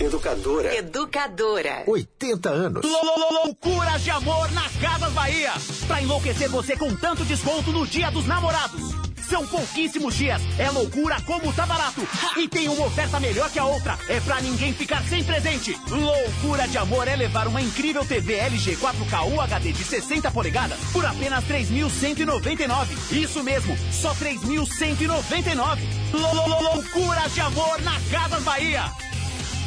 Educadora. 0.00 0.74
Educadora. 0.74 1.84
80 1.86 2.48
anos. 2.48 2.84
Loucura 2.84 3.98
de 3.98 4.10
amor 4.10 4.50
nas 4.52 4.74
Casas 4.76 5.12
Bahia. 5.12 5.52
Pra 5.86 6.02
enlouquecer 6.02 6.48
você 6.48 6.76
com 6.76 6.94
tanto 6.96 7.24
desconto 7.24 7.70
no 7.70 7.86
Dia 7.86 8.10
dos 8.10 8.26
Namorados. 8.26 9.09
São 9.30 9.46
pouquíssimos 9.46 10.16
dias. 10.16 10.42
É 10.58 10.68
loucura 10.70 11.20
como 11.22 11.52
tá 11.52 11.64
barato. 11.64 12.00
E 12.36 12.48
tem 12.48 12.68
uma 12.68 12.86
oferta 12.86 13.20
melhor 13.20 13.48
que 13.48 13.60
a 13.60 13.64
outra. 13.64 13.96
É 14.08 14.18
pra 14.18 14.40
ninguém 14.40 14.74
ficar 14.74 15.04
sem 15.04 15.22
presente. 15.22 15.78
Loucura 15.88 16.66
de 16.66 16.76
amor 16.76 17.06
é 17.06 17.14
levar 17.14 17.46
uma 17.46 17.62
incrível 17.62 18.04
TV 18.04 18.34
LG 18.34 18.76
4K 18.76 19.32
UHD 19.32 19.72
de 19.72 19.84
60 19.84 20.32
polegadas 20.32 20.78
por 20.92 21.06
apenas 21.06 21.44
3.199. 21.44 23.12
Isso 23.12 23.44
mesmo, 23.44 23.76
só 23.92 24.12
3.199. 24.16 25.78
Loucura 26.12 27.28
de 27.28 27.40
amor 27.40 27.80
nas 27.82 28.02
Casas 28.10 28.42
Bahia. 28.42 28.82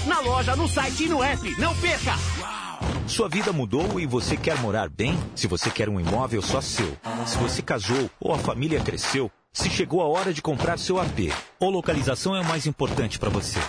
Na 0.05 0.19
loja, 0.19 0.57
no 0.57 0.67
site 0.67 1.05
e 1.05 1.09
no 1.09 1.23
app. 1.23 1.55
Não 1.57 1.73
perca! 1.77 2.15
Sua 3.07 3.29
vida 3.29 3.53
mudou 3.53 3.97
e 3.97 4.05
você 4.05 4.35
quer 4.35 4.57
morar 4.59 4.89
bem? 4.89 5.17
Se 5.35 5.47
você 5.47 5.69
quer 5.69 5.87
um 5.87 5.99
imóvel 5.99 6.41
só 6.41 6.59
seu, 6.59 6.97
se 7.25 7.37
você 7.37 7.61
casou 7.61 8.09
ou 8.19 8.33
a 8.33 8.37
família 8.37 8.81
cresceu, 8.81 9.31
se 9.53 9.69
chegou 9.69 10.01
a 10.01 10.07
hora 10.07 10.33
de 10.33 10.41
comprar 10.41 10.77
seu 10.79 10.99
AP, 10.99 11.31
ou 11.59 11.69
localização 11.69 12.35
é 12.35 12.41
o 12.41 12.45
mais 12.45 12.65
importante 12.65 13.19
para 13.19 13.29
você. 13.29 13.59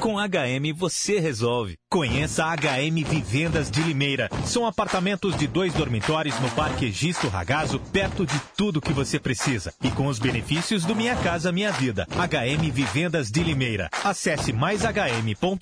Com 0.00 0.16
HM 0.16 0.72
você 0.74 1.20
resolve. 1.20 1.76
Conheça 1.90 2.46
a 2.46 2.56
HM 2.56 3.04
Vivendas 3.04 3.70
de 3.70 3.82
Limeira. 3.82 4.30
São 4.46 4.64
apartamentos 4.66 5.36
de 5.36 5.46
dois 5.46 5.74
dormitórios 5.74 6.40
no 6.40 6.50
Parque 6.52 6.86
Egisto 6.86 7.28
Ragazo, 7.28 7.78
perto 7.92 8.24
de 8.24 8.40
tudo 8.56 8.80
que 8.80 8.94
você 8.94 9.18
precisa. 9.18 9.74
E 9.82 9.90
com 9.90 10.06
os 10.06 10.18
benefícios 10.18 10.84
do 10.84 10.96
Minha 10.96 11.14
Casa 11.16 11.52
Minha 11.52 11.70
Vida. 11.70 12.06
HM 12.10 12.70
Vivendas 12.72 13.30
de 13.30 13.42
Limeira. 13.42 13.90
Acesse 14.02 14.52
maishm.com.br 14.52 15.60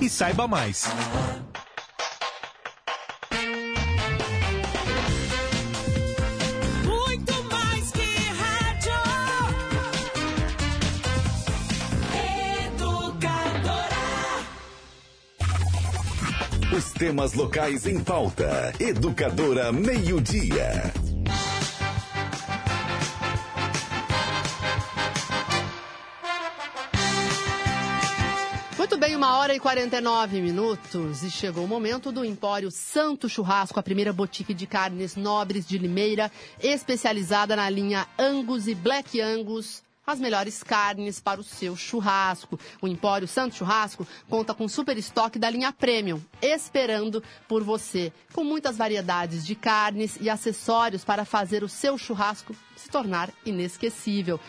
e 0.00 0.08
saiba 0.10 0.48
mais. 0.48 0.90
Os 16.74 16.90
temas 16.90 17.34
locais 17.34 17.86
em 17.86 18.02
pauta. 18.02 18.72
Educadora 18.80 19.70
Meio-Dia. 19.70 20.90
Muito 28.78 28.96
bem, 28.96 29.14
uma 29.14 29.36
hora 29.36 29.54
e 29.54 29.60
49 29.60 30.40
minutos 30.40 31.22
e 31.22 31.30
chegou 31.30 31.64
o 31.64 31.68
momento 31.68 32.10
do 32.10 32.24
Empório 32.24 32.70
Santo 32.70 33.28
Churrasco, 33.28 33.78
a 33.78 33.82
primeira 33.82 34.10
boutique 34.10 34.54
de 34.54 34.66
carnes 34.66 35.14
nobres 35.14 35.68
de 35.68 35.76
Limeira, 35.76 36.32
especializada 36.58 37.54
na 37.54 37.68
linha 37.68 38.06
Angus 38.18 38.66
e 38.66 38.74
Black 38.74 39.20
Angus. 39.20 39.82
As 40.04 40.18
melhores 40.18 40.64
carnes 40.64 41.20
para 41.20 41.40
o 41.40 41.44
seu 41.44 41.76
churrasco. 41.76 42.58
O 42.80 42.88
Empório 42.88 43.28
Santo 43.28 43.54
Churrasco 43.54 44.06
conta 44.28 44.52
com 44.52 44.66
super 44.66 44.98
estoque 44.98 45.38
da 45.38 45.48
linha 45.48 45.72
Premium, 45.72 46.20
esperando 46.40 47.22
por 47.46 47.62
você, 47.62 48.12
com 48.32 48.42
muitas 48.42 48.76
variedades 48.76 49.46
de 49.46 49.54
carnes 49.54 50.18
e 50.20 50.28
acessórios 50.28 51.04
para 51.04 51.24
fazer 51.24 51.62
o 51.62 51.68
seu 51.68 51.96
churrasco 51.96 52.54
se 52.76 52.90
tornar 52.90 53.30
inesquecível. 53.46 54.40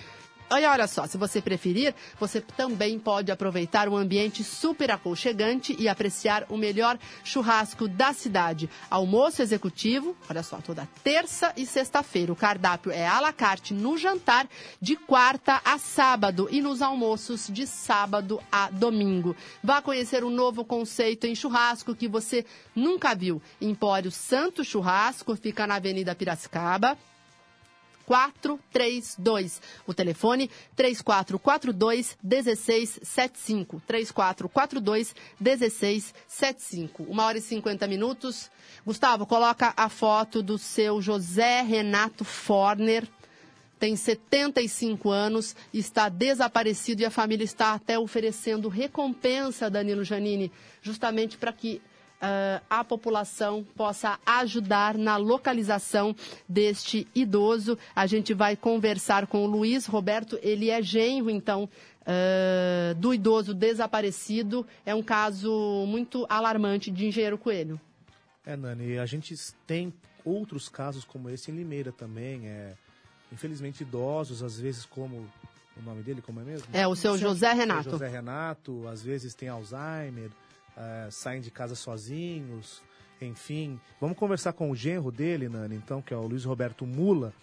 E 0.60 0.66
olha 0.66 0.88
só, 0.88 1.08
se 1.08 1.18
você 1.18 1.42
preferir, 1.42 1.96
você 2.20 2.40
também 2.40 3.00
pode 3.00 3.32
aproveitar 3.32 3.90
um 3.90 3.98
ambiente 3.98 4.44
super 4.44 4.92
aconchegante 4.92 5.76
e 5.80 5.90
apreciar 5.90 6.46
o 6.50 6.58
melhor 6.58 6.98
churrasco 7.24 7.88
da 7.88 8.14
cidade. 8.14 8.70
Almoço 8.90 9.42
executivo, 9.42 10.16
olha 10.30 10.44
só, 10.44 10.58
toda 10.58 10.88
terça 11.04 11.52
e 11.58 11.66
sexta-feira. 11.66 12.32
O 12.32 12.36
cardápio 12.36 12.92
é 12.92 13.08
à 13.08 13.20
la 13.20 13.34
carte 13.34 13.74
no 13.74 13.98
jantar 13.98 14.48
de 14.80 14.96
quarta 14.96 15.62
a 15.66 15.78
sábado 15.78 16.48
e 16.52 16.62
nos 16.62 16.82
almoços 16.82 17.48
de 17.50 17.66
sábado 17.66 18.40
a 18.52 18.70
domingo. 18.70 19.36
Vá 19.64 19.82
conhecer 19.82 20.24
um 20.24 20.30
novo 20.30 20.64
conceito 20.64 21.26
em 21.26 21.36
churrasco 21.36 21.96
que 21.96 22.08
você 22.08 22.46
nunca 22.76 23.16
viu. 23.16 23.42
Empório 23.60 24.12
Santo 24.12 24.64
Churrasco 24.64 25.36
fica 25.36 25.66
na 25.66 25.76
Avenida 25.76 26.14
Piracicaba. 26.14 26.98
432. 28.06 29.62
O 29.88 29.94
telefone 29.94 30.50
3442 30.76 32.18
1675. 32.24 33.82
3442 33.88 35.16
1675. 35.40 37.04
Uma 37.04 37.26
hora 37.26 37.38
e 37.38 37.42
50 37.42 37.88
minutos. 37.88 38.50
Gustavo, 38.86 39.26
coloca 39.26 39.74
a 39.76 39.90
foto 39.90 40.44
do 40.44 40.58
seu 40.58 41.02
José 41.02 41.62
Renato 41.62 42.24
Forner. 42.24 43.08
Tem 43.80 43.98
75 43.98 45.10
anos, 45.10 45.58
está 45.74 46.08
desaparecido 46.08 47.02
e 47.02 47.06
a 47.06 47.12
família 47.12 47.44
está 47.44 47.74
até 47.74 48.00
oferecendo 48.00 48.70
recompensa, 48.70 49.70
Danilo 49.70 50.06
Janini, 50.06 50.50
justamente 50.82 51.38
para 51.38 51.52
que 51.52 51.82
ah, 52.26 52.62
a 52.70 52.84
população 52.86 53.66
possa 53.76 54.18
ajudar 54.26 54.98
na 54.98 55.18
localização 55.18 56.16
deste 56.48 57.06
idoso. 57.14 57.78
A 57.94 58.08
gente 58.08 58.34
vai 58.34 58.56
conversar 58.56 59.28
com 59.28 59.44
o 59.44 59.46
Luiz 59.46 59.86
Roberto, 59.86 60.40
ele 60.42 60.70
é 60.70 60.82
genro, 60.82 61.30
então, 61.30 61.70
ah, 62.06 62.94
do 62.96 63.14
idoso 63.14 63.54
desaparecido. 63.54 64.66
É 64.86 64.96
um 64.96 65.04
caso 65.04 65.86
muito 65.86 66.26
alarmante 66.30 66.90
de 66.90 67.06
Engenheiro 67.06 67.38
Coelho. 67.38 67.80
É, 68.46 68.56
Nani, 68.56 68.98
a 68.98 69.06
gente 69.06 69.36
tem 69.68 69.94
outros 70.24 70.70
casos 70.70 71.04
como 71.04 71.30
esse 71.30 71.52
em 71.52 71.56
Limeira 71.56 71.92
também. 71.92 72.48
É, 72.48 72.74
infelizmente, 73.34 73.82
idosos, 73.82 74.42
às 74.42 74.58
vezes, 74.58 74.86
como. 74.86 75.28
O 75.76 75.82
nome 75.82 76.04
dele, 76.04 76.22
como 76.22 76.40
é 76.40 76.44
mesmo? 76.44 76.68
É, 76.72 76.88
o 76.88 76.96
seu 76.96 77.18
José 77.18 77.48
Seu 77.48 77.58
Renato. 77.58 77.90
José 77.90 78.08
Renato, 78.08 78.88
às 78.88 79.02
vezes 79.02 79.34
tem 79.34 79.50
Alzheimer, 79.50 80.30
é, 80.78 81.08
saem 81.10 81.42
de 81.42 81.52
casa 81.52 81.76
sozinhos, 81.76 82.82
enfim. 83.22 83.80
Vamos 84.00 84.18
conversar 84.18 84.54
com 84.54 84.70
o 84.70 84.76
genro 84.76 85.12
dele, 85.12 85.50
Nani, 85.50 85.76
então, 85.76 86.02
que 86.02 86.14
é 86.14 86.18
o 86.18 86.28
Luiz 86.28 86.44
Roberto 86.44 86.86
Mula. 86.86 87.34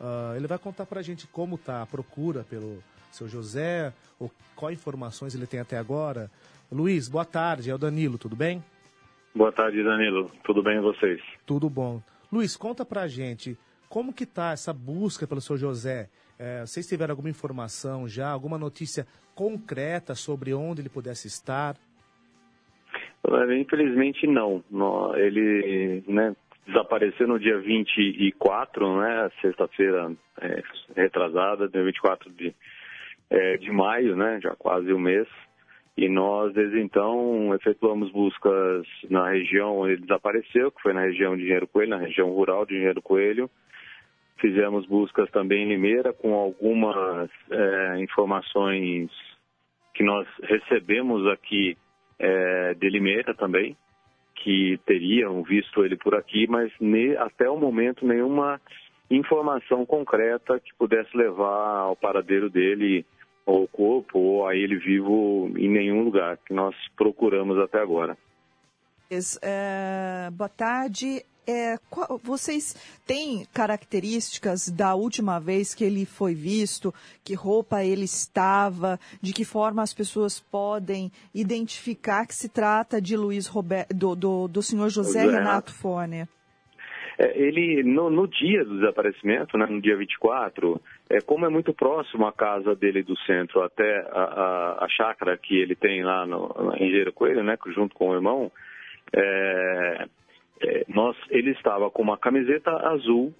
Ah, 0.00 0.34
ele 0.36 0.46
vai 0.46 0.58
contar 0.58 0.86
pra 0.86 1.02
gente 1.02 1.26
como 1.26 1.58
tá 1.58 1.82
a 1.82 1.86
procura 1.86 2.44
pelo 2.44 2.82
seu 3.10 3.28
José, 3.28 3.92
ou 4.18 4.30
quais 4.54 4.78
informações 4.78 5.34
ele 5.34 5.46
tem 5.46 5.60
até 5.60 5.78
agora. 5.78 6.30
Luiz, 6.70 7.08
boa 7.08 7.24
tarde, 7.24 7.70
é 7.70 7.74
o 7.74 7.78
Danilo, 7.78 8.18
tudo 8.18 8.36
bem? 8.36 8.62
Boa 9.34 9.52
tarde, 9.52 9.82
Danilo. 9.82 10.30
Tudo 10.44 10.62
bem 10.62 10.78
e 10.78 10.80
vocês? 10.80 11.20
Tudo 11.46 11.70
bom. 11.70 12.02
Luiz, 12.30 12.56
conta 12.56 12.84
pra 12.84 13.08
gente 13.08 13.56
como 13.88 14.12
que 14.12 14.26
tá 14.26 14.52
essa 14.52 14.72
busca 14.72 15.26
pelo 15.26 15.40
seu 15.40 15.56
José. 15.56 16.10
É, 16.38 16.60
vocês 16.60 16.86
tiveram 16.86 17.12
alguma 17.12 17.30
informação 17.30 18.06
já, 18.06 18.28
alguma 18.28 18.58
notícia 18.58 19.06
concreta 19.34 20.14
sobre 20.14 20.52
onde 20.52 20.82
ele 20.82 20.88
pudesse 20.88 21.26
estar? 21.26 21.76
Infelizmente, 23.60 24.26
não. 24.26 24.62
Ele 25.16 26.02
né, 26.06 26.34
desapareceu 26.66 27.26
no 27.26 27.38
dia 27.38 27.58
24, 27.58 29.00
né, 29.00 29.30
sexta-feira 29.40 30.12
é, 30.40 30.62
retrasada, 30.94 31.68
dia 31.68 31.82
24 31.82 32.30
de, 32.30 32.54
é, 33.30 33.56
de 33.56 33.70
maio, 33.70 34.14
né, 34.14 34.38
já 34.42 34.54
quase 34.56 34.92
um 34.92 34.98
mês. 34.98 35.26
E 35.96 36.08
nós, 36.08 36.54
desde 36.54 36.78
então, 36.80 37.52
efetuamos 37.54 38.12
buscas 38.12 38.86
na 39.10 39.30
região 39.30 39.78
onde 39.78 39.94
ele 39.94 40.02
desapareceu, 40.02 40.70
que 40.70 40.80
foi 40.80 40.92
na 40.92 41.00
região 41.00 41.36
de 41.36 41.42
Engenheiro 41.42 41.66
Coelho, 41.66 41.90
na 41.90 41.96
região 41.96 42.30
rural 42.30 42.64
de 42.64 42.74
Engenheiro 42.74 43.02
Coelho. 43.02 43.50
Fizemos 44.40 44.86
buscas 44.86 45.28
também 45.32 45.64
em 45.64 45.68
Limeira, 45.68 46.12
com 46.12 46.34
algumas 46.34 47.28
é, 47.50 47.98
informações 47.98 49.10
que 49.92 50.04
nós 50.04 50.28
recebemos 50.44 51.26
aqui 51.26 51.76
é, 52.18 52.74
de 52.74 52.88
Limeira 52.88 53.34
também, 53.34 53.76
que 54.34 54.78
teriam 54.86 55.42
visto 55.42 55.84
ele 55.84 55.96
por 55.96 56.14
aqui, 56.14 56.46
mas 56.48 56.72
ne- 56.80 57.16
até 57.16 57.48
o 57.48 57.56
momento 57.56 58.06
nenhuma 58.06 58.60
informação 59.10 59.84
concreta 59.86 60.60
que 60.60 60.74
pudesse 60.78 61.16
levar 61.16 61.78
ao 61.80 61.96
paradeiro 61.96 62.48
dele, 62.50 63.04
ou 63.46 63.62
ao 63.62 63.68
corpo, 63.68 64.18
ou 64.18 64.46
a 64.46 64.54
ele 64.54 64.76
vivo 64.76 65.50
em 65.56 65.68
nenhum 65.68 66.02
lugar 66.02 66.36
que 66.38 66.52
nós 66.52 66.74
procuramos 66.96 67.58
até 67.58 67.80
agora. 67.80 68.16
É, 69.42 70.28
boa 70.32 70.50
tarde. 70.50 71.24
É, 71.50 71.78
qual- 71.88 72.20
vocês 72.22 72.76
têm 73.06 73.46
características 73.54 74.68
da 74.68 74.94
última 74.94 75.40
vez 75.40 75.74
que 75.74 75.82
ele 75.82 76.04
foi 76.04 76.34
visto? 76.34 76.92
Que 77.24 77.32
roupa 77.32 77.82
ele 77.82 78.04
estava? 78.04 79.00
De 79.22 79.32
que 79.32 79.46
forma 79.46 79.82
as 79.82 79.94
pessoas 79.94 80.38
podem 80.38 81.10
identificar 81.34 82.26
que 82.26 82.34
se 82.34 82.50
trata 82.50 83.00
de 83.00 83.16
Luiz 83.16 83.46
Roberto, 83.46 83.94
do, 83.94 84.14
do, 84.14 84.48
do 84.48 84.62
senhor 84.62 84.90
José 84.90 85.22
José 85.24 85.38
Renato 85.38 85.72
Forner? 85.72 86.28
É, 87.18 87.36
ele, 87.36 87.82
no, 87.82 88.10
no 88.10 88.28
dia 88.28 88.62
do 88.64 88.78
desaparecimento, 88.78 89.56
né, 89.56 89.66
no 89.66 89.80
dia 89.80 89.96
24, 89.96 90.78
é, 91.08 91.20
como 91.22 91.46
é 91.46 91.48
muito 91.48 91.72
próximo 91.72 92.26
a 92.26 92.32
casa 92.32 92.76
dele 92.76 93.02
do 93.02 93.18
centro 93.20 93.62
até 93.62 94.06
a, 94.12 94.22
a, 94.80 94.84
a 94.84 94.88
chácara 94.90 95.36
que 95.38 95.56
ele 95.56 95.74
tem 95.74 96.04
lá 96.04 96.26
no, 96.26 96.74
em 96.76 96.84
Engenheiro 96.86 97.12
Coelho, 97.12 97.42
né, 97.42 97.56
junto 97.74 97.94
com 97.94 98.10
o 98.10 98.14
irmão, 98.14 98.52
é, 99.12 100.06
é, 100.62 100.84
nós, 100.88 101.16
ele 101.30 101.50
estava 101.50 101.90
com 101.90 102.02
uma 102.02 102.18
camiseta 102.18 102.70
azul, 102.88 103.34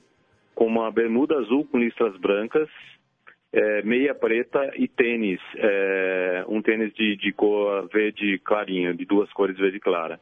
com 0.54 0.66
uma 0.66 0.90
bermuda 0.90 1.36
azul 1.36 1.66
com 1.66 1.78
listras 1.78 2.16
brancas, 2.16 2.68
é, 3.52 3.82
meia 3.82 4.14
preta 4.14 4.72
e 4.76 4.86
tênis, 4.88 5.40
é, 5.56 6.44
um 6.48 6.60
tênis 6.60 6.92
de, 6.94 7.16
de 7.16 7.32
cor 7.32 7.88
verde 7.88 8.38
clarinho, 8.40 8.94
de 8.94 9.04
duas 9.04 9.32
cores 9.32 9.56
verde 9.56 9.80
clara. 9.80 10.20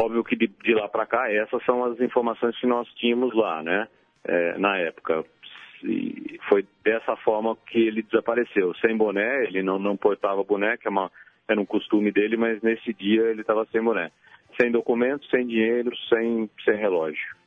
Óbvio 0.00 0.24
que 0.24 0.36
de, 0.36 0.46
de 0.46 0.74
lá 0.74 0.88
para 0.88 1.06
cá, 1.06 1.30
essas 1.30 1.62
são 1.64 1.84
as 1.84 2.00
informações 2.00 2.58
que 2.58 2.66
nós 2.66 2.88
tínhamos 2.94 3.34
lá, 3.34 3.62
né, 3.62 3.88
é, 4.24 4.58
na 4.58 4.78
época. 4.78 5.24
E 5.84 6.38
foi 6.48 6.64
dessa 6.84 7.16
forma 7.16 7.56
que 7.66 7.78
ele 7.78 8.02
desapareceu, 8.02 8.72
sem 8.76 8.96
boné, 8.96 9.44
ele 9.44 9.62
não, 9.62 9.78
não 9.78 9.96
portava 9.96 10.42
boné, 10.44 10.76
que 10.76 10.86
é 10.86 10.90
uma, 10.90 11.10
era 11.48 11.60
um 11.60 11.66
costume 11.66 12.10
dele, 12.10 12.36
mas 12.36 12.62
nesse 12.62 12.94
dia 12.94 13.22
ele 13.22 13.42
estava 13.42 13.66
sem 13.66 13.82
boné. 13.82 14.10
Sem 14.60 14.70
documento, 14.70 15.26
sem 15.26 15.46
dinheiro, 15.46 15.90
sem, 16.08 16.48
sem 16.64 16.76
relógio. 16.76 17.42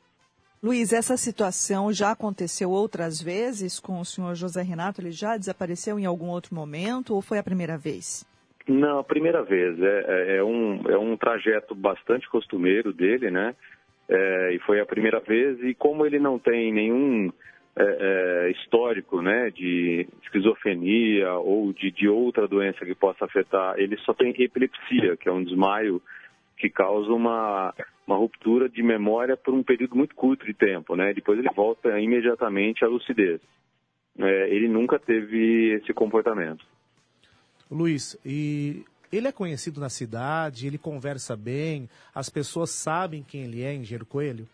Luiz, 0.63 0.91
essa 0.91 1.15
situação 1.15 1.93
já 1.93 2.11
aconteceu 2.11 2.71
outras 2.71 3.21
vezes 3.21 3.79
com 3.79 3.99
o 3.99 4.05
senhor 4.05 4.33
José 4.33 4.63
Renato? 4.63 4.99
Ele 4.99 5.11
já 5.11 5.37
desapareceu 5.37 5.99
em 5.99 6.05
algum 6.05 6.27
outro 6.27 6.55
momento 6.55 7.13
ou 7.13 7.21
foi 7.21 7.37
a 7.37 7.43
primeira 7.43 7.77
vez? 7.77 8.25
Não, 8.67 8.99
a 8.99 9.03
primeira 9.03 9.43
vez. 9.43 9.79
É, 9.79 10.05
é, 10.07 10.37
é 10.37 10.43
um, 10.43 10.81
é 10.89 10.97
um 10.97 11.15
trajeto 11.15 11.75
bastante 11.75 12.27
costumeiro 12.29 12.91
dele, 12.91 13.29
né? 13.29 13.55
É, 14.09 14.53
e 14.53 14.59
foi 14.59 14.79
a 14.79 14.85
primeira 14.85 15.19
vez. 15.19 15.61
E 15.61 15.75
como 15.75 16.05
ele 16.05 16.17
não 16.17 16.39
tem 16.39 16.73
nenhum 16.73 17.31
é, 17.77 17.83
é, 17.83 18.51
histórico, 18.51 19.21
né, 19.21 19.51
de 19.51 20.07
esquizofrenia 20.23 21.33
ou 21.33 21.73
de, 21.73 21.91
de 21.91 22.07
outra 22.07 22.47
doença 22.47 22.85
que 22.85 22.95
possa 22.95 23.25
afetar, 23.25 23.75
ele 23.77 23.97
só 23.97 24.13
tem 24.13 24.33
epilepsia, 24.39 25.17
que 25.17 25.27
é 25.27 25.31
um 25.31 25.43
desmaio 25.43 26.01
que 26.57 26.69
causa 26.69 27.11
uma, 27.11 27.73
uma 28.07 28.15
ruptura 28.15 28.69
de 28.69 28.81
memória 28.81 29.35
por 29.35 29.53
um 29.53 29.63
período 29.63 29.95
muito 29.95 30.15
curto 30.15 30.45
de 30.45 30.53
tempo, 30.53 30.95
né? 30.95 31.13
Depois 31.13 31.37
ele 31.39 31.49
volta 31.55 31.99
imediatamente 31.99 32.83
à 32.83 32.87
lucidez. 32.87 33.41
É, 34.17 34.49
ele 34.49 34.67
nunca 34.67 34.97
teve 34.97 35.73
esse 35.75 35.93
comportamento. 35.93 36.65
Luiz, 37.69 38.17
e 38.25 38.85
ele 39.11 39.27
é 39.27 39.31
conhecido 39.31 39.81
na 39.81 39.89
cidade, 39.89 40.67
ele 40.67 40.77
conversa 40.77 41.35
bem, 41.35 41.89
as 42.13 42.29
pessoas 42.29 42.69
sabem 42.69 43.23
quem 43.23 43.43
ele 43.43 43.63
é, 43.63 43.73
Engenheiro 43.73 44.05
Coelho? 44.05 44.47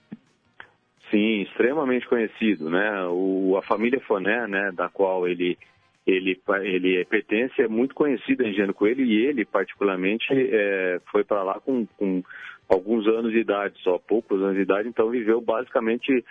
Sim, 1.11 1.41
extremamente 1.41 2.07
conhecido, 2.07 2.69
né? 2.69 3.06
O, 3.10 3.57
a 3.57 3.61
família 3.61 3.99
Foné, 4.02 4.48
né, 4.48 4.72
da 4.72 4.88
qual 4.88 5.28
ele 5.28 5.57
ele, 6.06 6.40
ele 6.64 7.06
pertence, 7.06 7.61
é 7.61 7.68
muito 7.68 7.94
conhecido 7.94 8.44
em 8.44 8.49
Engenheiro 8.49 8.73
Coelho 8.73 9.06
e 9.06 9.26
ele, 9.26 9.45
particularmente, 9.45 10.28
é, 10.32 10.99
foi 11.11 11.23
para 11.23 11.44
lá 11.44 11.60
com, 11.60 11.86
com, 11.98 12.23
alguns 12.68 13.06
anos 13.07 13.32
de 13.32 13.40
idade, 13.40 13.78
só 13.84 13.99
poucos 13.99 14.41
anos 14.41 14.56
de 14.56 14.61
idade, 14.61 14.88
então 14.88 15.10
viveu 15.10 15.41
basicamente 15.41 16.23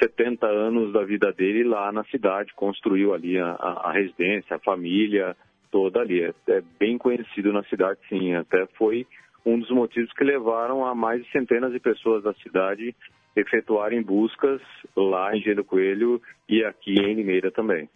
70 0.00 0.46
anos 0.46 0.92
da 0.92 1.02
vida 1.02 1.32
dele 1.32 1.64
lá 1.64 1.90
na 1.90 2.04
cidade, 2.04 2.54
construiu 2.54 3.12
ali 3.12 3.36
a, 3.38 3.50
a 3.50 3.92
residência, 3.92 4.56
a 4.56 4.60
família 4.60 5.36
toda 5.70 6.00
ali. 6.00 6.22
É, 6.22 6.32
é, 6.48 6.62
bem 6.78 6.96
conhecido 6.96 7.52
na 7.52 7.62
cidade, 7.64 7.98
sim. 8.08 8.34
Até 8.34 8.66
foi 8.78 9.06
um 9.44 9.58
dos 9.58 9.70
motivos 9.70 10.12
que 10.12 10.24
levaram 10.24 10.86
a 10.86 10.94
mais 10.94 11.22
de 11.24 11.30
centenas 11.30 11.72
de 11.72 11.80
pessoas 11.80 12.22
da 12.22 12.32
cidade 12.34 12.94
efetuarem 13.34 14.02
buscas 14.02 14.60
lá 14.96 15.32
em 15.32 15.38
Engenheiro 15.38 15.64
Coelho 15.64 16.20
e 16.48 16.64
aqui 16.64 16.94
em 16.94 17.14
Limeira 17.14 17.50
também. 17.50 17.88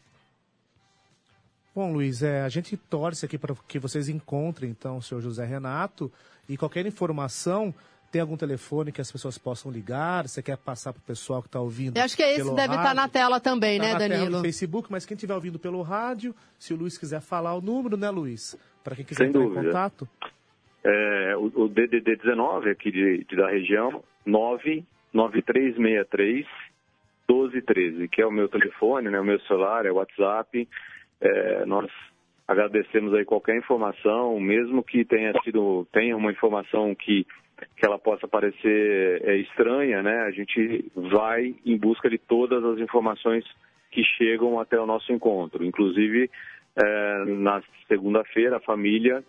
Bom, 1.74 1.93
Luiz, 1.93 2.23
é, 2.23 2.43
a 2.43 2.49
gente 2.49 2.77
torce 2.77 3.24
aqui 3.24 3.39
para 3.39 3.55
que 3.66 3.78
vocês 3.78 4.09
encontrem, 4.09 4.70
então, 4.70 4.99
o 4.99 5.03
senhor 5.03 5.20
José 5.20 5.44
Renato. 5.44 6.12
E 6.49 6.57
qualquer 6.57 6.85
informação, 6.85 7.73
tem 8.12 8.20
algum 8.20 8.36
telefone 8.36 8.93
que 8.93 9.01
as 9.01 9.11
pessoas 9.11 9.36
possam 9.39 9.73
ligar? 9.73 10.28
Você 10.28 10.43
quer 10.43 10.59
passar 10.59 10.93
para 10.93 11.01
o 11.01 11.05
pessoal 11.05 11.40
que 11.40 11.49
está 11.49 11.59
ouvindo? 11.59 11.97
Eu 11.97 12.03
acho 12.03 12.15
que 12.15 12.23
esse 12.23 12.55
deve 12.55 12.74
estar 12.74 12.89
tá 12.89 12.94
na 12.94 13.09
tela 13.09 13.40
também, 13.40 13.78
tá 13.78 13.86
né, 13.86 13.93
na 13.94 13.99
Danilo? 13.99 14.24
Tela 14.24 14.36
no 14.36 14.43
Facebook, 14.43 14.93
mas 14.93 15.07
quem 15.07 15.15
estiver 15.15 15.35
ouvindo 15.35 15.59
pelo 15.59 15.81
rádio, 15.81 16.35
se 16.59 16.74
o 16.74 16.77
Luiz 16.77 16.99
quiser 16.99 17.23
falar 17.23 17.55
o 17.55 17.62
número, 17.62 17.97
né, 17.97 18.11
Luiz? 18.11 18.55
Para 18.85 18.94
quem 18.94 19.07
quiser 19.07 19.24
Sem 19.24 19.28
entrar 19.28 19.40
dúvida. 19.40 19.62
em 19.62 19.65
contato. 19.65 20.07
É, 20.85 21.35
o, 21.39 21.62
o 21.62 21.69
DDD 21.69 22.16
19 22.16 22.69
aqui 22.69 22.90
de, 22.90 23.24
de, 23.24 23.35
da 23.35 23.49
região, 23.49 24.05
99363 24.27 26.44
1213, 27.27 28.09
que 28.09 28.20
é 28.20 28.27
o 28.27 28.31
meu 28.31 28.47
telefone, 28.49 29.09
né, 29.09 29.19
o 29.19 29.24
meu 29.24 29.40
celular, 29.43 29.86
é 29.86 29.90
o 29.90 29.94
WhatsApp. 29.94 30.69
É, 31.23 31.65
nós 31.65 31.89
agradecemos 32.47 33.15
aí 33.15 33.24
qualquer 33.24 33.57
informação, 33.57 34.39
mesmo 34.40 34.82
que 34.82 35.05
tenha 35.05 35.32
sido 35.44 35.86
tenha 35.93 36.16
uma 36.16 36.32
informação 36.32 36.94
que 36.94 37.27
que 37.77 37.86
ela 37.86 37.97
possa 37.97 38.27
parecer 38.27 39.23
é, 39.24 39.36
estranha, 39.36 40.03
né? 40.03 40.23
A 40.23 40.32
gente 40.32 40.90
vai 40.97 41.55
em 41.65 41.78
busca 41.78 42.11
de 42.11 42.19
todas 42.19 42.65
as 42.65 42.78
informações 42.81 43.44
que 43.93 44.03
chegam 44.03 44.59
até 44.59 44.81
o 44.81 44.86
nosso 44.86 45.12
encontro. 45.12 45.65
Inclusive, 45.65 46.28
é, 46.74 47.24
na 47.27 47.62
segunda-feira, 47.86 48.57
a 48.57 48.61
família 48.61 49.23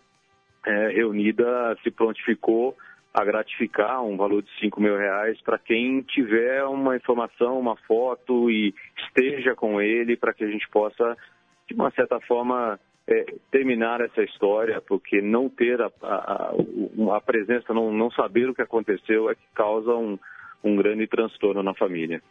é, 0.66 0.88
reunida 0.88 1.78
se 1.84 1.92
prontificou 1.92 2.76
a 3.14 3.24
gratificar 3.24 4.04
um 4.04 4.18
valor 4.18 4.42
de 4.42 4.50
5 4.60 4.82
mil 4.82 4.98
reais 4.98 5.40
para 5.42 5.60
quem 5.60 6.02
tiver 6.02 6.64
uma 6.64 6.96
informação, 6.96 7.60
uma 7.60 7.76
foto 7.88 8.50
e 8.50 8.74
esteja 9.06 9.54
com 9.54 9.80
ele 9.80 10.18
para 10.18 10.34
que 10.34 10.44
a 10.44 10.50
gente 10.50 10.68
possa 10.70 11.16
de 11.68 11.76
uma 11.76 11.92
certa 11.92 12.20
forma, 12.22 12.80
é, 13.08 13.26
terminar 13.52 14.02
essa 14.02 14.22
história, 14.24 14.82
porque 14.82 15.22
não 15.22 15.50
ter 15.50 15.82
a, 15.82 15.92
a, 16.02 16.54
a, 17.16 17.22
presença, 17.22 17.74
não, 17.74 17.92
não 17.92 18.10
saber 18.12 18.50
o 18.50 18.56
que 18.56 18.62
aconteceu 18.62 19.30
é 19.30 19.36
que 19.36 19.46
causa 19.54 19.92
um, 19.92 20.18
um 20.64 20.76
grande 20.76 21.08
transtorno 21.08 21.62
na 21.62 21.74
família. 21.74 22.22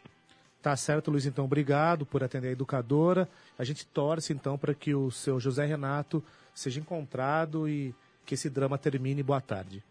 Tá 0.61 0.75
certo, 0.75 1.11
Luiz. 1.11 1.25
Então, 1.25 1.45
obrigado 1.45 2.05
por 2.05 2.23
atender 2.23 2.47
a 2.47 2.51
educadora. 2.51 3.27
A 3.59 3.63
gente 3.63 3.85
torce, 3.85 4.33
então, 4.33 4.57
para 4.57 4.73
que 4.73 4.95
o 4.95 5.11
seu 5.11 5.39
José 5.39 5.65
Renato 5.65 6.23
seja 6.53 6.79
encontrado 6.79 7.67
e 7.67 7.93
que 8.25 8.35
esse 8.35 8.49
drama 8.49 8.77
termine. 8.77 9.21
Boa 9.21 9.41
tarde. 9.41 9.83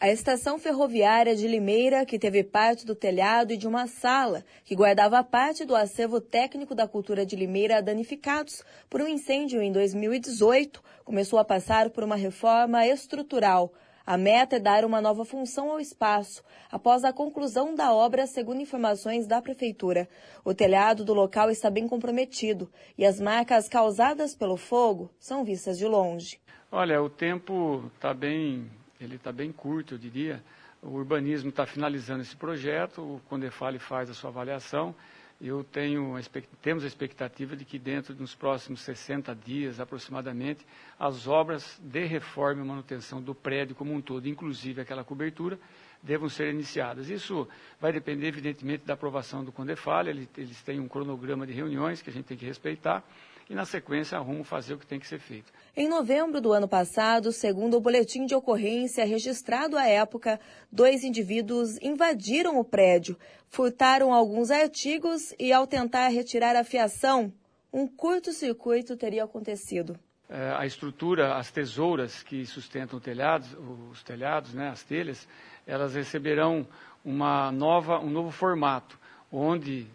A 0.03 0.09
estação 0.11 0.59
ferroviária 0.59 1.37
de 1.37 1.47
Limeira, 1.47 2.07
que 2.07 2.19
teve 2.19 2.43
parte 2.43 2.87
do 2.87 2.95
telhado 2.95 3.53
e 3.53 3.57
de 3.59 3.69
uma 3.69 3.87
sala, 3.87 4.43
que 4.65 4.75
guardava 4.75 5.23
parte 5.23 5.63
do 5.67 5.77
acervo 5.77 6.23
técnico 6.23 6.75
da 6.75 6.89
cultura 6.89 7.27
de 7.27 7.37
Limeira 7.37 7.83
danificados 7.83 8.65
por 8.89 9.03
um 9.03 9.07
incêndio 9.07 9.61
em 9.61 9.71
2018, 9.71 10.83
começou 11.05 11.39
a 11.39 11.45
passar 11.45 11.91
por 11.91 12.03
uma 12.03 12.17
reforma 12.17 12.87
estrutural. 12.87 13.75
A 14.07 14.17
meta 14.17 14.57
é 14.57 14.59
dar 14.59 14.87
uma 14.87 15.03
nova 15.03 15.23
função 15.23 15.71
ao 15.71 15.79
espaço, 15.79 16.43
após 16.73 17.05
a 17.05 17.13
conclusão 17.13 17.75
da 17.75 17.93
obra, 17.93 18.27
segundo 18.27 18.63
informações 18.63 19.27
da 19.27 19.43
Prefeitura. 19.43 20.09
O 20.43 20.55
telhado 20.55 21.05
do 21.05 21.13
local 21.13 21.51
está 21.51 21.69
bem 21.69 21.87
comprometido 21.87 22.73
e 22.97 23.05
as 23.05 23.21
marcas 23.21 23.69
causadas 23.69 24.35
pelo 24.35 24.57
fogo 24.57 25.11
são 25.19 25.45
vistas 25.45 25.77
de 25.77 25.85
longe. 25.85 26.41
Olha, 26.73 27.03
o 27.03 27.11
tempo 27.11 27.91
está 27.97 28.15
bem 28.15 28.80
ele 29.01 29.17
está 29.17 29.33
bem 29.33 29.51
curto, 29.51 29.95
eu 29.95 29.99
diria. 29.99 30.43
O 30.83 30.91
urbanismo 30.91 31.51
está 31.51 31.67
finalizando 31.67 32.23
esse 32.23 32.37
projeto, 32.37 33.01
o 33.03 33.21
Condefale 33.29 33.79
faz 33.79 34.09
a 34.11 34.15
sua 34.15 34.31
avaliação. 34.31 34.95
Eu 35.41 35.65
tenho, 35.65 36.15
temos 36.61 36.85
a 36.85 36.87
expectativa 36.87 37.57
de 37.57 37.65
que 37.65 37.79
dentro 37.79 38.13
dos 38.15 38.35
próximos 38.35 38.81
60 38.83 39.35
dias, 39.35 39.81
aproximadamente, 39.81 40.67
as 40.99 41.27
obras 41.27 41.81
de 41.83 42.05
reforma 42.05 42.63
e 42.63 42.67
manutenção 42.67 43.23
do 43.23 43.35
prédio 43.35 43.75
como 43.75 43.93
um 43.95 44.03
todo, 44.03 44.29
inclusive 44.29 44.83
aquela 44.83 45.03
cobertura, 45.03 45.59
devam 46.03 46.29
ser 46.29 46.53
iniciadas. 46.53 47.09
Isso 47.09 47.49
vai 47.81 47.91
depender, 47.91 48.27
evidentemente, 48.29 48.85
da 48.85 48.93
aprovação 48.95 49.43
do 49.43 49.51
Condefale. 49.51 50.11
Ele- 50.11 50.29
Eles 50.37 50.61
têm 50.63 50.79
um 50.79 50.89
cronograma 50.89 51.47
de 51.47 51.55
reuniões 51.55 52.03
que 52.03 52.11
a 52.11 52.13
gente 52.13 52.27
tem 52.27 52.37
que 52.37 52.45
respeitar 52.45 53.03
e, 53.51 53.55
na 53.55 53.65
sequência, 53.65 54.17
a 54.17 54.21
Rumo 54.21 54.45
fazer 54.45 54.75
o 54.75 54.79
que 54.79 54.87
tem 54.87 55.01
que 55.01 55.09
ser 55.09 55.19
feito. 55.19 55.53
Em 55.77 55.89
novembro 55.89 56.41
do 56.41 56.53
ano 56.53 56.69
passado, 56.69 57.33
segundo 57.33 57.77
o 57.77 57.81
boletim 57.81 58.25
de 58.25 58.33
ocorrência 58.33 59.05
registrado 59.05 59.77
à 59.77 59.85
época, 59.87 60.39
dois 60.71 61.03
indivíduos 61.03 61.77
invadiram 61.83 62.61
o 62.61 62.65
prédio, 62.65 63.19
furtaram 63.49 64.15
alguns 64.15 64.53
artigos 64.53 65.35
e, 65.37 65.53
ao 65.53 65.67
tentar 65.67 66.07
retirar 66.09 66.55
a 66.55 66.63
fiação, 66.63 67.33
um 67.73 67.89
curto-circuito 67.89 68.97
teria 68.97 69.25
acontecido. 69.25 69.99
Eh, 70.29 70.55
a 70.57 70.65
estrutura, 70.65 71.35
as 71.37 71.51
tesouras 71.51 72.23
que 72.23 72.47
sustentam 72.47 73.01
o 73.01 73.03
telhado, 73.03 73.45
os 73.91 74.01
telhados, 74.05 74.55
né, 74.55 74.69
as 74.69 74.85
telhas, 74.85 75.27
elas 75.67 75.97
receberão 75.97 76.65
uma 77.05 77.51
nova, 77.51 77.99
um 77.99 78.11
novo 78.11 78.31
formato, 78.31 78.97
onde 79.33 79.89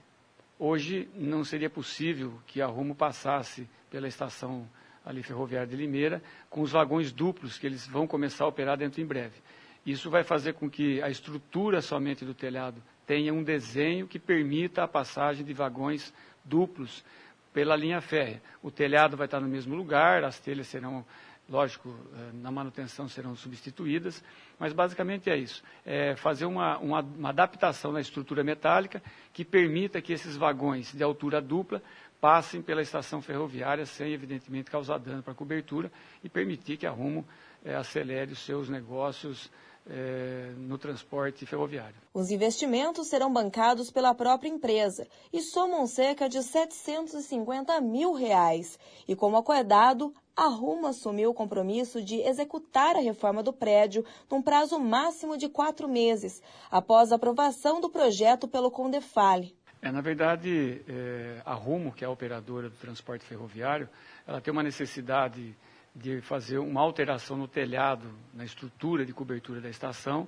hoje 0.59 1.09
não 1.15 1.43
seria 1.43 1.69
possível 1.69 2.39
que 2.47 2.61
a 2.61 2.67
Rumo 2.67 2.95
passasse 2.95 3.67
pela 3.89 4.07
estação 4.07 4.67
ali 5.05 5.21
ferroviária 5.21 5.67
de 5.67 5.75
Limeira 5.75 6.21
com 6.49 6.61
os 6.61 6.71
vagões 6.71 7.11
duplos 7.11 7.57
que 7.57 7.67
eles 7.67 7.85
vão 7.87 8.07
começar 8.07 8.45
a 8.45 8.47
operar 8.47 8.77
dentro 8.77 9.01
em 9.01 9.05
breve. 9.05 9.35
Isso 9.85 10.09
vai 10.09 10.23
fazer 10.23 10.53
com 10.53 10.69
que 10.69 11.01
a 11.01 11.09
estrutura 11.09 11.79
somente 11.79 12.25
do 12.25 12.33
telhado 12.33 12.81
tenha 13.05 13.31
um 13.31 13.43
desenho 13.43 14.07
que 14.07 14.17
permita 14.17 14.83
a 14.83 14.87
passagem 14.87 15.45
de 15.45 15.53
vagões 15.53 16.11
duplos 16.43 17.05
pela 17.53 17.75
linha 17.75 18.01
férrea. 18.01 18.41
O 18.63 18.71
telhado 18.71 19.15
vai 19.15 19.25
estar 19.25 19.39
no 19.39 19.47
mesmo 19.47 19.75
lugar, 19.75 20.23
as 20.23 20.39
telhas 20.39 20.67
serão, 20.67 21.05
lógico, 21.49 21.89
eh, 21.89 22.31
na 22.33 22.51
manutenção 22.51 23.07
serão 23.07 23.35
substituídas, 23.35 24.23
mas 24.59 24.73
basicamente 24.73 25.29
é 25.29 25.37
isso. 25.37 25.63
É 25.85 26.15
fazer 26.15 26.45
uma, 26.45 26.77
uma, 26.79 27.01
uma 27.01 27.29
adaptação 27.29 27.91
na 27.91 28.01
estrutura 28.01 28.43
metálica 28.43 29.01
que 29.31 29.45
permita 29.45 30.01
que 30.01 30.13
esses 30.13 30.35
vagões 30.35 30.91
de 30.91 31.03
altura 31.03 31.41
dupla 31.41 31.81
passem 32.19 32.61
pela 32.61 32.81
estação 32.81 33.21
ferroviária 33.21 33.85
sem, 33.85 34.11
evidentemente, 34.11 34.71
causar 34.71 34.97
dano 34.97 35.21
para 35.21 35.33
a 35.33 35.35
cobertura 35.35 35.91
e 36.23 36.29
permitir 36.29 36.77
que 36.77 36.87
a 36.87 36.91
Rumo 36.91 37.25
eh, 37.63 37.75
acelere 37.75 38.31
os 38.31 38.39
seus 38.39 38.67
negócios 38.69 39.51
eh, 39.87 40.51
no 40.57 40.79
transporte 40.79 41.45
ferroviário. 41.45 41.95
Os 42.11 42.31
investimentos 42.31 43.07
serão 43.07 43.31
bancados 43.31 43.91
pela 43.91 44.15
própria 44.15 44.49
empresa 44.49 45.07
e 45.31 45.41
somam 45.41 45.85
cerca 45.85 46.27
de 46.27 46.41
750 46.41 47.79
mil 47.81 48.13
reais. 48.13 48.79
E 49.07 49.15
como 49.15 49.37
acordado, 49.37 50.11
a 50.35 50.47
Rumo 50.47 50.87
assumiu 50.87 51.29
o 51.29 51.33
compromisso 51.33 52.03
de 52.03 52.19
executar 52.21 52.95
a 52.95 52.99
reforma 52.99 53.41
do 53.41 53.53
prédio 53.53 54.05
num 54.29 54.41
prazo 54.41 54.77
máximo 54.77 55.37
de 55.37 55.47
quatro 55.47 55.87
meses, 55.87 56.43
após 56.69 57.11
a 57.11 57.15
aprovação 57.15 57.79
do 57.79 57.89
projeto 57.89 58.47
pelo 58.47 58.69
Condefale. 58.69 59.55
É, 59.81 59.91
na 59.91 60.01
verdade, 60.01 60.81
é, 60.87 61.41
a 61.45 61.53
Rumo, 61.53 61.91
que 61.91 62.03
é 62.03 62.07
a 62.07 62.09
operadora 62.09 62.69
do 62.69 62.75
transporte 62.75 63.23
ferroviário, 63.23 63.87
ela 64.27 64.41
tem 64.41 64.51
uma 64.51 64.63
necessidade 64.63 65.55
de 65.95 66.19
fazer 66.21 66.57
uma 66.57 66.81
alteração 66.81 67.37
no 67.37 67.47
telhado, 67.47 68.11
na 68.33 68.43
estrutura 68.43 69.05
de 69.05 69.13
cobertura 69.13 69.61
da 69.61 69.69
estação, 69.69 70.27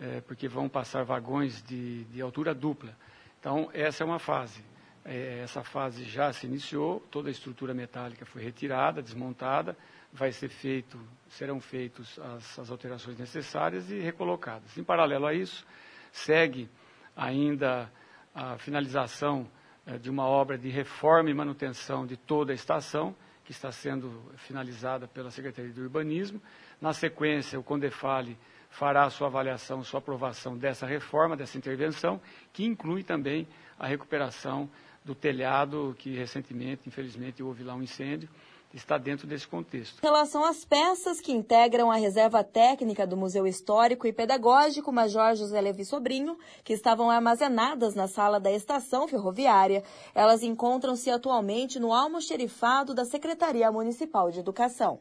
é, 0.00 0.20
porque 0.22 0.48
vão 0.48 0.68
passar 0.68 1.04
vagões 1.04 1.62
de, 1.62 2.04
de 2.04 2.20
altura 2.20 2.52
dupla. 2.52 2.96
Então, 3.38 3.68
essa 3.72 4.02
é 4.02 4.06
uma 4.06 4.18
fase. 4.18 4.64
É, 5.04 5.40
essa 5.40 5.62
fase 5.62 6.04
já 6.04 6.32
se 6.32 6.46
iniciou, 6.46 7.00
toda 7.10 7.28
a 7.28 7.30
estrutura 7.30 7.74
metálica 7.74 8.24
foi 8.24 8.42
retirada, 8.42 9.02
desmontada, 9.02 9.76
vai 10.10 10.32
ser 10.32 10.48
feito, 10.48 10.98
serão 11.28 11.60
feitas 11.60 12.18
as, 12.18 12.70
alterações 12.70 13.18
necessárias 13.18 13.90
e 13.90 13.98
recolocadas. 13.98 14.78
Em 14.78 14.84
paralelo 14.84 15.26
a 15.26 15.34
isso, 15.34 15.66
segue 16.10 16.70
ainda 17.14 17.90
a 18.34 18.56
finalização 18.56 19.46
eh, 19.86 19.98
de 19.98 20.08
uma 20.08 20.24
obra 20.24 20.56
de 20.56 20.70
reforma 20.70 21.28
e 21.28 21.34
manutenção 21.34 22.06
de 22.06 22.16
toda 22.16 22.52
a 22.52 22.54
estação, 22.54 23.14
que 23.44 23.50
está 23.52 23.70
sendo 23.70 24.32
finalizada 24.36 25.06
pela 25.06 25.30
Secretaria 25.30 25.72
do 25.72 25.82
Urbanismo. 25.82 26.40
Na 26.80 26.94
sequência, 26.94 27.60
o 27.60 27.62
Condefale 27.62 28.38
fará 28.70 29.04
a 29.04 29.10
sua 29.10 29.26
avaliação, 29.26 29.84
sua 29.84 29.98
aprovação 29.98 30.56
dessa 30.56 30.86
reforma, 30.86 31.36
dessa 31.36 31.58
intervenção, 31.58 32.20
que 32.52 32.64
inclui 32.64 33.04
também 33.04 33.46
a 33.78 33.86
recuperação 33.86 34.70
do 35.04 35.14
telhado, 35.14 35.94
que 35.98 36.16
recentemente, 36.16 36.88
infelizmente, 36.88 37.42
houve 37.42 37.62
lá 37.62 37.74
um 37.74 37.82
incêndio, 37.82 38.28
está 38.72 38.98
dentro 38.98 39.26
desse 39.26 39.46
contexto. 39.46 39.98
Em 39.98 40.06
relação 40.06 40.44
às 40.44 40.64
peças 40.64 41.20
que 41.20 41.30
integram 41.30 41.92
a 41.92 41.96
reserva 41.96 42.42
técnica 42.42 43.06
do 43.06 43.16
Museu 43.16 43.46
Histórico 43.46 44.06
e 44.06 44.12
Pedagógico 44.12 44.92
Major 44.92 45.36
José 45.36 45.60
Levi 45.60 45.84
Sobrinho, 45.84 46.36
que 46.64 46.72
estavam 46.72 47.10
armazenadas 47.10 47.94
na 47.94 48.08
sala 48.08 48.40
da 48.40 48.50
estação 48.50 49.06
ferroviária, 49.06 49.84
elas 50.14 50.42
encontram-se 50.42 51.10
atualmente 51.10 51.78
no 51.78 51.92
almoxerifado 51.92 52.94
da 52.94 53.04
Secretaria 53.04 53.70
Municipal 53.70 54.30
de 54.30 54.40
Educação. 54.40 55.00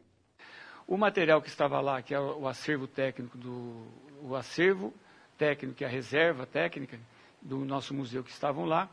O 0.85 0.97
material 0.97 1.41
que 1.41 1.47
estava 1.47 1.79
lá, 1.81 2.01
que 2.01 2.13
é 2.13 2.19
o 2.19 2.47
acervo 2.47 2.87
técnico 2.87 3.37
do 3.37 3.87
o 4.21 4.35
acervo 4.35 4.93
técnico 5.37 5.83
e 5.83 5.85
a 5.85 5.89
reserva 5.89 6.45
técnica 6.45 6.97
do 7.41 7.65
nosso 7.65 7.93
museu 7.93 8.23
que 8.23 8.31
estavam 8.31 8.65
lá, 8.65 8.89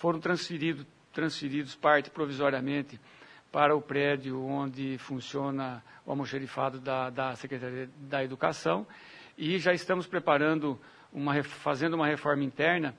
foram 0.00 0.18
transferidos, 0.18 0.86
transferidos 1.12 1.76
parte 1.76 2.08
provisoriamente 2.08 2.98
para 3.52 3.76
o 3.76 3.82
prédio 3.82 4.42
onde 4.42 4.96
funciona 4.96 5.84
o 6.06 6.10
almoxerifado 6.10 6.80
da, 6.80 7.10
da 7.10 7.36
Secretaria 7.36 7.88
da 7.98 8.24
Educação 8.24 8.86
e 9.36 9.58
já 9.58 9.74
estamos 9.74 10.06
preparando, 10.06 10.80
uma, 11.12 11.42
fazendo 11.42 11.94
uma 11.94 12.06
reforma 12.06 12.42
interna 12.42 12.94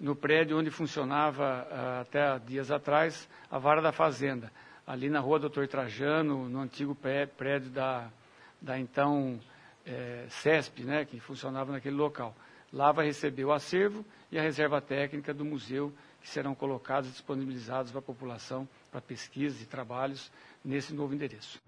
no 0.00 0.16
prédio 0.16 0.58
onde 0.58 0.70
funcionava 0.70 1.68
uh, 1.70 2.00
até 2.00 2.38
dias 2.38 2.70
atrás 2.70 3.28
a 3.50 3.58
Vara 3.58 3.82
da 3.82 3.92
Fazenda, 3.92 4.50
ali 4.86 5.10
na 5.10 5.20
rua 5.20 5.38
Doutor 5.38 5.68
Trajano, 5.68 6.48
no 6.48 6.60
antigo 6.60 6.96
prédio 7.36 7.68
da, 7.68 8.08
da 8.62 8.78
então 8.78 9.38
eh, 9.84 10.24
CESP, 10.28 10.84
né, 10.84 11.04
que 11.04 11.20
funcionava 11.20 11.72
naquele 11.72 11.96
local. 11.96 12.34
Lá 12.72 12.92
vai 12.92 13.06
receber 13.06 13.44
o 13.44 13.52
acervo 13.52 14.04
e 14.30 14.38
a 14.38 14.42
reserva 14.42 14.80
técnica 14.80 15.34
do 15.34 15.44
museu, 15.44 15.92
que 16.26 16.32
serão 16.32 16.56
colocados 16.56 17.08
e 17.08 17.12
disponibilizados 17.12 17.92
para 17.92 18.00
a 18.00 18.02
população 18.02 18.68
para 18.90 19.00
pesquisas 19.00 19.62
e 19.62 19.64
trabalhos 19.64 20.30
nesse 20.64 20.92
novo 20.92 21.14
endereço. 21.14 21.62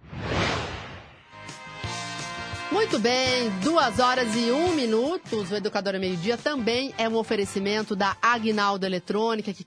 Muito 2.71 2.99
bem, 2.99 3.49
duas 3.63 3.99
horas 3.99 4.37
e 4.37 4.51
um 4.51 4.75
minutos. 4.75 5.51
O 5.51 5.57
Educador 5.57 5.95
é 5.95 5.99
Meio 5.99 6.19
Dia 6.19 6.37
também 6.37 6.93
é 6.99 7.09
um 7.09 7.17
oferecimento 7.17 7.97
da 7.97 8.15
Agnaldo 8.21 8.85
Eletrônica, 8.85 9.55
que 9.55 9.65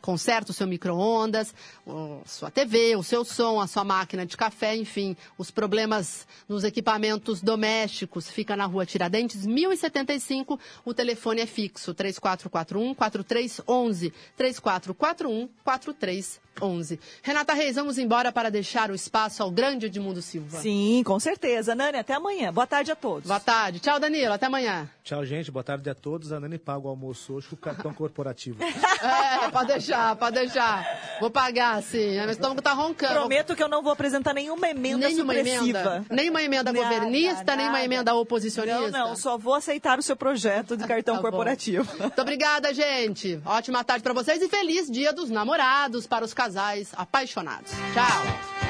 conserta 0.00 0.50
o 0.50 0.54
seu 0.54 0.66
micro-ondas, 0.66 1.54
sua 2.26 2.50
TV, 2.50 2.96
o 2.96 3.04
seu 3.04 3.24
som, 3.24 3.60
a 3.60 3.68
sua 3.68 3.84
máquina 3.84 4.26
de 4.26 4.36
café, 4.36 4.74
enfim, 4.74 5.16
os 5.38 5.52
problemas 5.52 6.26
nos 6.48 6.64
equipamentos 6.64 7.40
domésticos. 7.40 8.28
Fica 8.28 8.56
na 8.56 8.66
rua 8.66 8.84
Tiradentes, 8.84 9.46
1075. 9.46 10.58
O 10.84 10.92
telefone 10.92 11.42
é 11.42 11.46
fixo, 11.46 11.94
3441-4311. 11.94 14.12
3441-4311. 14.36 16.40
Renata 17.22 17.54
Reis, 17.54 17.76
vamos 17.76 17.98
embora 17.98 18.30
para 18.32 18.50
deixar 18.50 18.90
o 18.90 18.94
espaço 18.94 19.42
ao 19.42 19.50
grande 19.50 19.86
Edmundo 19.86 20.22
Silva. 20.22 20.58
Sim, 20.58 21.02
com 21.04 21.18
certeza. 21.18 21.74
Nani, 21.74 21.98
até 21.98 22.14
amanhã. 22.14 22.52
Boa 22.52 22.66
tarde 22.66 22.90
a 22.92 22.96
todos. 22.96 23.26
Boa 23.26 23.40
tarde. 23.40 23.80
Tchau, 23.80 23.98
Danilo. 23.98 24.32
Até 24.32 24.46
amanhã. 24.46 24.88
Tchau, 25.02 25.24
gente. 25.24 25.50
Boa 25.50 25.64
tarde 25.64 25.88
a 25.90 25.94
todos. 25.94 26.32
A 26.32 26.40
Nani 26.40 26.58
paga 26.58 26.86
o 26.86 26.88
almoço 26.88 27.34
hoje 27.34 27.48
com 27.48 27.54
o 27.54 27.58
cartão 27.58 27.92
corporativo. 27.92 28.62
é, 28.62 29.50
pode 29.50 29.68
deixar, 29.68 30.14
pode 30.16 30.36
deixar. 30.36 31.18
Vou 31.20 31.30
pagar, 31.30 31.82
sim. 31.82 32.16
Meu 32.18 32.30
estômago 32.30 32.62
tá 32.62 32.72
roncando. 32.72 33.14
Prometo 33.14 33.56
que 33.56 33.62
eu 33.62 33.68
não 33.68 33.82
vou 33.82 33.92
apresentar 33.92 34.34
nenhuma 34.34 34.68
emenda 34.68 35.08
nenhuma 35.08 35.34
supressiva. 35.34 35.78
Emenda, 35.78 36.06
nenhuma 36.10 36.42
emenda 36.42 36.72
nada, 36.72 36.84
governista, 36.84 37.44
nada. 37.44 37.56
nenhuma 37.56 37.82
emenda 37.82 38.14
oposicionista. 38.14 38.90
Não, 38.90 39.08
não. 39.10 39.16
Só 39.16 39.36
vou 39.36 39.54
aceitar 39.54 39.98
o 39.98 40.02
seu 40.02 40.16
projeto 40.16 40.76
de 40.76 40.86
cartão 40.86 41.16
tá 41.16 41.20
corporativo. 41.22 41.88
Muito 41.98 42.20
obrigada, 42.20 42.72
gente. 42.72 43.40
Ótima 43.44 43.82
tarde 43.82 44.02
para 44.02 44.12
vocês 44.12 44.40
e 44.42 44.48
feliz 44.48 44.90
Dia 44.90 45.12
dos 45.12 45.30
Namorados 45.30 46.06
para 46.06 46.24
os 46.24 46.34
casais 46.50 46.92
apaixonados. 46.96 47.70
Tchau. 47.94 48.69